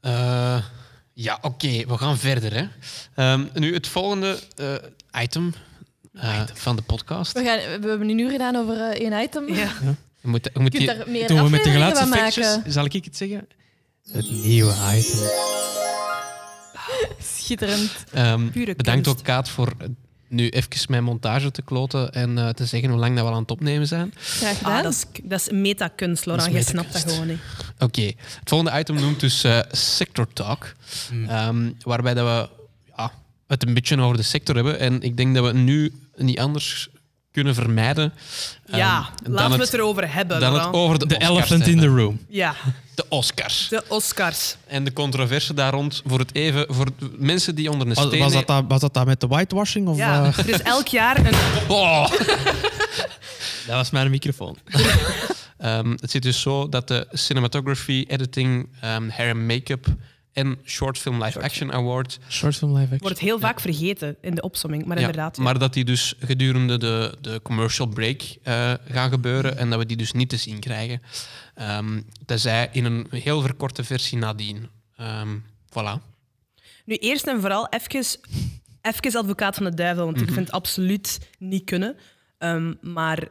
Eh, 0.00 0.64
ja, 1.12 1.38
oké, 1.42 1.86
we 1.86 1.98
gaan 1.98 2.18
verder. 2.18 2.54
Hè. 2.54 2.66
Ehm, 3.14 3.46
nu, 3.54 3.74
het 3.74 3.86
volgende 3.86 4.40
eh, 4.56 5.22
item, 5.22 5.52
eh, 6.16 6.42
van 6.54 6.76
de 6.76 6.82
podcast. 6.82 7.32
We, 7.32 7.44
gaan, 7.44 7.56
we 7.80 7.88
hebben 7.88 8.08
een 8.08 8.18
uur 8.18 8.30
gedaan 8.30 8.56
over 8.56 8.76
eh, 8.80 9.00
één 9.10 9.22
item. 9.24 9.54
Ja. 9.54 9.70
Je 10.20 10.28
moet, 10.28 10.50
je 10.54 10.60
moet 10.60 10.72
Je 10.72 10.78
die- 10.78 10.88
kunt 10.88 10.98
daar 10.98 11.10
meer 11.10 11.28
Doen 11.28 11.42
we 11.44 11.50
met 11.50 11.64
de 11.64 12.62
zal 12.66 12.84
ik 12.84 12.92
het 13.04 13.16
zeggen? 13.16 13.48
Het 14.12 14.30
nieuwe 14.30 14.74
item. 14.94 15.28
Schitterend. 17.36 17.90
ehm, 18.12 18.48
Pure 18.50 18.76
bedankt 18.76 19.02
kunst. 19.04 19.18
ook, 19.20 19.24
Kaat, 19.26 19.48
voor 19.48 19.72
nu 20.28 20.48
even 20.48 20.86
mijn 20.88 21.04
montage 21.04 21.50
te 21.50 21.62
kloten 21.62 22.12
en 22.12 22.38
eh, 22.38 22.48
te 22.48 22.66
zeggen 22.66 22.90
hoe 22.90 22.98
lang 22.98 23.16
dat 23.16 23.26
we 23.26 23.32
aan 23.32 23.40
het 23.40 23.50
opnemen 23.50 23.86
zijn. 23.86 24.12
Graag 24.16 24.58
gedaan. 24.58 24.76
Ah, 24.76 24.82
dat, 24.82 24.92
is, 24.92 25.04
dat 25.22 25.40
is 25.40 25.48
metakunst, 25.50 26.26
Laurent. 26.26 26.52
Je 26.52 26.62
snapt 26.62 26.92
dat 26.92 27.12
gewoon 27.12 27.26
niet. 27.26 27.38
Oké, 27.78 28.02
het 28.02 28.16
volgende 28.44 28.78
item 28.78 28.94
noemt 28.94 29.20
dus 29.20 29.44
eh, 29.44 29.58
Sector 29.70 30.26
Talk. 30.32 30.72
Hmm. 31.08 31.28
Ehm, 31.28 31.70
waarbij 31.80 32.14
dat 32.14 32.24
we 32.26 32.48
ja, 32.96 33.12
het 33.46 33.66
een 33.66 33.74
beetje 33.74 34.00
over 34.00 34.16
de 34.16 34.22
sector 34.22 34.54
hebben. 34.54 34.78
En 34.78 35.02
ik 35.02 35.16
denk 35.16 35.34
dat 35.34 35.44
we 35.44 35.52
nu 35.52 35.92
niet 36.16 36.38
anders 36.38 36.88
kunnen 37.32 37.54
vermijden. 37.54 38.12
ehm, 38.66 38.76
ja, 38.76 39.08
laten 39.24 39.50
we 39.50 39.56
het, 39.62 39.70
het 39.70 39.80
erover 39.80 40.12
hebben, 40.14 40.40
dan 40.40 40.54
het 40.54 40.72
over 40.72 41.08
de, 41.08 41.16
elephant 41.18 41.66
in 41.66 41.78
the 41.80 41.86
room. 41.86 42.20
Ja, 42.28 42.54
De 42.94 43.04
Oscars. 43.08 43.68
de 43.68 43.84
Oscars. 43.88 44.56
En 44.66 44.84
de 44.84 44.92
controverse 44.92 45.54
daar 45.54 45.72
rond 45.72 46.02
voor 46.06 46.18
het 46.18 46.34
even 46.34 46.66
voor 46.68 46.86
mensen 47.18 47.54
die 47.54 47.70
onder 47.70 47.86
een 47.88 47.94
Was, 47.94 48.06
steen... 48.06 48.18
was, 48.20 48.32
dat, 48.32 48.46
dat, 48.46 48.64
was 48.68 48.80
dat 48.80 48.94
dat 48.94 49.06
met 49.06 49.20
de 49.20 49.26
whitewashing? 49.26 49.88
Of, 49.88 49.96
Ja, 49.96 50.24
eh? 50.24 50.38
er 50.38 50.48
is 50.48 50.60
elk 50.62 50.86
jaar 50.86 51.26
een... 51.26 51.34
Oh! 51.68 52.10
Dat 53.66 53.74
was 53.76 53.90
mijn 53.90 54.10
microfoon. 54.10 54.56
Ehm, 55.58 55.90
het 55.90 56.10
zit 56.10 56.22
dus 56.22 56.40
zo 56.40 56.68
dat 56.68 56.88
de 56.88 57.06
cinematography, 57.12 58.04
editing, 58.08 58.68
ehm, 58.80 59.08
hair 59.08 59.28
en 59.28 59.46
make-up 59.46 59.86
en 60.36 60.58
short 60.64 60.98
film 60.98 61.22
live 61.22 61.40
action 61.42 61.72
award 61.72 62.18
Short 62.28 62.56
film 62.56 62.70
live 62.70 62.82
action. 62.82 62.98
wordt 63.00 63.18
heel 63.18 63.38
vaak 63.38 63.60
vergeten 63.60 64.16
in 64.20 64.34
de 64.34 64.42
opsomming, 64.42 64.84
maar 64.84 64.96
Ja, 64.96 65.06
inderdaad. 65.06 65.36
ja. 65.36 65.42
Maar 65.42 65.58
dat 65.58 65.72
die 65.72 65.84
dus 65.84 66.14
gedurende 66.18 66.78
de, 66.78 67.16
de 67.20 67.40
commercial 67.42 67.86
break 67.86 68.22
eh, 68.42 68.72
gaan 68.88 69.10
gebeuren 69.10 69.56
en 69.58 69.70
dat 69.70 69.78
we 69.78 69.86
die 69.86 69.96
dus 69.96 70.12
niet 70.12 70.28
te 70.28 70.36
zien 70.36 70.60
krijgen. 70.60 71.02
Ehm 71.54 72.00
tenzij 72.26 72.68
in 72.72 72.84
een 72.84 73.06
heel 73.10 73.40
verkorte 73.40 73.84
versie 73.84 74.18
nadien. 74.18 74.68
Ehm 74.96 75.36
voilà. 75.70 76.02
Nu, 76.84 76.94
eerst 76.94 77.26
en 77.26 77.40
vooral 77.40 77.68
even, 77.68 78.20
even 78.82 79.18
advocaat 79.20 79.54
van 79.56 79.64
de 79.64 79.74
duivel, 79.74 80.04
want 80.04 80.20
ik 80.20 80.26
vind 80.26 80.38
het 80.46 80.50
absoluut 80.52 81.18
niet 81.38 81.64
kunnen. 81.64 81.96
Ehm, 82.38 82.74
maar 82.80 83.28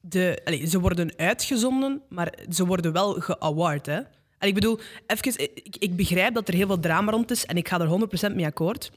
de, 0.00 0.40
allee, 0.44 0.66
ze 0.66 0.80
worden 0.80 1.12
uitgezonden, 1.16 2.02
maar 2.08 2.32
ze 2.50 2.66
worden 2.66 2.92
wel 2.92 3.12
geaward. 3.20 3.86
Hè? 3.86 4.00
Ik 4.46 4.54
bedoel, 4.54 4.78
even, 5.06 5.40
ik, 5.54 5.76
ik 5.78 5.96
begrijp 5.96 6.34
dat 6.34 6.48
er 6.48 6.54
heel 6.54 6.66
veel 6.66 6.80
drama 6.80 7.10
rond 7.10 7.30
is 7.30 7.46
en 7.46 7.56
ik 7.56 7.68
ga 7.68 7.80
er 7.80 8.30
100% 8.30 8.34
mee 8.34 8.46
akkoord. 8.46 8.90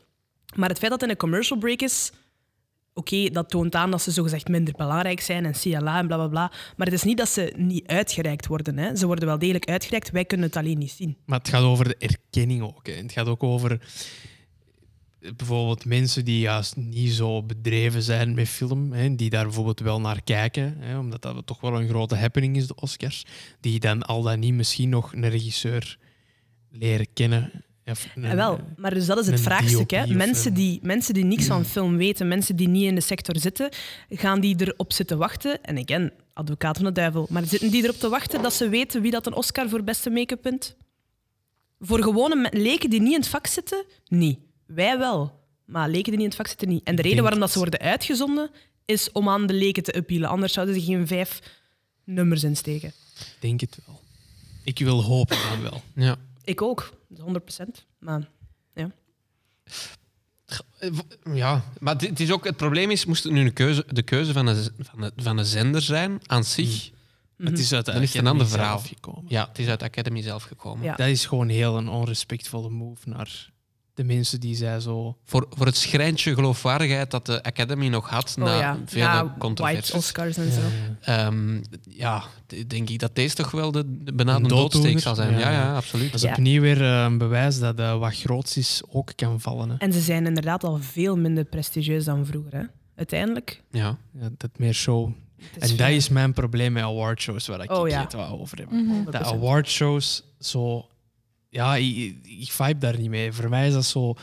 Maar 0.55 0.69
het 0.69 0.77
feit 0.77 0.91
dat 0.91 1.01
het 1.01 1.09
een 1.09 1.17
commercial 1.17 1.59
break 1.59 1.81
is, 1.81 2.11
oké, 2.93 3.29
dat 3.29 3.49
toont 3.49 3.75
aan 3.75 3.91
dat 3.91 4.01
ze 4.01 4.11
zogezegd 4.11 4.47
minder 4.47 4.73
belangrijk 4.77 5.21
zijn 5.21 5.45
en 5.45 5.53
CLA 5.53 5.99
en 5.99 6.07
bla 6.07 6.15
bla 6.15 6.27
bla. 6.27 6.51
Maar 6.77 6.87
het 6.87 6.95
is 6.95 7.03
niet 7.03 7.17
dat 7.17 7.29
ze 7.29 7.53
niet 7.55 7.87
uitgereikt 7.87 8.47
worden. 8.47 8.77
Hè? 8.77 8.95
Ze 8.95 9.05
worden 9.05 9.25
wel 9.27 9.39
degelijk 9.39 9.69
uitgereikt, 9.69 10.11
wij 10.11 10.25
kunnen 10.25 10.45
het 10.45 10.55
alleen 10.55 10.77
niet 10.77 10.91
zien. 10.91 11.17
Maar 11.25 11.39
het 11.39 11.49
gaat 11.49 11.63
over 11.63 11.87
de 11.87 11.95
erkenning 11.97 12.61
ook. 12.61 12.87
Hè. 12.87 12.93
Het 12.93 13.11
gaat 13.11 13.27
ook 13.27 13.43
over 13.43 13.79
bijvoorbeeld 15.35 15.85
mensen 15.85 16.25
die 16.25 16.39
juist 16.39 16.75
niet 16.75 17.11
zo 17.11 17.43
bedreven 17.43 18.01
zijn 18.01 18.33
met 18.33 18.47
film, 18.49 18.91
hè, 18.93 19.15
die 19.15 19.29
daar 19.29 19.43
bijvoorbeeld 19.43 19.79
wel 19.79 20.01
naar 20.01 20.21
kijken, 20.23 20.75
hè, 20.79 20.97
omdat 20.97 21.21
dat 21.21 21.45
toch 21.45 21.61
wel 21.61 21.79
een 21.81 21.87
grote 21.87 22.15
happening 22.15 22.55
is, 22.55 22.67
de 22.67 22.75
Oscars, 22.75 23.23
die 23.59 23.79
dan 23.79 24.03
al 24.03 24.21
dan 24.21 24.39
niet 24.39 24.53
misschien 24.53 24.89
nog 24.89 25.13
een 25.13 25.29
regisseur 25.29 25.97
leren 26.71 27.07
kennen. 27.13 27.51
Of 27.85 28.07
een- 28.15 28.21
Ja, 28.23 28.35
wel, 28.35 28.59
maar 28.77 28.93
dus 28.93 29.05
dat 29.05 29.17
is 29.17 29.27
het 29.27 29.41
vraagstuk. 29.41 29.89
Hè. 29.91 30.07
Mensen, 30.07 30.53
die, 30.53 30.79
mensen 30.83 31.13
die 31.13 31.23
niks 31.25 31.45
van 31.45 31.65
film 31.65 31.97
weten, 31.97 32.27
mensen 32.27 32.55
die 32.55 32.67
niet 32.67 32.83
in 32.83 32.95
de 32.95 33.01
sector 33.01 33.37
zitten, 33.39 33.69
gaan 34.09 34.39
die 34.39 34.55
erop 34.57 34.93
zitten 34.93 35.17
wachten. 35.17 35.63
En 35.63 35.77
again, 35.77 36.11
advocaat 36.33 36.75
van 36.75 36.85
de 36.85 36.91
duivel. 36.91 37.27
Maar 37.29 37.45
zitten 37.45 37.71
die 37.71 37.83
erop 37.83 37.95
te 37.95 38.09
wachten 38.09 38.41
dat 38.41 38.53
ze 38.53 38.69
weten 38.69 39.01
wie 39.01 39.11
dat 39.11 39.25
een 39.27 39.33
Oscar 39.33 39.69
voor 39.69 39.83
beste 39.83 40.09
make-up 40.09 40.43
wint? 40.43 40.75
Voor 41.79 42.03
gewone 42.03 42.49
leken 42.51 42.89
die 42.89 43.01
niet 43.01 43.13
in 43.13 43.19
het 43.19 43.27
vak 43.27 43.47
zitten? 43.47 43.83
Niet. 44.07 44.39
Wij 44.65 44.97
wel. 44.97 45.43
maar 45.65 45.89
leken 45.89 46.03
die 46.03 46.11
niet 46.13 46.21
in 46.21 46.27
het 46.27 46.35
vak 46.35 46.47
zitten 46.47 46.67
niet. 46.67 46.83
En 46.83 46.95
de 46.95 47.01
Ik 47.01 47.07
reden 47.07 47.21
waarom 47.23 47.39
dat 47.41 47.51
ze 47.51 47.57
worden 47.59 47.79
uitgezonden, 47.79 48.49
is 48.85 49.11
om 49.11 49.29
aan 49.29 49.47
de 49.47 49.53
leken 49.53 49.83
te 49.83 49.93
appealen. 49.93 50.29
Anders 50.29 50.53
zouden 50.53 50.75
ze 50.75 50.81
geen 50.81 51.07
vijf 51.07 51.41
nummers 52.03 52.43
insteken. 52.43 52.87
Ik 53.17 53.35
denk 53.39 53.59
het 53.61 53.79
wel. 53.85 54.01
Ik 54.63 54.79
wil 54.79 55.03
hopen 55.03 55.37
dan 55.49 55.61
wel. 55.61 55.81
Ja. 56.05 56.15
Ik 56.43 56.61
ook, 56.61 56.93
100%. 57.13 57.85
Maar 57.99 58.27
Eh, 60.79 60.89
Ja, 61.33 61.63
maar 61.79 61.95
het- 61.95 62.19
is 62.19 62.31
ook, 62.31 62.43
het 62.45 62.57
probleem 62.57 62.91
is, 62.91 63.05
moest 63.05 63.23
het 63.23 63.33
nu 63.33 63.39
een 63.45 63.53
keuze, 63.53 63.85
de 63.87 64.01
keuze 64.03 64.33
van 64.33 64.47
een, 64.47 64.67
van, 64.79 65.01
een, 65.03 65.11
van 65.15 65.37
een 65.37 65.45
zender 65.45 65.81
zijn 65.81 66.19
aan 66.25 66.43
zich. 66.43 66.91
Maar 67.35 67.47
Het 67.49 67.59
is 67.59 67.73
uit 67.73 67.85
de 67.85 67.91
Dan 67.91 68.01
is 68.01 68.13
het 68.13 68.21
een 68.21 68.27
ander 68.27 68.47
verhaal. 68.47 68.77
zelf 68.79 68.87
gekomen. 68.87 69.23
Ja, 69.27 69.47
het 69.47 69.59
is 69.59 69.67
uit 69.67 69.79
de 69.79 69.85
Academy 69.85 70.21
zelf 70.21 70.43
gekomen. 70.43 70.83
Ja. 70.83 70.95
Dat 70.95 71.07
is 71.07 71.25
gewoon 71.25 71.47
heel 71.49 71.77
een 71.77 71.87
onrespectvolle 71.89 72.69
move 72.69 73.09
naar 73.09 73.49
de 73.95 74.03
mensen 74.03 74.39
die 74.39 74.55
zij 74.55 74.79
zo... 74.79 75.17
Voor, 75.23 75.47
voor 75.49 75.65
het 75.65 75.75
schrijntje 75.77 76.33
geloofwaardigheid 76.33 77.11
dat 77.11 77.25
de 77.25 77.43
Academy 77.43 77.87
nog 77.87 78.09
had 78.09 78.35
oh 78.39 78.45
na 78.45 78.59
ja, 78.59 78.77
vele 78.85 79.05
White 79.05 79.31
controversies. 79.37 79.91
Oscars 79.91 80.37
en 80.37 80.51
zo. 80.51 80.59
Ja. 80.61 81.25
Ehm, 81.27 81.61
ja, 81.89 82.23
denk 82.67 82.89
ik 82.89 82.99
dat 82.99 83.15
deze 83.15 83.35
toch 83.35 83.51
wel 83.51 83.71
de, 83.71 84.03
de 84.03 84.41
doodsteek 84.47 84.99
zal 84.99 85.15
zijn. 85.15 85.31
Ja, 85.31 85.39
Ja. 85.39 85.51
ja, 85.51 85.75
absoluut. 85.75 86.05
Dat 86.11 86.15
is 86.15 86.21
Ja. 86.21 86.31
opnieuw 86.31 86.61
weer 86.61 86.81
een 86.81 87.17
bewijs 87.17 87.59
dat 87.59 87.79
eh, 87.79 87.97
wat 87.99 88.15
groots 88.15 88.57
is 88.57 88.81
ook 88.91 89.11
kan 89.15 89.41
vallen. 89.41 89.69
Hè. 89.69 89.75
En 89.77 89.93
ze 89.93 89.99
zijn 90.01 90.25
inderdaad 90.25 90.63
al 90.63 90.77
veel 90.81 91.17
minder 91.17 91.43
prestigieus 91.45 92.05
dan 92.05 92.25
vroeger. 92.25 92.53
Hè? 92.53 92.63
Uiteindelijk. 92.95 93.61
Ja. 93.71 93.97
Ja, 94.19 94.29
dat 94.37 94.49
meer 94.57 94.73
show. 94.73 95.11
En 95.59 95.75
dat 95.77 95.89
is 95.89 96.09
mijn 96.09 96.33
probleem 96.33 96.73
met 96.73 96.83
awardshows, 96.83 97.47
waar 97.47 97.63
ik 97.63 97.71
Oh, 97.71 97.87
ja. 97.89 98.01
het 98.01 98.13
wel 98.13 98.39
over 98.39 98.57
heb. 98.57 98.71
Mhm. 98.71 99.03
Dat 99.11 99.23
awardshows 99.23 100.23
zo... 100.39 100.85
Ja, 101.55 101.75
ik, 101.75 102.15
ik 102.23 102.51
vibe 102.51 102.77
daar 102.77 102.99
niet 102.99 103.09
mee. 103.09 103.31
Voor 103.31 103.49
mij 103.49 103.67
is 103.67 103.73
dat 103.73 103.85
zo... 103.85 104.13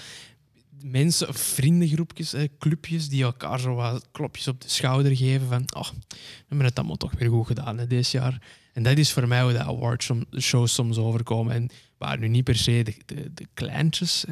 Mensen, 0.83 1.35
vriendengroepjes, 1.35 2.35
clubjes, 2.59 3.09
die 3.09 3.23
elkaar 3.23 3.61
zo 3.61 3.75
wat 3.75 4.07
klopjes 4.11 4.49
op 4.49 4.61
de 4.61 4.69
schouder 4.69 5.17
geven 5.17 5.49
van 5.49 5.65
oh, 5.77 5.89
we 6.09 6.17
hebben 6.49 6.67
het 6.67 6.79
allemaal 6.79 6.97
toch 6.97 7.13
weer 7.19 7.29
goed 7.29 7.47
gedaan 7.47 7.79
hè, 7.79 7.87
dit 7.87 8.11
jaar. 8.11 8.43
En 8.73 8.83
dat 8.83 8.99
is 8.99 9.13
voor 9.13 9.29
mij 9.29 9.43
hoe 9.43 9.53
de 9.53 9.63
awardshows 9.63 10.75
soms 10.75 10.97
overkomen. 10.99 11.55
En 11.55 11.71
waar 11.99 12.19
nu 12.19 12.29
niet 12.29 12.45
per 12.45 12.57
se 12.57 12.83
de, 13.07 13.33
de, 13.35 13.47
kleintjes, 13.55 14.25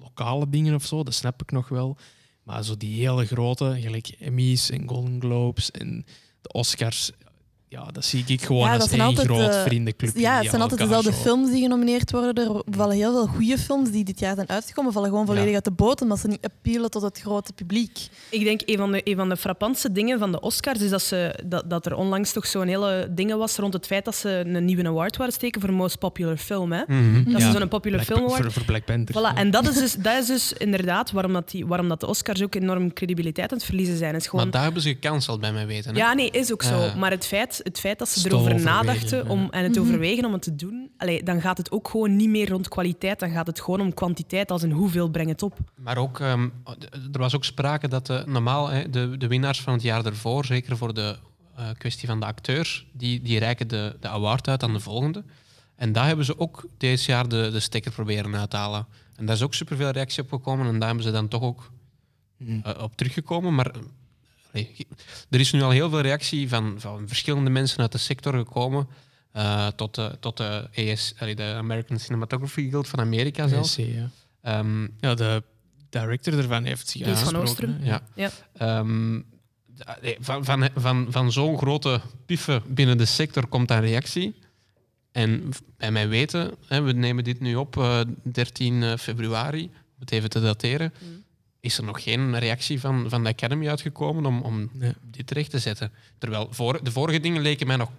lokale 0.00 0.48
dingen 0.48 0.74
of 0.74 0.86
zo, 0.86 1.02
dat 1.02 1.14
snap 1.14 1.42
ik 1.42 1.50
nog 1.50 1.68
wel. 1.68 1.96
Maar 2.42 2.64
zo 2.64 2.76
die 2.76 3.08
hele 3.08 3.26
grote, 3.26 3.76
gelijk 3.80 4.08
Emmys 4.18 4.70
en 4.70 4.88
Golden 4.88 5.20
Globes 5.20 5.70
en 5.70 6.06
de 6.40 6.52
Oscars, 6.52 7.10
ja, 7.72 7.84
dat 7.92 8.04
zie 8.04 8.24
ik 8.26 8.42
gewoon 8.42 8.66
Ja, 8.66 8.74
als 8.76 8.90
één 8.90 9.00
altijd, 9.00 9.26
groot 9.26 9.48
eh, 9.54 9.62
vriendenclub. 9.62 10.16
Ja, 10.16 10.38
het 10.40 10.48
zijn 10.50 10.62
altijd 10.62 10.80
dezelfde 10.80 11.12
films 11.12 11.50
die 11.50 11.62
genomineerd 11.62 12.10
worden. 12.10 12.34
Er 12.46 12.62
vallen 12.70 12.96
heel 12.96 13.12
veel 13.12 13.26
goede 13.26 13.58
films 13.58 13.90
die 13.90 14.04
dit 14.04 14.18
jaar 14.20 14.34
zijn 14.34 14.48
uitgekomen, 14.48 14.92
vallen 14.92 15.08
gewoon 15.08 15.26
volledig 15.26 15.48
Ja. 15.48 15.54
uit 15.54 15.64
de 15.64 15.70
boot, 15.70 16.00
omdat 16.02 16.18
ze 16.18 16.26
niet 16.28 16.44
appealen 16.44 16.90
tot 16.90 17.02
het 17.02 17.20
grote 17.20 17.52
publiek. 17.52 17.98
Ik 18.30 18.44
denk 18.44 18.60
een 18.64 18.76
van 18.76 18.92
de, 18.92 19.00
een 19.04 19.16
van 19.16 19.28
de 19.28 19.36
frappantste 19.36 19.92
dingen 19.92 20.18
van 20.18 20.32
de 20.32 20.40
Oscars 20.40 20.80
is 20.80 20.90
dat, 20.90 21.02
ze, 21.02 21.38
dat, 21.44 21.70
dat 21.70 21.86
er 21.86 21.94
onlangs 21.96 22.32
toch 22.32 22.46
zo'n 22.46 22.66
hele 22.66 23.08
dingen 23.10 23.38
was 23.38 23.56
rond 23.56 23.72
het 23.72 23.86
feit 23.86 24.04
dat 24.04 24.16
ze 24.16 24.30
een 24.46 24.64
nieuwe 24.64 24.86
award 24.86 25.16
waren 25.16 25.32
steken 25.32 25.60
voor 25.60 25.72
Most 25.72 25.98
Popular 25.98 26.36
Film. 26.36 26.72
Hè? 26.72 26.82
Mhm. 26.86 27.30
Dat 27.32 27.40
Ja. 27.42 27.52
ze 27.52 27.58
zo'n 27.58 27.68
Popular 27.68 28.04
Black- 28.04 28.16
Film 28.16 28.28
Award 28.28 28.42
voor, 28.42 28.52
voor 28.52 28.64
Black 28.64 28.84
Panther. 28.84 29.14
Voilà, 29.14 29.36
en 29.36 29.50
dat 29.50 29.68
is, 29.68 29.74
dus, 29.74 29.94
dat 29.94 30.18
is 30.20 30.26
dus 30.26 30.52
inderdaad 30.52 31.10
waarom, 31.10 31.32
dat 31.32 31.50
die, 31.50 31.66
waarom 31.66 31.88
dat 31.88 32.00
de 32.00 32.06
Oscars 32.06 32.42
ook 32.42 32.54
enorm 32.54 32.92
credibiliteit 32.92 33.50
aan 33.52 33.56
het 33.56 33.66
verliezen 33.66 33.96
zijn. 33.96 34.14
Is 34.14 34.24
gewoon, 34.26 34.44
Maar 34.44 34.52
daar 34.52 34.62
hebben 34.62 34.82
ze 34.82 34.88
gecanceld, 34.88 35.40
bij 35.40 35.52
mij 35.52 35.66
weten. 35.66 35.92
Hè? 35.94 35.98
ja, 35.98 36.14
nee, 36.14 36.30
is 36.30 36.52
ook 36.52 36.62
zo. 36.62 36.94
Maar 36.96 37.10
het 37.10 37.26
feit, 37.26 37.59
het 37.62 37.80
feit 37.80 37.98
dat 37.98 38.08
ze 38.08 38.28
erover 38.28 38.60
nadachten 38.60 39.24
ja. 39.24 39.30
om, 39.30 39.48
en 39.50 39.62
het 39.62 39.78
overwegen 39.78 40.24
om 40.24 40.32
het 40.32 40.42
te 40.42 40.56
doen, 40.56 40.90
allee, 40.96 41.22
dan 41.22 41.40
gaat 41.40 41.58
het 41.58 41.70
ook 41.70 41.88
gewoon 41.88 42.16
niet 42.16 42.28
meer 42.28 42.48
rond 42.48 42.68
kwaliteit. 42.68 43.20
Dan 43.20 43.30
gaat 43.30 43.46
het 43.46 43.60
gewoon 43.60 43.80
om 43.80 43.94
kwantiteit, 43.94 44.50
als 44.50 44.62
in 44.62 44.70
hoeveel 44.70 45.08
breng 45.08 45.28
het 45.28 45.42
op. 45.42 45.58
Maar 45.74 45.96
ook, 45.96 46.20
ehm, 46.20 46.48
er 47.12 47.18
was 47.18 47.34
ook 47.34 47.44
sprake 47.44 47.88
dat 47.88 48.06
de, 48.06 48.22
normaal 48.26 48.68
hè, 48.68 48.90
de, 48.90 49.16
de 49.16 49.26
winnaars 49.26 49.60
van 49.60 49.72
het 49.72 49.82
jaar 49.82 50.06
ervoor, 50.06 50.44
zeker 50.44 50.76
voor 50.76 50.94
de 50.94 51.16
eh, 51.56 51.68
kwestie 51.78 52.08
van 52.08 52.20
de 52.20 52.26
acteurs, 52.26 52.86
die, 52.92 53.22
die 53.22 53.38
reiken 53.38 53.68
de, 53.68 53.96
de 54.00 54.08
award 54.08 54.48
uit 54.48 54.62
aan 54.62 54.72
de 54.72 54.80
volgende. 54.80 55.24
En 55.76 55.92
daar 55.92 56.06
hebben 56.06 56.24
ze 56.24 56.38
ook 56.38 56.66
deze 56.78 57.10
jaar 57.10 57.28
de, 57.28 57.48
de 57.52 57.60
stekker 57.60 57.92
proberen 57.92 58.36
uit 58.36 58.50
te 58.50 58.56
halen. 58.56 58.86
En 59.16 59.26
daar 59.26 59.36
is 59.36 59.42
ook 59.42 59.54
superveel 59.54 59.90
reactie 59.90 60.22
op 60.22 60.28
gekomen 60.28 60.66
en 60.66 60.78
daar 60.78 60.88
hebben 60.88 61.04
ze 61.04 61.10
dan 61.10 61.28
toch 61.28 61.42
ook 61.42 61.70
Hm. 62.44 62.60
eh, 62.62 62.82
op 62.82 62.96
teruggekomen. 62.96 63.54
Maar 63.54 63.72
er 65.30 65.40
is 65.40 65.52
nu 65.52 65.62
al 65.62 65.70
heel 65.70 65.90
veel 65.90 66.00
reactie 66.00 66.48
van, 66.48 66.74
van 66.78 67.08
verschillende 67.08 67.50
mensen 67.50 67.78
uit 67.80 67.92
de 67.92 67.98
sector 67.98 68.34
gekomen. 68.34 68.88
eh, 69.32 69.66
tot 69.66 69.94
de, 69.94 70.16
tot 70.20 70.36
de, 70.36 70.68
AS, 70.92 71.14
allee, 71.18 71.34
de 71.34 71.42
American 71.56 71.98
Cinematography 71.98 72.68
Guild 72.70 72.88
van 72.88 73.00
Amerika 73.00 73.48
zelfs. 73.48 73.78
ASC, 73.78 73.88
ja. 73.88 74.10
Ehm, 74.42 74.82
ja, 75.00 75.14
de 75.14 75.42
director 75.88 76.38
ervan 76.38 76.64
heeft 76.64 76.88
zich 76.88 77.02
Kees 77.02 77.18
van 77.20 77.36
uitgesproken, 77.36 77.74
Oostrum. 77.74 77.86
ja. 77.86 78.02
Ja. 78.14 78.30
Ehm, 78.56 79.20
van 80.20 80.44
van, 80.44 80.68
van, 80.74 81.06
van 81.10 81.32
zo'n 81.32 81.58
grote 81.58 82.00
piffen 82.26 82.62
binnen 82.66 82.98
de 82.98 83.04
sector 83.04 83.46
komt 83.46 83.68
daar 83.68 83.84
reactie. 83.84 84.34
En 85.12 85.48
bij 85.76 85.90
mijn 85.90 86.08
weten, 86.08 86.54
hè, 86.66 86.80
we 86.82 86.92
nemen 86.92 87.24
dit 87.24 87.40
nu 87.40 87.54
op 87.54 87.76
eh, 87.76 88.00
13 88.22 88.98
februari, 88.98 89.62
om 89.64 89.70
het 89.98 90.10
even 90.12 90.30
te 90.30 90.40
dateren, 90.40 90.92
Mm. 90.98 91.24
Is 91.60 91.78
er 91.78 91.84
nog 91.84 92.02
geen 92.02 92.38
reactie 92.38 92.80
van, 92.80 93.04
van 93.08 93.22
de 93.24 93.28
Academy 93.28 93.68
uitgekomen 93.68 94.26
om, 94.26 94.40
om 94.42 94.70
Nee. 94.72 94.92
dit 95.02 95.26
terecht 95.26 95.50
te 95.50 95.58
zetten. 95.58 95.92
Terwijl 96.18 96.48
voor, 96.50 96.84
de 96.84 96.90
vorige 96.92 97.20
dingen 97.20 97.42
leken 97.42 97.66
mij 97.66 97.76
nog 97.76 97.90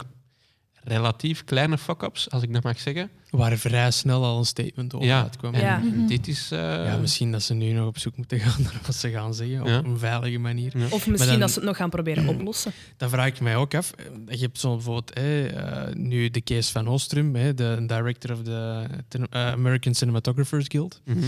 relatief 0.83 1.43
kleine 1.43 1.77
fuck-ups, 1.77 2.29
als 2.29 2.43
ik 2.43 2.53
dat 2.53 2.63
mag 2.63 2.79
zeggen. 2.79 3.09
Waar 3.29 3.57
vrij 3.57 3.91
snel 3.91 4.23
al 4.25 4.37
een 4.37 4.45
statement 4.45 4.93
over 4.93 5.07
Ja, 5.07 5.21
uitkwam. 5.21 5.53
en 5.53 5.59
Ja. 5.61 5.77
Mhm. 5.77 6.05
dit 6.07 6.27
is... 6.27 6.51
eh, 6.51 6.59
Ja, 6.59 6.97
misschien 6.97 7.31
dat 7.31 7.41
ze 7.43 7.53
nu 7.53 7.71
nog 7.71 7.87
op 7.87 7.97
zoek 7.97 8.17
moeten 8.17 8.39
gaan 8.39 8.61
naar 8.63 8.79
wat 8.85 8.95
ze 8.95 9.09
gaan 9.11 9.33
zeggen, 9.33 9.65
Ja. 9.65 9.77
op 9.79 9.85
een 9.85 9.97
veilige 9.97 10.37
manier. 10.37 10.77
Ja. 10.77 10.85
Of 10.89 11.07
misschien 11.07 11.31
dan- 11.31 11.39
dat 11.39 11.49
ze 11.51 11.55
het 11.59 11.67
nog 11.67 11.77
gaan 11.77 11.89
proberen 11.89 12.27
oplossen. 12.35 12.71
Dan 12.97 13.09
vraag 13.09 13.27
ik 13.27 13.39
mij 13.39 13.55
ook 13.55 13.73
af. 13.75 13.91
Je 14.27 14.37
hebt 14.37 14.59
zo 14.59 14.73
bijvoorbeeld 14.75 15.11
hè, 15.17 15.45
eh, 15.47 15.93
nu 15.95 16.29
de 16.29 16.41
case 16.41 16.71
van 16.71 16.87
Ostrum, 16.87 17.35
hè, 17.35 17.53
de 17.53 17.83
director 17.87 18.31
of 18.31 18.41
de 18.41 18.85
eh, 19.29 19.47
American 19.51 19.93
Cinematographers 19.93 20.65
Guild, 20.67 21.01
mhm. 21.05 21.19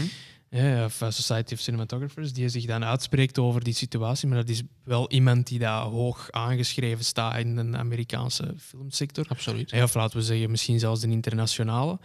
Hè, 0.54 0.86
of 0.86 1.02
eh, 1.02 1.10
Society 1.10 1.54
of 1.54 1.60
Cinematographers, 1.60 2.34
die 2.34 2.50
zich 2.50 2.66
dan 2.66 2.84
uitspreekt 2.84 3.40
over 3.40 3.64
die 3.64 3.74
situatie. 3.74 4.28
Maar 4.28 4.38
dat 4.38 4.50
is 4.50 4.62
wel 4.84 5.12
iemand 5.12 5.48
die 5.48 5.60
daar 5.60 5.82
hoog 5.82 6.32
aangeschreven 6.32 7.06
staat 7.06 7.38
in 7.38 7.56
de 7.56 7.78
Amerikaanse 7.78 8.54
filmsector. 8.58 9.26
Absoluut. 9.30 9.70
Ja, 9.70 9.84
of 9.84 9.94
laten 9.94 10.18
we 10.18 10.24
zeggen, 10.24 10.52
misschien 10.52 10.80
zelfs 10.80 11.02
de 11.02 11.08
internationale. 11.08 12.00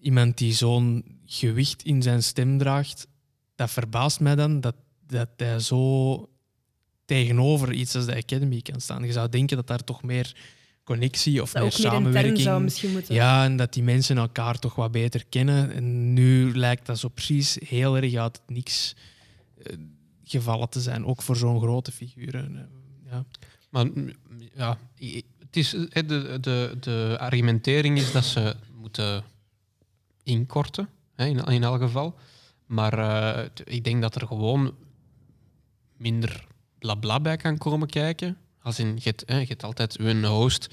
Iemand 0.00 0.38
die 0.38 0.52
zo'n 0.52 1.04
gewicht 1.26 1.82
in 1.82 2.02
zijn 2.02 2.22
stem 2.22 2.58
draagt, 2.58 3.06
dat 3.54 3.70
verbaast 3.70 4.20
mij 4.20 4.34
dan 4.34 4.60
dat, 4.60 4.76
dat 5.06 5.28
hij 5.36 5.60
zo 5.60 6.28
tegenover 7.04 7.72
iets 7.72 7.94
als 7.94 8.06
de 8.06 8.16
Academy 8.16 8.60
kan 8.60 8.80
staan. 8.80 9.04
Je 9.04 9.12
zou 9.12 9.28
denken 9.28 9.56
dat 9.56 9.66
daar 9.66 9.84
toch 9.84 10.02
meer 10.02 10.36
connectie 10.88 11.42
of 11.42 11.52
Dat 11.52 11.62
meer 11.62 11.72
ook 11.72 11.78
meer 11.78 11.84
intern 11.84 12.02
samenwerking... 12.02 12.38
zou 12.38 12.62
misschien 12.62 12.92
moeten. 12.92 13.14
Ja, 13.14 13.44
en 13.44 13.56
dat 13.56 13.72
die 13.72 13.82
mensen 13.82 14.18
elkaar 14.18 14.58
toch 14.58 14.74
wat 14.74 14.92
beter 14.92 15.24
kennen. 15.28 15.72
En 15.72 16.12
nu 16.12 16.56
lijkt 16.56 16.86
dat 16.86 16.98
zo 16.98 17.08
precies 17.08 17.58
heel 17.64 17.96
erg 17.96 18.14
uit 18.14 18.36
het 18.36 18.56
niks 18.56 18.94
eh, 19.62 19.76
gevallen 20.24 20.68
te 20.68 20.80
zijn, 20.80 21.04
ook 21.04 21.22
voor 21.22 21.36
zo'n 21.36 21.60
grote 21.60 21.92
figuren. 21.92 22.56
Eh, 22.56 22.62
Ja. 23.10 23.24
Maar 23.70 23.86
ja, 24.54 24.78
het 25.38 25.56
is, 25.56 25.74
eh, 25.74 26.02
de, 26.06 26.38
de, 26.40 26.76
de 26.80 27.16
argumentering 27.20 27.98
is 27.98 28.12
dat 28.12 28.24
ze 28.24 28.54
moeten 28.74 29.24
inkorten, 30.22 30.88
hè, 31.14 31.26
in, 31.26 31.44
in 31.44 31.62
elk 31.62 31.80
geval. 31.80 32.14
Maar 32.66 32.98
eh, 32.98 33.44
ik 33.64 33.84
denk 33.84 34.02
dat 34.02 34.14
er 34.14 34.26
gewoon 34.26 34.74
minder 35.96 36.46
blabla 36.78 37.20
bij 37.20 37.36
kan 37.36 37.58
komen 37.58 37.88
kijken. 37.88 38.36
Als 38.68 38.78
in, 38.78 38.92
je 38.94 39.00
hebt, 39.02 39.22
hè, 39.26 39.38
je 39.38 39.46
hebt 39.46 39.62
altijd 39.64 39.98
een 40.00 40.24
host 40.24 40.66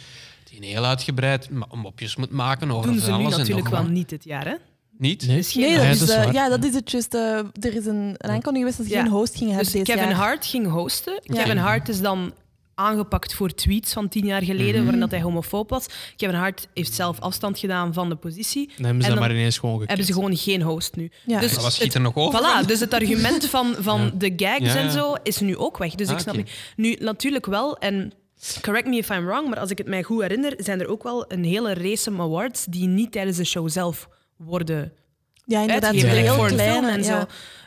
die 0.44 0.58
een 0.58 0.64
heel 0.64 0.86
uitgebreid 0.86 1.50
mopjes 1.76 2.16
moet 2.16 2.32
maken 2.32 2.72
over 2.72 2.92
doen 2.92 3.00
ze 3.00 3.08
nu 3.12 3.16
alles 3.18 3.34
en 3.34 3.40
natuurlijk 3.40 3.68
wel 3.68 3.84
niet 3.84 4.10
dit 4.10 4.24
jaar. 4.24 4.46
Hè? 4.46 4.56
Niet? 4.98 5.28
Nee? 5.28 5.36
Dus 5.38 5.54
dat 5.54 5.64
Ja, 5.64 5.82
is, 5.82 6.00
dat 6.00 6.08
is 6.10 6.16
eh, 6.16 6.32
ja, 6.32 6.50
dat 6.50 6.64
is 6.64 6.74
het 6.74 6.92
juist. 6.92 7.14
eh, 7.14 7.22
er 7.38 7.76
is 7.76 7.86
een, 7.86 8.16
een 8.18 8.30
aankondiging 8.30 8.58
geweest 8.58 8.78
dat 8.78 8.86
ze 8.88 8.94
Ja. 8.94 9.02
geen 9.02 9.12
host 9.12 9.36
gingen 9.36 9.58
Dus 9.58 9.66
hebben 9.72 9.84
deze 9.86 9.98
Kevin 9.98 10.16
jaar. 10.18 10.28
Hart 10.28 10.46
ging 10.46 10.68
hosten. 10.72 11.20
Ja. 11.24 11.34
Kevin 11.44 11.58
Hart 11.58 11.90
is 11.90 12.02
dan 12.02 12.34
aangepakt 12.76 13.34
voor 13.34 13.54
tweets 13.54 13.94
van 13.94 14.08
tien 14.10 14.26
jaar 14.26 14.42
geleden, 14.44 14.74
Mhm. 14.74 14.82
waarin 14.84 15.00
dat 15.00 15.12
hij 15.12 15.22
homofoob 15.22 15.70
was. 15.70 15.86
Kevin 16.16 16.36
Hart 16.36 16.68
heeft 16.74 16.94
zelf 16.94 17.20
afstand 17.20 17.60
gedaan 17.60 17.94
van 17.94 18.10
de 18.10 18.16
positie. 18.16 18.68
Dan 18.76 18.86
hebben 18.86 18.86
ze 18.86 18.92
En 19.10 19.14
dat 19.14 19.20
dan 19.20 19.28
maar 19.30 19.38
ineens 19.38 19.58
gewoon 19.58 19.74
gekend. 19.80 19.90
Hebben 19.98 20.08
ze 20.08 20.14
gewoon 20.22 20.38
geen 20.38 20.62
host 20.62 20.96
nu. 20.96 21.12
Ja. 21.26 21.40
Dus 21.40 21.52
schiet 21.54 21.84
het- 21.84 21.94
er 21.94 22.02
nog 22.02 22.16
over? 22.16 22.40
Voilà, 22.40 22.66
dus 22.68 22.80
het 22.80 22.94
argument 22.94 23.46
van, 23.56 23.76
van 23.80 24.02
Ja. 24.02 24.12
de 24.16 24.34
gags 24.36 24.74
Ja, 24.74 24.74
ja. 24.74 24.82
en 24.86 24.92
zo 24.92 25.14
is 25.24 25.40
nu 25.40 25.58
ook 25.58 25.78
weg. 25.78 25.96
Dus 25.96 26.08
Ah, 26.08 26.14
ik 26.14 26.20
snap 26.20 26.34
oké. 26.36 26.44
niet. 26.44 26.54
Nu, 27.00 27.06
natuurlijk 27.06 27.46
wel, 27.46 27.78
en 27.78 28.12
correct 28.62 28.88
me 28.88 28.96
if 28.98 29.10
I'm 29.10 29.26
wrong, 29.26 29.50
maar 29.50 29.60
als 29.60 29.70
ik 29.70 29.78
het 29.78 29.88
mij 29.88 30.04
goed 30.04 30.22
herinner, 30.22 30.54
zijn 30.58 30.80
er 30.80 30.88
ook 30.88 31.04
wel 31.04 31.26
een 31.28 31.44
hele 31.44 31.74
race 31.74 32.12
awards 32.18 32.66
die 32.70 32.88
niet 32.88 33.12
tijdens 33.12 33.38
de 33.38 33.46
show 33.46 33.70
zelf 33.70 34.08
worden 34.38 34.92
Ja, 35.46 35.62
inderdaad. 35.62 35.96
voor 36.00 36.10
Heel 36.10 36.46
kleine 36.46 36.92
en 36.92 37.04
ja. 37.04 37.20
zo. 37.20 37.26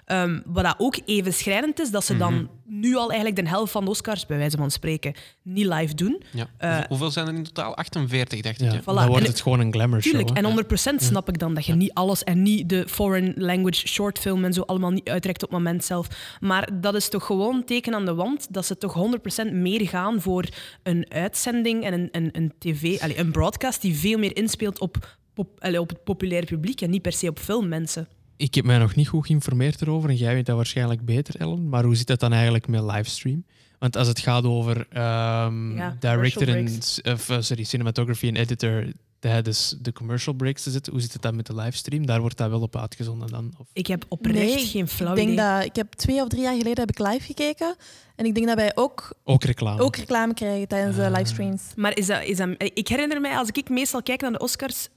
Ehm, 0.09 0.41
wat 0.45 0.65
dat 0.65 0.75
ook 0.79 0.99
even 1.05 1.33
schrijnend 1.33 1.81
is, 1.81 1.91
dat 1.91 2.05
ze 2.05 2.17
dan 2.17 2.35
Mhm. 2.35 2.45
nu 2.81 2.97
al 2.97 3.07
eigenlijk 3.11 3.41
de 3.43 3.49
helft 3.49 3.73
van 3.73 3.85
de 3.85 3.91
Oscars, 3.91 4.27
bij 4.27 4.37
wijze 4.39 4.57
van 4.57 4.71
spreken, 4.71 5.15
niet 5.43 5.67
live 5.67 5.95
doen. 5.95 6.23
Ja. 6.33 6.47
Eh, 6.59 6.79
Hoeveel- 6.89 7.11
zijn 7.11 7.27
er 7.29 7.35
in 7.35 7.43
totaal? 7.43 7.75
48, 7.77 8.41
dacht 8.41 8.61
Ja, 8.61 8.73
ik. 8.73 8.81
Voilà. 8.81 8.85
dan 8.85 9.07
wordt 9.07 9.25
En 9.25 9.31
het 9.31 9.41
gewoon 9.41 9.61
een 9.61 9.73
glamour 9.73 10.03
show. 10.03 10.13
Tuurlijk, 10.15 10.37
en 10.37 10.45
100% 10.45 11.03
snap 11.03 11.29
ik 11.29 11.39
dan 11.39 11.55
dat 11.55 11.67
je 11.67 11.75
niet 11.75 11.93
alles 11.95 12.25
en 12.25 12.43
niet 12.43 12.69
de 12.69 12.89
foreign 12.89 13.33
language 13.37 13.89
short 13.89 14.19
film 14.19 14.45
en 14.45 14.53
zo 14.53 14.61
allemaal 14.63 14.91
niet 14.91 15.09
uitrekt 15.09 15.43
op 15.43 15.51
het 15.51 15.59
moment 15.59 15.85
zelf. 15.85 16.37
Maar 16.41 16.69
dat 16.81 16.95
is 16.95 17.09
toch 17.09 17.27
gewoon 17.27 17.65
teken 17.65 17.95
aan 17.95 18.05
de 18.05 18.15
wand 18.15 18.47
dat 18.51 18.67
ze 18.67 18.79
toch 18.79 18.93
100% 18.95 19.53
meer 19.53 19.89
gaan 19.89 20.21
voor 20.21 20.45
een 20.83 21.07
uitzending 21.09 21.85
en 21.85 21.93
een, 21.93 22.09
een, 22.13 22.29
een 22.33 22.53
tv, 22.59 23.01
allee, 23.01 23.19
een 23.19 23.31
broadcast 23.31 23.83
die 23.83 23.97
veel 23.97 24.19
meer 24.19 24.37
inspeelt 24.37 24.81
op, 24.81 25.17
pop, 25.35 25.49
allee, 25.59 25.81
op 25.81 25.89
het 25.89 26.05
populaire 26.05 26.47
publiek 26.47 26.81
en 26.81 26.91
niet 26.91 27.03
per 27.03 27.13
se 27.13 27.29
op 27.29 27.39
filmmensen. 27.39 28.09
Ik 28.39 28.55
heb 28.55 28.65
mij 28.65 28.79
nog 28.79 28.95
niet 28.95 29.09
goed 29.09 29.27
geïnformeerd 29.27 29.83
erover 29.83 30.11
en 30.11 30.17
jij 30.17 30.35
weet 30.35 30.47
dat 30.47 30.57
waarschijnlijk 30.57 31.05
beter, 31.05 31.37
Ellen. 31.41 31.69
Maar 31.69 31.85
hoe 31.85 31.97
zit 31.97 32.07
dat 32.07 32.21
dan 32.21 32.33
eigenlijk 32.33 32.67
met 32.69 32.83
livestream? 32.83 33.45
Want 33.79 33.97
als 33.97 34.09
het 34.09 34.19
gaat 34.19 34.45
over 34.45 34.87
ehm, 34.91 35.77
Ja, 35.77 35.97
director 36.01 36.49
en 36.49 36.67
of, 37.13 37.29
eh, 37.29 37.37
sorry, 37.41 37.65
cinematography 37.65 38.27
en 38.29 38.37
editor 38.37 38.87
tijdens 39.19 39.77
de 39.81 39.93
commercial 39.93 40.35
breaks 40.35 40.63
te 40.63 40.71
zitten, 40.71 40.93
hoe 40.93 41.01
zit 41.03 41.13
het 41.13 41.23
dan 41.23 41.37
met 41.37 41.47
de 41.47 41.55
livestream? 41.55 42.07
Daar 42.07 42.21
wordt 42.21 42.37
dat 42.37 42.51
wel 42.51 42.61
op 42.61 42.77
uitgezonden 42.77 43.29
dan? 43.29 43.53
Of? 43.59 43.67
Ik 43.73 43.87
heb 43.87 44.05
oprecht 44.09 44.39
Nee, 44.55 44.67
geen 44.67 44.89
flauw 44.89 45.11
ik 45.11 45.17
denk 45.17 45.29
idee. 45.31 45.45
dat 45.45 45.65
ik 45.65 45.77
heb 45.77 45.93
twee 45.93 46.21
of 46.23 46.29
drie 46.29 46.43
jaar 46.43 46.57
geleden 46.57 46.79
heb 46.87 46.91
ik 46.91 46.99
live 46.99 47.21
gekeken. 47.27 47.77
En 48.17 48.25
ik 48.27 48.35
denk 48.35 48.47
dat 48.47 48.57
wij 48.57 48.73
ook, 48.75 49.13
Ook 49.25 49.45
reclame. 49.45 49.83
ook 49.83 49.97
reclame 49.97 50.35
krijgen 50.35 50.69
tijdens 50.69 50.97
de 50.97 51.05
Ah. 51.07 51.13
livestreams. 51.13 51.63
Maar 51.77 51.97
is 51.97 52.07
dat, 52.07 52.23
is 52.25 52.37
dat, 52.37 52.49
ik 52.59 52.89
herinner 52.89 53.21
mij, 53.21 53.37
als 53.37 53.49
ik 53.53 53.69
meestal 53.69 54.03
kijk 54.03 54.21
naar 54.21 54.33
de 54.33 54.39
Oscars, 54.39 54.89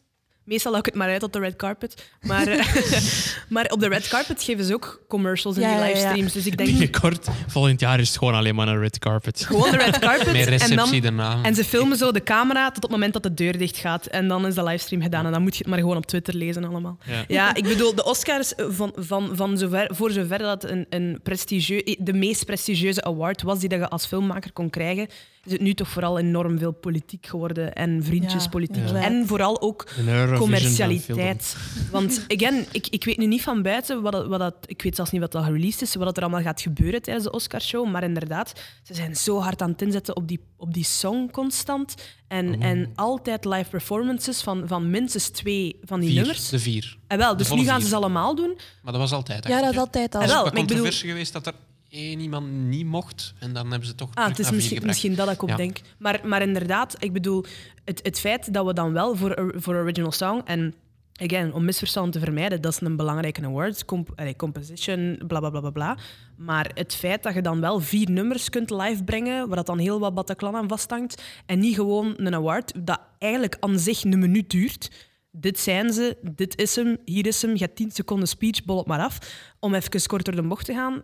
meestal 0.51 0.71
laat 0.71 0.79
ik 0.79 0.85
het 0.85 0.95
maar 0.95 1.09
uit 1.09 1.23
op 1.23 1.33
de 1.33 1.39
red 1.39 1.55
carpet, 1.55 2.09
maar, 2.21 2.47
eh, 2.47 2.65
maar 3.55 3.65
op 3.69 3.79
de 3.79 3.87
red 3.87 4.07
carpet 4.07 4.43
geven 4.43 4.65
ze 4.65 4.73
ook 4.73 5.01
commercials 5.07 5.55
in 5.55 5.61
Ja, 5.61 5.67
die 5.67 5.77
ja, 5.77 5.85
ja. 5.85 5.91
livestreams. 5.93 6.33
Dus 6.33 6.45
ik 6.45 6.57
denk 6.57 6.69
Binnenkort, 6.69 7.27
volgend 7.47 7.79
jaar 7.79 7.99
is 7.99 8.07
het 8.07 8.17
gewoon 8.17 8.33
alleen 8.33 8.55
maar 8.55 8.67
een 8.67 8.79
red 8.79 8.99
carpet. 8.99 9.45
gewoon 9.45 9.71
de 9.71 9.77
red 9.77 9.99
carpet 9.99 10.31
Meer 10.31 10.41
en, 10.41 10.49
receptie 10.49 11.01
dan, 11.01 11.15
daarna. 11.15 11.43
en 11.43 11.55
ze 11.55 11.63
filmen 11.65 11.97
zo 11.97 12.11
de 12.11 12.23
camera 12.23 12.67
tot 12.67 12.75
op 12.75 12.81
het 12.81 12.91
moment 12.91 13.13
dat 13.13 13.23
de 13.23 13.33
deur 13.33 13.57
dicht 13.57 13.77
gaat. 13.77 14.05
En 14.05 14.27
dan 14.27 14.45
is 14.45 14.55
de 14.55 14.63
livestream 14.63 15.01
gedaan. 15.01 15.25
En 15.25 15.31
dan 15.31 15.41
moet 15.41 15.53
je 15.53 15.57
het 15.59 15.67
maar 15.67 15.79
gewoon 15.79 15.97
op 15.97 16.05
Twitter 16.05 16.35
lezen 16.35 16.63
allemaal. 16.63 16.97
Ja. 17.05 17.23
Ja, 17.27 17.55
ik 17.55 17.63
bedoel, 17.63 17.95
de 17.95 18.03
Oscars, 18.03 18.55
eh, 18.55 18.65
van, 18.69 18.91
van, 18.95 19.29
van 19.33 19.57
zover, 19.57 19.89
voor 19.93 20.11
zover 20.11 20.37
dat 20.37 20.63
een, 20.63 20.85
een 20.89 21.19
prestigieux, 21.23 21.95
de 21.99 22.13
meest 22.13 22.45
prestigieuze 22.45 23.03
award 23.03 23.41
was 23.41 23.59
die 23.59 23.69
dat 23.69 23.79
je 23.79 23.87
als 23.87 24.05
filmmaker 24.05 24.51
kon 24.51 24.69
krijgen, 24.69 25.07
is 25.45 25.51
het 25.51 25.61
nu 25.61 25.73
toch 25.73 25.87
vooral 25.87 26.19
enorm 26.19 26.57
veel 26.59 26.71
politiek 26.71 27.25
geworden 27.25 27.73
en 27.73 28.03
vriendjespolitiek. 28.03 28.87
Ja, 28.87 29.03
en 29.03 29.27
vooral 29.27 29.61
ook 29.61 29.85
commercialiteit. 30.35 31.55
Want 31.91 32.25
again, 32.27 32.65
ik, 32.71 32.87
ik 32.87 33.03
weet 33.03 33.17
nu 33.17 33.25
niet 33.25 33.41
van 33.41 33.61
buiten 33.61 34.01
wat 34.01 34.11
dat, 34.11 34.27
wat 34.27 34.39
dat, 34.39 34.55
ik 34.65 34.81
weet 34.81 34.95
zelfs 34.95 35.11
niet 35.11 35.21
wat 35.21 35.31
dat 35.31 35.43
gereleased 35.43 35.81
is, 35.81 35.95
wat 35.95 36.05
dat 36.05 36.17
er 36.17 36.23
allemaal 36.23 36.41
gaat 36.41 36.61
gebeuren 36.61 37.01
tijdens 37.01 37.25
de 37.25 37.31
Oscarshow. 37.31 37.89
Maar 37.91 38.03
inderdaad, 38.03 38.53
ze 38.83 38.93
zijn 38.93 39.15
zo 39.15 39.39
hard 39.39 39.61
aan 39.61 39.69
het 39.69 39.81
inzetten 39.81 40.15
op 40.15 40.27
die, 40.27 40.39
op 40.57 40.73
die 40.73 40.83
song 40.85 41.31
constant. 41.31 41.95
En, 42.27 42.61
en 42.61 42.91
altijd 42.95 43.45
live 43.45 43.69
performances 43.69 44.41
van, 44.41 44.63
van 44.67 44.89
minstens 44.89 45.29
twee 45.29 45.79
van 45.83 45.99
die 45.99 46.09
vier, 46.09 46.17
nummers. 46.19 46.49
de 46.49 46.59
vier. 46.59 46.97
En 47.07 47.17
wel, 47.17 47.31
de 47.31 47.37
dus 47.37 47.51
nu 47.51 47.63
gaan 47.63 47.73
vier. 47.73 47.81
ze 47.83 47.87
ze 47.89 47.95
allemaal 47.95 48.35
doen. 48.35 48.57
Maar 48.83 48.91
dat 48.91 49.01
was 49.01 49.11
altijd. 49.11 49.47
Ja, 49.47 49.61
dat 49.61 49.71
is 49.71 49.77
altijd 49.77 50.15
al. 50.15 50.21
Ah, 50.21 50.25
Er 50.25 50.31
is 50.31 50.35
wel, 50.35 50.45
ook 50.45 50.53
maar 50.53 50.61
een 50.63 50.69
ik 50.69 50.75
bedoel- 50.75 50.91
geweest 50.91 51.33
dat 51.33 51.47
er 51.47 51.53
één 51.91 52.19
iemand 52.19 52.51
niet 52.51 52.85
mocht. 52.85 53.33
En 53.39 53.53
dan 53.53 53.69
hebben 53.69 53.87
ze 53.87 53.95
toch 53.95 54.09
Ah, 54.13 54.27
het 54.27 54.39
is 54.39 54.51
misschien, 54.81 55.15
dat 55.15 55.29
ik 55.31 55.41
op 55.41 55.49
Ja. 55.49 55.55
denk. 55.55 55.77
Maar, 55.97 56.21
maar 56.23 56.41
inderdaad, 56.41 56.95
ik 56.99 57.13
bedoel, 57.13 57.45
het, 57.85 57.99
het 58.03 58.19
feit 58.19 58.53
dat 58.53 58.65
we 58.65 58.73
dan 58.73 58.93
wel 58.93 59.15
voor, 59.15 59.53
voor 59.57 59.75
Original 59.75 60.11
Song 60.11 60.41
en 60.45 60.73
again, 61.21 61.53
om 61.53 61.65
misverstanden 61.65 62.11
te 62.11 62.19
vermijden, 62.19 62.61
dat 62.61 62.71
is 62.73 62.81
een 62.81 62.95
belangrijke 62.95 63.41
award, 63.45 63.85
comp 63.85 64.11
allee, 64.15 64.35
composition, 64.35 65.19
bla 65.27 65.39
bla 65.39 65.49
bla 65.49 65.59
bla 65.59 65.69
bla. 65.69 65.97
Maar 66.37 66.71
het 66.73 66.95
feit 66.95 67.23
dat 67.23 67.33
je 67.33 67.41
dan 67.41 67.61
wel 67.61 67.79
vier 67.79 68.09
nummers 68.09 68.49
kunt 68.49 68.69
live 68.69 69.03
brengen, 69.03 69.47
waar 69.47 69.55
dat 69.55 69.65
dan 69.65 69.77
heel 69.79 69.99
wat 69.99 70.13
Bataclan 70.13 70.55
aan 70.55 70.67
vasthangt, 70.67 71.23
en 71.45 71.59
niet 71.59 71.75
gewoon 71.75 72.13
een 72.17 72.35
award 72.35 72.85
dat 72.85 72.99
eigenlijk 73.17 73.57
aan 73.59 73.79
zich 73.79 74.03
een 74.03 74.19
minuut 74.19 74.49
duurt. 74.49 75.09
Dit 75.31 75.59
zijn 75.59 75.93
ze, 75.93 76.17
dit 76.35 76.57
is 76.57 76.75
hem, 76.75 76.97
hier 77.05 77.27
is 77.27 77.41
hem, 77.41 77.51
je 77.51 77.63
hebt 77.63 77.75
10 77.75 77.91
seconden 77.91 78.27
speech, 78.27 78.63
bol 78.65 78.77
het 78.77 78.87
maar 78.87 78.99
af. 78.99 79.17
Om 79.59 79.73
even 79.73 80.07
kort 80.07 80.25
door 80.25 80.35
de 80.35 80.41
bocht 80.41 80.65
te 80.65 80.73
gaan. 80.73 81.01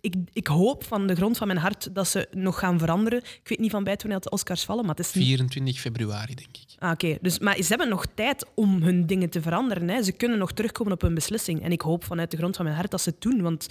Ik, 0.00 0.14
ik 0.32 0.46
hoop 0.46 0.84
van 0.84 1.06
de 1.06 1.14
grond 1.14 1.36
van 1.36 1.46
mijn 1.46 1.58
hart 1.58 1.94
dat 1.94 2.08
ze 2.08 2.28
nog 2.30 2.58
gaan 2.58 2.78
veranderen. 2.78 3.18
Ik 3.18 3.48
weet 3.48 3.58
niet 3.58 3.70
van 3.70 3.84
buiten 3.84 4.08
wanneer 4.08 4.24
de 4.24 4.30
Oscars 4.30 4.64
vallen, 4.64 4.86
maar 4.86 4.94
het 4.94 5.06
is 5.06 5.12
niet 5.12 5.24
24 5.24 5.78
februari, 5.78 6.34
denk 6.34 6.56
ik. 6.56 6.68
Ah, 6.78 6.90
Oké, 6.90 7.18
dus, 7.20 7.38
maar 7.38 7.56
ze 7.56 7.68
hebben 7.68 7.88
nog 7.88 8.06
tijd 8.14 8.46
om 8.54 8.82
hun 8.82 9.06
dingen 9.06 9.30
te 9.30 9.42
veranderen. 9.42 9.88
Hè. 9.88 10.02
Ze 10.02 10.12
kunnen 10.12 10.38
nog 10.38 10.52
terugkomen 10.52 10.92
op 10.92 11.00
hun 11.00 11.14
beslissing. 11.14 11.62
En 11.62 11.72
ik 11.72 11.80
hoop 11.80 12.04
vanuit 12.04 12.30
de 12.30 12.36
grond 12.36 12.56
van 12.56 12.64
mijn 12.64 12.76
hart 12.76 12.90
dat 12.90 13.00
ze 13.00 13.10
het 13.10 13.20
doen. 13.20 13.42
Want 13.42 13.66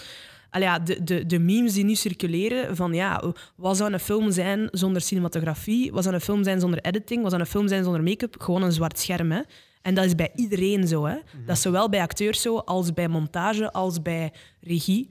al 0.49 0.61
ja, 0.61 0.79
de, 0.79 1.03
de, 1.03 1.25
de 1.25 1.39
memes 1.39 1.73
die 1.73 1.83
nu 1.83 1.95
circuleren 1.95 2.75
van 2.75 2.93
ja, 2.93 3.33
wat 3.55 3.77
zou 3.77 3.93
een 3.93 3.99
film 3.99 4.31
zijn 4.31 4.67
zonder 4.71 5.01
cinematografie? 5.01 5.91
Wat 5.91 6.03
zou 6.03 6.15
een 6.15 6.21
film 6.21 6.43
zijn 6.43 6.59
zonder 6.59 6.79
editing? 6.81 7.21
Wat 7.21 7.31
zou 7.31 7.43
een 7.43 7.49
film 7.49 7.67
zijn 7.67 7.83
zonder 7.83 8.03
make-up? 8.03 8.41
Gewoon 8.41 8.63
een 8.63 8.71
zwart 8.71 8.99
scherm. 8.99 9.31
Hè. 9.31 9.41
En 9.81 9.93
dat 9.93 10.05
is 10.05 10.15
bij 10.15 10.31
iedereen 10.35 10.87
zo. 10.87 11.05
Hè. 11.05 11.15
Dat 11.45 11.55
is 11.55 11.61
zowel 11.61 11.89
bij 11.89 12.01
acteurs 12.01 12.41
zo, 12.41 12.57
als 12.57 12.93
bij 12.93 13.07
montage, 13.07 13.71
als 13.71 14.01
bij 14.01 14.33
regie. 14.61 15.09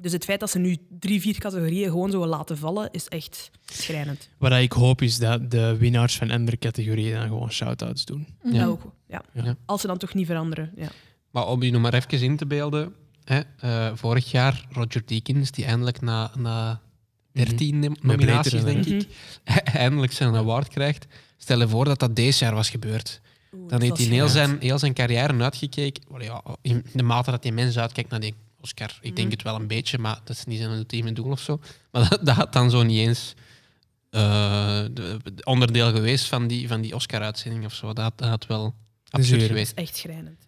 Dus 0.00 0.12
het 0.12 0.24
feit 0.24 0.40
dat 0.40 0.50
ze 0.50 0.58
nu 0.58 0.76
drie, 0.98 1.20
vier 1.20 1.38
categorieën 1.38 1.90
gewoon 1.90 2.10
zo 2.10 2.26
laten 2.26 2.58
vallen, 2.58 2.88
is 2.90 3.08
echt 3.08 3.50
schrijnend. 3.64 4.28
Wat 4.38 4.52
ik 4.52 4.72
hoop 4.72 5.02
is 5.02 5.18
dat 5.18 5.50
de 5.50 5.76
winnaars 5.76 6.16
van 6.16 6.30
andere 6.30 6.58
categorieën 6.58 7.14
dan 7.18 7.28
gewoon 7.28 7.50
shout-outs 7.52 8.04
doen. 8.04 8.26
Ja. 8.42 8.66
Ook, 8.66 8.82
ja. 9.08 9.22
Ja. 9.32 9.56
Als 9.66 9.80
ze 9.80 9.86
dan 9.86 9.98
toch 9.98 10.14
niet 10.14 10.26
veranderen. 10.26 10.72
Ja. 10.76 10.88
Maar 11.30 11.46
om 11.46 11.62
je 11.62 11.70
nog 11.70 11.82
maar 11.82 11.94
even 11.94 12.20
in 12.22 12.36
te 12.36 12.46
beelden. 12.46 12.94
Hè, 13.24 13.40
eh, 13.60 13.90
vorig 13.94 14.30
jaar 14.30 14.66
Roger 14.70 15.02
Deakins, 15.06 15.50
die 15.50 15.64
eindelijk 15.64 16.00
na, 16.00 16.30
na 16.36 16.80
13 17.32 17.78
nom- 17.78 17.96
nominaties, 18.00 18.64
denk 18.64 18.84
hè? 18.84 18.94
ik, 18.94 19.08
eindelijk 19.84 20.12
zijn 20.12 20.34
award 20.36 20.68
krijgt. 20.68 21.06
Stel 21.36 21.58
je 21.60 21.68
voor 21.68 21.84
dat 21.84 21.98
dat 21.98 22.16
deze 22.16 22.44
jaar 22.44 22.54
was 22.54 22.70
gebeurd. 22.70 23.20
Oeh, 23.52 23.68
Dan 23.68 23.80
heeft 23.80 23.96
hij 23.98 24.06
heel 24.06 24.28
zijn, 24.28 24.56
heel 24.60 24.78
zijn 24.78 24.94
carrière 24.94 25.42
uitgekeken. 25.42 26.02
Wel 26.08 26.22
Ja, 26.22 26.42
in 26.60 26.84
de 26.92 27.02
mate 27.02 27.30
dat 27.30 27.42
die 27.42 27.52
mens 27.52 27.78
uitkijkt 27.78 28.10
naar 28.10 28.20
die 28.20 28.34
Oscar. 28.68 28.98
Ik 29.00 29.16
denk 29.16 29.30
het 29.30 29.42
wel 29.42 29.54
een 29.54 29.66
beetje, 29.66 29.98
maar 29.98 30.20
dat 30.24 30.36
is 30.36 30.44
niet 30.44 30.58
zijn 30.58 30.70
ultieme 30.70 31.12
doel 31.12 31.30
of 31.30 31.40
zo. 31.40 31.60
Maar 31.90 32.08
dat, 32.08 32.26
dat 32.26 32.34
had 32.36 32.52
dan 32.52 32.70
zo 32.70 32.82
niet 32.82 32.98
eens 32.98 33.34
eh, 34.10 34.20
de, 34.92 35.16
de 35.34 35.44
onderdeel 35.44 35.90
geweest 35.92 36.24
van 36.26 36.46
die, 36.46 36.68
van 36.68 36.80
die 36.80 36.94
Oscar-uitzending 36.94 37.64
of 37.64 37.74
zo. 37.74 37.92
Dat, 37.92 38.12
dat 38.18 38.28
had 38.28 38.46
wel 38.46 38.74
absurd 39.10 39.42
geweest. 39.42 39.76
Dat 39.76 39.84
is 39.84 39.90
echt 39.90 39.98
schrijnend. 40.00 40.46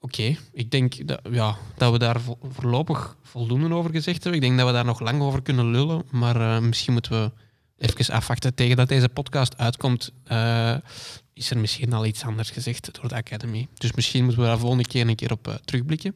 Oké, 0.00 0.36
ik 0.52 0.70
denk 0.70 1.06
dat, 1.08 1.20
ja, 1.30 1.56
dat 1.76 1.92
we 1.92 1.98
daar 1.98 2.20
vo- 2.20 2.38
voorlopig 2.42 3.16
voldoende 3.22 3.74
over 3.74 3.90
gezegd 3.90 4.22
hebben. 4.22 4.42
Ik 4.42 4.46
denk 4.46 4.58
dat 4.58 4.66
we 4.66 4.72
daar 4.72 4.84
nog 4.84 5.00
lang 5.00 5.22
over 5.22 5.42
kunnen 5.42 5.70
lullen, 5.70 6.02
maar 6.10 6.36
eh, 6.40 6.58
misschien 6.62 6.92
moeten 6.92 7.12
we 7.22 7.30
even 7.86 8.14
afwachten 8.14 8.54
tegen 8.54 8.76
dat 8.76 8.88
deze 8.88 9.08
podcast 9.08 9.58
uitkomt. 9.58 10.12
eh, 10.24 10.76
is 11.34 11.50
er 11.50 11.58
misschien 11.58 11.92
al 11.92 12.06
iets 12.06 12.22
anders 12.22 12.50
gezegd 12.50 12.88
door 12.92 13.08
de 13.08 13.14
Academy. 13.14 13.68
Dus 13.74 13.92
misschien 13.92 14.24
moeten 14.24 14.42
we 14.42 14.48
daar 14.48 14.58
volgende 14.58 14.84
keer 14.84 15.08
een 15.08 15.16
keer 15.16 15.32
op 15.32 15.48
eh, 15.48 15.54
terugblikken. 15.54 16.14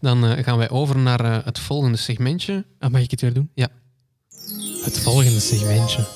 Dan 0.00 0.24
eh, 0.24 0.44
gaan 0.44 0.58
wij 0.58 0.70
over 0.70 0.98
naar 0.98 1.20
eh, 1.20 1.44
het 1.44 1.58
volgende 1.58 1.98
segmentje. 1.98 2.64
Ah, 2.78 2.90
mag 2.90 3.00
ik 3.00 3.10
het 3.10 3.20
weer 3.20 3.32
doen? 3.32 3.50
Ja. 3.54 3.68
Het 4.84 5.00
volgende 5.00 5.40
segmentje. 5.40 6.06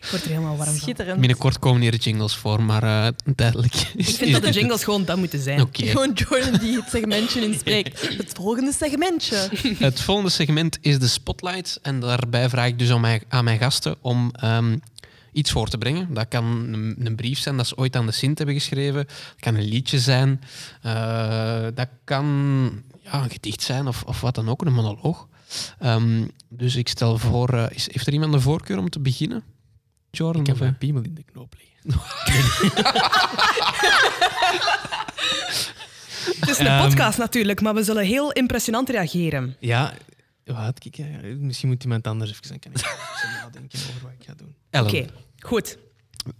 Ik 0.00 0.08
word 0.08 0.22
er 0.22 0.30
helemaal 0.30 0.56
warm 0.56 0.70
van. 0.70 0.80
Schitterend. 0.80 1.18
Binnenkort 1.18 1.58
komen 1.58 1.80
hier 1.80 1.94
jingles 1.94 2.36
voor, 2.36 2.62
maar 2.62 2.82
eh 2.82 3.08
tijdelijk 3.36 3.74
is 3.74 4.08
Ik 4.08 4.14
vind 4.16 4.32
dat 4.32 4.42
de 4.42 4.50
jingles 4.50 4.84
gewoon 4.84 5.04
dat 5.04 5.16
moeten 5.16 5.40
zijn. 5.40 5.60
Oké. 5.60 5.86
Gewoon 5.86 6.12
Jordan 6.14 6.60
die 6.60 6.76
het 6.76 6.88
segmentje 6.90 7.40
inspreekt. 7.40 8.08
Het 8.22 8.32
volgende 8.32 8.72
segmentje. 8.72 9.48
Het 9.78 10.00
volgende 10.00 10.30
segment 10.30 10.78
is 10.80 10.98
de 10.98 11.08
spotlight. 11.08 11.78
En 11.82 12.00
daarbij 12.00 12.48
vraag 12.48 12.66
ik 12.66 12.78
dus 12.78 12.90
aan 12.90 13.00
mijn, 13.00 13.22
aan 13.28 13.44
mijn 13.44 13.58
gasten 13.58 13.96
om 14.00 14.30
ehm, 14.32 14.76
iets 15.32 15.50
voor 15.50 15.68
te 15.68 15.78
brengen. 15.78 16.14
Dat 16.14 16.28
kan 16.28 16.44
een, 16.44 16.96
een 16.98 17.16
brief 17.16 17.38
zijn 17.38 17.56
dat 17.56 17.66
ze 17.66 17.76
ooit 17.76 17.96
aan 17.96 18.06
de 18.06 18.12
Sint 18.12 18.38
hebben 18.38 18.56
geschreven. 18.56 19.04
Dat 19.06 19.34
kan 19.40 19.54
een 19.54 19.64
liedje 19.68 19.98
zijn. 19.98 20.40
Eh, 20.82 21.66
dat 21.74 21.88
kan 22.04 22.24
ja, 23.02 23.22
een 23.22 23.30
gedicht 23.30 23.62
zijn 23.62 23.86
of, 23.86 24.02
of 24.02 24.20
wat 24.20 24.34
dan 24.34 24.48
ook, 24.48 24.64
een 24.64 24.72
monoloog. 24.72 25.28
Ehm, 25.78 26.24
dus 26.48 26.76
ik 26.76 26.88
stel 26.88 27.18
voor, 27.18 27.48
eh, 27.54 27.64
is, 27.70 27.88
heeft 27.92 28.06
er 28.06 28.12
iemand 28.12 28.32
de 28.32 28.40
voorkeur 28.40 28.78
om 28.78 28.90
te 28.90 29.00
beginnen? 29.00 29.42
Jordan? 30.10 30.40
Ik 30.40 30.46
heb 30.46 30.56
of, 30.56 30.60
eh? 30.62 30.66
mijn 30.68 30.78
piemel 30.78 31.02
in 31.02 31.14
de 31.14 31.22
knoop 31.32 31.54
liggen. 31.58 31.70
Het 36.40 36.48
is 36.48 36.58
een 36.58 36.66
Ehm. 36.66 36.82
podcast 36.88 37.18
natuurlijk, 37.18 37.60
maar 37.60 37.74
we 37.74 37.82
zullen 37.82 38.04
heel 38.04 38.32
impressionant 38.32 38.88
reageren. 38.90 39.56
Ja, 39.58 39.92
wat? 40.44 40.84
Ik, 40.84 40.98
misschien 41.38 41.68
moet 41.68 41.82
iemand 41.82 42.06
anders 42.06 42.30
even... 42.30 42.48
Dan 42.48 42.58
kan 42.58 42.72
ik 42.72 42.78
even 42.78 43.30
nadenken 43.42 43.78
over 43.78 44.02
wat 44.02 44.12
ik 44.18 44.24
ga 44.26 44.34
doen. 44.34 44.54
Oké, 44.86 45.06
goed. 45.38 45.78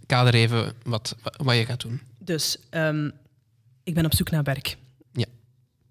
kader 0.05 0.33
even 0.33 0.73
wat, 0.83 1.15
wat 1.37 1.55
je 1.55 1.65
gaat 1.65 1.81
doen. 1.81 2.01
Dus 2.19 2.57
ehm, 2.69 3.09
ik 3.83 3.93
ben 3.93 4.05
op 4.05 4.13
zoek 4.15 4.29
naar 4.31 4.43
werk. 4.43 4.77
Ja. 5.11 5.25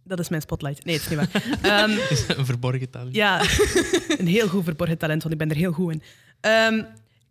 Dat 0.04 0.18
is 0.18 0.28
mijn 0.28 0.42
spotlight. 0.42 0.84
Nee, 0.84 0.94
het 0.94 1.04
is 1.04 1.10
niet 1.10 1.18
waar. 1.32 1.42
Ehm, 1.82 1.90
Is 2.10 2.24
een 2.28 2.46
verborgen 2.46 2.90
talent? 2.90 3.14
ja, 3.14 3.40
een 4.18 4.26
heel 4.26 4.48
goed 4.48 4.64
verborgen 4.64 4.98
talent, 4.98 5.22
want 5.22 5.34
ik 5.34 5.40
ben 5.40 5.50
er 5.50 5.56
heel 5.56 5.72
goed 5.72 5.92
in. 5.92 6.02
Ehm, 6.40 6.82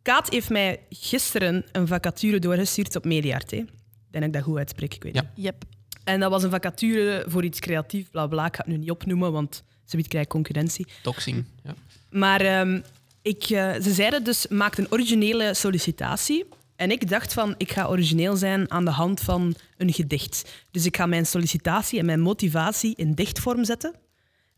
Kaat 0.02 0.30
heeft 0.30 0.50
mij 0.50 0.80
gisteren 0.90 1.66
een 1.72 1.88
vacature 1.88 2.40
doorgestuurd 2.40 2.96
op 2.96 3.06
Mediaart. 3.06 3.52
hè. 3.52 3.64
denk 4.10 4.26
ik 4.26 4.34
dat 4.34 4.44
goed 4.44 4.58
uitspreek, 4.58 4.94
ik 4.94 5.04
weet 5.04 5.14
Ja. 5.16 5.22
niet. 5.22 5.46
Yep. 5.46 5.64
En 6.04 6.20
dat 6.20 6.32
was 6.32 6.44
een 6.44 6.50
vacature 6.50 7.26
voor 7.28 7.44
iets 7.44 7.60
creatief, 7.60 8.10
bla 8.12 8.28
bla. 8.28 8.46
Ik 8.46 8.56
ga 8.56 8.62
het 8.64 8.72
nu 8.72 8.78
niet 8.78 8.92
opnoemen, 8.92 9.32
want 9.32 9.64
ze 9.92 10.08
krijg 10.08 10.28
concurrentie. 10.28 10.88
Doxing. 11.02 11.46
Ja. 11.64 11.76
Maar 12.10 12.42
ehm, 12.42 12.82
ik, 13.22 13.44
eh, 13.44 13.74
ze 13.74 13.94
zeiden 13.94 14.24
dus, 14.24 14.48
maak 14.48 14.78
een 14.78 14.92
originele 14.92 15.54
sollicitatie. 15.54 16.46
En 16.76 16.92
ik 16.92 17.10
dacht 17.10 17.34
van, 17.34 17.56
ik 17.58 17.72
ga 17.72 17.88
origineel 17.88 18.36
zijn 18.36 18.72
aan 18.72 18.86
de 18.86 18.92
hand 18.92 19.20
van 19.20 19.56
een 19.78 19.94
gedicht. 19.94 20.66
Dus 20.72 20.86
ik 20.86 20.96
ga 20.96 21.06
mijn 21.06 21.26
sollicitatie 21.26 22.00
en 22.00 22.06
mijn 22.06 22.20
motivatie 22.20 22.96
in 22.96 23.14
dichtvorm 23.14 23.64
zetten. 23.64 23.96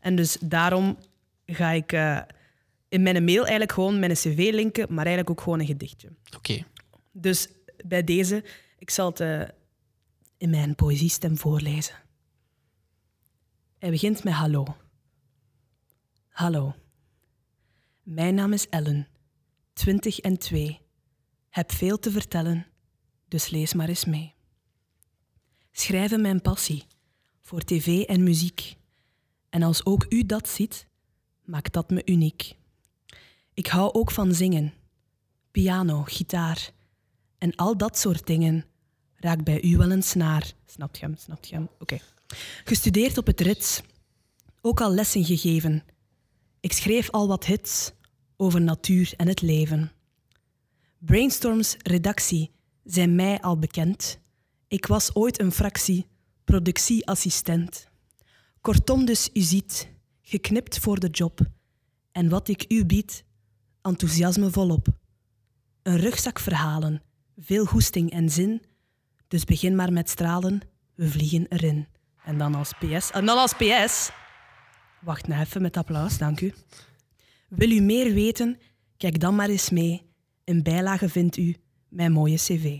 En 0.00 0.16
dus 0.16 0.36
daarom 0.40 0.98
ga 1.46 1.70
ik 1.70 1.92
eh, 1.92 2.20
in 2.88 3.02
mijn 3.02 3.24
mail 3.24 3.40
eigenlijk 3.40 3.72
gewoon 3.72 3.98
mijn 3.98 4.12
cv 4.12 4.50
linken, 4.52 4.86
maar 4.88 5.06
eigenlijk 5.06 5.30
ook 5.30 5.40
gewoon 5.40 5.60
een 5.60 5.66
gedichtje. 5.66 6.08
Oké. 6.36 6.64
Dus 7.12 7.48
bij 7.84 8.04
deze, 8.04 8.44
ik 8.78 8.90
zal 8.90 9.08
het 9.08 9.20
eh, 9.20 9.42
in 10.36 10.50
mijn 10.50 10.74
poëziestem 10.74 11.38
voorlezen. 11.38 11.94
Hij 13.78 13.90
begint 13.90 14.24
met 14.24 14.32
hallo. 14.32 14.76
Hallo. 16.34 16.74
Mijn 18.02 18.34
naam 18.34 18.52
is 18.52 18.68
Ellen, 18.68 19.08
20 19.72 20.18
en 20.18 20.38
2. 20.38 20.80
Heb 21.48 21.72
veel 21.72 21.98
te 21.98 22.10
vertellen, 22.10 22.66
dus 23.28 23.48
lees 23.48 23.74
maar 23.74 23.88
eens 23.88 24.04
mee. 24.04 24.34
Schrijven 25.72 26.20
mijn 26.20 26.42
passie 26.42 26.84
voor 27.40 27.60
tv 27.60 28.02
en 28.02 28.22
muziek. 28.22 28.76
En 29.50 29.62
als 29.62 29.86
ook 29.86 30.06
u 30.08 30.26
dat 30.26 30.48
ziet, 30.48 30.86
maakt 31.44 31.72
dat 31.72 31.90
me 31.90 32.02
uniek. 32.04 32.56
Ik 33.52 33.66
hou 33.66 33.92
ook 33.92 34.10
van 34.10 34.34
zingen, 34.34 34.74
piano, 35.50 36.02
gitaar 36.02 36.70
en 37.38 37.56
al 37.56 37.76
dat 37.76 37.98
soort 37.98 38.26
dingen 38.26 38.64
raakt 39.14 39.44
bij 39.44 39.62
u 39.62 39.76
wel 39.76 39.90
een 39.90 40.02
snaar. 40.02 40.52
Snapt 40.66 40.98
je 40.98 41.04
hem? 41.04 41.16
Snapt 41.16 41.48
je 41.48 41.54
hem? 41.54 41.68
Oké. 41.78 41.98
Gestudeerd 42.64 43.18
op 43.18 43.26
het 43.26 43.40
Rits, 43.40 43.82
ook 44.60 44.80
al 44.80 44.94
lessen 44.94 45.24
gegeven. 45.24 45.84
Ik 46.64 46.72
schreef 46.72 47.10
al 47.10 47.28
wat 47.28 47.44
hits 47.44 47.92
over 48.36 48.60
natuur 48.60 49.12
en 49.16 49.28
het 49.28 49.40
leven. 49.42 49.92
Brainstorms 50.98 51.76
redactie 51.82 52.50
zijn 52.84 53.14
mij 53.14 53.40
al 53.40 53.58
bekend. 53.58 54.18
Ik 54.68 54.86
was 54.86 55.14
ooit 55.14 55.40
een 55.40 55.52
fractie, 55.52 56.06
productieassistent. 56.44 57.88
Kortom 58.60 59.04
dus, 59.04 59.30
u 59.32 59.40
ziet, 59.40 59.88
geknipt 60.22 60.78
voor 60.78 61.00
de 61.00 61.08
job. 61.08 61.40
En 62.12 62.28
wat 62.28 62.48
ik 62.48 62.64
u 62.68 62.84
bied, 62.86 63.24
enthousiasme 63.82 64.50
volop. 64.50 64.86
Een 65.82 65.98
rugzak 65.98 66.38
verhalen, 66.38 67.02
veel 67.36 67.64
goesting 67.64 68.10
en 68.10 68.30
zin. 68.30 68.62
Dus 69.28 69.44
begin 69.44 69.74
maar 69.74 69.92
met 69.92 70.10
stralen, 70.10 70.60
we 70.94 71.10
vliegen 71.10 71.46
erin. 71.48 71.86
En 72.24 72.38
dan 72.38 72.54
als 72.54 72.72
PS. 72.72 73.10
En 73.10 73.26
dan 73.26 73.38
als 73.38 73.52
PS. 73.52 74.10
Wacht 75.04 75.26
nou 75.28 75.40
even 75.40 75.62
met 75.62 75.76
applaus, 75.76 76.18
dank 76.18 76.40
u. 76.40 76.54
Wil 77.48 77.70
u 77.70 77.80
meer 77.80 78.12
weten? 78.14 78.58
Kijk 78.96 79.20
dan 79.20 79.34
maar 79.34 79.48
eens 79.48 79.70
mee. 79.70 80.02
In 80.44 80.62
bijlage 80.62 81.08
vindt 81.08 81.36
u 81.36 81.56
mijn 81.88 82.12
mooie 82.12 82.36
cv. 82.36 82.78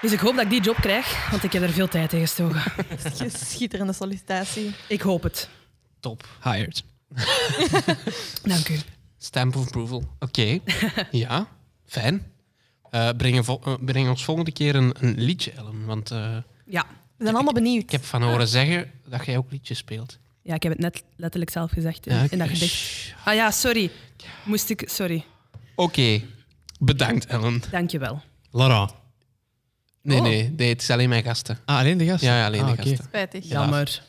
Dus 0.00 0.12
ik 0.12 0.18
hoop 0.20 0.34
dat 0.34 0.44
ik 0.44 0.50
die 0.50 0.62
job 0.62 0.76
krijg, 0.76 1.30
want 1.30 1.42
ik 1.42 1.52
heb 1.52 1.62
er 1.62 1.70
veel 1.72 1.88
tijd 1.88 2.12
in 2.12 2.20
gestoken. 2.20 2.62
Schitterende 3.46 3.92
sollicitatie. 3.92 4.74
Ik 4.88 5.00
hoop 5.00 5.22
het. 5.22 5.48
Top. 6.00 6.28
Hired. 6.42 6.84
Dank 8.42 8.68
u. 8.68 8.78
Stamp 9.18 9.56
of 9.56 9.64
approval. 9.66 10.04
Oké. 10.18 10.58
ja, 11.10 11.48
fijn. 11.86 12.32
Eh, 12.90 13.08
breng, 13.16 13.36
een 13.36 13.44
vol- 13.44 13.60
eh, 13.64 13.74
breng 13.80 14.08
ons 14.08 14.24
volgende 14.24 14.52
keer 14.52 14.74
een, 14.74 14.94
een 15.00 15.14
liedje, 15.20 15.50
Ellen. 15.52 15.84
Want 15.84 16.10
eh, 16.10 16.36
Ja. 16.66 16.86
We 17.22 17.28
zijn 17.28 17.34
allemaal 17.34 17.62
benieuwd. 17.62 17.82
ik 17.82 17.90
heb 17.90 18.04
van 18.04 18.22
horen 18.22 18.48
zeggen 18.48 18.90
dat 19.06 19.26
jij 19.26 19.36
ook 19.36 19.50
liedjes 19.50 19.78
speelt. 19.78 20.18
ja, 20.42 20.54
ik 20.54 20.62
heb 20.62 20.72
het 20.72 20.80
net 20.80 21.02
letterlijk 21.16 21.50
zelf 21.50 21.70
gezegd 21.70 22.06
in, 22.06 22.14
Ja, 22.14 22.20
in 22.30 22.38
dat 22.38 22.46
oké. 22.46 22.56
gedicht. 22.56 22.74
Shh. 22.74 23.12
Ah 23.28 23.34
ja, 23.34 23.50
sorry. 23.50 23.90
Moest 24.44 24.70
ik... 24.70 24.82
Sorry. 24.88 25.24
Oké. 25.74 26.20
Bedankt, 26.78 27.26
Ellen. 27.26 27.62
Dank 27.70 27.90
je 27.90 27.98
wel. 27.98 28.22
Lara. 28.50 28.90
Nee, 30.02 30.18
Oh. 30.18 30.22
nee, 30.24 30.50
nee, 30.56 30.68
het 30.68 30.82
is 30.82 30.90
alleen 30.90 31.08
mijn 31.08 31.22
gasten. 31.22 31.58
Ah, 31.64 31.78
alleen 31.78 31.98
de 31.98 32.04
gasten? 32.04 32.28
Ja, 32.28 32.38
ja, 32.38 32.46
alleen 32.46 32.60
Ah, 32.60 32.66
de 32.66 32.72
oké. 32.72 32.82
gasten. 32.88 33.04
Spijtig. 33.04 33.44
Ja. 33.44 33.60
Jammer. 33.60 34.02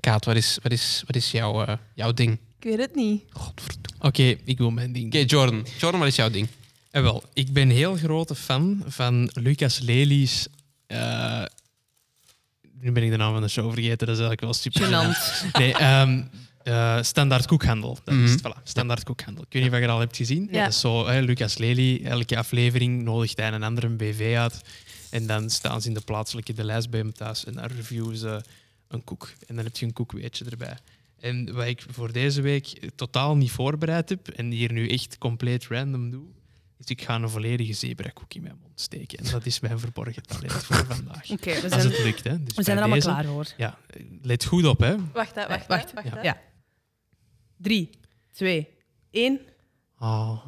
Kaat, 0.00 0.24
wat 0.24 0.36
is, 0.36 0.58
wat 0.62 0.72
is, 0.72 1.02
wat 1.06 1.16
is 1.16 1.30
jouw, 1.30 1.64
eh, 1.64 1.74
jouw 1.94 2.12
ding? 2.12 2.38
Ik 2.58 2.64
weet 2.64 2.78
het 2.78 2.94
niet. 2.94 3.22
Godverdomme. 3.32 4.06
Oké, 4.06 4.22
ik 4.44 4.58
wil 4.58 4.70
mijn 4.70 4.92
ding. 4.92 5.06
Oké, 5.06 5.18
Jordan. 5.26 5.66
Jordan, 5.78 6.00
wat 6.00 6.08
is 6.08 6.16
jouw 6.16 6.30
ding? 6.30 6.48
En 6.90 7.02
wel, 7.02 7.22
ik 7.32 7.52
ben 7.52 7.70
heel 7.70 7.96
grote 7.96 8.34
fan 8.34 8.82
van 8.86 9.30
Lucas 9.34 9.78
Lely's. 9.78 10.46
eh, 10.86 11.42
nu 12.80 12.92
ben 12.92 13.02
ik 13.02 13.10
de 13.10 13.16
naam 13.16 13.32
van 13.32 13.42
de 13.42 13.48
show 13.48 13.72
vergeten, 13.72 14.06
dat 14.06 14.16
is 14.18 14.22
eigenlijk 14.22 14.40
wel 14.40 14.54
super. 14.54 14.82
Gênant. 14.86 15.52
Nee, 15.52 15.74
ehm, 15.74 16.22
eh, 16.62 17.02
Standaard 17.02 17.46
Koekhandel. 17.46 17.98
Dat 18.04 18.14
is 18.14 18.30
het, 18.30 18.42
Mhm. 18.42 18.52
voilà. 18.52 18.62
Standaard 18.62 19.02
Koekhandel. 19.04 19.42
Ik 19.44 19.52
weet 19.52 19.62
niet 19.62 19.72
of 19.72 19.78
je 19.78 19.84
dat 19.84 19.94
al 19.94 20.00
hebt 20.00 20.16
gezien. 20.16 20.48
Ja. 20.52 20.62
Dat 20.64 20.72
is 20.72 20.80
zo, 20.80 21.06
hè, 21.06 21.20
Lucas 21.20 21.58
Lely, 21.58 22.04
elke 22.04 22.36
aflevering 22.38 23.02
nodigt 23.02 23.36
hij 23.38 23.52
een 23.52 23.62
andere 23.62 23.88
BV 23.88 24.34
uit. 24.36 24.60
En 25.10 25.26
dan 25.26 25.50
staan 25.50 25.82
ze 25.82 25.88
in 25.88 25.94
de 25.94 26.00
plaatselijke 26.00 26.52
de 26.52 26.64
lijst 26.64 26.90
bij 26.90 27.00
hem 27.00 27.12
thuis 27.12 27.44
en 27.44 27.52
dan 27.52 27.64
reviewen 27.66 28.16
ze 28.16 28.42
een 28.88 29.04
koek. 29.04 29.32
En 29.46 29.54
dan 29.56 29.64
heb 29.64 29.76
je 29.76 29.86
een 29.86 29.92
koekweetje 29.92 30.44
erbij. 30.44 30.76
En 31.20 31.54
wat 31.54 31.66
ik 31.66 31.84
voor 31.90 32.12
deze 32.12 32.40
week 32.40 32.90
totaal 32.94 33.36
niet 33.36 33.50
voorbereid 33.50 34.08
heb 34.08 34.28
en 34.28 34.50
hier 34.50 34.72
nu 34.72 34.88
echt 34.88 35.18
compleet 35.18 35.66
random 35.66 36.10
doe, 36.10 36.22
is 36.80 36.86
ik 36.86 37.02
ga 37.02 37.14
een 37.14 37.28
volledige 37.30 37.72
zebrakoek 37.72 38.34
in 38.34 38.42
mijn 38.42 38.56
mond 38.62 38.80
steken. 38.80 39.18
En 39.18 39.30
dat 39.30 39.46
is 39.46 39.60
mijn 39.60 39.78
verborgen 39.78 40.22
talent 40.22 40.52
voor 40.52 40.76
vandaag. 40.94 41.30
Oké, 41.30 41.54
we 41.54 41.62
Als 41.62 41.72
zijn, 41.82 41.92
het 41.92 42.02
lukt, 42.04 42.24
hè. 42.24 42.42
Dus 42.42 42.54
we 42.56 42.62
zijn 42.62 42.76
er 42.76 42.82
allemaal 42.82 43.00
deze- 43.00 43.10
klaar 43.10 43.24
voor. 43.24 43.46
Ja, 43.56 43.78
let 44.22 44.44
goed 44.44 44.64
op, 44.66 44.78
hè. 44.80 44.96
Wacht, 45.12 45.34
hè, 45.34 45.46
wacht, 45.48 45.66
wacht. 45.66 45.88
hè, 45.88 45.94
wacht. 45.94 46.06
Ja. 46.08 46.14
hè. 46.16 46.22
Ja. 46.22 46.40
Drie, 47.56 47.90
twee, 48.32 48.68
één. 49.10 49.40
Ah. 49.96 50.44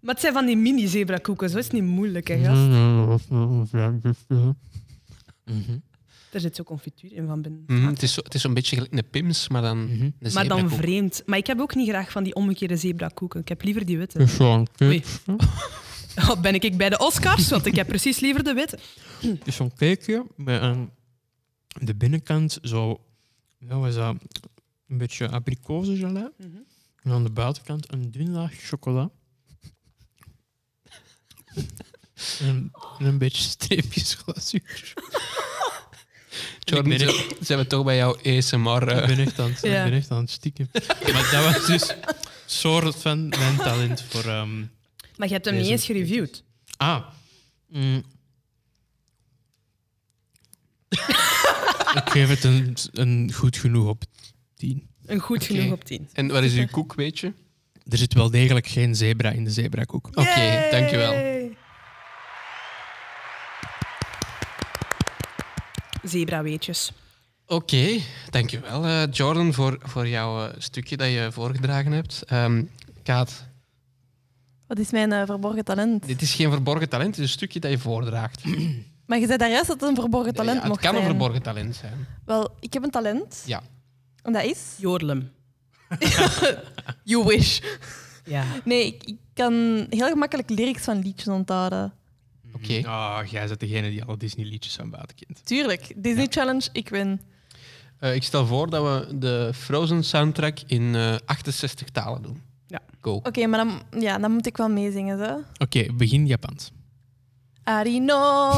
Maar 0.00 0.14
het 0.14 0.20
zijn 0.20 0.32
van 0.32 0.46
die 0.46 0.56
mini-zebrakoeken, 0.56 1.50
zo 1.50 1.58
is 1.58 1.64
het 1.64 1.72
niet 1.72 1.82
moeilijk, 1.82 2.28
hè, 2.28 2.44
gast. 2.44 2.60
Mhm. 5.44 5.78
Er 6.32 6.40
zit 6.40 6.56
zo 6.56 6.62
confituur 6.62 7.12
in 7.12 7.26
van 7.26 7.42
binnen. 7.42 7.64
Mhm, 7.66 7.86
het 7.86 8.02
is 8.02 8.12
zo- 8.12 8.20
het 8.24 8.34
is 8.34 8.40
zo'n 8.40 8.54
beetje 8.54 8.76
gelijk 8.76 8.92
een 8.92 9.08
Pims, 9.10 9.48
maar 9.48 9.62
dan 9.62 9.84
Mhm. 9.84 10.02
een 10.18 10.32
Maar 10.32 10.48
dan 10.48 10.70
vreemd. 10.70 11.22
Maar 11.26 11.38
ik 11.38 11.46
heb 11.46 11.60
ook 11.60 11.74
niet 11.74 11.88
graag 11.88 12.10
van 12.10 12.24
die 12.24 12.34
omgekeerde 12.34 12.76
zebrakoeken. 12.76 13.40
Ik 13.40 13.48
heb 13.48 13.62
liever 13.62 13.84
die 13.86 13.98
witte. 13.98 14.26
Oei. 14.82 15.04
Oh, 16.16 16.40
ben 16.40 16.54
ik 16.54 16.76
bij 16.76 16.88
de 16.90 16.98
Oscars? 16.98 17.48
Want 17.48 17.66
ik 17.66 17.74
heb 17.76 17.86
precies 17.86 18.18
liever 18.20 18.44
de 18.44 18.52
witte. 18.54 18.78
Het 19.20 19.46
is 19.46 19.56
zo'n 19.56 19.72
cakeje 19.74 20.26
met 20.36 20.60
aan 20.60 20.90
de 21.80 21.94
binnenkant 21.94 22.58
zo, 22.62 23.00
ja, 23.58 23.78
wat 23.78 23.88
is 23.88 23.94
dat? 23.94 24.16
een 24.88 24.98
beetje 24.98 25.28
abrikozengelei. 25.28 26.28
En 27.02 27.12
aan 27.12 27.24
de 27.24 27.30
buitenkant 27.30 27.92
een 27.92 28.10
dun 28.10 28.30
laag 28.30 28.52
chocola. 28.54 29.10
en, 32.40 32.70
en 32.98 33.06
een 33.06 33.18
beetje 33.18 33.42
streepjes 33.42 34.14
glazuur. 34.14 34.94
Jordan, 36.58 36.92
Ik 36.92 36.98
ben 36.98 37.08
zijn 37.10 37.24
zijn 37.40 37.58
we 37.58 37.66
toch 37.66 37.84
bij 37.84 37.96
jouw 37.96 38.16
ASMR? 38.16 38.88
Ik 39.00 39.06
ben 39.06 39.18
echt 39.18 39.38
aan 39.38 39.50
het, 39.50 39.60
Ja. 39.62 39.84
ik 39.84 39.90
ben 39.90 39.98
echt 39.98 40.10
aan 40.10 40.20
het 40.20 40.30
stikken. 40.30 40.70
maar 41.12 41.28
dat 41.32 41.44
was 41.44 41.66
dus 41.66 41.94
soort 42.46 42.96
van 42.96 43.28
mijn 43.28 43.56
talent 43.56 44.02
voor... 44.08 44.24
ehm, 44.24 44.58
Maar 45.16 45.26
je 45.28 45.32
hebt 45.34 45.44
hem 45.44 45.54
niet 45.56 45.66
eens 45.66 45.84
gereviewd. 45.84 46.42
Ah. 46.76 47.04
Mm. 47.68 48.02
ik 51.94 52.02
geef 52.10 52.28
het 52.28 52.44
een, 52.44 52.76
een 52.92 53.32
goed 53.32 53.56
genoeg 53.56 53.88
op 53.88 54.02
10. 54.56 54.86
Een 55.06 55.18
goed 55.20 55.44
genoeg 55.44 55.72
op 55.72 55.84
tien. 55.84 56.08
En 56.12 56.28
wat 56.28 56.42
is 56.42 56.54
uw 56.54 56.66
koek, 56.66 56.94
weet 56.94 57.18
je? 57.18 57.32
Er 57.88 57.98
zit 57.98 58.14
wel 58.14 58.30
degelijk 58.30 58.66
geen 58.66 58.94
zebra 58.94 59.30
in 59.30 59.44
de 59.44 59.50
zebrakoek. 59.50 60.06
Oké, 60.06 60.68
dankjewel. 60.70 61.37
Zebraweetjes. 66.08 66.92
Oké, 67.46 67.98
dankjewel 68.30 68.84
eh 68.84 69.02
Jordan 69.10 69.52
voor, 69.54 69.78
voor 69.82 70.08
jouw 70.08 70.46
eh, 70.46 70.54
stukje 70.58 70.96
dat 70.96 71.08
je 71.08 71.28
voorgedragen 71.32 71.92
hebt. 71.92 72.22
Ehm, 72.26 72.62
Kaat, 73.02 73.46
Wat 74.66 74.78
is 74.78 74.90
mijn 74.90 75.12
eh, 75.12 75.22
verborgen 75.26 75.64
talent? 75.64 76.06
dit 76.06 76.22
is 76.22 76.34
geen 76.34 76.50
verborgen 76.50 76.88
talent, 76.88 77.08
het 77.08 77.18
is 77.18 77.22
een 77.24 77.36
stukje 77.36 77.60
dat 77.60 77.70
je 77.70 77.78
voordraagt. 77.78 78.42
Maar 79.06 79.18
je 79.18 79.26
zei 79.26 79.38
daar 79.38 79.50
juist 79.50 79.66
dat 79.66 79.80
het 79.80 79.88
een 79.88 79.94
verborgen 79.96 80.34
talent 80.34 80.54
Ja, 80.54 80.60
het 80.60 80.68
mocht 80.68 80.80
kan 80.80 80.90
een 80.94 81.00
zijn. 81.00 81.10
verborgen 81.10 81.42
talent 81.42 81.76
zijn. 81.76 82.06
Wel, 82.24 82.56
ik 82.60 82.72
heb 82.72 82.82
een 82.82 82.90
talent. 82.90 83.42
Ja. 83.46 83.62
En 84.22 84.32
dat 84.32 84.44
is... 84.44 84.60
Jodlem. 84.78 85.30
You 87.04 87.24
wish. 87.24 87.60
Ja. 88.24 88.44
Nee, 88.64 88.86
ik, 88.86 89.02
ik 89.04 89.16
kan 89.34 89.86
heel 89.90 90.08
gemakkelijk 90.08 90.50
lyrics 90.50 90.82
van 90.84 90.98
liedjes 90.98 91.28
onthouden. 91.28 91.92
Oké. 92.62 92.88
Ah, 92.88 93.26
jij 93.26 93.46
bent 93.46 93.60
degene 93.60 93.90
die 93.90 94.04
alle 94.04 94.16
Disney-liedjes 94.16 94.74
van 94.74 94.90
buiten 94.90 95.16
kent. 95.16 95.46
Tuurlijk. 95.46 95.92
Disney 95.96 96.26
Challenge, 96.30 96.68
ik 96.72 96.88
win. 96.88 97.20
Eh, 97.98 98.14
ik 98.14 98.22
stel 98.22 98.46
voor 98.46 98.70
dat 98.70 98.82
we 99.08 99.18
de 99.18 99.50
Frozen 99.54 100.04
soundtrack 100.04 100.58
in 100.66 100.94
eh, 100.94 101.14
68 101.24 101.88
talen 101.88 102.22
doen. 102.22 102.42
Ja. 102.66 102.80
Go. 103.00 103.14
Oké, 103.14 103.46
maar 103.46 103.64
dan, 103.64 103.82
ja, 104.02 104.18
dan 104.18 104.30
moet 104.32 104.46
ik 104.46 104.56
wel 104.56 104.68
meezingen. 104.68 105.18
Zo. 105.26 105.42
Oké, 105.58 105.92
begin 105.92 106.26
Japans. 106.26 106.70
Arino, 107.64 108.52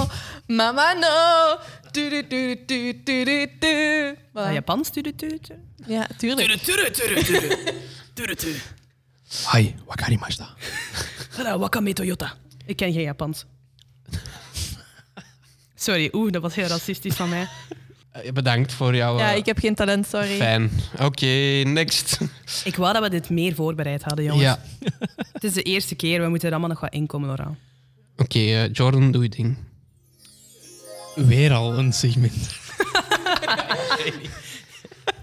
mama 0.46 0.92
no. 0.92 1.58
Du, 1.90 2.08
du, 2.28 2.56
du. 2.66 4.16
Ah, 4.32 4.48
Voilà. 4.48 4.52
Japans? 4.52 4.90
Tudu, 4.90 5.14
tudu. 5.14 5.38
Ja, 5.86 6.06
tuurlijk. 6.16 6.52
Tudu, 6.62 6.90
tudu, 6.90 7.22
tudu. 7.22 7.48
Tudu, 8.14 8.34
tudu. 8.34 8.58
Hai, 9.44 9.74
wakarimashita. 9.86 10.48
Hara, 11.36 11.58
wakame 11.58 11.92
Toyota. 11.92 12.34
Ik 12.66 12.76
ken 12.76 12.92
geen 12.92 13.02
Japans. 13.02 13.44
Sorry, 15.74 16.08
oeh, 16.12 16.30
dat 16.32 16.42
was 16.42 16.54
heel 16.54 16.66
racistisch 16.66 17.14
van 17.14 17.28
mij. 17.28 17.48
Eh, 18.12 18.32
Bedankt 18.32 18.72
voor 18.72 18.96
jouw... 18.96 19.18
Ja, 19.18 19.30
eh, 19.30 19.36
ik 19.36 19.46
heb 19.46 19.58
geen 19.58 19.74
talent, 19.74 20.06
sorry. 20.06 20.36
Fijn. 20.36 20.70
Oké, 21.00 21.26
next. 21.64 22.18
Ik 22.64 22.76
wou 22.76 22.92
dat 22.92 23.02
we 23.02 23.10
dit 23.10 23.30
meer 23.30 23.54
voorbereid 23.54 24.02
hadden, 24.02 24.24
jongens. 24.24 24.42
Ja. 24.42 24.60
Het 25.32 25.44
is 25.44 25.52
de 25.52 25.62
eerste 25.62 25.94
keer, 25.94 26.20
we 26.20 26.28
moeten 26.28 26.46
er 26.48 26.54
allemaal 26.54 26.70
nog 26.70 26.80
wat 26.80 26.92
inkomen, 26.92 27.26
Laura. 27.26 27.54
Oké, 28.16 28.38
eh, 28.38 28.72
Jordan, 28.72 29.10
doe 29.10 29.22
je 29.22 29.28
ding. 29.28 29.56
Weer 31.14 31.52
al 31.52 31.78
een 31.78 31.92
segment. 31.92 32.48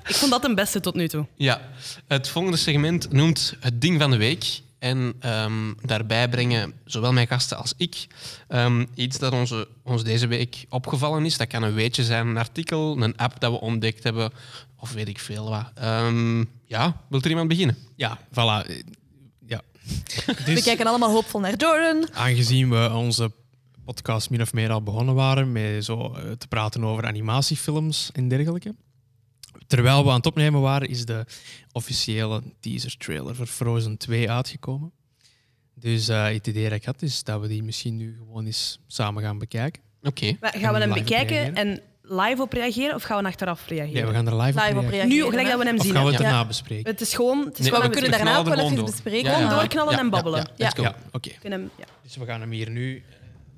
Ik 0.08 0.16
vond 0.16 0.32
dat 0.32 0.46
een 0.46 0.56
beste 0.56 0.80
tot 0.80 0.96
nu 0.96 1.08
toe. 1.08 1.26
Ja, 1.36 1.62
het 2.08 2.30
volgende 2.30 2.58
segment 2.58 3.12
noemt 3.12 3.54
het 3.60 3.82
ding 3.82 4.00
van 4.02 4.12
de 4.12 4.18
week. 4.18 4.62
En 4.80 5.14
ehm, 5.20 5.74
daarbij 5.82 6.30
brengen 6.30 6.74
zowel 6.86 7.14
mijn 7.14 7.28
gasten 7.28 7.58
als 7.58 7.74
ik 7.78 8.08
ehm, 8.48 8.86
iets 8.94 9.18
dat 9.18 9.32
onze, 9.34 9.68
ons 9.84 10.04
deze 10.04 10.28
week 10.28 10.66
opgevallen 10.70 11.26
is. 11.26 11.38
Dat 11.38 11.48
kan 11.48 11.64
een 11.64 11.74
weetje 11.74 12.04
zijn, 12.04 12.28
een 12.28 12.38
artikel, 12.38 13.02
een 13.02 13.18
app 13.18 13.40
dat 13.40 13.52
we 13.52 13.60
ontdekt 13.60 14.04
hebben, 14.04 14.32
of 14.80 14.92
weet 14.94 15.08
ik 15.08 15.20
veel 15.20 15.50
wat. 15.50 15.66
Ehm, 15.76 16.44
ja, 16.66 17.02
wilt 17.10 17.24
er 17.24 17.30
iemand 17.30 17.48
beginnen? 17.48 17.78
Ja, 17.96 18.20
voilà. 18.30 18.72
Ja. 19.48 19.62
We 20.26 20.44
Dus, 20.46 20.64
kijken 20.64 20.88
allemaal 20.88 21.12
hoopvol 21.12 21.40
naar 21.40 21.56
Jordan. 21.58 22.08
aangezien 22.14 22.70
we 22.70 22.92
onze 22.94 23.32
podcast 23.86 24.30
min 24.30 24.42
of 24.42 24.54
meer 24.54 24.72
al 24.72 24.82
begonnen 24.84 25.16
waren 25.16 25.52
met 25.52 25.86
zo 25.86 26.14
eh, 26.14 26.32
te 26.32 26.48
praten 26.48 26.84
over 26.84 27.06
animatiefilms 27.06 28.10
en 28.14 28.28
dergelijke. 28.28 28.76
Terwijl 29.68 30.04
we 30.04 30.10
aan 30.10 30.16
het 30.16 30.26
opnemen 30.26 30.62
waren, 30.62 30.90
is 30.90 31.06
de 31.06 31.26
officiële 31.72 32.42
teaser-trailer 32.60 33.36
voor 33.36 33.46
Frozen 33.46 33.98
2 33.98 34.30
uitgekomen. 34.32 34.92
Dus 35.74 36.08
eh, 36.08 36.24
het 36.32 36.48
idee 36.48 36.64
dat 36.64 36.72
ik 36.78 36.86
had, 36.86 37.02
is 37.02 37.24
dat 37.24 37.42
we 37.42 37.48
die 37.48 37.64
misschien 37.64 37.96
nu 37.98 38.16
gewoon 38.18 38.46
eens 38.46 38.80
samen 38.88 39.24
gaan 39.24 39.38
bekijken. 39.38 39.82
Oké. 40.04 40.38
Gaan 40.42 40.74
we 40.74 40.80
hem 40.80 40.94
bekijken 40.94 41.56
en 41.56 41.82
live 42.02 42.42
op 42.42 42.54
reageren 42.54 42.96
of 42.96 43.04
gaan 43.04 43.22
we 43.24 43.28
achteraf 43.30 43.68
reageren? 43.68 44.02
Ja, 44.02 44.08
we 44.08 44.14
gaan 44.14 44.28
er 44.28 44.36
live, 44.42 44.60
Live 44.60 44.78
op 44.78 44.84
op 44.84 44.90
reageren. 44.90 45.08
Nu, 45.18 45.24
gelijk 45.24 45.48
dat 45.48 45.60
we 45.60 45.66
hem 45.66 45.76
Of 45.78 45.84
zien. 45.84 45.94
gaan 45.94 46.04
we 46.04 46.10
het 46.10 46.20
daarna 46.22 46.38
Ja. 46.40 46.46
bespreken? 46.46 46.92
Het 46.92 47.02
is 47.02 47.14
gewoon... 47.16 47.46
Het 47.46 47.54
is 47.54 47.60
Nee, 47.60 47.68
gewoon 47.70 47.86
we 47.86 47.92
kunnen 47.92 48.12
daarna 48.12 48.38
ook 48.38 48.44
wel 48.46 48.54
even 48.54 48.60
gewoon 48.68 48.76
door. 48.76 48.86
bespreken. 48.92 49.32
Ja, 49.32 49.40
ja. 49.40 49.50
doorknallen 49.50 49.94
Ja, 49.94 50.00
en 50.00 50.10
babbelen. 50.10 50.50
ja. 50.56 50.96
Oké. 51.12 51.32
Dus 52.04 52.16
we 52.16 52.26
gaan 52.26 52.40
hem 52.42 52.52
hier 52.52 52.70
nu 52.70 53.04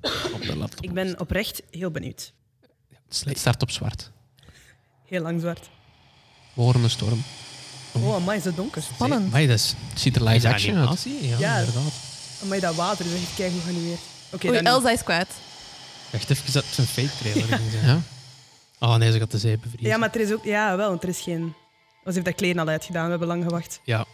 eh, 0.00 0.10
op 0.34 0.42
de 0.42 0.56
laptop. 0.56 0.84
ik 0.84 0.92
ben 0.92 1.20
oprecht 1.20 1.62
heel 1.70 1.90
benieuwd. 1.90 2.32
Het 3.24 3.38
start 3.38 3.62
op 3.62 3.70
zwart. 3.70 4.10
Heel 5.06 5.22
lang 5.22 5.40
zwart. 5.40 5.70
We 6.60 6.66
horen 6.66 6.82
een 6.82 6.90
storm. 6.90 7.22
Oh, 7.92 8.14
amai, 8.14 8.38
is 8.38 8.44
het 8.44 8.56
donker. 8.56 8.82
Spannend. 8.82 9.30
Maar 9.30 9.40
dat 9.46 9.58
is, 9.58 9.74
Het 9.88 10.00
ziet 10.00 10.16
er 10.16 10.22
is 10.22 10.28
live 10.28 10.40
dat 10.40 10.52
action 10.52 10.88
uit. 10.88 11.06
Ja, 11.20 11.38
Ja. 11.38 11.58
inderdaad. 11.58 11.92
Amai, 12.42 12.60
dat 12.60 12.74
water 12.74 13.06
is 13.06 13.12
echt 13.12 13.34
keigoed 13.36 13.62
geanimeerd. 13.62 14.00
Oké, 14.30 14.46
Oei, 14.48 14.62
dan... 14.62 14.72
Elsa 14.72 14.90
is 14.90 15.02
kwijt. 15.02 15.28
Dacht 16.10 16.30
even 16.30 16.52
dat 16.52 16.64
het 16.68 16.78
een 16.78 16.86
fake 16.86 17.10
trailer 17.20 17.56
ging 17.58 17.70
zijn. 17.70 17.86
Ja. 17.86 18.00
Oh 18.78 18.94
nee, 18.94 19.12
ze 19.12 19.18
gaat 19.18 19.30
de 19.30 19.38
zee 19.38 19.58
bevriezen. 19.58 19.88
Ja, 19.88 19.96
maar 19.96 20.10
er 20.14 20.20
is 20.20 20.32
ook... 20.32 20.44
Ja, 20.44 20.76
wel, 20.76 20.88
want 20.88 21.02
er 21.02 21.08
is 21.08 21.20
geen... 21.20 21.54
Ze 22.04 22.10
heeft 22.12 22.24
dat 22.24 22.34
kleren 22.34 22.58
al 22.62 22.68
uitgedaan, 22.68 23.04
we 23.04 23.10
hebben 23.10 23.28
lang 23.28 23.44
gewacht. 23.44 23.80
Ja. 23.84 24.04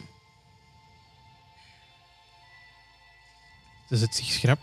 Ze 3.89 3.97
zet 3.97 4.15
zich 4.15 4.25
schrap. 4.31 4.59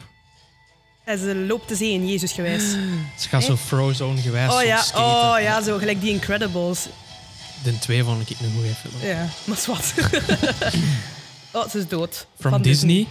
En 1.05 1.19
ze 1.19 1.35
loopt 1.35 1.69
de 1.69 1.77
zee 1.77 1.93
in 1.93 2.09
Jezus 2.09 2.33
gewijs. 2.33 2.71
Ze 3.19 3.29
gaat 3.29 3.45
zo 3.45 3.57
Frozone 3.57 4.21
gewijs 4.21 4.53
Oh 4.53 4.63
ja, 4.63 4.85
oh 4.95 5.37
ja, 5.41 5.63
zo 5.63 5.79
gelijk 5.79 6.01
die 6.01 6.11
Incredibles. 6.13 6.87
De 7.63 7.79
twee 7.79 8.05
vond 8.05 8.31
ik 8.31 8.37
een 8.41 8.53
goede 8.55 8.75
film. 8.75 9.11
Ja, 9.11 9.29
maar 9.45 9.57
zwart. 9.57 9.93
oh, 11.53 11.69
ze 11.71 11.79
is 11.79 11.89
dood. 11.89 12.27
From 12.41 12.51
Van 12.51 12.63
Disney. 12.63 13.07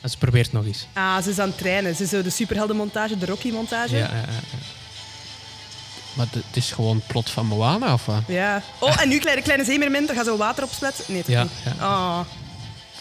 En 0.00 0.10
ze 0.10 0.18
probeert 0.18 0.52
nog 0.52 0.64
eens. 0.64 0.86
Ah, 0.92 1.22
ze 1.22 1.30
is 1.30 1.38
aan 1.38 1.48
het 1.48 1.58
trainen. 1.58 1.96
Ze 1.96 2.02
is 2.02 2.08
zo 2.08 2.22
de 2.22 2.30
superheldenmontage, 2.30 3.18
de 3.18 3.26
Rocky-montage. 3.26 3.96
Ja, 3.96 4.04
ja, 4.04 4.14
ja, 4.14 4.20
ja. 4.20 4.58
Maar 6.12 6.26
de- 6.32 6.42
het 6.46 6.56
is 6.56 6.70
gewoon 6.72 6.96
het 6.96 7.06
plot 7.06 7.30
van 7.30 7.46
Moana, 7.46 7.92
of 7.92 8.06
wat? 8.06 8.22
Ja. 8.26 8.62
Oh, 8.78 9.00
en 9.02 9.08
nu 9.08 9.18
kleine, 9.18 9.42
kleine 9.42 9.64
zeemermin, 9.64 10.06
dan 10.06 10.16
gaat 10.16 10.24
zo 10.26 10.36
water 10.36 10.64
opspletsen. 10.64 11.04
Nee, 11.08 11.20
toch 11.22 11.30
Ja, 11.34 11.42
niet. 11.42 11.52
ja. 11.64 11.72
Oh. 11.86 12.20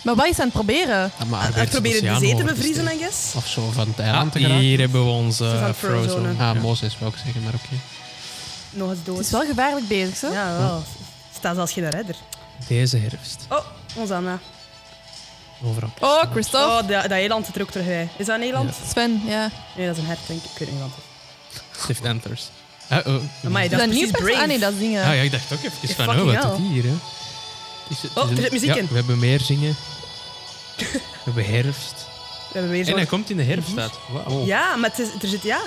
Maar 0.02 0.16
wat 0.16 0.26
is 0.28 0.38
aan 0.40 0.44
het 0.46 0.54
proberen? 0.54 1.12
Ja, 1.20 1.26
maar 1.26 1.42
Hij 1.42 1.50
Probeert 1.52 1.70
probeert 1.70 1.94
de 2.02 2.06
oceaan 2.08 2.20
zee 2.20 2.36
te 2.36 2.44
bevriezen, 2.44 2.84
steken. 2.84 3.00
I 3.00 3.04
guess. 3.04 3.36
Of 3.36 3.48
zo 3.48 3.72
van 3.72 3.88
het 3.88 4.00
Ah, 4.00 4.06
eiland 4.06 4.32
te 4.32 4.40
geraken. 4.40 4.60
hier 4.62 4.80
hebben 4.80 5.04
we 5.06 5.10
onze 5.12 5.44
Ze 5.44 5.50
is 5.50 5.56
aan 5.56 5.60
uh, 5.62 5.68
het 5.68 5.78
frozonen. 5.78 6.10
Frozone. 6.10 6.30
Ah, 6.30 6.38
Ja. 6.56 6.62
Mozes 6.62 6.98
wou 7.00 7.12
ik 7.12 7.18
zeggen, 7.24 7.44
maar 7.44 7.54
oké. 7.54 7.76
Nog 8.70 8.90
eens 8.90 9.04
dood. 9.04 9.18
Het 9.18 9.26
is 9.26 9.32
wel 9.32 9.46
gevaarlijk 9.46 9.88
bezig, 9.88 10.16
zo. 10.18 10.32
Ja, 10.32 10.58
wel. 10.58 10.84
Staat 11.36 11.58
als 11.58 11.72
geen 11.74 11.90
redder. 11.90 12.16
Deze 12.68 12.98
herfst. 12.98 13.46
Oh, 13.50 13.66
ons 13.96 14.10
Anna. 14.12 14.40
Overal. 15.64 15.90
Oh, 16.00 16.32
Christophe. 16.32 16.68
Oh, 16.68 16.76
dat, 16.88 17.02
dat 17.02 17.12
eiland 17.12 17.46
zit 17.46 17.56
er 17.56 17.62
ook 17.62 17.72
terug 17.72 17.86
bij. 17.86 18.10
Is 18.18 18.26
dat 18.26 18.40
Nederland? 18.40 18.76
Sven, 18.90 19.22
ja. 19.26 19.50
Nee, 19.76 19.86
dat 19.88 19.96
is 19.96 20.02
een 20.02 20.08
hert, 20.08 20.20
denk 20.28 20.44
ik. 20.44 20.50
Ik 20.52 20.58
weet 20.58 20.72
niet 20.72 20.80
wat. 20.80 20.90
Stiff 21.78 22.04
Antlers. 22.06 22.44
Ah, 22.90 23.08
oh. 23.08 23.16
Amai, 23.46 23.66
Is 23.66 23.72
dat 23.72 23.80
dat 23.80 23.90
is 23.90 23.96
nieuw? 23.96 24.10
precies 24.12 24.26
Brave. 24.28 24.42
Ah 24.42 24.48
nee, 24.48 24.60
dat 24.60 24.74
is 24.74 24.80
dingen. 24.80 25.04
Ah, 25.04 25.16
ja, 25.16 25.22
ik 25.22 25.32
dacht 25.32 25.54
ook 25.54 25.64
even 25.64 25.96
van, 25.96 26.20
oh, 26.20 26.34
wat 26.34 26.42
doet 26.42 26.58
die 26.58 26.68
hier? 26.70 26.84
Hè? 26.84 26.96
Is 27.90 28.02
het, 28.02 28.12
Oh, 28.16 28.24
is 28.32 28.38
er 28.38 28.42
zit 28.44 28.52
muziek 28.52 28.70
Ja, 28.70 28.76
in. 28.76 28.88
we 28.88 28.96
hebben 28.96 29.20
meer 29.20 29.40
zingen. 29.40 29.76
we 30.78 31.00
hebben 31.24 31.46
herfst. 31.46 31.94
We 32.48 32.54
hebben 32.54 32.72
weer 32.72 32.88
En 32.88 32.94
hij 32.96 33.06
komt 33.06 33.30
in 33.30 33.38
de 33.38 33.44
herfst 33.44 33.78
uit. 33.78 33.92
Wauw. 34.12 34.46
Ja, 34.46 34.76
maar 34.76 34.90
het 34.90 35.00
is, 35.00 35.08
er 35.22 35.28
zit... 35.28 35.44
Ja, 35.44 35.60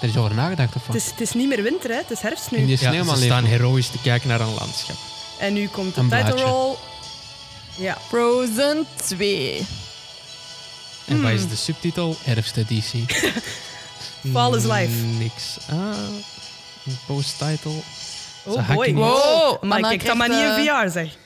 Er 0.00 0.08
is 0.08 0.16
over 0.16 0.34
nagedacht, 0.34 0.74
of 0.76 0.86
wat? 0.86 0.94
het 0.96 1.04
is, 1.04 1.10
het 1.10 1.20
is 1.20 1.32
niet 1.32 1.48
meer 1.48 1.62
winter, 1.62 1.90
hè. 1.90 1.96
Het 1.96 2.10
is 2.10 2.20
herfst 2.20 2.50
In 2.50 2.60
nu. 2.60 2.66
die 2.66 2.78
Ja, 2.92 3.04
ze 3.16 3.22
staan 3.24 3.44
heroïs 3.44 3.88
te 3.90 4.00
kijken 4.00 4.28
naar 4.28 4.40
een 4.40 4.54
landschap. 4.58 4.96
En 5.38 5.52
nu 5.52 5.68
komt 5.68 5.94
de 5.94 6.00
Een 6.00 6.08
title 6.08 6.24
blaadje. 6.24 6.44
roll. 6.44 6.74
Ja. 7.76 7.96
Frozen 8.08 8.86
2. 8.96 9.66
En 11.06 11.22
wat 11.22 11.30
is 11.32 11.48
de 11.48 11.56
subtitel? 11.56 12.16
Herfsteditie. 12.22 13.04
Fall 14.32 14.56
is 14.56 14.62
life. 14.64 15.04
Niks. 15.18 15.56
Ah, 15.70 15.76
een 16.86 16.98
post-title. 17.06 17.72
Ze 18.42 18.50
Oh 18.50 18.56
hakken 18.68 18.94
boy. 18.94 19.04
Wow. 19.04 19.62
Maar 19.62 19.76
Anna 19.76 19.88
kijk 19.88 20.06
dat 20.06 20.16
maar 20.16 20.28
niet 20.28 20.38
in 20.38 20.44
eh, 20.68 20.82
VR, 20.84 20.90
zeg. 20.90 21.16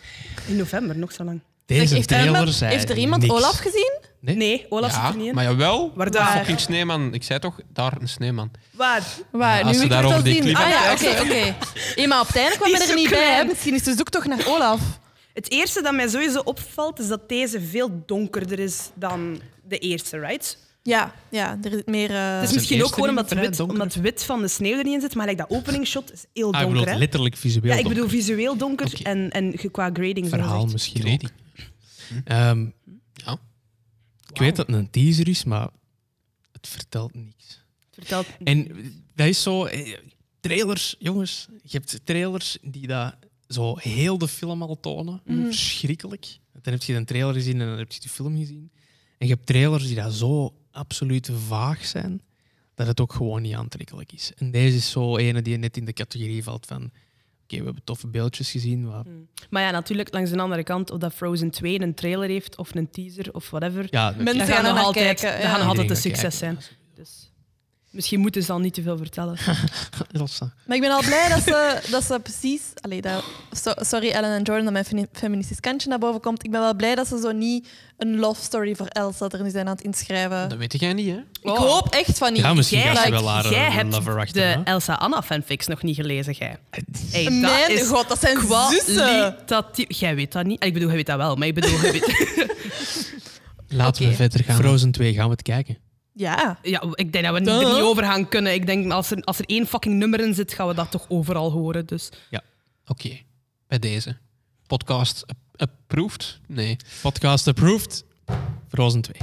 In 0.46 0.56
november, 0.56 0.96
nog 0.98 1.12
zo 1.12 1.24
lang. 1.24 1.40
Deze 1.78 1.94
heeft, 1.94 2.10
er 2.10 2.16
trailer 2.16 2.34
iemand, 2.40 2.54
zei 2.54 2.72
heeft 2.74 2.90
er 2.90 2.96
iemand 2.98 3.22
niks. 3.22 3.34
Olaf 3.34 3.58
gezien? 3.58 3.92
Nee? 4.20 4.36
Nee, 4.36 4.66
Olaf 4.68 4.90
ja, 4.94 5.00
zit 5.00 5.10
er 5.14 5.18
niet 5.18 5.26
in. 5.28 5.34
maar 5.34 5.44
jawel. 5.44 5.92
Waar 5.94 6.10
De 6.10 6.18
daar? 6.18 6.36
fucking 6.36 6.60
sneeman. 6.60 7.14
Ik 7.14 7.22
zei 7.22 7.38
toch, 7.38 7.60
daar 7.72 7.96
een 8.00 8.08
sneeman. 8.08 8.50
Waar? 8.70 9.02
Waar? 9.30 9.56
Ja, 9.58 9.62
nu 9.62 9.68
als 9.68 9.76
ze 9.76 9.82
wil 9.82 9.90
ik 9.90 9.92
het 9.92 10.02
daarover 10.02 10.24
die 10.24 10.32
zien. 10.32 10.42
clip 10.42 10.56
Ah 10.56 10.68
ja, 10.68 10.92
oké, 10.92 11.20
oké. 11.20 11.54
Maar 12.08 12.20
op 12.20 12.26
het 12.26 12.36
einde 12.36 12.56
kwam 12.56 12.74
er 12.74 12.94
niet 12.94 13.08
bij. 13.10 13.18
klein. 13.18 13.46
Misschien 13.46 13.74
is 13.74 13.82
de 13.82 13.94
zoektocht 13.96 14.26
naar 14.26 14.46
Olaf. 14.46 14.80
Het 15.34 15.50
eerste 15.50 15.82
dat 15.82 15.94
mij 15.94 16.08
sowieso 16.08 16.40
opvalt, 16.44 16.98
is 17.00 17.08
dat 17.08 17.28
deze 17.28 17.60
veel 17.60 18.02
donkerder 18.06 18.58
is 18.58 18.90
dan 18.94 19.40
de 19.68 19.78
eerste, 19.78 20.18
right? 20.18 20.58
Ja, 20.82 21.12
ja 21.30 21.58
er 21.62 21.72
is 21.72 21.80
meer... 21.84 22.10
eh, 22.10 22.40
Het 22.40 22.48
is 22.48 22.54
misschien 22.54 22.84
ook 22.84 22.94
gewoon 22.94 23.08
omdat, 23.08 23.32
wit, 23.32 23.56
donker 23.56 23.80
omdat 23.80 23.94
wit 23.94 24.24
van 24.24 24.40
de 24.40 24.48
sneeuw 24.48 24.78
er 24.78 24.84
niet 24.84 24.94
in 24.94 25.00
zit, 25.00 25.14
maar 25.14 25.26
like 25.26 25.46
dat 25.48 25.58
openingsshot 25.58 26.12
is 26.12 26.24
heel 26.32 26.52
Ah, 26.52 26.60
ik 26.60 26.66
donker. 26.66 26.78
bedoel 26.78 26.92
hè? 26.94 26.98
letterlijk 26.98 27.36
visueel 27.36 27.72
Ja, 27.72 27.76
ik 27.78 27.82
donker. 27.84 27.94
bedoel 28.02 28.18
visueel 28.20 28.56
donker 28.56 28.92
en, 29.02 29.30
en 29.30 29.54
qua 29.70 29.90
grading. 29.92 30.28
Verhaal 30.28 30.66
misschien 30.66 31.12
ook. 31.12 31.30
Ehm, 32.24 32.66
Ja. 33.12 33.38
ik 34.32 34.38
weet 34.38 34.56
dat 34.56 34.66
het 34.66 34.76
een 34.76 34.90
teaser 34.90 35.28
is, 35.28 35.44
maar 35.44 35.68
het 36.52 36.68
vertelt 36.68 37.14
niks. 37.14 37.64
Vertelt... 37.90 38.26
En 38.44 38.68
dat 39.14 39.26
is 39.26 39.42
zo... 39.42 39.64
eh, 39.64 39.98
Trailers, 40.40 40.96
jongens. 40.98 41.48
Je 41.62 41.76
hebt 41.76 42.00
trailers 42.04 42.58
die 42.62 42.86
dat 42.86 43.14
zo 43.48 43.76
heel 43.78 44.18
de 44.18 44.28
film 44.28 44.62
al 44.62 44.80
tonen. 44.80 45.20
Mhm. 45.24 45.44
Verschrikkelijk. 45.44 46.38
Dan 46.62 46.72
heb 46.72 46.82
je 46.82 46.94
een 46.94 47.04
trailer 47.04 47.34
gezien 47.34 47.60
en 47.60 47.66
dan 47.68 47.78
heb 47.78 47.92
je 47.92 48.00
de 48.00 48.08
film 48.08 48.36
gezien. 48.36 48.70
En 49.18 49.26
je 49.26 49.32
hebt 49.34 49.46
trailers 49.46 49.86
die 49.86 49.94
dat 49.96 50.12
zo 50.12 50.54
absoluut 50.70 51.30
vaag 51.46 51.84
zijn, 51.84 52.22
dat 52.74 52.86
het 52.86 53.00
ook 53.00 53.12
gewoon 53.12 53.42
niet 53.42 53.54
aantrekkelijk 53.54 54.12
is. 54.12 54.32
En 54.36 54.50
deze 54.50 54.76
is 54.76 54.90
zo 54.90 55.16
ene 55.16 55.42
die 55.42 55.56
net 55.56 55.76
in 55.76 55.84
de 55.84 55.92
categorie 55.92 56.42
valt 56.42 56.66
van... 56.66 56.90
Oké, 57.52 57.60
we 57.60 57.64
hebben 57.66 57.84
toffe 57.84 58.06
beeldjes 58.06 58.50
gezien, 58.50 58.86
maar... 58.88 59.04
Maar 59.50 59.62
ja, 59.62 59.70
natuurlijk 59.70 60.12
langs 60.12 60.30
de 60.30 60.38
andere 60.38 60.62
kant, 60.62 60.90
of 60.90 60.98
dat 60.98 61.14
Frozen 61.14 61.50
2 61.50 61.80
een 61.80 61.94
trailer 61.94 62.28
heeft 62.28 62.56
of 62.56 62.74
een 62.74 62.90
teaser 62.90 63.34
of 63.34 63.50
whatever, 63.50 63.86
Ja, 63.90 64.14
Mensen 64.18 64.46
gaan 64.46 64.54
gaan 64.54 64.64
er 64.64 64.74
nog 64.74 64.84
altijd, 64.84 65.20
kijken, 65.20 65.40
ja. 65.40 65.48
gaan 65.48 65.58
nog 65.58 65.68
altijd 65.68 65.90
een 65.90 65.96
succes 65.96 66.20
kijken. 66.38 66.38
zijn. 66.38 66.58
Dus 66.94 67.31
misschien 67.92 68.20
moeten 68.20 68.40
ze 68.42 68.46
dan 68.46 68.62
niet 68.62 68.74
te 68.74 68.82
veel 68.82 68.96
vertellen. 68.96 69.36
Elsa. 70.12 70.52
Maar 70.66 70.76
ik 70.76 70.82
ben 70.82 70.90
al 70.90 71.02
blij 71.02 71.28
dat 71.28 71.42
ze, 71.42 71.80
dat 71.90 72.04
ze 72.04 72.20
precies... 72.22 72.60
Allee, 72.80 73.00
dat, 73.00 73.24
so- 73.52 73.74
sorry 73.76 74.10
Ellen 74.10 74.30
en 74.30 74.42
Jordan 74.42 74.64
dat 74.64 74.72
mijn 74.72 74.84
femi- 74.84 75.06
feministisch 75.12 75.60
kantje 75.60 75.88
naar 75.88 75.98
boven 75.98 76.20
komt. 76.20 76.44
Ik 76.44 76.50
ben 76.50 76.60
wel 76.60 76.74
blij 76.74 76.94
dat 76.94 77.06
ze 77.06 77.18
zo 77.22 77.32
niet 77.32 77.68
een 77.98 78.16
love 78.18 78.42
story 78.42 78.74
voor 78.76 78.86
Elsa 78.86 79.28
er 79.28 79.42
nu 79.42 79.50
zijn 79.50 79.66
aan 79.66 79.72
het 79.74 79.84
inschrijven. 79.84 80.48
Dat 80.48 80.58
weet 80.58 80.80
jij 80.80 80.92
niet, 80.92 81.06
hè? 81.08 81.16
Ik 81.50 81.56
hoop 81.56 81.88
echt 81.94 82.18
van 82.18 82.32
niet. 82.32 82.42
Ja, 82.42 82.54
misschien 82.54 82.78
Jij, 82.78 82.94
gaat 82.96 83.04
ze 83.04 83.10
wel 83.10 83.28
haar 83.28 83.50
jij 83.50 83.66
een 83.66 83.72
hebt 83.72 83.92
lover 83.92 84.18
achter. 84.18 84.34
de 84.34 84.40
hè? 84.40 84.62
Elsa 84.62 84.94
Anna 84.94 85.22
fanfics 85.22 85.66
nog 85.66 85.82
niet 85.82 85.96
gelezen, 85.96 86.34
jij. 86.38 86.56
Hey, 87.10 87.24
dat 87.24 87.32
Mijn 87.32 87.70
is 87.70 87.86
god, 87.88 88.08
dat 88.08 88.20
zijn 88.20 88.38
zussen. 88.70 88.94
kwalitatief. 88.94 89.86
Jij 89.98 90.14
weet 90.14 90.32
dat 90.32 90.44
niet. 90.44 90.64
Ik 90.64 90.72
bedoel, 90.72 90.88
jij 90.88 90.96
weet 90.96 91.06
dat 91.06 91.16
wel, 91.16 91.36
maar 91.36 91.46
ik 91.48 91.54
bedoel. 91.54 91.78
Laten 93.68 94.08
we 94.08 94.14
verder 94.14 94.44
gaan. 94.44 94.56
Frozen 94.56 94.90
2, 94.90 95.14
gaan 95.14 95.24
we 95.24 95.30
het 95.32 95.42
kijken? 95.42 95.76
Ja. 96.14 96.58
Ja, 96.62 96.82
ik 96.94 97.12
denk 97.12 97.24
dat 97.24 97.34
we 97.42 97.50
er 97.50 97.58
niet 97.74 97.82
over 97.82 98.02
gaan 98.04 98.28
kunnen. 98.28 98.52
Ik 98.54 98.66
denk, 98.66 98.92
als 98.92 99.10
er, 99.10 99.22
als 99.22 99.38
er 99.38 99.44
één 99.46 99.66
fucking 99.66 99.94
nummer 99.98 100.20
in 100.20 100.34
zit, 100.34 100.52
gaan 100.52 100.66
we 100.68 100.74
dat 100.74 100.90
toch 100.90 101.04
overal 101.08 101.50
horen. 101.50 101.86
Dus 101.86 102.08
Oké, 102.86 103.18
bij 103.66 103.78
deze. 103.78 104.16
Podcast 104.66 105.26
ap- 105.26 105.36
approved? 105.70 106.40
Nee. 106.46 106.76
Podcast 107.02 107.46
approved. 107.48 108.04
Frozen 108.68 109.00
2. 109.00 109.16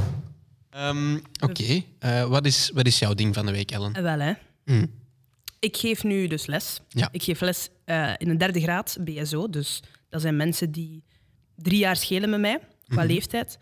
Ehm, 0.69 1.15
Oké, 1.39 1.83
Eh, 1.99 2.23
wat, 2.25 2.45
is, 2.45 2.71
wat 2.73 2.85
is 2.85 2.99
jouw 2.99 3.13
ding 3.13 3.33
van 3.35 3.45
de 3.45 3.51
week, 3.51 3.71
Ellen? 3.71 3.93
eh, 3.93 4.01
wel 4.01 4.19
hè. 4.19 4.33
Hm. 4.65 4.85
Ik 5.59 5.77
geef 5.77 6.03
nu 6.03 6.27
dus 6.27 6.45
les. 6.45 6.79
Ja. 6.89 7.09
Ik 7.11 7.23
geef 7.23 7.41
les 7.41 7.69
eh, 7.85 8.11
in 8.17 8.29
een 8.29 8.37
derde 8.37 8.61
graad, 8.61 8.97
BSO. 8.99 9.49
Dus 9.49 9.83
dat 10.09 10.21
zijn 10.21 10.35
mensen 10.35 10.71
die 10.71 11.03
drie 11.55 11.79
jaar 11.79 11.95
schelen 11.95 12.29
met 12.29 12.39
mij, 12.39 12.59
qua 12.87 13.03
leeftijd. 13.03 13.57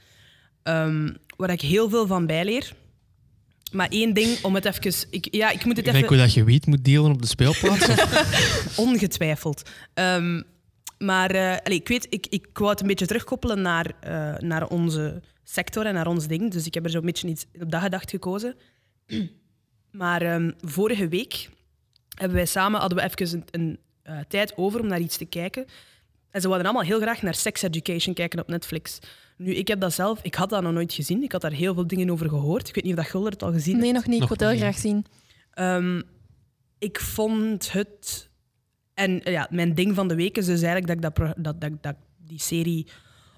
Ehm, 0.64 1.14
waar 1.38 1.50
ik 1.50 1.62
heel 1.62 1.90
veel 1.90 2.08
van 2.08 2.26
bijleer. 2.26 2.74
Maar 3.72 3.88
één 3.90 4.14
ding, 4.14 4.44
om 4.44 4.56
het 4.56 4.66
even... 4.66 5.08
Ik, 5.10 5.28
ja, 5.34 5.50
ik 5.50 5.66
moet 5.66 5.78
het 5.78 5.88
even... 5.88 6.08
hoe 6.08 6.18
dat 6.18 6.34
je 6.34 6.44
wiet 6.44 6.66
moet 6.66 6.86
delen 6.86 7.12
op 7.12 7.22
de 7.22 7.28
speelplaats. 7.28 7.88
Ongetwijfeld. 8.86 9.70
Ehm, 9.94 10.42
maar 10.98 11.32
eh, 11.32 11.58
allee, 11.64 11.80
ik 11.80 11.88
weet, 11.88 12.08
ik, 12.10 12.28
ik 12.30 12.48
wou 12.54 12.70
het 12.70 12.82
een 12.82 12.88
beetje 12.88 13.06
terugkoppelen 13.06 13.62
naar, 13.62 13.92
eh, 14.00 14.38
naar 14.38 14.68
onze 14.68 15.22
sector 15.44 15.86
en 15.86 15.94
naar 15.94 16.08
ons 16.08 16.28
ding. 16.28 16.52
Dus 16.52 16.66
ik 16.66 16.74
heb 16.74 16.84
er 16.84 16.90
zo'n 16.90 17.06
beetje 17.06 17.28
iets 17.28 17.46
op 17.62 17.72
dat 17.72 17.82
gedacht 17.82 18.10
gekozen. 18.10 18.56
Maar 19.92 20.22
ehm, 20.22 20.52
vorige 20.58 21.08
week 21.08 21.50
hebben 22.16 22.38
wij 22.38 22.46
samen, 22.46 22.80
hadden 22.80 22.98
we 22.98 23.04
even 23.04 23.44
een, 23.52 23.62
een 23.62 23.80
eh, 24.04 24.20
tijd 24.28 24.58
over 24.58 24.80
om 24.80 24.88
naar 24.88 25.00
iets 25.00 25.18
te 25.18 25.26
kijken. 25.26 25.66
En 26.32 26.42
ze 26.42 26.48
wilden 26.48 26.66
allemaal 26.66 26.84
heel 26.84 27.00
graag 27.00 27.22
naar 27.22 27.36
Sex 27.36 27.62
Education 27.62 28.14
kijken 28.14 28.40
op 28.40 28.48
Netflix. 28.48 29.00
Nu, 29.38 29.54
ik 29.54 29.68
heb 29.68 29.80
dat 29.80 29.94
zelf, 29.94 30.20
ik 30.22 30.36
had 30.36 30.50
dat 30.50 30.62
nog 30.62 30.74
nooit 30.74 30.94
gezien. 30.94 31.24
Ik 31.24 31.32
had 31.32 31.42
daar 31.42 31.52
heel 31.52 31.74
veel 31.74 31.88
dingen 31.88 32.10
over 32.10 32.30
gehoord. 32.30 32.68
Ik 32.68 32.76
weet 32.76 32.84
niet 32.84 32.94
of 32.94 33.00
dat 33.00 33.10
Gulder 33.10 33.32
het 33.32 33.44
al 33.44 33.52
gezien 33.52 33.74
heeft. 33.74 33.86
Nee, 33.86 33.94
nog 33.94 34.06
niet. 34.06 34.14
Ik 34.14 34.30
Nog 34.30 34.38
wil 34.38 34.48
het 34.48 34.58
heel 34.58 34.70
graag 34.70 34.82
zien. 34.82 35.06
Ehm, 35.52 36.02
ik 36.80 37.00
vond 37.00 37.72
het. 37.72 38.30
En 38.94 39.24
eh, 39.24 39.34
ja, 39.34 39.48
mijn 39.52 39.76
ding 39.76 39.96
van 39.96 40.08
de 40.08 40.16
week 40.16 40.38
is 40.38 40.46
dus 40.46 40.62
eigenlijk 40.62 41.02
dat 41.02 41.12
ik, 41.18 41.26
dat, 41.26 41.36
dat, 41.38 41.62
dat, 41.62 41.84
dat 41.84 41.92
ik 41.92 42.28
die 42.28 42.40
serie 42.40 42.88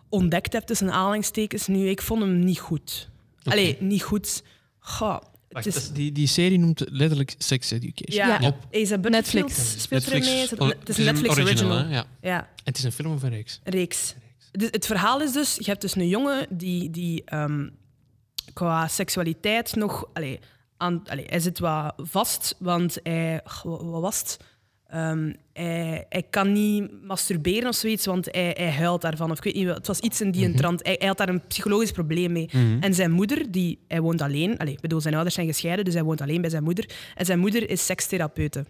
ontdekt 0.10 0.54
heb 0.54 0.64
tussen 0.64 0.92
aanhalingstekens. 0.92 1.68
Nu, 1.68 1.88
ik 1.90 2.02
vond 2.02 2.22
hem 2.22 2.40
niet 2.40 2.60
goed. 2.60 3.10
Allee, 3.44 3.78
niet 3.80 4.04
goed. 4.04 4.44
Goh, 4.80 5.20
Wacht, 5.50 5.66
is, 5.66 5.74
dat 5.74 5.84
is- 5.84 5.92
die, 5.92 6.12
die 6.12 6.28
serie 6.28 6.60
noemt 6.60 6.84
Letterlijk 6.90 7.36
Sex 7.38 7.72
Education. 7.72 8.28
ja, 8.28 8.40
Ja. 8.42 8.48
Op 8.48 8.68
Isabel 8.72 9.12
Netflix. 9.12 9.82
speelt 9.82 10.08
erin 10.08 10.20
mee. 10.24 10.44
Is 10.44 10.50
het, 10.50 10.60
het 10.60 10.90
is 10.90 10.98
een 10.98 11.04
Netflix 11.06 11.38
original. 11.38 11.78
hè? 11.78 11.84
Ja. 11.96 12.06
Ja, 12.22 12.40
En 12.40 12.48
het 12.64 12.78
is 12.78 12.84
een 12.84 12.92
film 12.92 13.14
of 13.14 13.24
een 13.24 13.30
reeks? 13.30 13.60
een 13.64 13.72
reeks. 13.74 14.16
Dus 14.52 14.68
het 14.72 14.86
verhaal 14.86 15.22
is 15.22 15.32
dus, 15.32 15.56
je 15.56 15.64
hebt 15.66 15.82
dus 15.82 15.96
een 15.96 16.08
jongen 16.08 16.48
die, 16.50 16.90
die 16.90 17.24
ehm, 17.26 17.70
qua 18.54 18.88
seksualiteit 18.88 19.76
nog... 19.76 20.06
Allee, 20.14 20.40
aan, 20.78 21.02
allee, 21.10 21.26
hij 21.28 21.40
zit 21.40 21.60
wat 21.60 21.94
vast, 21.98 22.56
want 22.60 22.98
hij... 23.04 23.42
wat 23.64 24.02
was 24.02 24.20
het? 24.20 24.38
Ehm, 24.90 25.34
hij, 25.54 26.06
hij 26.10 26.24
kan 26.30 26.52
niet 26.52 27.04
masturberen 27.04 27.68
of 27.68 27.76
zoiets, 27.76 28.06
want 28.06 28.28
hij, 28.32 28.56
hij 28.58 28.72
huilt 28.72 29.02
daarvan. 29.02 29.32
Of 29.32 29.38
ik 29.38 29.44
weet 29.44 29.56
niet, 29.56 29.68
het 29.68 29.88
was 29.88 30.00
iets 30.00 30.22
in 30.22 30.32
die 30.32 30.54
trant. 30.54 30.84
Hij, 30.84 30.96
hij 31.00 31.08
had 31.08 31.18
daar 31.18 31.30
een 31.30 31.48
psychologisch 31.48 31.92
probleem 31.92 32.32
mee. 32.32 32.50
En 32.80 32.94
zijn 32.94 33.12
moeder, 33.12 33.52
die, 33.52 33.80
hij 33.88 34.02
woont 34.02 34.22
alleen... 34.22 34.58
Allee, 34.58 34.74
ik 34.74 34.80
bedoel, 34.80 35.02
zijn 35.02 35.14
ouders 35.14 35.36
zijn 35.36 35.48
gescheiden, 35.48 35.86
dus 35.86 35.94
hij 35.94 36.04
woont 36.04 36.22
alleen 36.22 36.42
bij 36.42 36.50
zijn 36.50 36.64
moeder. 36.64 36.90
En 37.16 37.26
zijn 37.26 37.40
moeder 37.40 37.70
is 37.70 37.86
sekstherapeute. 37.86 38.66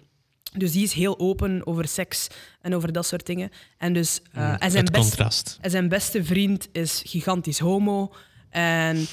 Dus 0.57 0.71
die 0.71 0.83
is 0.83 0.93
heel 0.93 1.19
open 1.19 1.67
over 1.67 1.87
seks 1.87 2.27
en 2.61 2.75
over 2.75 2.91
dat 2.91 3.05
soort 3.05 3.25
dingen. 3.25 3.51
En, 3.77 3.93
dus, 3.93 4.21
eh, 4.31 4.63
en 4.63 4.71
zijn 4.71 4.83
het 4.83 4.93
best, 4.93 5.07
contrast. 5.07 5.57
en 5.61 5.71
zijn 5.71 5.89
beste 5.89 6.23
vriend 6.23 6.67
is 6.71 7.01
gigantisch 7.05 7.59
homo. 7.59 8.13
En, 8.49 9.07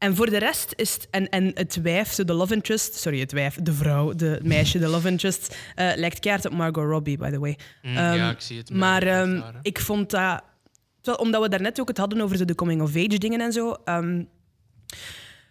en 0.00 0.16
voor 0.16 0.30
de 0.30 0.38
rest 0.38 0.72
is 0.76 0.92
het... 0.94 1.08
En, 1.10 1.28
en 1.28 1.50
het 1.54 1.80
wijf, 1.82 2.14
de 2.14 2.32
love 2.32 2.54
interest... 2.54 2.94
Sorry, 2.94 3.20
het 3.20 3.32
wijf, 3.32 3.54
de 3.62 3.72
vrouw, 3.72 4.12
de 4.12 4.26
het 4.26 4.44
meisje, 4.44 4.78
de 4.78 4.88
love 4.88 5.08
interest... 5.08 5.56
eh, 5.74 5.90
lijkt 5.96 6.18
keihard 6.18 6.46
op 6.46 6.52
Margot 6.52 6.84
Robbie, 6.84 7.16
by 7.18 7.30
the 7.30 7.38
way. 7.38 7.58
Mm, 7.82 7.96
Ehm, 7.96 8.14
ja, 8.16 8.30
ik 8.30 8.40
zie 8.40 8.58
het. 8.58 8.70
Maar 8.74 9.02
ehm, 9.02 9.42
ik 9.62 9.80
vond 9.80 10.10
dat... 10.10 10.42
Terwijl, 11.00 11.24
omdat 11.24 11.42
we 11.42 11.48
daarnet 11.48 11.80
ook 11.80 11.88
het 11.88 11.98
hadden 11.98 12.20
over 12.20 12.46
de 12.46 12.54
coming-of-age 12.54 13.18
dingen 13.18 13.40
en 13.40 13.52
zo... 13.52 13.74
ehm, 13.84 14.22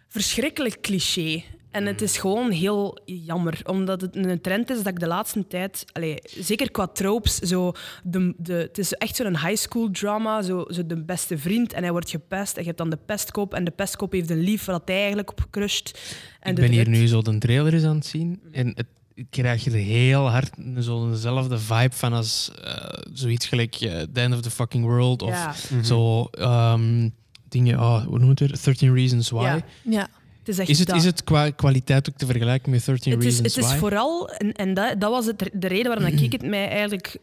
verschrikkelijk 0.08 0.80
cliché. 0.80 1.42
En 1.70 1.86
het 1.86 2.02
is 2.02 2.18
gewoon 2.18 2.50
heel 2.50 2.98
jammer, 3.04 3.60
omdat 3.64 4.00
het 4.00 4.16
een 4.16 4.40
trend 4.40 4.70
is 4.70 4.76
dat 4.76 4.86
ik 4.86 5.00
de 5.00 5.06
laatste 5.06 5.46
tijd, 5.46 5.84
allee, 5.92 6.18
zeker 6.38 6.70
qua 6.70 6.86
tropes, 6.86 7.38
zo 7.38 7.72
de, 8.04 8.34
de, 8.36 8.52
het 8.52 8.78
is 8.78 8.92
echt 8.92 9.16
zo'n 9.16 9.38
high 9.38 9.56
school 9.56 9.90
drama, 9.90 10.42
zo, 10.42 10.64
zo 10.68 10.86
de 10.86 11.02
beste 11.02 11.38
vriend 11.38 11.72
en 11.72 11.82
hij 11.82 11.92
wordt 11.92 12.10
gepest 12.10 12.52
en 12.54 12.60
je 12.60 12.66
hebt 12.66 12.78
dan 12.78 12.90
de 12.90 12.98
pestkop 13.06 13.54
en 13.54 13.64
de 13.64 13.70
pestkop 13.70 14.12
heeft 14.12 14.30
een 14.30 14.40
lief 14.40 14.64
waar 14.64 14.80
hij 14.84 14.96
eigenlijk 14.96 15.30
op 15.30 15.46
crusht. 15.50 15.98
En 16.40 16.50
Ik 16.50 16.60
ben 16.60 16.70
hier 16.70 16.88
nu 16.88 17.06
zo 17.06 17.22
de 17.22 17.38
trailer 17.38 17.74
eens 17.74 17.84
aan 17.84 17.96
het 17.96 18.06
zien. 18.06 18.40
En 18.52 18.72
het, 18.74 18.86
krijg 19.30 19.66
er 19.66 19.72
heel 19.72 20.30
hard 20.30 20.50
zo'nzelfde 20.76 21.58
vibe 21.58 21.94
van 21.94 22.12
als 22.12 22.50
eh, 22.64 22.74
zoiets 23.12 23.46
gelijk 23.46 23.74
eh, 23.74 24.00
The 24.12 24.20
End 24.20 24.34
of 24.34 24.40
the 24.40 24.50
Fucking 24.50 24.84
World. 24.84 25.22
Of 25.22 25.30
Ja. 25.30 25.54
zo 25.82 26.24
ehm, 26.24 27.08
dingen, 27.48 27.78
oh, 27.78 28.04
hoe 28.06 28.18
noemt 28.18 28.38
het 28.38 28.50
weer? 28.50 28.60
13 28.64 28.94
Reasons 28.94 29.30
Why. 29.30 29.42
Ja. 29.42 29.62
Ja. 29.82 30.08
Het 30.50 30.58
is 30.58 30.68
echt 30.68 30.68
Is 30.68 30.78
het, 30.78 30.88
dat. 30.88 30.96
is 30.96 31.04
het 31.04 31.24
qua 31.24 31.50
kwaliteit 31.50 32.08
ook 32.08 32.16
te 32.16 32.26
vergelijken 32.26 32.70
met 32.70 32.84
13 32.84 33.12
Het 33.12 33.20
is, 33.20 33.26
Reasons 33.26 33.54
het 33.54 33.64
is 33.64 33.70
Why? 33.70 33.78
vooral, 33.78 34.28
en, 34.28 34.52
en 34.52 34.74
dat, 34.74 35.00
dat 35.00 35.10
was 35.10 35.26
het, 35.26 35.50
de 35.52 35.68
reden 35.68 35.86
waarom 35.86 36.18
ik 36.18 36.32
het 36.32 36.42
mij 36.42 36.68
eigenlijk 36.68 37.16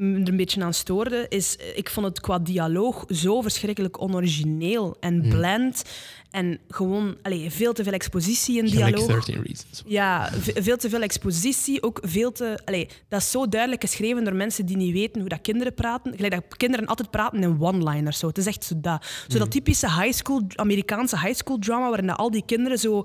er 0.00 0.28
een 0.28 0.36
beetje 0.36 0.62
aan 0.64 0.74
stoorde, 0.74 1.26
is 1.28 1.56
eh, 1.56 1.76
ik 1.78 1.90
vond 1.90 2.06
het 2.06 2.20
qua 2.20 2.38
dialoog 2.38 3.04
zo 3.08 3.40
verschrikkelijk 3.40 4.00
onorigineel 4.00 4.96
en 5.00 5.20
Hmm. 5.20 5.28
bland. 5.30 5.82
En 6.30 6.58
gewoon 6.68 7.16
allee, 7.22 7.50
veel 7.50 7.72
te 7.72 7.82
veel 7.84 7.92
expositie 7.92 8.58
in 8.58 8.64
dialoog. 8.66 9.06
13 9.06 9.42
Reasons. 9.42 9.82
Ja, 9.86 10.30
ve- 10.32 10.62
veel 10.62 10.76
te 10.76 10.88
veel 10.88 11.02
expositie. 11.02 11.82
Ook 11.82 11.98
veel 12.02 12.32
te. 12.32 12.58
Allee, 12.64 12.88
dat 13.08 13.20
is 13.20 13.30
zo 13.30 13.48
duidelijk 13.48 13.80
geschreven 13.82 14.24
door 14.24 14.34
mensen 14.34 14.66
die 14.66 14.76
niet 14.76 14.92
weten 14.92 15.20
hoe 15.20 15.28
dat 15.28 15.40
kinderen 15.40 15.74
praten. 15.74 16.12
Gelijk 16.16 16.32
dat 16.34 16.56
kinderen 16.56 16.86
altijd 16.86 17.10
praten 17.10 17.42
in 17.42 17.56
one-liners. 17.60 18.18
Zo. 18.18 18.26
Het 18.26 18.38
is 18.38 18.46
echt 18.46 18.64
zo 18.64 18.74
dat. 18.80 19.06
Zo 19.28 19.38
dat 19.38 19.50
typische 19.50 20.00
high 20.00 20.12
school, 20.16 20.42
Amerikaanse 20.54 21.18
high 21.20 21.34
school 21.36 21.58
drama, 21.58 21.88
waarin 21.88 22.10
al 22.10 22.30
die 22.30 22.42
kinderen 22.46 22.78
zo. 22.78 23.04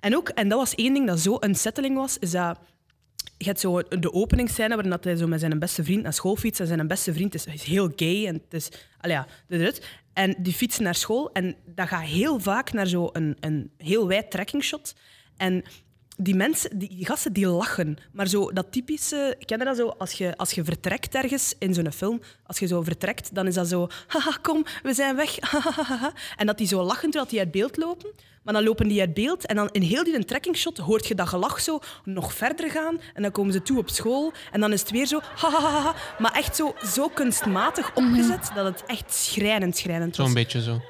En 0.00 0.16
ook, 0.16 0.28
en 0.28 0.48
dat 0.48 0.58
was 0.58 0.74
één 0.74 0.94
ding 0.94 1.06
dat 1.06 1.20
zo 1.20 1.36
unsettling 1.40 1.96
was, 1.96 2.18
is 2.18 2.30
dat. 2.30 2.58
Je 3.38 3.44
hebt 3.44 3.60
zo 3.60 3.82
de 3.82 4.12
openingsscène 4.12 4.74
waarin 4.74 4.90
dat 4.90 5.04
hij 5.04 5.16
zo 5.16 5.26
met 5.26 5.40
zijn 5.40 5.58
beste 5.58 5.84
vriend 5.84 6.02
naar 6.02 6.12
school 6.12 6.36
fietst. 6.36 6.60
En 6.60 6.66
zijn 6.66 6.86
beste 6.86 7.12
vriend 7.12 7.34
is, 7.34 7.46
is 7.46 7.62
heel 7.62 7.92
gay. 7.96 8.26
En, 8.26 8.34
het 8.34 8.54
is, 8.54 8.68
ja, 9.00 9.26
en 10.12 10.34
die 10.38 10.52
fietsen 10.52 10.82
naar 10.82 10.94
school. 10.94 11.32
En 11.32 11.56
dat 11.64 11.88
gaat 11.88 12.02
heel 12.02 12.40
vaak 12.40 12.72
naar 12.72 12.86
zo'n 12.86 13.08
een, 13.12 13.36
een 13.40 13.70
heel 13.76 14.06
wijd 14.06 14.30
trekkingshot. 14.30 14.94
En 15.36 15.64
die 16.16 16.34
mensen, 16.34 16.78
die, 16.78 16.88
die 16.88 17.06
gasten, 17.06 17.32
die 17.32 17.46
lachen. 17.46 17.96
Maar 18.12 18.26
zo 18.26 18.52
dat 18.52 18.72
typische... 18.72 19.36
Ken 19.44 19.58
je 19.58 19.64
dat 19.64 19.76
zo? 19.76 19.88
Als 19.88 20.12
je, 20.12 20.36
als 20.36 20.52
je 20.52 20.64
vertrekt 20.64 21.14
ergens 21.14 21.54
in 21.58 21.74
zo'n 21.74 21.92
film, 21.92 22.20
als 22.42 22.58
je 22.58 22.66
zo 22.66 22.82
vertrekt, 22.82 23.34
dan 23.34 23.46
is 23.46 23.54
dat 23.54 23.68
zo... 23.68 23.88
Haha, 24.06 24.38
kom, 24.42 24.64
we 24.82 24.94
zijn 24.94 25.16
weg. 25.16 25.36
hahaha." 25.50 26.12
en 26.36 26.46
dat 26.46 26.58
die 26.58 26.66
zo 26.66 26.82
lachen 26.82 27.10
terwijl 27.10 27.30
die 27.30 27.38
uit 27.38 27.50
beeld 27.50 27.76
lopen. 27.76 28.10
Maar 28.42 28.54
dan 28.54 28.64
lopen 28.64 28.88
die 28.88 29.00
uit 29.00 29.14
beeld 29.14 29.46
en 29.46 29.56
dan 29.56 29.68
in 29.72 29.82
heel 29.82 30.04
die 30.04 30.24
trekkingshot 30.24 30.78
hoort 30.78 31.06
je 31.06 31.14
dat 31.14 31.28
gelach 31.28 31.60
zo 31.60 31.78
nog 32.04 32.32
verder 32.32 32.70
gaan. 32.70 33.00
En 33.14 33.22
dan 33.22 33.30
komen 33.30 33.52
ze 33.52 33.62
toe 33.62 33.78
op 33.78 33.88
school 33.88 34.32
en 34.52 34.60
dan 34.60 34.72
is 34.72 34.80
het 34.80 34.90
weer 34.90 35.06
zo... 35.06 35.20
hahaha. 35.36 35.94
Maar 36.18 36.32
echt 36.32 36.56
zo, 36.56 36.74
zo 36.94 37.08
kunstmatig 37.08 37.94
opgezet 37.94 38.50
dat 38.54 38.64
het 38.64 38.84
echt 38.86 39.14
schrijnend, 39.14 39.76
schrijnend 39.76 40.16
was. 40.16 40.26
Zo'n 40.26 40.34
beetje 40.34 40.62
zo. 40.62 40.80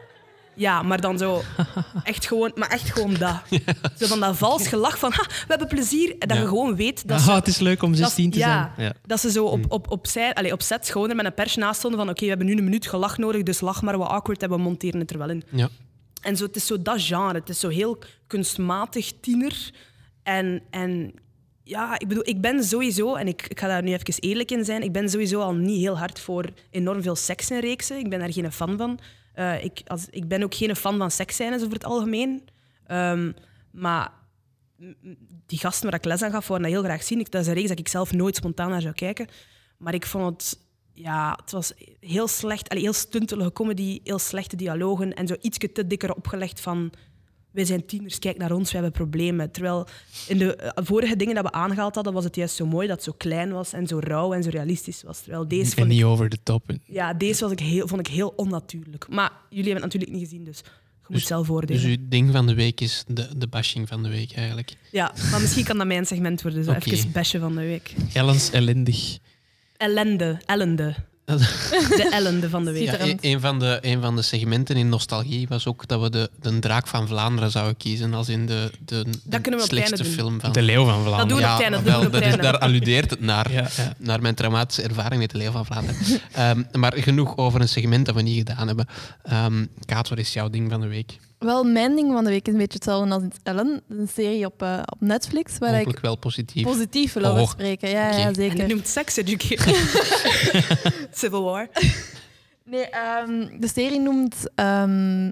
Ja, 0.56 0.82
maar 0.82 1.00
dan 1.00 1.18
zo 1.18 1.42
echt 2.02 2.26
gewoon, 2.26 2.52
maar 2.54 2.68
echt 2.68 2.92
gewoon 2.92 3.14
dat. 3.14 3.40
Zo 3.98 4.06
van 4.06 4.20
dat 4.20 4.36
vals 4.36 4.68
gelach 4.68 4.98
van, 4.98 5.12
ha, 5.12 5.22
we 5.28 5.44
hebben 5.46 5.68
plezier. 5.68 6.10
En 6.18 6.28
dat 6.28 6.36
Ja. 6.36 6.42
je 6.42 6.48
gewoon 6.48 6.76
weet 6.76 7.08
dat 7.08 7.20
Ah, 7.28 7.34
het 7.34 7.46
is 7.46 7.58
leuk 7.58 7.82
om 7.82 7.90
dat, 7.90 7.98
16 8.00 8.30
te 8.30 8.38
ja, 8.38 8.72
zijn. 8.76 8.86
Ja. 8.88 8.94
dat 9.06 9.20
ze 9.20 9.30
zo 9.30 9.44
op, 9.44 9.64
op, 9.68 9.90
op, 9.90 10.06
zij, 10.06 10.34
allez, 10.34 10.52
op 10.52 10.62
set 10.62 10.90
gewoon 10.90 11.10
er 11.10 11.16
met 11.16 11.24
een 11.26 11.34
pers 11.34 11.56
naast 11.56 11.78
stonden 11.78 12.00
van, 12.00 12.08
oké, 12.08 12.20
we 12.22 12.28
hebben 12.28 12.46
nu 12.46 12.56
een 12.56 12.64
minuut 12.64 12.86
gelach 12.86 13.18
nodig, 13.18 13.42
dus 13.42 13.60
lach 13.60 13.82
maar 13.82 13.98
wat 13.98 14.08
awkward 14.08 14.42
en 14.42 14.48
we 14.50 14.56
monteren 14.56 15.00
het 15.00 15.10
er 15.10 15.18
wel 15.18 15.30
in. 15.30 15.42
Ja. 15.50 15.68
En 16.20 16.36
zo, 16.36 16.44
het 16.44 16.56
is 16.56 16.66
zo 16.66 16.82
dat 16.82 17.02
genre. 17.02 17.34
Het 17.38 17.48
is 17.48 17.60
zo 17.60 17.68
heel 17.68 17.98
kunstmatig 18.26 19.12
tiener. 19.20 19.70
En, 20.22 20.62
en 20.70 21.12
ja, 21.62 21.98
ik 21.98 22.08
bedoel, 22.08 22.28
ik 22.28 22.40
ben 22.40 22.64
sowieso, 22.64 23.14
en 23.14 23.28
ik, 23.28 23.46
ik 23.48 23.60
ga 23.60 23.66
daar 23.68 23.82
nu 23.82 23.92
even 23.92 24.14
eerlijk 24.20 24.50
in 24.50 24.64
zijn, 24.64 24.82
ik 24.82 24.92
ben 24.92 25.08
sowieso 25.10 25.40
al 25.40 25.54
niet 25.54 25.80
heel 25.80 25.98
hard 25.98 26.20
voor 26.20 26.44
enorm 26.70 27.02
veel 27.02 27.16
seks 27.16 27.50
in 27.50 27.58
reeksen. 27.60 27.98
Ik 27.98 28.08
ben 28.10 28.18
daar 28.18 28.32
geen 28.32 28.52
fan 28.52 28.76
van. 28.76 28.98
Eh, 29.36 29.64
ik, 29.64 29.80
als, 29.86 30.06
ik 30.10 30.28
ben 30.28 30.42
ook 30.42 30.54
geen 30.54 30.76
fan 30.76 30.98
van 30.98 31.10
seksscènes 31.10 31.62
over 31.62 31.72
het 31.72 31.84
algemeen. 31.84 32.48
Ehm, 32.86 33.32
maar 33.70 34.12
die 35.46 35.58
gasten 35.58 35.84
waar 35.84 35.98
ik 35.98 36.04
les 36.04 36.22
aan 36.22 36.30
gaf, 36.30 36.46
wouden 36.46 36.70
dat 36.70 36.80
heel 36.80 36.88
graag 36.88 37.02
zien. 37.02 37.20
Ik, 37.20 37.30
dat 37.30 37.40
is 37.40 37.46
een 37.46 37.54
reeks 37.54 37.68
dat 37.68 37.78
ik 37.78 37.88
zelf 37.88 38.12
nooit 38.12 38.36
spontaan 38.36 38.70
naar 38.70 38.80
zou 38.80 38.94
kijken. 38.94 39.28
Maar 39.78 39.94
ik 39.94 40.06
vond 40.06 40.42
het... 40.42 40.64
Ja, 40.92 41.38
het 41.42 41.50
was 41.50 41.72
heel 42.00 42.28
slecht. 42.28 42.68
Allee, 42.68 42.82
heel 42.82 42.92
stuntelige 42.92 43.52
comedy, 43.52 44.00
heel 44.04 44.18
slechte 44.18 44.56
dialogen 44.56 45.14
en 45.14 45.26
zo 45.26 45.36
ietsje 45.40 45.72
te 45.72 45.86
dikker 45.86 46.14
opgelegd 46.14 46.60
van... 46.60 46.92
Wij 47.56 47.64
zijn 47.64 47.86
tieners, 47.86 48.18
kijk 48.18 48.38
naar 48.38 48.52
ons, 48.52 48.68
we 48.70 48.74
hebben 48.74 48.92
problemen. 48.92 49.50
Terwijl 49.50 49.86
in 50.28 50.38
de 50.38 50.56
eh, 50.56 50.84
vorige 50.84 51.16
dingen 51.16 51.34
dat 51.34 51.44
we 51.44 51.52
aangehaald 51.52 51.94
hadden, 51.94 52.12
was 52.12 52.24
het 52.24 52.36
juist 52.36 52.54
zo 52.56 52.66
mooi 52.66 52.86
dat 52.86 52.96
het 52.96 53.04
zo 53.04 53.12
klein 53.16 53.52
was 53.52 53.72
en 53.72 53.86
zo 53.86 53.98
rauw 53.98 54.32
en 54.32 54.42
zo 54.42 54.50
realistisch 54.50 55.02
was. 55.02 55.20
Terwijl 55.20 55.48
deze 55.48 55.62
En 55.62 55.76
vond 55.76 55.86
ik, 55.86 55.92
niet 55.92 56.04
over 56.04 56.28
de 56.28 56.38
top. 56.42 56.62
ja, 56.84 57.14
deze 57.14 57.42
was 57.42 57.52
ik 57.52 57.60
heel, 57.60 57.88
vond 57.88 58.00
ik 58.00 58.14
heel 58.14 58.32
onnatuurlijk. 58.36 59.08
Maar 59.08 59.32
jullie 59.48 59.72
hebben 59.72 59.82
het 59.82 59.92
natuurlijk 59.92 60.12
niet 60.12 60.28
gezien, 60.28 60.44
dus 60.44 60.58
Je 60.58 61.06
moet 61.08 61.22
zelf 61.26 61.50
oordelen. 61.50 61.82
Dus 61.82 61.96
uw 61.96 62.06
ding 62.08 62.32
van 62.32 62.46
de 62.46 62.54
week 62.54 62.80
is 62.80 63.04
de, 63.06 63.28
de 63.36 63.46
bashing 63.46 63.88
van 63.88 64.02
de 64.02 64.08
week 64.08 64.32
eigenlijk. 64.32 64.72
Ja, 64.90 65.12
maar 65.30 65.40
misschien 65.40 65.64
kan 65.64 65.78
dat 65.78 65.86
mijn 65.86 66.06
segment 66.06 66.42
worden. 66.42 66.64
Zo 66.64 66.70
Oké. 66.76 66.90
Even 66.90 67.12
bashen 67.12 67.40
van 67.40 67.54
de 67.54 67.60
week. 67.60 67.94
Ellens 68.12 68.50
ellendig. 68.50 69.18
Ellende. 69.76 70.38
Ellende. 70.46 70.94
De 71.26 72.08
ellende 72.12 72.50
van 72.50 72.64
de 72.64 72.72
week. 72.72 72.82
Ja, 72.82 72.88
Schitterend. 72.88 73.24
een, 73.24 73.40
van 73.40 73.58
de, 73.58 73.78
een 73.80 74.00
van 74.00 74.16
de 74.16 74.22
segmenten 74.22 74.76
in 74.76 74.88
Nostalgie 74.88 75.48
was 75.48 75.66
ook 75.66 75.86
dat 75.88 76.00
we 76.00 76.10
de, 76.10 76.30
de 76.40 76.58
Draak 76.58 76.86
van 76.86 77.08
Vlaanderen 77.08 77.50
zouden 77.50 77.76
kiezen 77.76 78.14
als 78.14 78.28
in 78.28 78.46
de, 78.46 78.70
de, 78.84 79.04
Dat 79.24 79.62
slechtste 79.62 80.04
film 80.04 80.40
van... 80.40 80.52
De 80.52 80.62
Leeuw 80.62 80.84
van 80.84 80.94
Dat 80.94 81.02
Vlaanderen. 81.02 81.28
doen 81.28 81.36
we 81.36 81.42
ja, 81.64 81.70
dat 81.70 81.82
wel, 81.82 81.92
doen 82.00 82.10
we 82.10 82.16
op 82.16 82.22
dat 82.22 82.34
is, 82.34 82.36
daar 82.36 82.58
alludeert 82.58 83.10
het 83.10 83.20
naar. 83.20 83.52
Ja, 83.52 83.68
ja. 83.76 83.92
Naar 83.98 84.22
mijn 84.22 84.34
traumatische 84.34 84.82
ervaring 84.82 85.20
met 85.20 85.30
de 85.30 85.38
Leeuw 85.38 85.50
van 85.50 85.66
Vlaanderen. 85.66 85.96
Ehm, 86.32 86.62
maar 86.72 86.92
genoeg 86.96 87.36
over 87.36 87.60
een 87.60 87.68
segment 87.68 88.06
dat 88.06 88.14
we 88.14 88.22
niet 88.22 88.36
gedaan 88.48 88.66
hebben. 88.66 88.86
Ehm 89.22 89.64
Kaat, 89.84 90.08
wat 90.08 90.18
is 90.18 90.32
jouw 90.32 90.50
ding 90.50 90.70
van 90.70 90.80
de 90.80 90.86
week? 90.86 91.18
Wel, 91.38 91.64
mijn 91.64 91.96
ding 91.96 92.12
van 92.12 92.24
de 92.24 92.30
week 92.30 92.46
is 92.46 92.52
een 92.52 92.58
beetje 92.58 92.74
hetzelfde 92.78 93.14
als 93.14 93.22
in 93.22 93.32
Ellen. 93.42 93.82
Een 93.88 94.08
serie 94.08 94.46
op, 94.46 94.62
eh, 94.62 94.78
op 94.92 95.00
Netflix 95.00 95.58
waar 95.58 95.72
Hopelijk 95.74 95.96
ik 95.96 96.02
wel 96.04 96.16
positief. 96.16 96.62
positief 96.64 97.12
wil 97.12 97.24
over 97.24 97.42
Oh, 97.42 97.48
spreken. 97.50 97.88
Ja, 97.88 98.10
En 98.10 98.34
zeker. 98.34 98.56
die 98.56 98.66
noemt 98.74 98.88
Sex 98.88 99.16
Education. 99.16 99.74
Civil 101.20 101.42
War. 101.42 101.68
Nee, 102.64 102.88
ehm, 102.88 103.60
de 103.60 103.68
serie 103.68 104.00
noemt 104.00 104.34
ehm, 104.54 105.30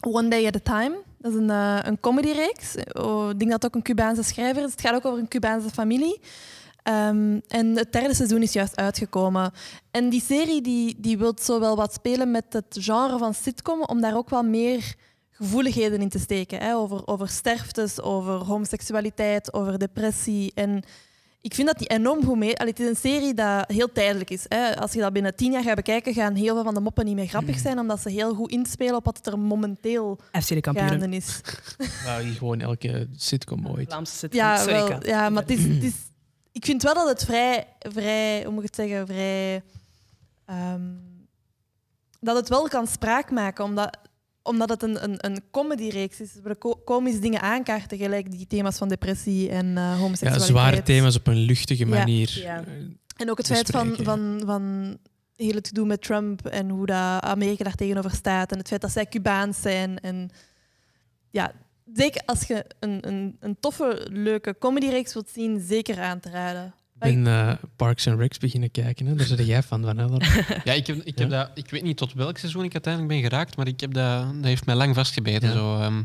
One 0.00 0.28
Day 0.28 0.46
at 0.46 0.56
a 0.56 0.60
Time. 0.80 0.96
Dat 1.18 1.32
is 1.32 1.38
een, 1.38 1.50
eh 1.50 1.78
een 1.82 2.00
comedyreeks. 2.00 2.74
Oh, 2.92 3.30
ik 3.30 3.38
denk 3.38 3.50
dat 3.50 3.62
het 3.62 3.66
ook 3.66 3.74
een 3.74 3.82
Cubaanse 3.82 4.22
schrijver 4.22 4.64
is. 4.64 4.70
Het 4.70 4.80
gaat 4.80 4.94
ook 4.94 5.04
over 5.04 5.18
een 5.18 5.28
Cubaanse 5.28 5.70
familie. 5.70 6.20
Ehm, 6.88 7.38
en 7.48 7.76
het 7.76 7.92
derde 7.92 8.14
seizoen 8.14 8.42
is 8.42 8.52
juist 8.52 8.76
uitgekomen. 8.76 9.52
En 9.90 10.08
die 10.08 10.20
serie 10.20 10.62
die, 10.62 10.96
die 10.98 11.18
wil 11.18 11.36
zo 11.40 11.60
wel 11.60 11.76
wat 11.76 11.92
spelen 11.92 12.30
met 12.30 12.44
het 12.48 12.76
genre 12.80 13.18
van 13.18 13.34
sitcom, 13.34 13.82
om 13.82 14.00
daar 14.00 14.16
ook 14.16 14.30
wel 14.30 14.42
meer 14.42 14.94
gevoeligheden 15.30 16.00
in 16.00 16.08
te 16.08 16.18
steken. 16.18 16.60
Hè? 16.60 16.74
Over, 16.74 17.06
over 17.06 17.28
sterftes, 17.28 18.00
over 18.00 18.32
homoseksualiteit, 18.32 19.52
over 19.52 19.78
depressie. 19.78 20.52
En 20.54 20.82
ik 21.40 21.54
vind 21.54 21.66
dat 21.66 21.78
die 21.78 21.88
enorm 21.88 22.24
goed 22.24 22.36
mee... 22.36 22.56
Allee, 22.56 22.72
het 22.72 22.80
is 22.80 22.88
een 22.88 22.96
serie 22.96 23.34
dat 23.34 23.70
heel 23.70 23.92
tijdelijk 23.92 24.30
is. 24.30 24.44
Hè. 24.48 24.76
Als 24.76 24.92
je 24.92 25.00
dat 25.00 25.12
binnen 25.12 25.36
tien 25.36 25.52
jaar 25.52 25.62
gaat 25.62 25.76
bekijken, 25.76 26.14
gaan 26.14 26.34
heel 26.34 26.54
veel 26.54 26.64
van 26.64 26.74
de 26.74 26.80
moppen 26.80 27.04
niet 27.04 27.14
meer 27.14 27.26
grappig 27.26 27.58
zijn, 27.58 27.78
omdat 27.78 28.00
ze 28.00 28.10
heel 28.10 28.34
goed 28.34 28.50
inspelen 28.50 28.96
op 28.96 29.04
wat 29.04 29.26
er 29.26 29.38
momenteel 29.38 30.18
FC 30.40 30.48
de 30.48 30.60
kampioenen. 30.60 31.00
gaande 31.00 31.16
is. 31.16 31.40
Nou, 32.04 32.22
hier 32.22 32.34
gewoon 32.34 32.60
elke 32.60 33.08
sitcom 33.16 33.68
ooit. 33.68 33.88
Vlaamse 33.88 34.16
sitcom. 34.16 34.40
Ja, 34.40 34.64
wel, 34.64 35.06
ja 35.06 35.28
maar 35.28 35.42
het 35.42 35.50
is, 35.50 35.64
het 35.64 35.82
is, 35.82 35.94
ik 36.58 36.64
vind 36.64 36.82
wel 36.82 36.94
dat 36.94 37.08
het 37.08 37.24
vrij, 37.24 37.66
vrij 37.78 38.42
hoe 38.44 38.52
moet 38.52 38.62
ik 38.62 38.66
het 38.76 38.88
zeggen, 38.88 39.06
vrij... 39.06 39.62
ehm, 40.46 40.82
dat 42.20 42.36
het 42.36 42.48
wel 42.48 42.68
kan 42.68 42.86
spraak 42.86 43.30
maken, 43.30 43.64
omdat, 43.64 43.98
omdat 44.42 44.68
het 44.68 44.82
een, 44.82 45.04
een, 45.04 45.16
een 45.26 45.42
comedy-reeks 45.50 46.20
is. 46.20 46.30
We 46.42 46.56
ko- 46.56 46.80
komische 46.84 47.18
dingen 47.20 47.40
aankaarten, 47.40 47.98
gelijk 47.98 48.30
die 48.30 48.46
thema's 48.46 48.76
van 48.78 48.88
depressie 48.88 49.48
en 49.50 49.66
eh 49.66 49.74
Ja, 49.74 49.94
homoseksualiteit. 49.96 50.50
zware 50.50 50.82
thema's 50.82 51.16
op 51.16 51.26
een 51.26 51.36
luchtige 51.36 51.86
Ja. 51.86 51.98
manier. 51.98 52.38
Ja. 52.42 52.64
En 53.16 53.30
ook 53.30 53.38
het 53.38 53.46
feit 53.46 53.70
van, 53.70 53.96
van, 54.02 54.42
van 54.46 54.96
heel 55.36 55.54
het 55.54 55.66
gedoe 55.68 55.86
met 55.86 56.02
Trump 56.02 56.46
en 56.46 56.68
hoe 56.68 56.86
dat 56.86 57.22
Amerika 57.22 57.64
daar 57.64 57.74
tegenover 57.74 58.10
staat. 58.10 58.52
En 58.52 58.58
het 58.58 58.68
feit 58.68 58.80
dat 58.80 58.90
zij 58.90 59.06
Cubaans 59.06 59.60
zijn. 59.60 59.98
En 60.00 60.30
ja, 61.30 61.52
zeker 61.94 62.22
als 62.26 62.42
je 62.46 62.64
een, 62.80 63.08
een, 63.08 63.36
een 63.40 63.56
toffe, 63.60 64.06
leuke 64.10 64.56
comedyreeks 64.58 65.12
wilt 65.12 65.30
zien, 65.30 65.60
zeker 65.60 66.00
aan 66.00 66.20
te 66.20 66.30
raden. 66.30 66.74
Ik 67.00 67.14
ben 67.14 67.26
eh, 67.26 67.52
Parks 67.76 68.06
and 68.08 68.18
Recs 68.20 68.38
beginnen 68.38 68.70
kijken. 68.70 69.06
Hè. 69.06 69.14
Daar 69.14 69.26
zit 69.26 69.46
jij 69.46 69.62
van, 69.62 69.82
van? 69.84 70.22
Ja, 70.64 70.72
ik, 70.72 70.86
heb, 70.86 70.96
ik, 70.96 71.18
heb 71.18 71.30
Ja. 71.30 71.38
dat, 71.44 71.50
ik 71.54 71.70
weet 71.70 71.82
niet 71.82 71.96
tot 71.96 72.12
welk 72.12 72.38
seizoen 72.38 72.64
ik 72.64 72.72
uiteindelijk 72.72 73.12
ben 73.14 73.22
geraakt, 73.30 73.56
maar 73.56 73.66
ik 73.66 73.80
heb 73.80 73.92
dat, 73.94 74.34
dat 74.34 74.44
heeft 74.44 74.66
mij 74.66 74.74
lang 74.74 74.94
vastgebeten. 74.94 75.48
Ja. 75.48 75.54
Zo, 75.54 75.80
ehm. 75.80 76.02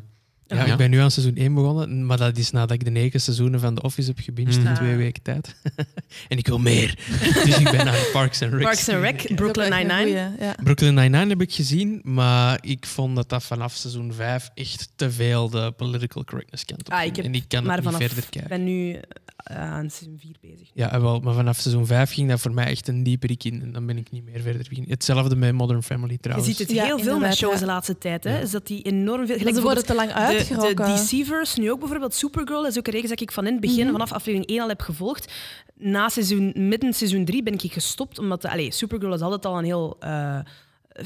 Ja, 0.54 0.66
Ja. 0.66 0.72
ik 0.72 0.78
ben 0.78 0.90
nu 0.90 0.98
aan 0.98 1.12
seizoen 1.12 1.36
1 1.38 1.54
begonnen, 1.54 2.06
maar 2.06 2.18
dat 2.18 2.38
is 2.38 2.52
nadat 2.52 2.72
ik 2.72 2.84
de 2.84 2.90
negen 2.90 3.22
seizoenen 3.22 3.60
van 3.60 3.76
The 3.76 3.82
Office 3.82 4.08
heb 4.10 4.20
gebinged 4.20 4.56
in 4.56 4.62
Mhm. 4.62 4.74
twee 4.74 4.92
Ah. 4.92 4.98
weken 4.98 5.22
tijd. 5.24 5.56
en 6.30 6.38
ik 6.38 6.48
wil 6.48 6.60
meer. 6.60 6.98
dus 7.46 7.58
ik 7.58 7.72
ben 7.72 7.88
aan 7.88 7.96
Parks 8.12 8.42
and 8.42 8.52
Recs. 8.52 8.64
Parks 8.64 8.90
and 8.90 9.02
Rec, 9.02 9.36
Brooklyn 9.36 9.70
Nine-Nine. 9.70 10.36
Ja. 10.40 10.56
Brooklyn 10.64 10.94
Nine-Nine 10.94 11.30
heb 11.30 11.42
ik 11.42 11.54
gezien, 11.54 12.00
maar 12.04 12.58
ik 12.62 12.86
vond 12.86 13.16
dat 13.16 13.30
dat 13.30 13.44
vanaf 13.44 13.74
seizoen 13.74 14.14
5 14.14 14.50
echt 14.54 14.92
te 14.96 15.12
veel 15.12 15.50
de 15.50 15.72
political 15.78 16.24
correctness 16.24 16.66
kant 16.66 16.80
op 16.88 16.94
Ah, 16.94 17.06
ik 17.06 17.16
heb 17.16 17.26
En 17.26 17.36
ik 17.36 17.44
kan 17.48 17.64
maar 17.64 17.76
het 17.76 17.86
niet 17.86 17.94
vanaf, 17.94 18.08
verder 18.08 18.24
ik 18.26 18.30
kijken. 18.32 18.50
ben 18.50 18.64
nu 18.64 19.00
eh, 19.44 19.58
aan 19.72 19.90
seizoen 19.90 20.20
4 20.22 20.36
bezig. 20.42 20.68
Ja, 20.74 21.02
wel, 21.02 21.20
maar 21.20 21.34
vanaf 21.34 21.60
seizoen 21.60 21.86
5 21.86 22.12
ging 22.14 22.30
dat 22.30 22.40
voor 22.40 22.54
mij 22.54 22.66
echt 22.66 22.88
een 22.88 23.04
dieperik 23.04 23.44
in. 23.44 23.62
En 23.62 23.72
dan 23.72 23.86
ben 23.86 23.98
ik 23.98 24.12
niet 24.12 24.24
meer 24.26 24.42
verder 24.42 24.66
beginnen. 24.70 24.92
Hetzelfde 24.92 25.36
met 25.36 25.54
Modern 25.54 25.84
Family 25.84 26.12
Je 26.12 26.20
trouwens. 26.20 26.50
ziet 26.50 26.60
het 26.60 26.72
Ja, 26.72 26.84
heel 26.86 27.00
veel 27.00 27.20
met 27.20 27.36
shows 27.36 27.54
ja. 27.54 27.60
de 27.60 27.66
laatste 27.66 27.98
tijd. 27.98 28.24
Hè? 28.24 28.36
Ja. 28.36 28.40
Is 28.40 28.52
dat 28.52 28.68
die 28.68 28.82
enorm 28.82 29.26
veel... 29.28 29.38
Gelijk 29.38 29.56
ze 29.56 29.62
worden 29.62 29.86
te 29.86 29.96
lang 29.96 30.12
de. 30.48 30.74
Deceivers, 30.86 31.56
nu 31.56 31.72
ook 31.72 31.80
bijvoorbeeld 31.80 32.14
Supergirl, 32.14 32.62
dat 32.62 32.72
is 32.72 32.78
ook 32.78 32.88
een 32.88 32.94
reeks 32.94 33.10
dat 33.10 33.22
ik 33.22 33.32
van 33.32 33.46
in 33.46 33.52
het 33.52 33.62
begin, 33.62 33.84
Mhm. 33.84 33.92
vanaf 33.92 34.12
aflevering 34.12 34.50
1 34.50 34.62
al 34.62 34.68
heb 34.68 34.82
gevolgd. 34.82 35.32
Na 35.76 36.10
seizoen, 36.10 36.54
midden 36.56 36.94
seizoen 36.94 37.26
3 37.26 37.44
ben 37.44 37.54
ik 37.54 37.72
gestopt, 37.74 38.20
omdat 38.20 38.42
de, 38.42 38.50
allez, 38.50 38.78
Supergirl 38.78 39.14
is 39.14 39.22
altijd 39.22 39.46
al 39.46 39.58
een 39.58 39.64
heel 39.66 39.96
eh, 40.00 40.40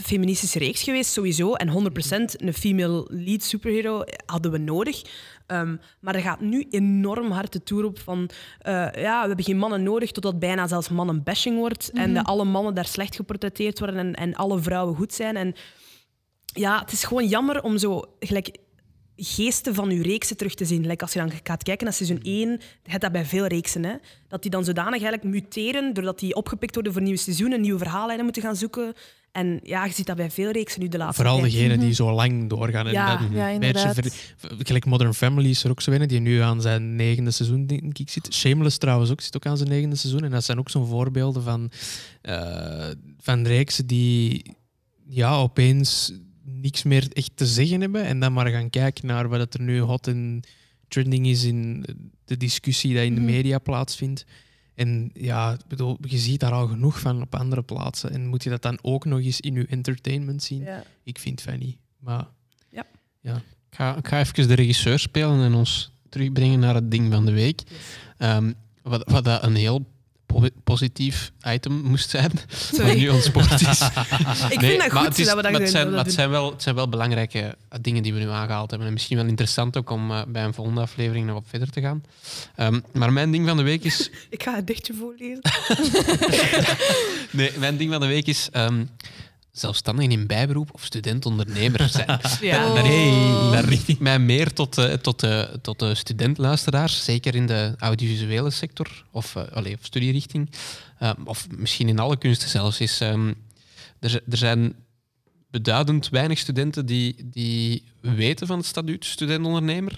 feministische 0.01 0.59
reeks 0.59 0.83
geweest, 0.83 1.11
sowieso. 1.11 1.53
En 1.53 1.69
100% 1.69 2.41
een 2.41 2.53
female 2.53 3.07
lead 3.09 3.43
superhero 3.43 4.03
hadden 4.25 4.51
we 4.51 4.57
nodig. 4.57 5.01
Ehm, 5.47 5.75
maar 5.99 6.15
er 6.15 6.21
gaat 6.21 6.39
nu 6.41 6.65
enorm 6.69 7.31
hard 7.31 7.53
de 7.53 7.63
toer 7.63 7.85
op 7.85 7.99
van 7.99 8.29
eh, 8.59 8.73
ja, 8.93 9.21
we 9.21 9.27
hebben 9.27 9.45
geen 9.45 9.57
mannen 9.57 9.83
nodig, 9.83 10.11
totdat 10.11 10.39
bijna 10.39 10.67
zelfs 10.67 10.89
mannenbashing 10.89 11.57
wordt. 11.57 11.91
En 11.93 12.13
dat 12.13 12.25
alle 12.25 12.43
mannen 12.45 12.73
daar 12.73 12.85
slecht 12.85 13.15
geportretteerd 13.15 13.79
worden 13.79 13.97
en, 13.97 14.13
en 14.13 14.35
alle 14.35 14.59
vrouwen 14.59 14.95
goed 14.95 15.13
zijn. 15.13 15.35
En 15.35 15.53
ja, 16.45 16.79
het 16.79 16.91
is 16.91 17.03
gewoon 17.03 17.27
jammer 17.27 17.63
om 17.63 17.77
zo 17.77 18.03
gelijk 18.19 18.57
geesten 19.17 19.75
van 19.75 19.89
je 19.89 20.01
reeksen 20.01 20.37
terug 20.37 20.53
te 20.53 20.65
zien. 20.65 20.87
Like 20.87 21.03
als 21.03 21.13
je 21.13 21.19
dan 21.19 21.31
gaat 21.43 21.63
kijken 21.63 21.85
naar 21.85 21.93
seizoen 21.93 22.19
1, 22.21 22.49
je 22.49 22.57
hebt 22.89 23.01
dat 23.01 23.11
bij 23.11 23.25
veel 23.25 23.45
reeksen, 23.45 23.83
hè, 23.83 23.93
dat 24.27 24.41
die 24.41 24.51
dan 24.51 24.63
zodanig 24.65 25.01
eigenlijk 25.01 25.23
muteren, 25.23 25.93
doordat 25.93 26.19
die 26.19 26.35
opgepikt 26.35 26.73
worden 26.73 26.93
voor 26.93 27.01
nieuwe 27.01 27.17
seizoenen, 27.19 27.61
nieuwe 27.61 27.77
verhaallijnen 27.79 28.23
moeten 28.23 28.41
gaan 28.43 28.55
zoeken. 28.55 28.93
En 29.31 29.59
ja, 29.63 29.85
je 29.85 29.93
ziet 29.93 30.05
dat 30.05 30.15
bij 30.15 30.31
veel 30.31 30.51
reeksen 30.51 30.81
nu 30.81 30.87
de 30.87 30.97
laatste 30.97 31.21
Vooral 31.23 31.39
tijd. 31.39 31.51
degenen 31.51 31.79
die 31.79 31.93
zo 31.93 32.11
lang 32.11 32.49
doorgaan. 32.49 32.85
En 32.87 32.91
Ja, 32.93 33.17
dat 33.17 33.27
ja, 33.31 33.47
inderdaad. 33.47 33.93
ver- 33.95 34.55
gelijk 34.57 34.85
Modern 34.85 35.13
Family 35.13 35.49
is 35.49 35.63
er 35.63 35.69
ook 35.71 35.81
zo 35.81 35.91
een, 35.91 36.07
die 36.07 36.19
nu 36.19 36.39
aan 36.39 36.61
zijn 36.61 36.95
negende 36.95 37.31
seizoen 37.31 37.65
denk 37.65 37.97
ik 37.97 38.09
zit. 38.09 38.33
Shameless 38.33 38.77
trouwens 38.77 39.11
ook, 39.11 39.21
zit 39.21 39.35
ook 39.35 39.45
aan 39.45 39.57
zijn 39.57 39.69
negende 39.69 39.95
seizoen. 39.95 40.23
En 40.23 40.31
dat 40.31 40.43
zijn 40.43 40.59
ook 40.59 40.69
zo'n 40.69 40.87
voorbeelden 40.87 41.43
van, 41.43 41.71
eh, 42.21 42.87
van 43.19 43.45
reeksen 43.47 43.87
die 43.87 44.55
ja, 45.09 45.35
opeens 45.37 46.11
niks 46.49 46.83
meer 46.83 47.07
echt 47.13 47.31
te 47.35 47.45
zeggen 47.45 47.81
hebben. 47.81 48.03
En 48.05 48.19
dan 48.19 48.33
maar 48.33 48.47
gaan 48.47 48.69
kijken 48.69 49.07
naar 49.07 49.27
wat 49.29 49.53
er 49.53 49.61
nu 49.61 49.79
hot 49.79 50.07
en 50.07 50.41
trending 50.87 51.27
is 51.27 51.43
in 51.43 51.85
de 52.25 52.37
discussie 52.37 52.93
die 52.93 53.05
in 53.05 53.13
de 53.15 53.21
Mhm. 53.21 53.29
media 53.31 53.59
plaatsvindt. 53.59 54.25
En 54.75 55.09
ja, 55.13 55.51
ik 55.53 55.67
bedoel, 55.67 55.97
je 56.01 56.17
ziet 56.17 56.39
daar 56.39 56.51
al 56.51 56.67
genoeg 56.67 56.99
van 56.99 57.21
op 57.21 57.35
andere 57.35 57.63
plaatsen. 57.63 58.11
En 58.11 58.27
moet 58.27 58.43
je 58.43 58.49
dat 58.49 58.61
dan 58.61 58.79
ook 58.81 59.05
nog 59.05 59.19
eens 59.19 59.39
in 59.39 59.53
je 59.53 59.65
entertainment 59.65 60.43
zien? 60.43 60.61
Ja. 60.61 60.83
Ik 61.03 61.19
vind 61.19 61.41
van 61.41 61.59
niet. 61.59 61.77
Maar 61.99 62.27
Ik 63.69 63.75
ga, 63.83 63.97
ik 63.97 64.07
ga 64.07 64.19
even 64.19 64.47
de 64.47 64.53
regisseur 64.53 64.99
spelen 64.99 65.41
en 65.43 65.53
ons 65.53 65.91
terugbrengen 66.09 66.59
naar 66.59 66.75
het 66.75 66.91
ding 66.91 67.11
van 67.13 67.25
de 67.25 67.31
week. 67.31 67.61
Ehm, 68.17 68.53
wat, 68.81 69.09
wat 69.11 69.23
dat 69.23 69.43
een 69.43 69.55
heel 69.55 69.85
po- 70.27 70.49
positief 70.63 71.31
item 71.47 71.73
moest 71.81 72.09
zijn. 72.09 72.31
Sorry. 72.73 72.97
Nu 72.99 73.09
ontspoord 73.09 73.61
is. 73.61 73.81
Ik 74.49 74.59
Nee, 74.61 74.69
vind 74.69 74.81
dat 74.81 74.91
goed 74.91 75.07
het 75.07 75.19
is- 75.19 75.25
dat 75.25 75.35
we 75.35 75.41
dat 75.41 75.51
maar 75.51 75.61
het 75.61 75.69
zijn, 75.69 75.83
dat 75.83 75.91
we 75.91 75.95
maar 75.95 75.95
dat 75.95 76.05
het 76.05 76.13
zijn 76.13 76.29
wel, 76.29 76.51
het 76.51 76.61
zijn 76.63 76.75
wel 76.75 76.89
belangrijke 76.89 77.55
dingen 77.81 78.03
die 78.03 78.13
we 78.13 78.19
nu 78.19 78.29
aangehaald 78.29 78.69
hebben. 78.69 78.87
En 78.87 78.93
misschien 78.93 79.17
wel 79.17 79.25
interessant 79.25 79.77
ook 79.77 79.89
om 79.89 80.11
eh, 80.11 80.21
bij 80.27 80.43
een 80.43 80.53
volgende 80.53 80.81
aflevering 80.81 81.25
nog 81.25 81.35
op 81.37 81.49
verder 81.49 81.69
te 81.69 81.81
gaan. 81.81 82.03
Ehm, 82.55 82.79
maar 82.93 83.13
mijn 83.13 83.31
ding 83.31 83.47
van 83.47 83.57
de 83.57 83.63
week 83.63 83.83
is... 83.83 84.09
Ik 84.29 84.43
ga 84.43 84.55
het 84.55 84.67
dichtje 84.67 84.93
voorlezen. 84.93 85.41
Nee, 87.31 87.51
mijn 87.57 87.77
ding 87.77 87.91
van 87.91 88.01
de 88.01 88.07
week 88.07 88.27
is... 88.27 88.49
ehm 88.51 88.83
zelfstandig 89.59 90.07
in 90.07 90.27
bijberoep 90.27 90.69
of 90.73 90.83
student-ondernemer 90.83 91.89
zijn. 91.97 92.19
Ja. 92.41 92.73
Daar, 92.73 92.85
Oh. 92.85 93.51
daar 93.51 93.65
richt 93.65 93.87
ik 93.87 93.99
mij 93.99 94.19
meer 94.19 94.53
tot, 94.53 94.73
de 94.75 94.99
tot, 95.01 95.19
de, 95.19 95.59
tot 95.61 95.79
de 95.79 95.95
studentluisteraars, 95.95 97.03
zeker 97.03 97.35
in 97.35 97.45
de 97.45 97.73
audiovisuele 97.77 98.49
sector 98.49 99.05
of, 99.11 99.35
eh, 99.35 99.43
allee, 99.51 99.73
of 99.73 99.85
studierichting, 99.85 100.49
eh, 100.99 101.11
of 101.25 101.47
misschien 101.57 101.87
in 101.89 101.99
alle 101.99 102.17
kunsten 102.17 102.49
zelfs. 102.49 102.79
Is, 102.79 102.99
ehm, 103.01 103.33
er, 103.99 104.21
er 104.29 104.37
zijn 104.37 104.75
beduidend 105.51 106.09
weinig 106.09 106.37
studenten 106.37 106.85
die, 106.85 107.15
die 107.31 107.83
weten 108.01 108.47
van 108.47 108.57
het 108.57 108.65
statuut 108.67 109.05
student-ondernemer. 109.05 109.91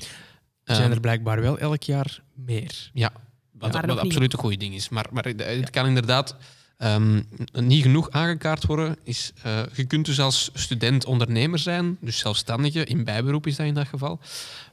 er 0.64 0.76
zijn 0.76 0.82
Ehm, 0.88 0.92
er 0.94 1.00
blijkbaar 1.00 1.42
wel 1.42 1.58
elk 1.60 1.84
jaar 1.84 2.22
meer. 2.34 2.90
ja, 2.94 3.12
wat, 3.52 3.86
wat 3.86 3.98
absoluut 3.98 4.34
een 4.34 4.40
goed 4.40 4.60
ding 4.60 4.74
is. 4.76 4.90
Maar, 4.90 5.06
maar 5.12 5.24
het 5.26 5.46
het 5.46 5.70
kan 5.70 5.88
inderdaad 5.88 6.36
ehm, 6.80 7.22
niet 7.52 7.82
genoeg 7.82 8.12
aangekaart 8.12 8.66
worden. 8.66 8.98
Is, 9.04 9.32
eh, 9.44 9.62
je 9.74 9.84
kunt 9.84 10.06
dus 10.06 10.20
als 10.20 10.50
student 10.54 11.06
ondernemer 11.06 11.60
zijn, 11.60 11.98
dus 12.02 12.18
zelfstandige, 12.18 12.84
in 12.84 13.04
bijberoep 13.04 13.48
is 13.48 13.56
dat 13.56 13.66
in 13.66 13.74
dat 13.74 13.88
geval, 13.88 14.20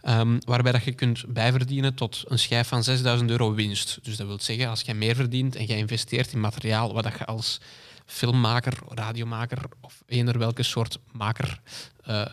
ehm, 0.02 0.38
waarbij 0.44 0.72
dat 0.72 0.84
je 0.84 0.92
kunt 0.92 1.24
bijverdienen 1.28 1.94
tot 1.94 2.24
een 2.28 2.38
schijf 2.38 2.68
van 2.68 2.84
6000 2.84 3.30
euro 3.30 3.54
winst. 3.54 3.98
Dus 4.02 4.16
dat 4.16 4.26
wil 4.26 4.40
zeggen, 4.40 4.68
als 4.68 4.80
jij 4.80 4.94
meer 4.94 5.14
verdient 5.14 5.56
en 5.56 5.64
jij 5.64 5.78
investeert 5.78 6.32
in 6.32 6.40
materiaal 6.40 6.92
wat 6.92 7.04
dat 7.04 7.18
je 7.18 7.24
als 7.24 7.60
filmmaker, 8.06 8.78
radiomaker 8.88 9.58
of 9.80 10.02
eender 10.06 10.38
welke 10.38 10.62
soort 10.62 10.98
maker 11.12 11.60
eh, 12.02 12.26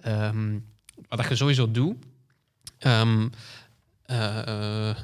ehm, 0.00 0.58
wat 1.08 1.18
dat 1.18 1.28
je 1.28 1.36
sowieso 1.36 1.70
doet. 1.70 1.96
eh, 4.06 4.96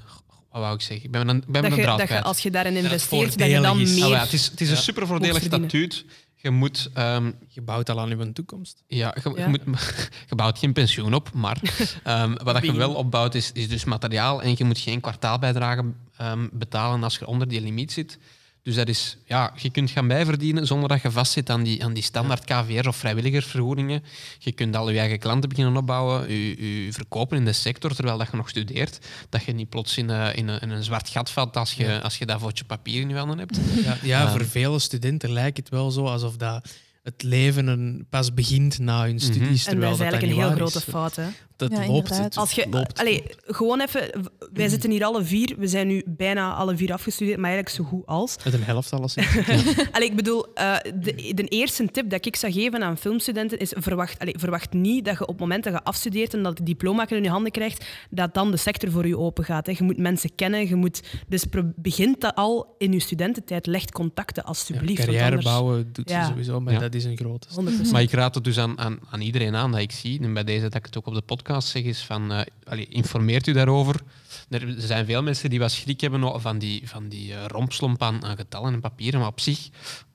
wat 0.50 0.60
wou 0.62 0.74
ik 0.74 0.80
zeggen? 0.80 1.06
Ik 1.06 1.10
ben 1.12 1.26
ben 1.26 1.62
Dat 1.62 1.74
je, 1.74 1.82
dat 1.84 2.08
je, 2.08 2.22
als 2.22 2.38
je 2.40 2.50
daarin 2.50 2.76
investeert, 2.76 3.38
dat 3.38 3.48
je 3.50 3.60
dan 3.60 3.80
is. 3.80 3.94
meer... 3.94 4.04
Ah, 4.04 4.10
ja, 4.10 4.20
het 4.20 4.32
is, 4.32 4.46
het 4.46 4.60
is 4.60 4.68
een 4.68 4.74
Ja. 4.74 4.80
super 4.80 5.06
voordelig 5.06 5.32
verdienen. 5.40 5.68
statuut. 5.68 6.04
Je 6.36 6.50
moet, 6.50 6.90
ehm, 6.94 7.30
Je 7.48 7.60
bouwt 7.60 7.90
al 7.90 8.00
aan 8.00 8.08
je 8.08 8.32
toekomst. 8.32 8.82
ja, 8.86 9.14
je, 9.22 9.46
moet, 9.48 9.60
je 10.28 10.34
bouwt 10.34 10.58
geen 10.58 10.72
pensioen 10.72 11.14
op, 11.14 11.32
maar 11.32 11.60
ehm, 12.04 12.34
wat 12.44 12.54
dat 12.54 12.64
je 12.64 12.72
wel 12.72 12.94
opbouwt 12.94 13.34
is, 13.34 13.50
is 13.52 13.68
dus 13.68 13.84
materiaal 13.84 14.42
en 14.42 14.54
je 14.56 14.64
moet 14.64 14.78
geen 14.78 15.00
kwartaalbijdrage 15.00 15.84
ehm, 16.16 16.48
betalen 16.52 17.02
als 17.02 17.16
je 17.18 17.26
onder 17.26 17.48
die 17.48 17.60
limiet 17.60 17.92
zit. 17.92 18.18
Dus 18.62 18.74
dat 18.74 18.88
is, 18.88 19.16
ja, 19.24 19.52
je 19.56 19.70
kunt 19.70 19.90
gaan 19.90 20.08
bijverdienen 20.08 20.66
zonder 20.66 20.88
dat 20.88 21.02
je 21.02 21.10
vastzit 21.10 21.50
aan 21.50 21.62
die, 21.62 21.84
aan 21.84 21.92
die 21.92 22.02
standaard 22.02 22.44
KVR 22.44 22.88
of 22.88 22.96
vrijwilligersvergoedingen. 22.96 24.02
Je 24.38 24.52
kunt 24.52 24.76
al 24.76 24.90
je 24.90 24.98
eigen 24.98 25.18
klanten 25.18 25.48
beginnen 25.48 25.76
opbouwen, 25.76 26.30
je, 26.32 26.84
je 26.84 26.92
verkopen 26.92 27.36
in 27.36 27.44
de 27.44 27.52
sector 27.52 27.94
terwijl 27.94 28.18
dat 28.18 28.28
je 28.30 28.36
nog 28.36 28.48
studeert. 28.48 28.98
Dat 29.28 29.44
je 29.44 29.52
niet 29.52 29.68
plots 29.68 29.96
in, 29.96 30.08
een- 30.08 30.34
in, 30.34 30.48
een, 30.48 30.60
in 30.60 30.70
een 30.70 30.82
zwart 30.84 31.08
gat 31.08 31.30
valt 31.30 31.56
als 31.56 31.72
je, 31.72 31.84
Ja. 31.84 31.98
als 31.98 32.18
je 32.18 32.26
dat 32.26 32.40
vodje 32.40 32.64
papier 32.64 33.00
in 33.00 33.08
je 33.08 33.14
handen 33.16 33.38
hebt. 33.38 33.58
Ja, 33.84 33.96
ja 34.02 34.20
Ehm. 34.22 34.30
voor 34.30 34.44
vele 34.46 34.78
studenten 34.78 35.32
lijkt 35.32 35.56
het 35.56 35.68
wel 35.68 35.90
zo 35.90 36.04
alsof 36.06 36.36
dat 36.36 36.68
het 37.02 37.22
leven 37.22 37.66
een, 37.66 38.06
pas 38.10 38.34
begint 38.34 38.78
na 38.78 39.04
hun 39.04 39.20
studies. 39.20 39.40
En 39.40 39.48
dat 39.48 39.64
terwijl 39.64 39.92
is 39.92 40.00
eigenlijk 40.00 40.32
een 40.32 40.38
heel 40.38 40.50
grote 40.56 40.78
is. 40.78 40.84
fout. 40.84 41.16
Hè? 41.16 41.26
Dat 41.60 41.70
Ja, 41.72 41.86
loopt 41.86 42.18
het. 42.18 42.36
Als 42.36 42.52
je, 42.52 42.66
loopt. 42.70 42.98
allee, 42.98 43.22
gewoon 43.46 43.80
even, 43.80 44.10
wij 44.52 44.68
zitten 44.68 44.90
hier 44.90 45.04
alle 45.04 45.24
vier, 45.24 45.54
we 45.58 45.66
zijn 45.68 45.86
nu 45.86 46.02
bijna 46.06 46.54
alle 46.54 46.76
vier 46.76 46.92
afgestudeerd, 46.92 47.36
maar 47.38 47.50
eigenlijk 47.50 47.76
zo 47.76 47.84
goed 47.96 48.06
als. 48.06 48.36
Met 48.44 48.52
een 48.54 48.62
helft 48.62 48.92
alles. 48.92 49.14
Allee, 49.92 50.08
ik 50.08 50.16
bedoel, 50.16 50.46
eh, 50.54 50.76
de, 50.94 51.32
de 51.34 51.44
eerste 51.48 51.86
tip 51.90 52.10
dat 52.10 52.26
ik 52.26 52.36
zou 52.36 52.52
geven 52.52 52.82
aan 52.82 52.98
filmstudenten 52.98 53.58
is 53.58 53.72
verwacht, 53.76 54.18
allee, 54.18 54.34
verwacht 54.38 54.72
niet 54.72 55.04
dat 55.04 55.14
je 55.18 55.22
op 55.22 55.28
het 55.28 55.38
moment 55.40 55.64
dat 55.64 55.72
je 55.72 55.82
afstudeert 55.84 56.34
en 56.34 56.42
dat 56.42 56.58
je 56.58 56.64
diploma 56.64 57.08
in 57.08 57.22
je 57.22 57.28
handen 57.28 57.52
krijgt, 57.52 57.84
dat 58.10 58.34
dan 58.34 58.50
de 58.50 58.56
sector 58.56 58.90
voor 58.90 59.06
je 59.06 59.18
open 59.18 59.44
gaat. 59.44 59.66
Hè. 59.66 59.72
Je 59.76 59.82
moet 59.84 59.98
mensen 59.98 60.34
kennen, 60.34 60.68
je 60.68 60.74
moet, 60.76 61.00
dus 61.28 61.44
pro- 61.44 61.72
begint 61.76 62.20
dat 62.20 62.34
al 62.34 62.74
in 62.78 62.92
je 62.92 63.00
studententijd. 63.00 63.66
Leg 63.66 63.84
contacten, 63.84 64.42
Ja, 64.42 64.48
alstublieft. 64.48 64.86
want 64.86 64.98
carrière 64.98 65.24
anders- 65.24 65.44
bouwen 65.44 65.88
doet 65.92 66.10
Ja. 66.10 66.22
ze 66.24 66.28
sowieso, 66.30 66.60
maar 66.60 66.72
Ja. 66.72 66.78
dat 66.78 66.94
is 66.94 67.04
een 67.04 67.16
grote 67.16 67.46
stap. 67.50 67.64
100%. 67.64 67.92
Maar 67.92 68.02
ik 68.02 68.10
raad 68.12 68.34
het 68.34 68.44
dus 68.44 68.58
aan, 68.58 68.78
aan, 68.78 68.98
aan 69.10 69.20
iedereen 69.20 69.54
aan 69.56 69.70
dat 69.72 69.80
ik 69.80 69.92
zie, 69.92 70.20
en 70.22 70.32
bij 70.34 70.44
deze 70.44 70.62
dat 70.62 70.74
ik 70.74 70.84
het 70.84 70.96
ook 70.96 71.06
op 71.06 71.14
de 71.14 71.20
podcast 71.22 71.49
zeg, 71.58 71.82
is 71.82 72.00
van, 72.00 72.32
eh, 72.32 72.40
allee, 72.64 72.86
informeert 72.88 73.46
u 73.46 73.52
daarover. 73.52 74.00
Er 74.48 74.74
zijn 74.76 75.06
veel 75.06 75.22
mensen 75.22 75.50
die 75.50 75.58
wat 75.58 75.70
schrik 75.72 76.00
hebben 76.00 76.40
van 76.40 76.58
die, 76.58 76.88
van 76.88 77.08
die 77.08 77.34
eh, 77.34 77.44
rompslomp 77.46 78.02
aan, 78.02 78.24
aan 78.24 78.36
getallen 78.36 78.72
en 78.72 78.80
papieren, 78.80 79.20
maar 79.20 79.28
op 79.28 79.40
zich, 79.40 79.68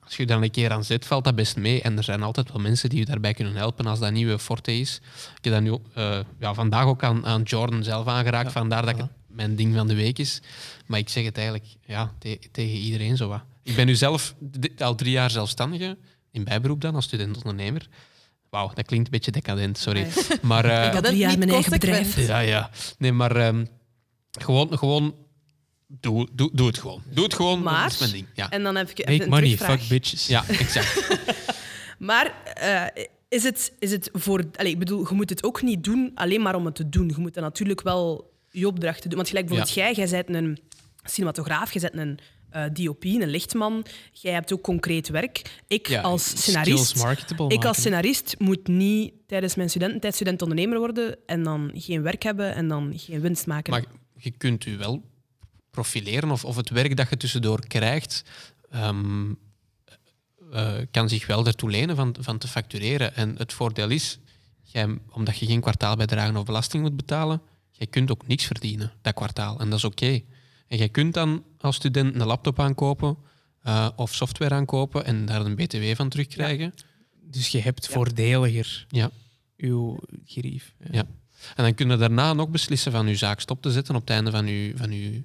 als 0.04 0.16
je 0.16 0.26
daar 0.26 0.42
een 0.42 0.50
keer 0.50 0.72
aan 0.72 0.84
zet, 0.84 1.06
valt 1.06 1.24
dat 1.24 1.34
best 1.34 1.56
mee. 1.56 1.82
En 1.82 1.96
er 1.96 2.04
zijn 2.04 2.22
altijd 2.22 2.52
wel 2.52 2.60
mensen 2.60 2.88
die 2.88 2.98
je 2.98 3.04
daarbij 3.04 3.34
kunnen 3.34 3.54
helpen 3.56 3.86
als 3.86 3.98
dat 3.98 4.12
nieuwe 4.12 4.38
forte 4.38 4.78
is. 4.78 5.00
Ik 5.36 5.44
heb 5.44 5.52
dat 5.52 5.62
nu 5.62 5.78
eh, 5.94 6.18
ja, 6.40 6.54
vandaag 6.54 6.84
ook 6.84 7.02
aan, 7.02 7.26
aan 7.26 7.42
Jordan 7.42 7.84
zelf 7.84 8.06
aangeraakt, 8.06 8.46
Ja, 8.46 8.52
vandaar 8.52 8.84
dat 8.86 8.94
voilà. 8.94 8.98
het 8.98 9.10
mijn 9.26 9.56
ding 9.56 9.74
van 9.74 9.86
de 9.86 9.94
week 9.94 10.18
is. 10.18 10.40
Maar 10.86 10.98
ik 10.98 11.08
zeg 11.08 11.24
het 11.24 11.36
eigenlijk 11.36 11.66
ja, 11.86 12.12
te- 12.18 12.38
tegen 12.52 12.76
iedereen 12.78 13.16
zo 13.16 13.28
wat. 13.28 13.42
Ik 13.62 13.76
ben 13.76 13.86
nu 13.86 13.94
zelf 13.94 14.34
al 14.78 14.94
drie 14.94 15.10
jaar 15.12 15.30
zelfstandige, 15.30 15.96
in 16.32 16.44
bijberoep 16.44 16.80
dan, 16.80 16.94
als 16.94 17.04
student-ondernemer. 17.04 17.88
Wauw, 18.50 18.70
dat 18.74 18.86
klinkt 18.86 19.04
een 19.06 19.10
beetje 19.12 19.30
decadent, 19.30 19.78
sorry. 19.78 20.00
Nee. 20.00 20.38
Maar 20.42 20.64
eh, 20.80 20.86
Ik 20.86 20.92
had 20.92 21.04
drie 21.04 21.16
jaar 21.16 21.38
mijn 21.38 21.50
eigen 21.50 21.70
bedrijf. 21.70 22.26
ja, 22.26 22.38
ja. 22.38 22.70
Nee, 22.98 23.12
maar 23.12 23.36
ehm, 23.36 23.64
gewoon, 24.30 24.78
gewoon 24.78 25.14
doe, 25.86 26.28
doe, 26.32 26.50
doe 26.52 26.66
het 26.66 26.78
gewoon. 26.78 27.02
Doe 27.10 27.24
het 27.24 27.34
gewoon, 27.34 27.62
Maar- 27.62 27.82
dat 27.82 27.92
is 27.92 27.98
mijn 27.98 28.10
ding. 28.12 28.26
Ja, 28.34 28.50
En 28.50 28.62
dan 28.62 28.76
heb 28.76 28.90
ik 28.90 28.98
even 28.98 29.12
Make 29.12 29.22
een 29.24 29.28
money, 29.30 29.44
terugvraag. 29.44 29.78
fuck 29.80 29.88
bitches. 29.88 30.26
ja 30.26 30.44
exact. 30.48 31.08
Maar 31.98 32.34
eh, 32.54 33.04
is, 33.28 33.42
het, 33.42 33.72
is 33.78 33.90
het 33.90 34.08
voor... 34.12 34.44
Allee, 34.56 34.72
ik 34.72 34.78
bedoel, 34.78 35.08
je 35.08 35.14
moet 35.14 35.30
het 35.30 35.44
ook 35.44 35.62
niet 35.62 35.84
doen 35.84 36.10
alleen 36.14 36.42
maar 36.42 36.54
om 36.54 36.64
het 36.64 36.74
te 36.74 36.88
doen. 36.88 37.08
Je 37.08 37.14
moet 37.18 37.34
dan 37.34 37.42
natuurlijk 37.42 37.82
wel 37.82 38.32
je 38.50 38.66
opdrachten 38.66 39.08
doen. 39.08 39.16
Want 39.18 39.28
gelijk 39.28 39.46
bijvoorbeeld 39.46 39.76
jij, 39.76 39.94
jij 39.94 40.24
bent 40.24 40.36
een 40.44 40.58
cinematograaf, 41.04 41.72
jij 41.72 41.90
bent 41.90 42.06
een 42.06 42.18
eh, 42.50 42.64
DOP, 42.72 43.04
een 43.04 43.26
lichtman. 43.26 43.84
Jij 44.12 44.32
hebt 44.32 44.52
ook 44.52 44.62
concreet 44.62 45.08
werk. 45.08 45.62
Ik 45.66 45.88
Ja, 45.88 46.00
als 46.00 46.28
scenarist... 46.28 46.96
Ik 46.96 47.38
maken. 47.38 47.68
als 47.68 47.76
scenarist 47.76 48.34
moet 48.38 48.68
niet 48.68 49.12
tijdens 49.26 49.54
mijn 49.54 49.68
studententijd 49.68 50.14
student-ondernemer 50.14 50.78
worden 50.78 51.16
en 51.26 51.42
dan 51.42 51.70
geen 51.74 52.02
werk 52.02 52.22
hebben 52.22 52.54
en 52.54 52.68
dan 52.68 52.92
geen 52.96 53.20
winst 53.20 53.46
maken. 53.46 53.72
Maar 53.72 53.84
je 54.14 54.30
kunt 54.30 54.66
u 54.66 54.76
wel 54.76 55.02
profileren 55.70 56.30
of, 56.30 56.44
of 56.44 56.56
het 56.56 56.70
werk 56.70 56.96
dat 56.96 57.10
je 57.10 57.16
tussendoor 57.16 57.66
krijgt, 57.66 58.24
ehm, 58.70 59.32
eh, 60.52 60.74
kan 60.90 61.08
zich 61.08 61.26
wel 61.26 61.46
ertoe 61.46 61.70
lenen 61.70 61.96
van, 61.96 62.16
van 62.20 62.38
te 62.38 62.48
factureren. 62.48 63.14
En 63.14 63.34
het 63.36 63.52
voordeel 63.52 63.90
is, 63.90 64.18
jij, 64.62 64.98
omdat 65.10 65.38
je 65.38 65.46
geen 65.46 65.60
kwartaalbijdragen 65.60 66.36
of 66.36 66.44
belasting 66.44 66.82
moet 66.82 66.96
betalen, 66.96 67.42
jij 67.70 67.86
kunt 67.86 68.10
ook 68.10 68.26
niks 68.26 68.44
verdienen 68.44 68.92
dat 69.02 69.14
kwartaal. 69.14 69.60
En 69.60 69.70
dat 69.70 69.78
is 69.78 69.84
oké. 69.84 70.22
En 70.68 70.78
jij 70.78 70.88
kunt 70.88 71.14
dan 71.14 71.44
als 71.60 71.76
student 71.76 72.14
een 72.14 72.26
laptop 72.26 72.60
aankopen 72.60 73.16
eh, 73.62 73.88
of 73.96 74.14
software 74.14 74.54
aankopen 74.54 75.04
en 75.04 75.26
daar 75.26 75.40
een 75.40 75.54
btw 75.54 75.94
van 75.94 76.08
terugkrijgen. 76.08 76.74
Dus 77.30 77.48
je 77.48 77.60
hebt 77.60 77.86
Ja. 77.86 77.92
voordeliger 77.92 78.86
Ja. 78.88 79.10
uw 79.56 79.98
gerief. 80.24 80.74
Ja. 80.90 81.04
En 81.54 81.64
dan 81.64 81.74
kun 81.74 81.88
je 81.90 81.96
daarna 81.96 82.32
nog 82.32 82.48
beslissen 82.48 82.92
van 82.92 83.06
je 83.06 83.16
zaak 83.16 83.40
stop 83.40 83.62
te 83.62 83.70
zetten 83.72 83.94
op 83.94 84.00
het 84.00 84.10
einde 84.10 84.30
van 84.30 84.46
je, 84.46 84.72
van 84.76 84.90
je 84.92 85.22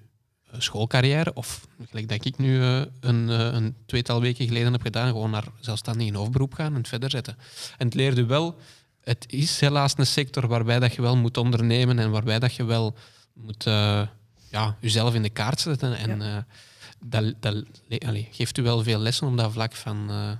eh, 0.51 0.59
schoolcarrière. 0.59 1.33
Of 1.33 1.67
gelijk 1.89 2.09
dat 2.09 2.25
ik 2.25 2.37
nu 2.37 2.61
eh, 2.61 2.81
een, 2.99 3.29
eh, 3.29 3.39
een 3.53 3.75
tweetal 3.85 4.21
weken 4.21 4.47
geleden 4.47 4.71
heb 4.71 4.81
gedaan, 4.81 5.07
gewoon 5.07 5.31
naar 5.31 5.45
zelfstandig 5.59 6.07
in 6.07 6.15
hoofdberoep 6.15 6.53
gaan 6.53 6.71
en 6.71 6.77
het 6.77 6.87
verder 6.87 7.09
zetten. 7.09 7.35
En 7.77 7.85
het 7.85 7.95
leerde 7.95 8.25
wel, 8.25 8.55
het 9.01 9.25
is 9.27 9.59
helaas 9.59 9.93
een 9.97 10.07
sector 10.07 10.47
waarbij 10.47 10.79
dat 10.79 10.95
je 10.95 11.01
wel 11.01 11.17
moet 11.17 11.37
ondernemen 11.37 11.99
en 11.99 12.11
waarbij 12.11 12.39
dat 12.39 12.53
je 12.55 12.63
wel 12.63 12.95
moet 13.33 13.65
eh, 13.65 14.07
ja, 14.51 14.77
jezelf 14.79 15.13
in 15.13 15.21
de 15.21 15.29
kaart 15.29 15.59
zetten. 15.59 15.97
En 15.97 16.21
eh, 16.21 16.37
dat, 17.05 17.33
dat 17.39 17.63
allee, 18.05 18.27
geeft 18.31 18.57
u 18.57 18.61
wel 18.63 18.83
veel 18.83 18.99
lessen 18.99 19.27
op 19.27 19.37
dat 19.37 19.51
vlak 19.51 19.73
van, 19.73 20.05
eh, 20.09 20.31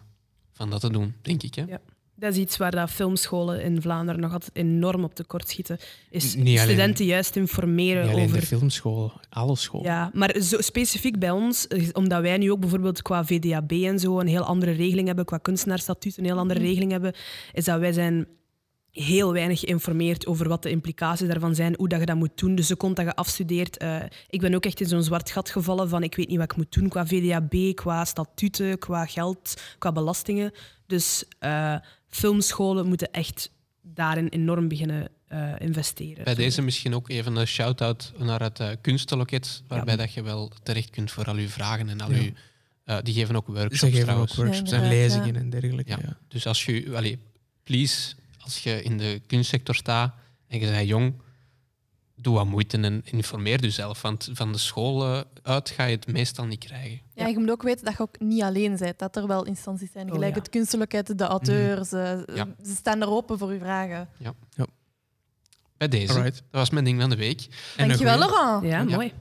van 0.53 0.69
dat 0.69 0.81
te 0.81 0.89
doen, 0.91 1.13
denk 1.21 1.43
ik. 1.43 1.55
Hè? 1.55 1.63
Ja. 1.67 1.79
Dat 2.15 2.33
is 2.33 2.39
iets 2.39 2.57
waar 2.57 2.71
dat 2.71 2.89
filmscholen 2.89 3.61
in 3.61 3.81
Vlaanderen 3.81 4.21
nog 4.21 4.33
altijd 4.33 4.55
enorm 4.55 5.03
op 5.03 5.15
tekort 5.15 5.49
schieten. 5.49 5.77
Is 6.09 6.35
alleen- 6.35 6.57
studenten 6.57 7.05
juist 7.05 7.35
informeren 7.35 8.09
alleen 8.09 8.25
over 8.25 8.39
de 8.39 8.45
filmschool, 8.45 9.13
alle 9.29 9.55
scholen. 9.55 9.85
Ja, 9.87 10.09
maar 10.13 10.39
zo 10.41 10.61
specifiek 10.61 11.19
bij 11.19 11.31
ons, 11.31 11.67
eh, 11.67 11.89
omdat 11.93 12.21
wij 12.21 12.37
nu 12.37 12.51
ook 12.51 12.59
bijvoorbeeld 12.59 13.01
qua 13.01 13.25
VDAB 13.25 13.71
en 13.71 13.99
zo 13.99 14.19
een 14.19 14.27
heel 14.27 14.43
andere 14.43 14.71
regeling 14.71 15.07
hebben, 15.07 15.25
qua 15.25 15.37
kunstenaarsstatuut 15.37 16.17
een 16.17 16.25
heel 16.25 16.37
andere 16.37 16.59
regeling 16.59 16.91
hebben, 16.91 17.13
is 17.53 17.65
dat 17.65 17.79
wij 17.79 17.91
zijn 17.91 18.27
heel 18.91 19.33
weinig 19.33 19.59
geïnformeerd 19.59 20.25
over 20.27 20.47
wat 20.47 20.63
de 20.63 20.69
implicaties 20.69 21.27
daarvan 21.27 21.55
zijn, 21.55 21.73
hoe 21.77 21.89
dat 21.89 21.99
je 21.99 22.05
dat 22.05 22.15
moet 22.15 22.37
doen. 22.37 22.55
Dus 22.55 22.67
de 22.67 22.75
kont 22.75 22.95
dat 22.95 23.05
je 23.05 23.15
afstudeert. 23.15 23.77
eh, 23.77 23.95
ik 24.29 24.41
ben 24.41 24.53
ook 24.55 24.65
echt 24.65 24.81
in 24.81 24.87
zo'n 24.87 25.03
zwart 25.03 25.31
gat 25.31 25.49
gevallen 25.49 25.89
van 25.89 26.03
ik 26.03 26.15
weet 26.15 26.27
niet 26.27 26.37
wat 26.37 26.51
ik 26.51 26.57
moet 26.57 26.71
doen 26.73 26.89
qua 26.89 27.05
VDAB, 27.07 27.75
qua 27.75 28.05
statuten, 28.05 28.77
qua 28.79 29.05
geld, 29.05 29.61
qua 29.77 29.91
belastingen. 29.91 30.51
Dus 30.87 31.23
eh, 31.39 31.75
filmscholen 32.07 32.87
moeten 32.87 33.11
echt 33.11 33.49
daarin 33.81 34.27
enorm 34.27 34.67
beginnen 34.67 35.09
eh, 35.27 35.51
investeren. 35.59 36.23
Bij 36.23 36.35
deze 36.35 36.61
misschien 36.61 36.95
ook 36.95 37.09
even 37.09 37.35
een 37.35 37.47
shout-out 37.47 38.13
naar 38.17 38.41
het 38.41 38.61
kunstenloket, 38.81 39.63
waarbij 39.67 39.95
dat 39.95 40.13
je 40.13 40.21
wel 40.23 40.51
terecht 40.63 40.89
kunt 40.89 41.11
voor 41.11 41.25
al 41.25 41.35
uw 41.35 41.47
vragen 41.47 41.89
en 41.89 42.01
al 42.01 42.11
Ja. 42.11 42.17
uw... 42.21 42.31
eh, 42.83 42.97
die 43.03 43.13
geven 43.13 43.35
ook 43.35 43.47
workshops 43.47 43.79
Ze 43.79 43.91
geven 43.91 44.13
ook 44.13 44.33
workshops 44.33 44.71
Ja, 44.71 44.81
en 44.81 44.87
lezingen 44.89 45.33
ja. 45.33 45.39
en 45.39 45.49
dergelijke. 45.49 45.91
Ja. 45.91 45.97
Ja. 46.01 46.17
Dus 46.27 46.47
als 46.47 46.65
je... 46.65 46.91
Allee, 46.95 47.19
please, 47.63 48.13
als 48.43 48.63
je 48.63 48.83
in 48.83 48.97
de 48.97 49.21
kunstsector 49.27 49.75
staat 49.75 50.13
en 50.47 50.59
je 50.59 50.65
bent 50.71 50.87
jong, 50.87 51.13
doe 52.15 52.35
wat 52.35 52.45
moeite 52.45 52.77
en 52.77 53.01
informeer 53.05 53.61
jezelf. 53.61 54.01
Want 54.01 54.29
van 54.33 54.51
de 54.51 54.57
school 54.57 55.13
eh, 55.15 55.21
uit 55.43 55.69
ga 55.69 55.83
je 55.83 55.95
het 55.95 56.07
meestal 56.07 56.45
niet 56.45 56.59
krijgen. 56.65 57.01
Ja, 57.15 57.27
je 57.27 57.39
moet 57.39 57.49
ook 57.51 57.61
weten 57.63 57.85
dat 57.85 57.93
je 57.93 57.99
ook 57.99 58.19
niet 58.19 58.41
alleen 58.41 58.77
bent. 58.77 58.99
Dat 58.99 59.15
er 59.15 59.27
wel 59.27 59.45
instanties 59.45 59.91
zijn, 59.91 60.07
Oh, 60.07 60.13
gelijk 60.13 60.33
ja. 60.35 60.39
het 60.39 60.49
kunstloket, 60.49 61.17
de 61.17 61.23
auteurs. 61.23 61.91
eh, 61.91 62.19
Ja. 62.35 62.47
Ze 62.63 62.75
staan 62.75 63.01
er 63.01 63.09
open 63.09 63.37
voor 63.37 63.49
uw 63.49 63.59
vragen. 63.59 64.09
Bij 65.77 65.87
deze. 65.89 66.13
Alright. 66.13 66.35
Dat 66.35 66.59
was 66.59 66.69
mijn 66.69 66.85
ding 66.85 67.01
van 67.01 67.09
de 67.09 67.15
week. 67.15 67.47
En 67.77 67.87
Dankjewel, 67.87 68.17
Laurent. 68.17 68.63
Ja, 68.63 68.79
Ja. 68.79 68.83
mooi. 68.95 69.13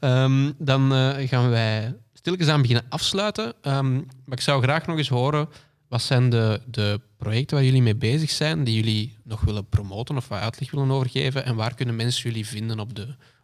Ehm, 0.00 0.52
dan 0.58 0.92
eh, 0.94 1.28
gaan 1.28 1.50
wij 1.50 1.96
stilletjes 2.12 2.48
aan 2.48 2.60
beginnen 2.60 2.84
afsluiten. 2.88 3.54
Ehm, 3.62 3.94
maar 3.94 4.04
ik 4.36 4.40
zou 4.40 4.62
graag 4.62 4.86
nog 4.86 4.96
eens 4.98 5.08
horen, 5.08 5.48
wat 5.88 6.02
zijn 6.02 6.30
de, 6.30 6.60
de 6.66 7.00
projecten 7.24 7.56
waar 7.56 7.64
jullie 7.66 7.82
mee 7.82 7.94
bezig 7.96 8.30
zijn, 8.30 8.64
die 8.64 8.74
jullie 8.74 9.16
nog 9.22 9.40
willen 9.40 9.68
promoten 9.68 10.16
of 10.16 10.28
wat 10.28 10.40
uitleg 10.40 10.70
willen 10.70 10.90
overgeven? 10.90 11.44
En 11.44 11.54
waar 11.56 11.74
kunnen 11.74 11.96
mensen 11.96 12.22
jullie 12.30 12.46
vinden 12.46 12.80
op 12.80 12.94
de, 12.96 13.02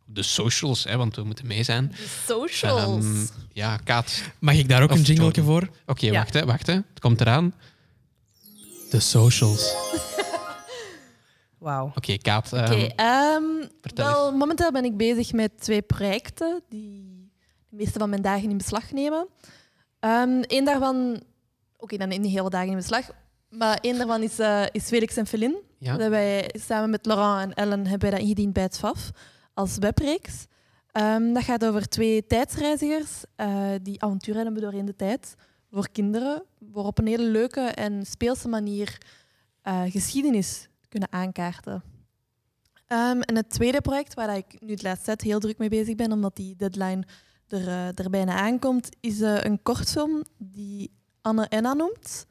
op 0.09 0.15
de 0.15 0.23
socials, 0.23 0.85
hè, 0.85 0.97
want 0.97 1.17
we 1.17 1.23
moeten 1.23 1.47
mee 1.47 1.63
zijn. 1.63 1.89
De 1.89 2.07
socials. 2.27 3.05
Ehm, 3.05 3.25
ja, 3.53 3.77
Kaat. 3.77 4.23
Mag 4.39 4.55
ik 4.55 4.69
daar 4.69 4.83
ook 4.83 4.91
een 4.91 5.03
jingletje 5.03 5.43
Jordan. 5.43 5.45
voor? 5.45 5.77
Oké, 5.87 6.07
Ja. 6.07 6.13
wacht, 6.13 6.35
hè, 6.35 6.45
wacht. 6.45 6.67
Hè. 6.67 6.73
Het 6.75 7.01
komt 7.01 7.21
eraan. 7.21 7.55
De 8.91 9.01
socials. 9.01 9.75
Wauw. 11.59 11.93
Oké, 11.95 12.17
Kaat. 12.19 12.53
ehm, 12.53 12.65
Oké, 12.65 12.87
ehm, 12.97 13.43
vertel 13.81 14.05
wel, 14.07 14.33
momenteel 14.37 14.73
ben 14.73 14.85
ik 14.85 14.97
bezig 14.97 15.33
met 15.33 15.61
twee 15.61 15.83
projecten 15.83 16.63
die 16.69 17.31
de 17.69 17.77
meeste 17.77 17.99
van 17.99 18.11
mijn 18.11 18.23
dagen 18.23 18.51
in 18.51 18.57
beslag 18.57 18.91
nemen. 18.93 19.27
Eén 20.01 20.65
daarvan, 20.65 21.23
oké, 21.77 21.97
dan 21.97 22.09
niet 22.09 22.23
de 22.23 22.29
hele 22.29 22.51
dagen 22.51 22.69
in 22.69 22.77
beslag, 22.77 23.11
maar 23.51 23.79
één 23.81 23.99
daarvan 23.99 24.23
is, 24.23 24.39
eh, 24.39 24.65
is 24.73 24.85
Felix 24.85 25.17
en 25.17 25.27
Felin. 25.27 25.57
Ja. 25.79 25.97
Dat 25.97 26.09
wij 26.09 26.55
samen 26.59 26.91
met 26.91 27.07
Laurent 27.07 27.55
en 27.55 27.55
Ellen 27.55 27.87
hebben 27.87 28.11
dat 28.11 28.21
ingediend 28.21 28.53
bij 28.53 28.63
het 28.63 28.79
FAF 28.79 29.11
als 29.55 29.77
webreeks. 29.79 30.47
Ehm, 30.93 31.33
dat 31.33 31.43
gaat 31.43 31.65
over 31.65 31.89
twee 31.89 32.27
tijdsreizigers 32.27 33.25
eh, 33.37 33.71
die 33.83 34.03
avonturen 34.03 34.43
hebben 34.43 34.63
doorheen 34.63 34.85
de 34.85 34.97
tijd 34.97 35.35
voor 35.71 35.89
kinderen, 35.93 36.43
voor 36.73 36.85
op 36.85 36.99
een 36.99 37.07
hele 37.07 37.25
leuke 37.25 37.61
en 37.61 38.07
speelse 38.07 38.49
manier 38.49 38.99
eh, 39.63 39.83
geschiedenis 39.83 40.69
kunnen 40.89 41.13
aankaarten. 41.13 41.83
Ehm, 42.87 43.21
en 43.21 43.37
het 43.37 43.51
tweede 43.51 43.81
project, 43.81 44.15
waar 44.15 44.37
ik 44.37 44.61
nu 44.61 44.71
het 44.71 44.83
laatste 44.83 45.05
tijd 45.05 45.21
heel 45.21 45.41
druk 45.41 45.59
mee 45.59 45.69
bezig 45.69 45.95
ben, 45.95 46.13
omdat 46.13 46.37
die 46.37 46.57
deadline 46.57 47.03
er, 47.49 47.69
er 47.95 48.11
bijna 48.11 48.35
aankomt, 48.35 48.89
is 49.01 49.21
een 49.21 49.63
kortfilm 49.63 50.25
die 50.39 50.91
Anne 51.21 51.47
Enna 51.49 51.75
noemt. 51.75 52.27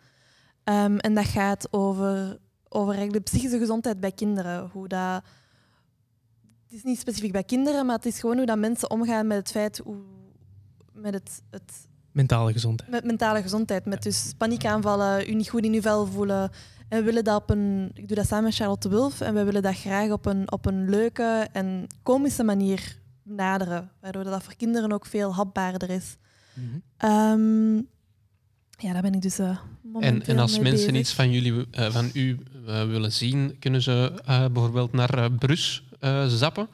Ehm, 0.69 0.97
en 0.97 1.13
dat 1.13 1.25
gaat 1.25 1.73
over, 1.73 2.37
over 2.67 2.93
eigenlijk 2.93 3.25
de 3.25 3.31
psychische 3.31 3.57
gezondheid 3.57 3.99
bij 3.99 4.11
kinderen. 4.11 4.69
Hoe 4.71 4.87
dat, 4.87 5.23
het 6.63 6.73
is 6.73 6.83
niet 6.83 6.99
specifiek 6.99 7.31
bij 7.31 7.43
kinderen, 7.43 7.85
maar 7.85 7.95
het 7.95 8.05
is 8.05 8.19
gewoon 8.19 8.37
hoe 8.37 8.45
dat 8.45 8.57
mensen 8.57 8.89
omgaan 8.89 9.27
met 9.27 9.37
het 9.37 9.51
feit, 9.51 9.81
hoe, 9.83 9.97
met 10.93 11.13
het, 11.13 11.41
het 11.49 11.87
Mentale 12.11 12.51
gezondheid. 12.51 12.91
met 12.91 13.03
mentale 13.03 13.41
gezondheid, 13.41 13.85
met 13.85 14.03
dus 14.03 14.33
paniekaanvallen, 14.37 15.29
u 15.29 15.33
niet 15.33 15.49
goed 15.49 15.63
in 15.63 15.73
uw 15.73 15.81
vel 15.81 16.05
voelen. 16.05 16.51
En 16.89 16.97
we 16.97 17.03
willen 17.03 17.23
dat 17.23 17.41
op 17.41 17.49
een, 17.49 17.91
ik 17.93 18.07
doe 18.07 18.17
dat 18.17 18.27
samen 18.27 18.43
met 18.43 18.55
Charlotte 18.55 18.89
Wulf, 18.89 19.21
en 19.21 19.33
we 19.33 19.43
willen 19.43 19.61
dat 19.61 19.75
graag 19.75 20.11
op 20.11 20.25
een, 20.25 20.51
op 20.51 20.65
een 20.65 20.89
leuke 20.89 21.47
en 21.51 21.87
komische 22.03 22.43
manier 22.43 22.99
benaderen, 23.23 23.91
waardoor 24.01 24.23
dat 24.23 24.43
voor 24.43 24.55
kinderen 24.55 24.91
ook 24.91 25.05
veel 25.05 25.33
hapbaarder 25.33 25.89
is. 25.89 26.17
Ehm, 26.97 27.81
ja, 28.79 28.93
daar 28.93 29.01
ben 29.01 29.13
ik 29.13 29.21
dus 29.21 29.39
eh, 29.39 29.47
En, 29.49 29.57
momenteel 29.83 30.33
en 30.35 30.39
als 30.39 30.51
mee 30.51 30.61
mensen 30.61 30.85
bezig. 30.85 31.01
iets 31.01 31.13
van, 31.13 31.31
jullie, 31.31 31.65
eh, 31.71 31.91
van 31.91 32.09
u 32.13 32.39
eh, 32.67 32.83
willen 32.83 33.11
zien, 33.11 33.55
kunnen 33.59 33.81
ze 33.81 34.21
eh, 34.25 34.39
bijvoorbeeld 34.45 34.93
naar 34.93 35.13
eh, 35.17 35.25
Brus 35.39 35.83
eh, 35.99 36.25
zappen. 36.27 36.67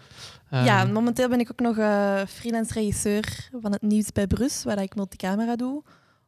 Ja, 0.49 0.81
Ehm, 0.83 0.91
momenteel 0.93 1.29
ben 1.29 1.39
ik 1.39 1.51
ook 1.51 1.59
nog 1.59 1.77
eh, 1.77 2.21
freelance 2.27 2.73
regisseur 2.73 3.49
van 3.61 3.71
het 3.71 3.81
nieuws 3.81 4.11
bij 4.11 4.27
Brus, 4.27 4.63
waar 4.63 4.81
ik 4.81 4.95
multicamera 4.95 5.55
doe. 5.55 5.83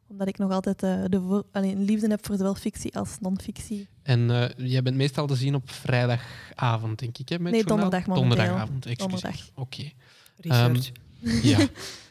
Omdat 0.06 0.28
ik 0.28 0.38
nog 0.38 0.50
altijd 0.52 0.82
eh, 0.82 1.04
de 1.08 1.20
voor, 1.20 1.44
allee, 1.52 1.72
een 1.74 1.84
liefde 1.84 2.08
heb 2.08 2.26
voor 2.26 2.36
zowel 2.36 2.54
fictie 2.54 2.96
als 2.96 3.16
non-fictie. 3.20 3.88
En 4.02 4.30
eh, 4.30 4.66
jij 4.68 4.82
bent 4.82 4.96
meestal 4.96 5.26
te 5.26 5.34
zien 5.36 5.54
op 5.54 5.70
vrijdagavond, 5.70 6.98
denk 6.98 7.18
ik, 7.18 7.28
hè? 7.28 7.38
Met 7.38 7.52
Nee, 7.52 7.64
donderdag 7.64 8.06
momenteel. 8.06 8.28
Donderdagavond. 8.36 8.98
Donderdag. 8.98 9.36
Oké. 9.54 9.90
Research. 10.36 10.90
Ja. 11.42 11.58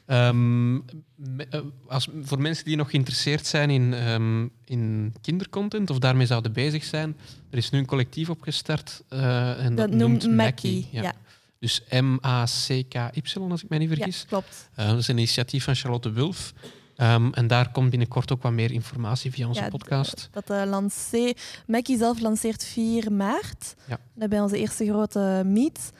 Ehm, 0.07 0.75
eh, 0.75 1.61
als, 1.87 2.07
voor 2.21 2.41
mensen 2.41 2.65
die 2.65 2.75
nog 2.75 2.89
geïnteresseerd 2.89 3.45
zijn 3.45 3.69
in, 3.69 3.93
ehm, 3.93 4.47
in 4.65 5.13
kindercontent 5.21 5.89
of 5.89 5.99
daarmee 5.99 6.25
zouden 6.25 6.53
bezig 6.53 6.83
zijn, 6.83 7.17
er 7.49 7.57
is 7.57 7.69
nu 7.69 7.79
een 7.79 7.85
collectief 7.85 8.29
opgestart 8.29 9.03
eh, 9.09 9.65
en 9.65 9.75
dat, 9.75 9.89
Dat 9.89 9.99
noemt 9.99 10.29
Mackie. 10.31 10.87
Ja. 10.91 11.13
Dus 11.59 11.83
M-A-C-K-Y, 11.89 13.39
als 13.49 13.63
ik 13.63 13.69
mij 13.69 13.77
niet 13.77 13.89
Ja, 13.89 13.95
vergis. 13.95 14.25
klopt. 14.27 14.69
Eh, 14.75 14.87
dat 14.87 14.97
is 14.97 15.07
een 15.07 15.17
initiatief 15.17 15.63
van 15.63 15.75
Charlotte 15.75 16.11
Wulf. 16.11 16.53
Ehm, 16.95 17.29
en 17.33 17.47
daar 17.47 17.71
komt 17.71 17.89
binnenkort 17.89 18.31
ook 18.31 18.41
wat 18.41 18.51
meer 18.51 18.71
informatie 18.71 19.31
via 19.31 19.47
onze 19.47 19.61
Ja, 19.61 19.69
podcast. 19.69 20.29
Dat 20.31 20.49
uh, 20.51 20.63
lance 20.65 21.35
Mackie 21.67 21.97
zelf 21.97 22.19
lanceert 22.19 22.63
4 22.65 23.11
maart. 23.11 23.75
Ja. 23.87 23.99
Dat 24.13 24.29
bij 24.29 24.39
onze 24.39 24.57
eerste 24.57 24.85
grote 24.85 25.41
meet. 25.45 25.91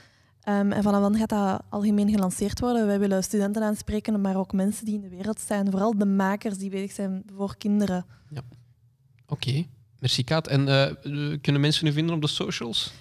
Ehm, 0.48 0.72
en 0.72 0.84
vanaf 0.84 1.02
dan 1.02 1.18
gaat 1.18 1.30
dat 1.30 1.62
algemeen 1.70 2.10
gelanceerd 2.10 2.60
worden. 2.60 2.86
Wij 2.86 3.00
willen 3.00 3.24
studenten 3.24 3.64
aanspreken, 3.64 4.22
maar 4.22 4.36
ook 4.36 4.54
mensen 4.54 4.86
die 4.86 4.96
in 4.96 5.02
de 5.02 5.10
wereld 5.10 5.40
zijn. 5.40 5.72
Vooral 5.72 5.98
de 5.98 6.06
makers 6.06 6.58
die 6.58 6.70
bezig 6.70 6.92
zijn 6.92 7.24
voor 7.36 7.58
kinderen. 7.58 8.06
Oké, 9.30 9.66
merci 10.00 10.24
Kaat. 10.24 10.48
En 10.48 10.68
eh, 10.68 11.38
kunnen 11.42 11.62
mensen 11.62 11.88
u 11.88 11.92
vinden 11.92 12.16
op 12.16 12.22
de 12.22 12.28
socials? 12.28 12.94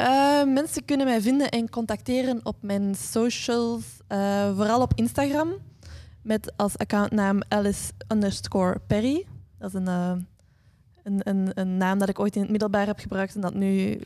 Uh, 0.00 0.44
mensen 0.44 0.84
kunnen 0.84 1.06
mij 1.06 1.20
vinden 1.20 1.48
en 1.48 1.70
contacteren 1.70 2.40
op 2.42 2.56
mijn 2.60 2.94
socials. 2.94 3.84
Uh, 4.08 4.56
vooral 4.56 4.80
op 4.80 4.92
Instagram. 4.94 5.52
Met 6.22 6.52
als 6.56 6.78
accountnaam 6.78 7.42
Alice 7.48 7.92
underscore 8.08 8.80
Perry. 8.86 9.26
Dat 9.58 9.74
is 9.74 9.74
een, 9.74 10.26
een, 11.02 11.20
een, 11.24 11.50
een, 11.54 11.76
naam 11.76 11.98
dat 11.98 12.08
ik 12.08 12.18
ooit 12.20 12.34
in 12.36 12.42
het 12.42 12.50
middelbaar 12.50 12.86
heb 12.86 12.98
gebruikt 12.98 13.34
en 13.34 13.40
dat 13.40 13.54
nu 13.54 14.00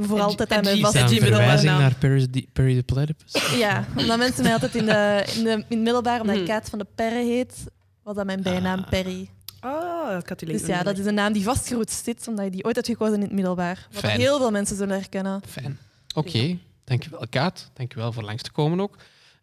voor 0.00 0.20
altijd 0.20 0.52
aan 0.52 0.64
mij 0.64 0.78
vast 0.78 0.94
Is 0.94 1.00
dat 1.00 1.10
een 1.10 1.18
verwijzing 1.18 1.78
naar 1.78 1.94
Perry 1.94 2.26
the, 2.26 2.46
Perry 2.52 2.76
the 2.76 2.82
Platypus? 2.82 3.56
Ja, 3.56 3.84
omdat 3.96 4.18
mensen 4.18 4.42
mij 4.42 4.52
altijd 4.52 4.74
in, 4.74 4.86
de, 4.86 5.24
in, 5.36 5.44
de, 5.44 5.50
in 5.50 5.64
het 5.68 5.78
middelbaar, 5.78 6.20
omdat 6.20 6.36
ik 6.36 6.40
Hmm. 6.40 6.50
Kaat 6.50 6.68
van 6.68 6.78
de 6.78 6.86
Perre 6.94 7.24
heet, 7.24 7.64
was 8.02 8.14
dat 8.14 8.26
mijn 8.26 8.42
bijnaam 8.42 8.78
Ah. 8.78 8.88
Perry. 8.88 9.30
Ah, 9.60 10.18
ik 10.18 10.28
had 10.28 10.38
die 10.38 10.48
Dus 10.48 10.66
ja, 10.66 10.82
dat 10.82 10.98
is 10.98 11.06
een 11.06 11.14
naam 11.14 11.32
die 11.32 11.42
vastgeroet 11.44 11.90
zit, 11.90 12.28
omdat 12.28 12.44
je 12.44 12.50
die 12.50 12.64
ooit 12.64 12.74
hebt 12.74 12.88
gekozen 12.88 13.14
in 13.14 13.20
het 13.20 13.32
middelbaar. 13.32 13.86
Wat 13.90 14.00
Fijn. 14.00 14.20
heel 14.20 14.38
veel 14.38 14.50
mensen 14.50 14.76
zullen 14.76 14.96
herkennen. 14.96 15.40
Fijn. 15.48 15.78
Oké, 16.14 16.58
dankjewel 16.84 17.26
Kaat. 17.30 17.70
Dankjewel 17.74 18.12
voor 18.12 18.22
langs 18.22 18.42
te 18.42 18.52
komen 18.52 18.80
ook. 18.80 18.96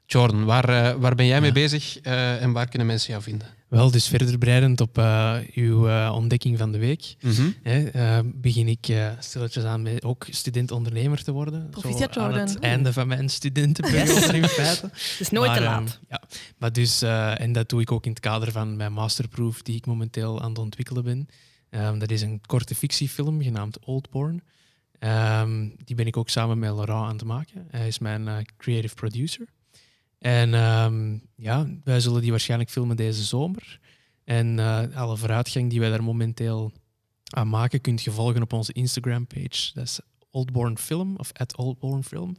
Jordan, 0.06 0.46
waar, 0.46 0.70
eh, 0.70 0.94
waar 1.00 1.16
ben 1.16 1.26
jij 1.26 1.42
mee 1.42 1.52
bezig 1.52 2.00
eh, 2.00 2.42
en 2.42 2.52
waar 2.52 2.68
kunnen 2.70 2.88
mensen 2.88 3.12
jou 3.12 3.24
vinden? 3.24 3.48
Wel, 3.68 3.92
dus 3.92 4.08
verder 4.08 4.38
breidend 4.38 4.82
op 4.82 4.98
eh, 4.98 5.36
uw 5.54 5.88
eh, 5.88 6.12
ontdekking 6.16 6.58
van 6.58 6.72
de 6.72 6.78
week. 6.78 7.16
Hè, 7.64 7.84
eh, 7.90 8.20
begin 8.26 8.68
ik 8.68 8.88
eh, 8.88 9.10
stilletjes 9.20 9.64
aan 9.64 9.82
met 9.82 10.04
ook 10.04 10.26
student-ondernemer 10.30 11.24
te 11.24 11.32
worden. 11.32 11.70
Proficiat, 11.70 12.14
Zo 12.14 12.20
aan 12.20 12.34
het 12.34 12.50
Jordan. 12.50 12.70
einde 12.70 12.94
van 12.94 13.08
mijn 13.08 13.30
studentenperiode 13.30 14.38
in 14.38 14.48
feite. 14.48 14.86
Het 14.94 15.18
is 15.20 15.30
nooit 15.30 15.48
Maar, 15.50 15.58
te 15.58 15.64
laat. 15.64 16.00
ja, 16.10 16.22
maar 16.58 16.72
dus, 16.74 17.02
eh, 17.02 17.40
en 17.42 17.52
dat 17.52 17.70
doe 17.70 17.82
ik 17.82 17.92
ook 17.92 18.04
in 18.06 18.12
het 18.12 18.20
kader 18.20 18.52
van 18.52 18.76
mijn 18.76 18.94
masterproof 18.94 19.62
die 19.62 19.76
ik 19.76 19.86
momenteel 19.86 20.42
aan 20.42 20.50
het 20.50 20.60
ontwikkelen 20.60 21.04
ben. 21.04 21.28
Ehm, 21.70 22.00
dat 22.00 22.12
is 22.12 22.22
een 22.22 22.42
korte 22.46 22.76
fictiefilm 22.76 23.42
genaamd 23.42 23.80
Oldborn. 23.86 24.44
Ehm, 25.00 25.68
die 25.86 25.96
ben 25.96 26.08
ik 26.08 26.18
ook 26.18 26.30
samen 26.30 26.60
met 26.60 26.70
Laurent 26.70 27.06
aan 27.06 27.16
het 27.16 27.24
maken. 27.24 27.68
Hij 27.70 27.88
is 27.88 28.00
mijn 28.00 28.28
eh, 28.28 28.36
creative 28.58 28.96
producer. 28.96 29.46
En 30.24 30.54
ehm, 30.54 31.18
ja, 31.36 31.68
wij 31.84 32.00
zullen 32.00 32.22
die 32.22 32.32
waarschijnlijk 32.32 32.70
filmen 32.70 32.96
deze 32.96 33.24
zomer. 33.24 33.80
En 34.24 34.60
eh, 34.60 34.96
alle 34.96 35.18
vooruitgang 35.18 35.70
die 35.70 35.80
wij 35.80 35.90
daar 35.90 36.04
momenteel 36.04 36.72
aan 37.24 37.50
maken, 37.50 37.82
kunt 37.82 38.04
je 38.04 38.12
volgen 38.12 38.42
op 38.42 38.54
onze 38.54 38.74
Instagram-page. 38.74 39.72
Dat 39.74 39.84
is 39.84 40.00
Oldborn 40.32 40.78
Film, 40.78 41.16
of 41.16 41.32
at 41.34 41.58
Oldborn 41.58 42.04
Film. 42.04 42.38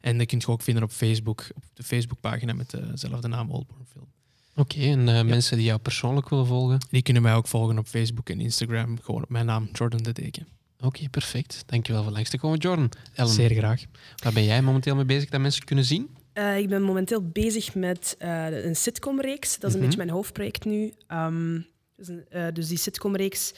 En 0.00 0.18
dat 0.18 0.26
kunt 0.26 0.42
je 0.42 0.48
ook 0.48 0.62
vinden 0.62 0.82
op 0.82 0.90
Facebook, 0.90 1.46
op 1.54 1.62
de 1.72 1.82
Facebookpagina 1.82 2.52
met 2.52 2.70
dezelfde 2.70 3.28
naam 3.28 3.50
Oldborn 3.50 3.86
Film. 3.92 4.06
Oké, 4.54 4.80
en 4.80 5.08
eh, 5.08 5.24
mensen 5.24 5.56
die 5.56 5.66
jou 5.66 5.78
persoonlijk 5.78 6.28
willen 6.28 6.46
volgen? 6.46 6.78
Die 6.90 7.02
kunnen 7.02 7.22
mij 7.22 7.34
ook 7.34 7.48
volgen 7.48 7.78
op 7.78 7.86
Facebook 7.86 8.28
en 8.28 8.40
Instagram, 8.40 8.98
gewoon 9.02 9.22
op 9.22 9.28
mijn 9.28 9.46
naam, 9.46 9.68
Jordan 9.72 10.02
de 10.02 10.12
Deken. 10.12 10.46
Oké, 10.80 11.08
perfect. 11.08 11.62
Dankjewel 11.66 12.02
voor 12.02 12.12
langs 12.12 12.30
te 12.30 12.38
komen, 12.38 12.58
Jordan. 12.58 12.90
Ellen, 13.14 13.32
Zeer 13.32 13.50
graag. 13.50 13.84
waar 14.16 14.32
ben 14.32 14.44
jij 14.44 14.62
momenteel 14.62 14.94
mee 14.94 15.04
bezig 15.04 15.30
dat 15.30 15.40
mensen 15.40 15.64
kunnen 15.64 15.84
zien? 15.84 16.08
Eh, 16.34 16.58
ik 16.58 16.68
ben 16.68 16.82
momenteel 16.82 17.22
bezig 17.28 17.74
met 17.74 18.14
eh, 18.18 18.64
een 18.64 18.76
sitcomreeks. 18.76 19.58
Dat 19.58 19.64
is 19.70 19.74
een 19.76 19.80
Mhm. 19.80 19.82
beetje 19.88 20.04
mijn 20.04 20.16
hoofdproject 20.16 20.64
nu. 20.64 20.92
Ehm, 21.06 21.60
dus, 21.96 22.08
een- 22.08 22.24
eh, 22.28 22.46
dus 22.52 22.68
die 22.68 22.78
sitcomreeks 22.78 23.54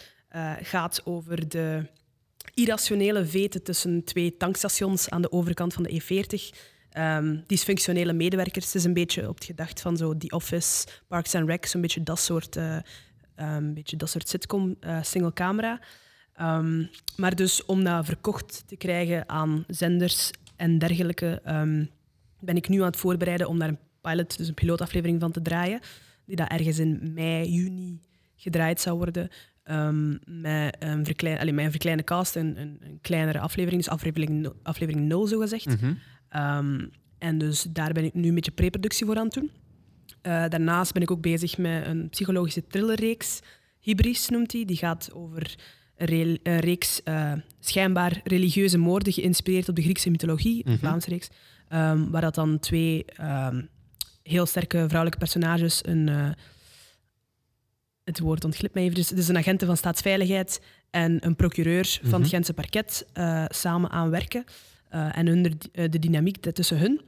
gaat 0.63 1.01
over 1.07 1.49
de 1.49 1.87
irrationele 2.55 3.27
veten 3.27 3.63
tussen 3.63 4.05
twee 4.05 4.37
tankstations 4.37 5.11
aan 5.11 5.23
de 5.23 5.33
overkant 5.33 5.75
van 5.75 5.83
de 5.83 5.93
E40. 5.95 6.51
Ehm 6.91 7.37
dysfunctionele 7.47 8.13
medewerkers. 8.13 8.65
Het 8.67 8.75
is 8.75 8.85
een 8.85 8.93
beetje 8.93 9.29
op 9.29 9.35
het 9.35 9.45
gedacht 9.45 9.81
van 9.81 9.97
zo 9.97 10.17
The 10.17 10.29
Office, 10.35 10.87
Parks 11.09 11.35
and 11.35 11.49
Rec, 11.49 11.67
zo'n 11.67 11.81
beetje 11.81 12.03
dat 12.03 12.19
soort, 12.21 12.57
een 13.37 13.75
beetje 13.75 13.97
dat 13.97 14.11
soort 14.11 14.29
sitcom, 14.29 14.77
single 15.03 15.33
camera. 15.33 15.81
Ehm, 16.35 16.85
maar 17.17 17.35
dus 17.37 17.65
om 17.65 17.85
dat 17.85 18.05
verkocht 18.05 18.63
te 18.67 18.77
krijgen 18.77 19.29
aan 19.29 19.65
zenders 19.69 20.31
en 20.57 20.79
dergelijke, 20.79 21.41
ehm, 21.45 21.85
ben 22.41 22.57
ik 22.57 22.69
nu 22.69 22.81
aan 22.81 22.87
het 22.87 22.97
voorbereiden 22.97 23.49
om 23.49 23.59
daar 23.59 23.69
een 23.69 23.79
pilot, 24.01 24.39
dus 24.39 24.49
een 24.49 24.55
pilootaflevering 24.55 25.21
van 25.21 25.33
te 25.33 25.43
draaien. 25.43 25.81
Die 26.27 26.37
dat 26.37 26.49
ergens 26.51 26.79
in 26.79 27.13
mei, 27.15 27.49
juni 27.51 28.01
gedraaid 28.37 28.81
zou 28.81 28.97
worden. 28.97 29.29
ehm, 29.63 30.11
met, 30.41 30.77
een 30.79 31.05
verklein, 31.05 31.55
met 31.55 31.65
een 31.65 31.71
verkleine 31.71 32.05
cast, 32.05 32.37
een, 32.37 32.61
een, 32.61 32.77
een 32.81 32.99
kleinere 33.01 33.39
aflevering, 33.41 33.83
dus 33.83 33.93
aflevering, 33.93 34.31
nul- 34.31 34.57
aflevering 34.63 35.07
0 35.07 35.27
zo 35.27 35.39
gezegd. 35.39 35.67
Mhm. 35.67 35.93
Ehm, 36.29 36.87
en 37.19 37.39
dus 37.39 37.63
daar 37.63 37.93
ben 37.93 38.05
ik 38.05 38.15
nu 38.15 38.29
een 38.29 38.35
beetje 38.35 38.51
preproductie 38.51 39.07
voor 39.07 39.17
aan 39.17 39.25
het 39.25 39.35
doen. 39.35 39.51
Eh, 40.23 40.45
daarnaast 40.49 40.93
ben 40.93 41.03
ik 41.03 41.11
ook 41.11 41.21
bezig 41.21 41.59
met 41.59 41.87
een 41.87 42.09
psychologische 42.09 42.67
thrillerreeks. 42.67 43.41
Hybris 43.81 44.29
noemt 44.29 44.51
die. 44.51 44.65
Die 44.67 44.77
gaat 44.77 45.11
over 45.13 45.55
een 45.97 46.39
reeks 46.43 47.03
eh, 47.03 47.33
schijnbaar 47.61 48.21
religieuze 48.25 48.79
moorden 48.79 49.13
geïnspireerd 49.13 49.69
op 49.69 49.77
de 49.77 49.83
Griekse 49.83 50.11
mythologie, 50.11 50.63
een 50.67 50.71
Mhm. 50.73 50.81
Vlaamse 50.81 51.09
reeks. 51.11 51.29
Ehm, 51.69 52.11
waar 52.11 52.21
dat 52.21 52.35
dan 52.35 52.59
twee 52.59 53.05
ehm, 53.05 53.63
heel 54.23 54.47
sterke 54.47 54.77
vrouwelijke 54.87 55.19
personages 55.19 55.81
een... 55.87 56.09
eh, 56.09 56.29
het 58.05 58.19
woord 58.19 58.45
ontglipt 58.45 58.75
mij 58.75 58.83
even. 58.83 58.95
Dus, 58.95 59.09
dus 59.09 59.29
een 59.29 59.37
agenten 59.37 59.67
van 59.67 59.77
staatsveiligheid 59.77 60.61
en 60.91 61.27
een 61.27 61.37
procureur 61.37 61.99
van 62.01 62.09
Mhm. 62.11 62.21
het 62.21 62.29
Gentse 62.29 62.53
parket 62.55 63.07
eh, 63.13 63.45
samen 63.49 63.91
aanwerken. 63.91 64.45
Eh, 64.89 65.19
en 65.19 65.27
hun, 65.27 65.43
de, 65.43 65.89
de 65.89 65.99
dynamiek 65.99 66.37
tussen 66.53 66.79
hun. 66.79 67.01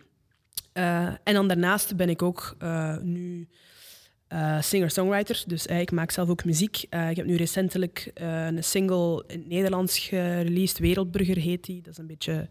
En 1.24 1.34
dan 1.34 1.48
daarnaast 1.48 1.96
ben 1.96 2.08
ik 2.08 2.22
ook 2.22 2.56
nu 3.02 3.48
singer-songwriter. 4.60 5.42
Dus 5.46 5.66
ik 5.66 5.90
maak 5.90 6.10
zelf 6.10 6.28
ook 6.28 6.44
muziek. 6.44 6.76
Ik 6.82 7.16
heb 7.16 7.26
nu 7.26 7.36
recentelijk 7.36 8.10
een 8.14 8.64
single 8.64 9.24
in 9.26 9.38
het 9.38 9.48
Nederlands 9.48 9.98
gereleased. 9.98 10.78
Wereldburger 10.78 11.36
heet 11.36 11.64
die. 11.64 11.82
Dat 11.82 11.92
is 11.92 11.98
een 11.98 12.06
beetje, 12.06 12.48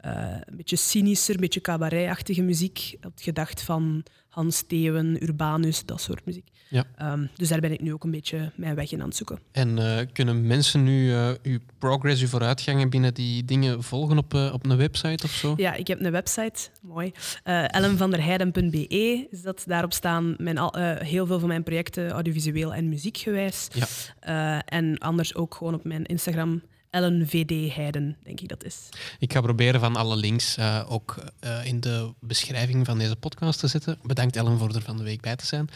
een 0.00 0.56
beetje 0.56 0.76
cynischer, 0.76 1.34
een 1.34 1.40
beetje 1.40 1.60
cabaretachtige 1.60 2.42
muziek. 2.42 2.96
Had 3.00 3.12
gedacht 3.22 3.62
van 3.62 4.04
Hans 4.28 4.62
Theeuwen, 4.66 5.22
Urbanus, 5.22 5.84
dat 5.84 6.00
soort 6.00 6.24
muziek. 6.24 6.48
Ja. 6.68 6.84
Ehm, 6.96 7.26
dus 7.34 7.48
daar 7.48 7.60
ben 7.60 7.72
ik 7.72 7.80
nu 7.80 7.92
ook 7.92 8.04
een 8.04 8.10
beetje 8.10 8.52
mijn 8.54 8.74
weg 8.74 8.92
in 8.92 9.00
aan 9.00 9.06
het 9.06 9.16
zoeken. 9.16 9.38
En 9.52 9.78
eh, 9.78 10.06
kunnen 10.12 10.46
mensen 10.46 10.82
nu 10.82 11.12
eh, 11.12 11.30
uw 11.42 11.58
progress, 11.78 12.22
uw 12.22 12.28
vooruitgangen 12.28 12.90
binnen 12.90 13.14
die 13.14 13.44
dingen 13.44 13.82
volgen 13.82 14.18
op, 14.18 14.34
eh, 14.34 14.50
op 14.52 14.66
een 14.66 14.76
website 14.76 15.24
of 15.24 15.30
zo? 15.30 15.54
Ja, 15.56 15.74
ik 15.74 15.86
heb 15.86 16.00
een 16.00 16.10
website, 16.10 16.68
mooi. 16.82 17.12
Uh, 17.44 17.74
ellenvanderheiden.be 17.74 19.26
is 19.30 19.42
dat. 19.42 19.64
Daarop 19.66 19.92
staan 19.92 20.34
mijn 20.38 20.56
uh, 20.56 20.68
heel 20.96 21.26
veel 21.26 21.38
van 21.38 21.48
mijn 21.48 21.62
projecten, 21.62 22.10
audiovisueel 22.10 22.74
en 22.74 22.88
muziekgewijs. 22.88 23.68
Ja. 23.72 23.86
Uh, 24.28 24.60
en 24.64 24.98
anders 24.98 25.34
ook 25.34 25.54
gewoon 25.54 25.74
op 25.74 25.84
mijn 25.84 26.04
Instagram, 26.04 26.62
Ellen 26.90 27.28
VD 27.28 27.74
Heiden, 27.74 28.16
denk 28.22 28.40
ik 28.40 28.48
dat 28.48 28.64
is. 28.64 28.88
Ik 29.18 29.32
ga 29.32 29.40
proberen 29.40 29.80
van 29.80 29.96
alle 29.96 30.16
links 30.16 30.58
uh, 30.58 30.84
ook 30.88 31.24
uh, 31.44 31.64
in 31.64 31.80
de 31.80 32.12
beschrijving 32.20 32.86
van 32.86 32.98
deze 32.98 33.16
podcast 33.16 33.60
te 33.60 33.66
zetten. 33.66 33.98
Bedankt 34.02 34.36
Ellen 34.36 34.58
voor 34.58 34.74
er 34.74 34.82
van 34.82 34.96
de 34.96 35.02
week 35.02 35.20
bij 35.20 35.36
te 35.36 35.46
zijn. 35.46 35.68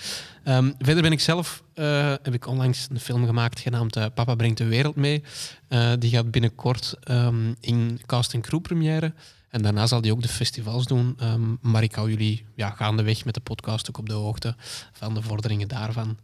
Um, 0.44 0.74
verder 0.78 1.02
ben 1.02 1.12
ik 1.12 1.20
zelf, 1.20 1.62
uh, 1.74 2.14
heb 2.22 2.34
ik 2.34 2.46
onlangs 2.46 2.86
een 2.90 3.00
film 3.00 3.26
gemaakt 3.26 3.60
genaamd 3.60 4.14
Papa 4.14 4.34
brengt 4.34 4.58
de 4.58 4.64
wereld 4.64 4.96
mee. 4.96 5.22
die 5.98 6.10
gaat 6.10 6.30
binnenkort 6.30 6.94
um, 7.10 7.56
in 7.60 8.00
cast 8.06 8.40
crew 8.40 8.60
première. 8.60 9.14
En 9.48 9.62
daarna 9.62 9.86
zal 9.86 10.00
die 10.00 10.12
ook 10.12 10.22
de 10.22 10.28
festivals 10.28 10.84
doen. 10.84 11.16
Um, 11.22 11.58
maar 11.60 11.82
ik 11.82 11.94
hou 11.94 12.10
jullie 12.10 12.44
ja, 12.54 12.70
gaandeweg 12.70 13.24
met 13.24 13.34
de 13.34 13.40
podcast 13.40 13.88
ook 13.88 13.98
op 13.98 14.08
de 14.08 14.14
hoogte 14.14 14.54
van 14.92 15.14
de 15.14 15.22
vorderingen 15.22 15.68
daarvan. 15.68 16.18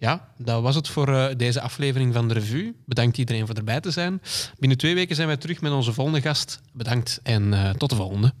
Ja, 0.00 0.28
dat 0.38 0.62
was 0.62 0.74
het 0.74 0.88
voor 0.88 1.08
uh, 1.08 1.26
deze 1.36 1.60
aflevering 1.60 2.14
van 2.14 2.28
de 2.28 2.34
revue. 2.34 2.74
Bedankt 2.86 3.18
iedereen 3.18 3.46
voor 3.46 3.54
erbij 3.54 3.80
te 3.80 3.90
zijn. 3.90 4.22
Binnen 4.58 4.78
twee 4.78 4.94
weken 4.94 5.16
zijn 5.16 5.26
wij 5.26 5.36
terug 5.36 5.60
met 5.60 5.72
onze 5.72 5.92
volgende 5.92 6.20
gast. 6.20 6.60
Bedankt 6.72 7.20
en 7.22 7.52
uh, 7.52 7.70
tot 7.70 7.90
de 7.90 7.96
volgende. 7.96 8.32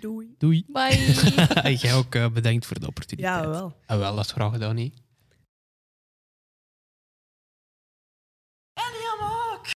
Doei. 0.00 0.34
Doei. 0.38 0.64
Bye. 0.66 1.76
Jij 1.82 1.94
ook 1.94 2.14
uh, 2.14 2.28
bedankt 2.28 2.66
voor 2.66 2.80
de 2.80 2.86
opportuniteit. 2.86 3.34
Ja, 3.34 3.48
wel. 3.48 3.76
Ah, 3.86 3.98
wel, 3.98 4.14
dat 4.16 4.24
is 4.24 4.32
graag 4.32 4.52
gedaan 4.52 4.74
niet. 4.74 4.94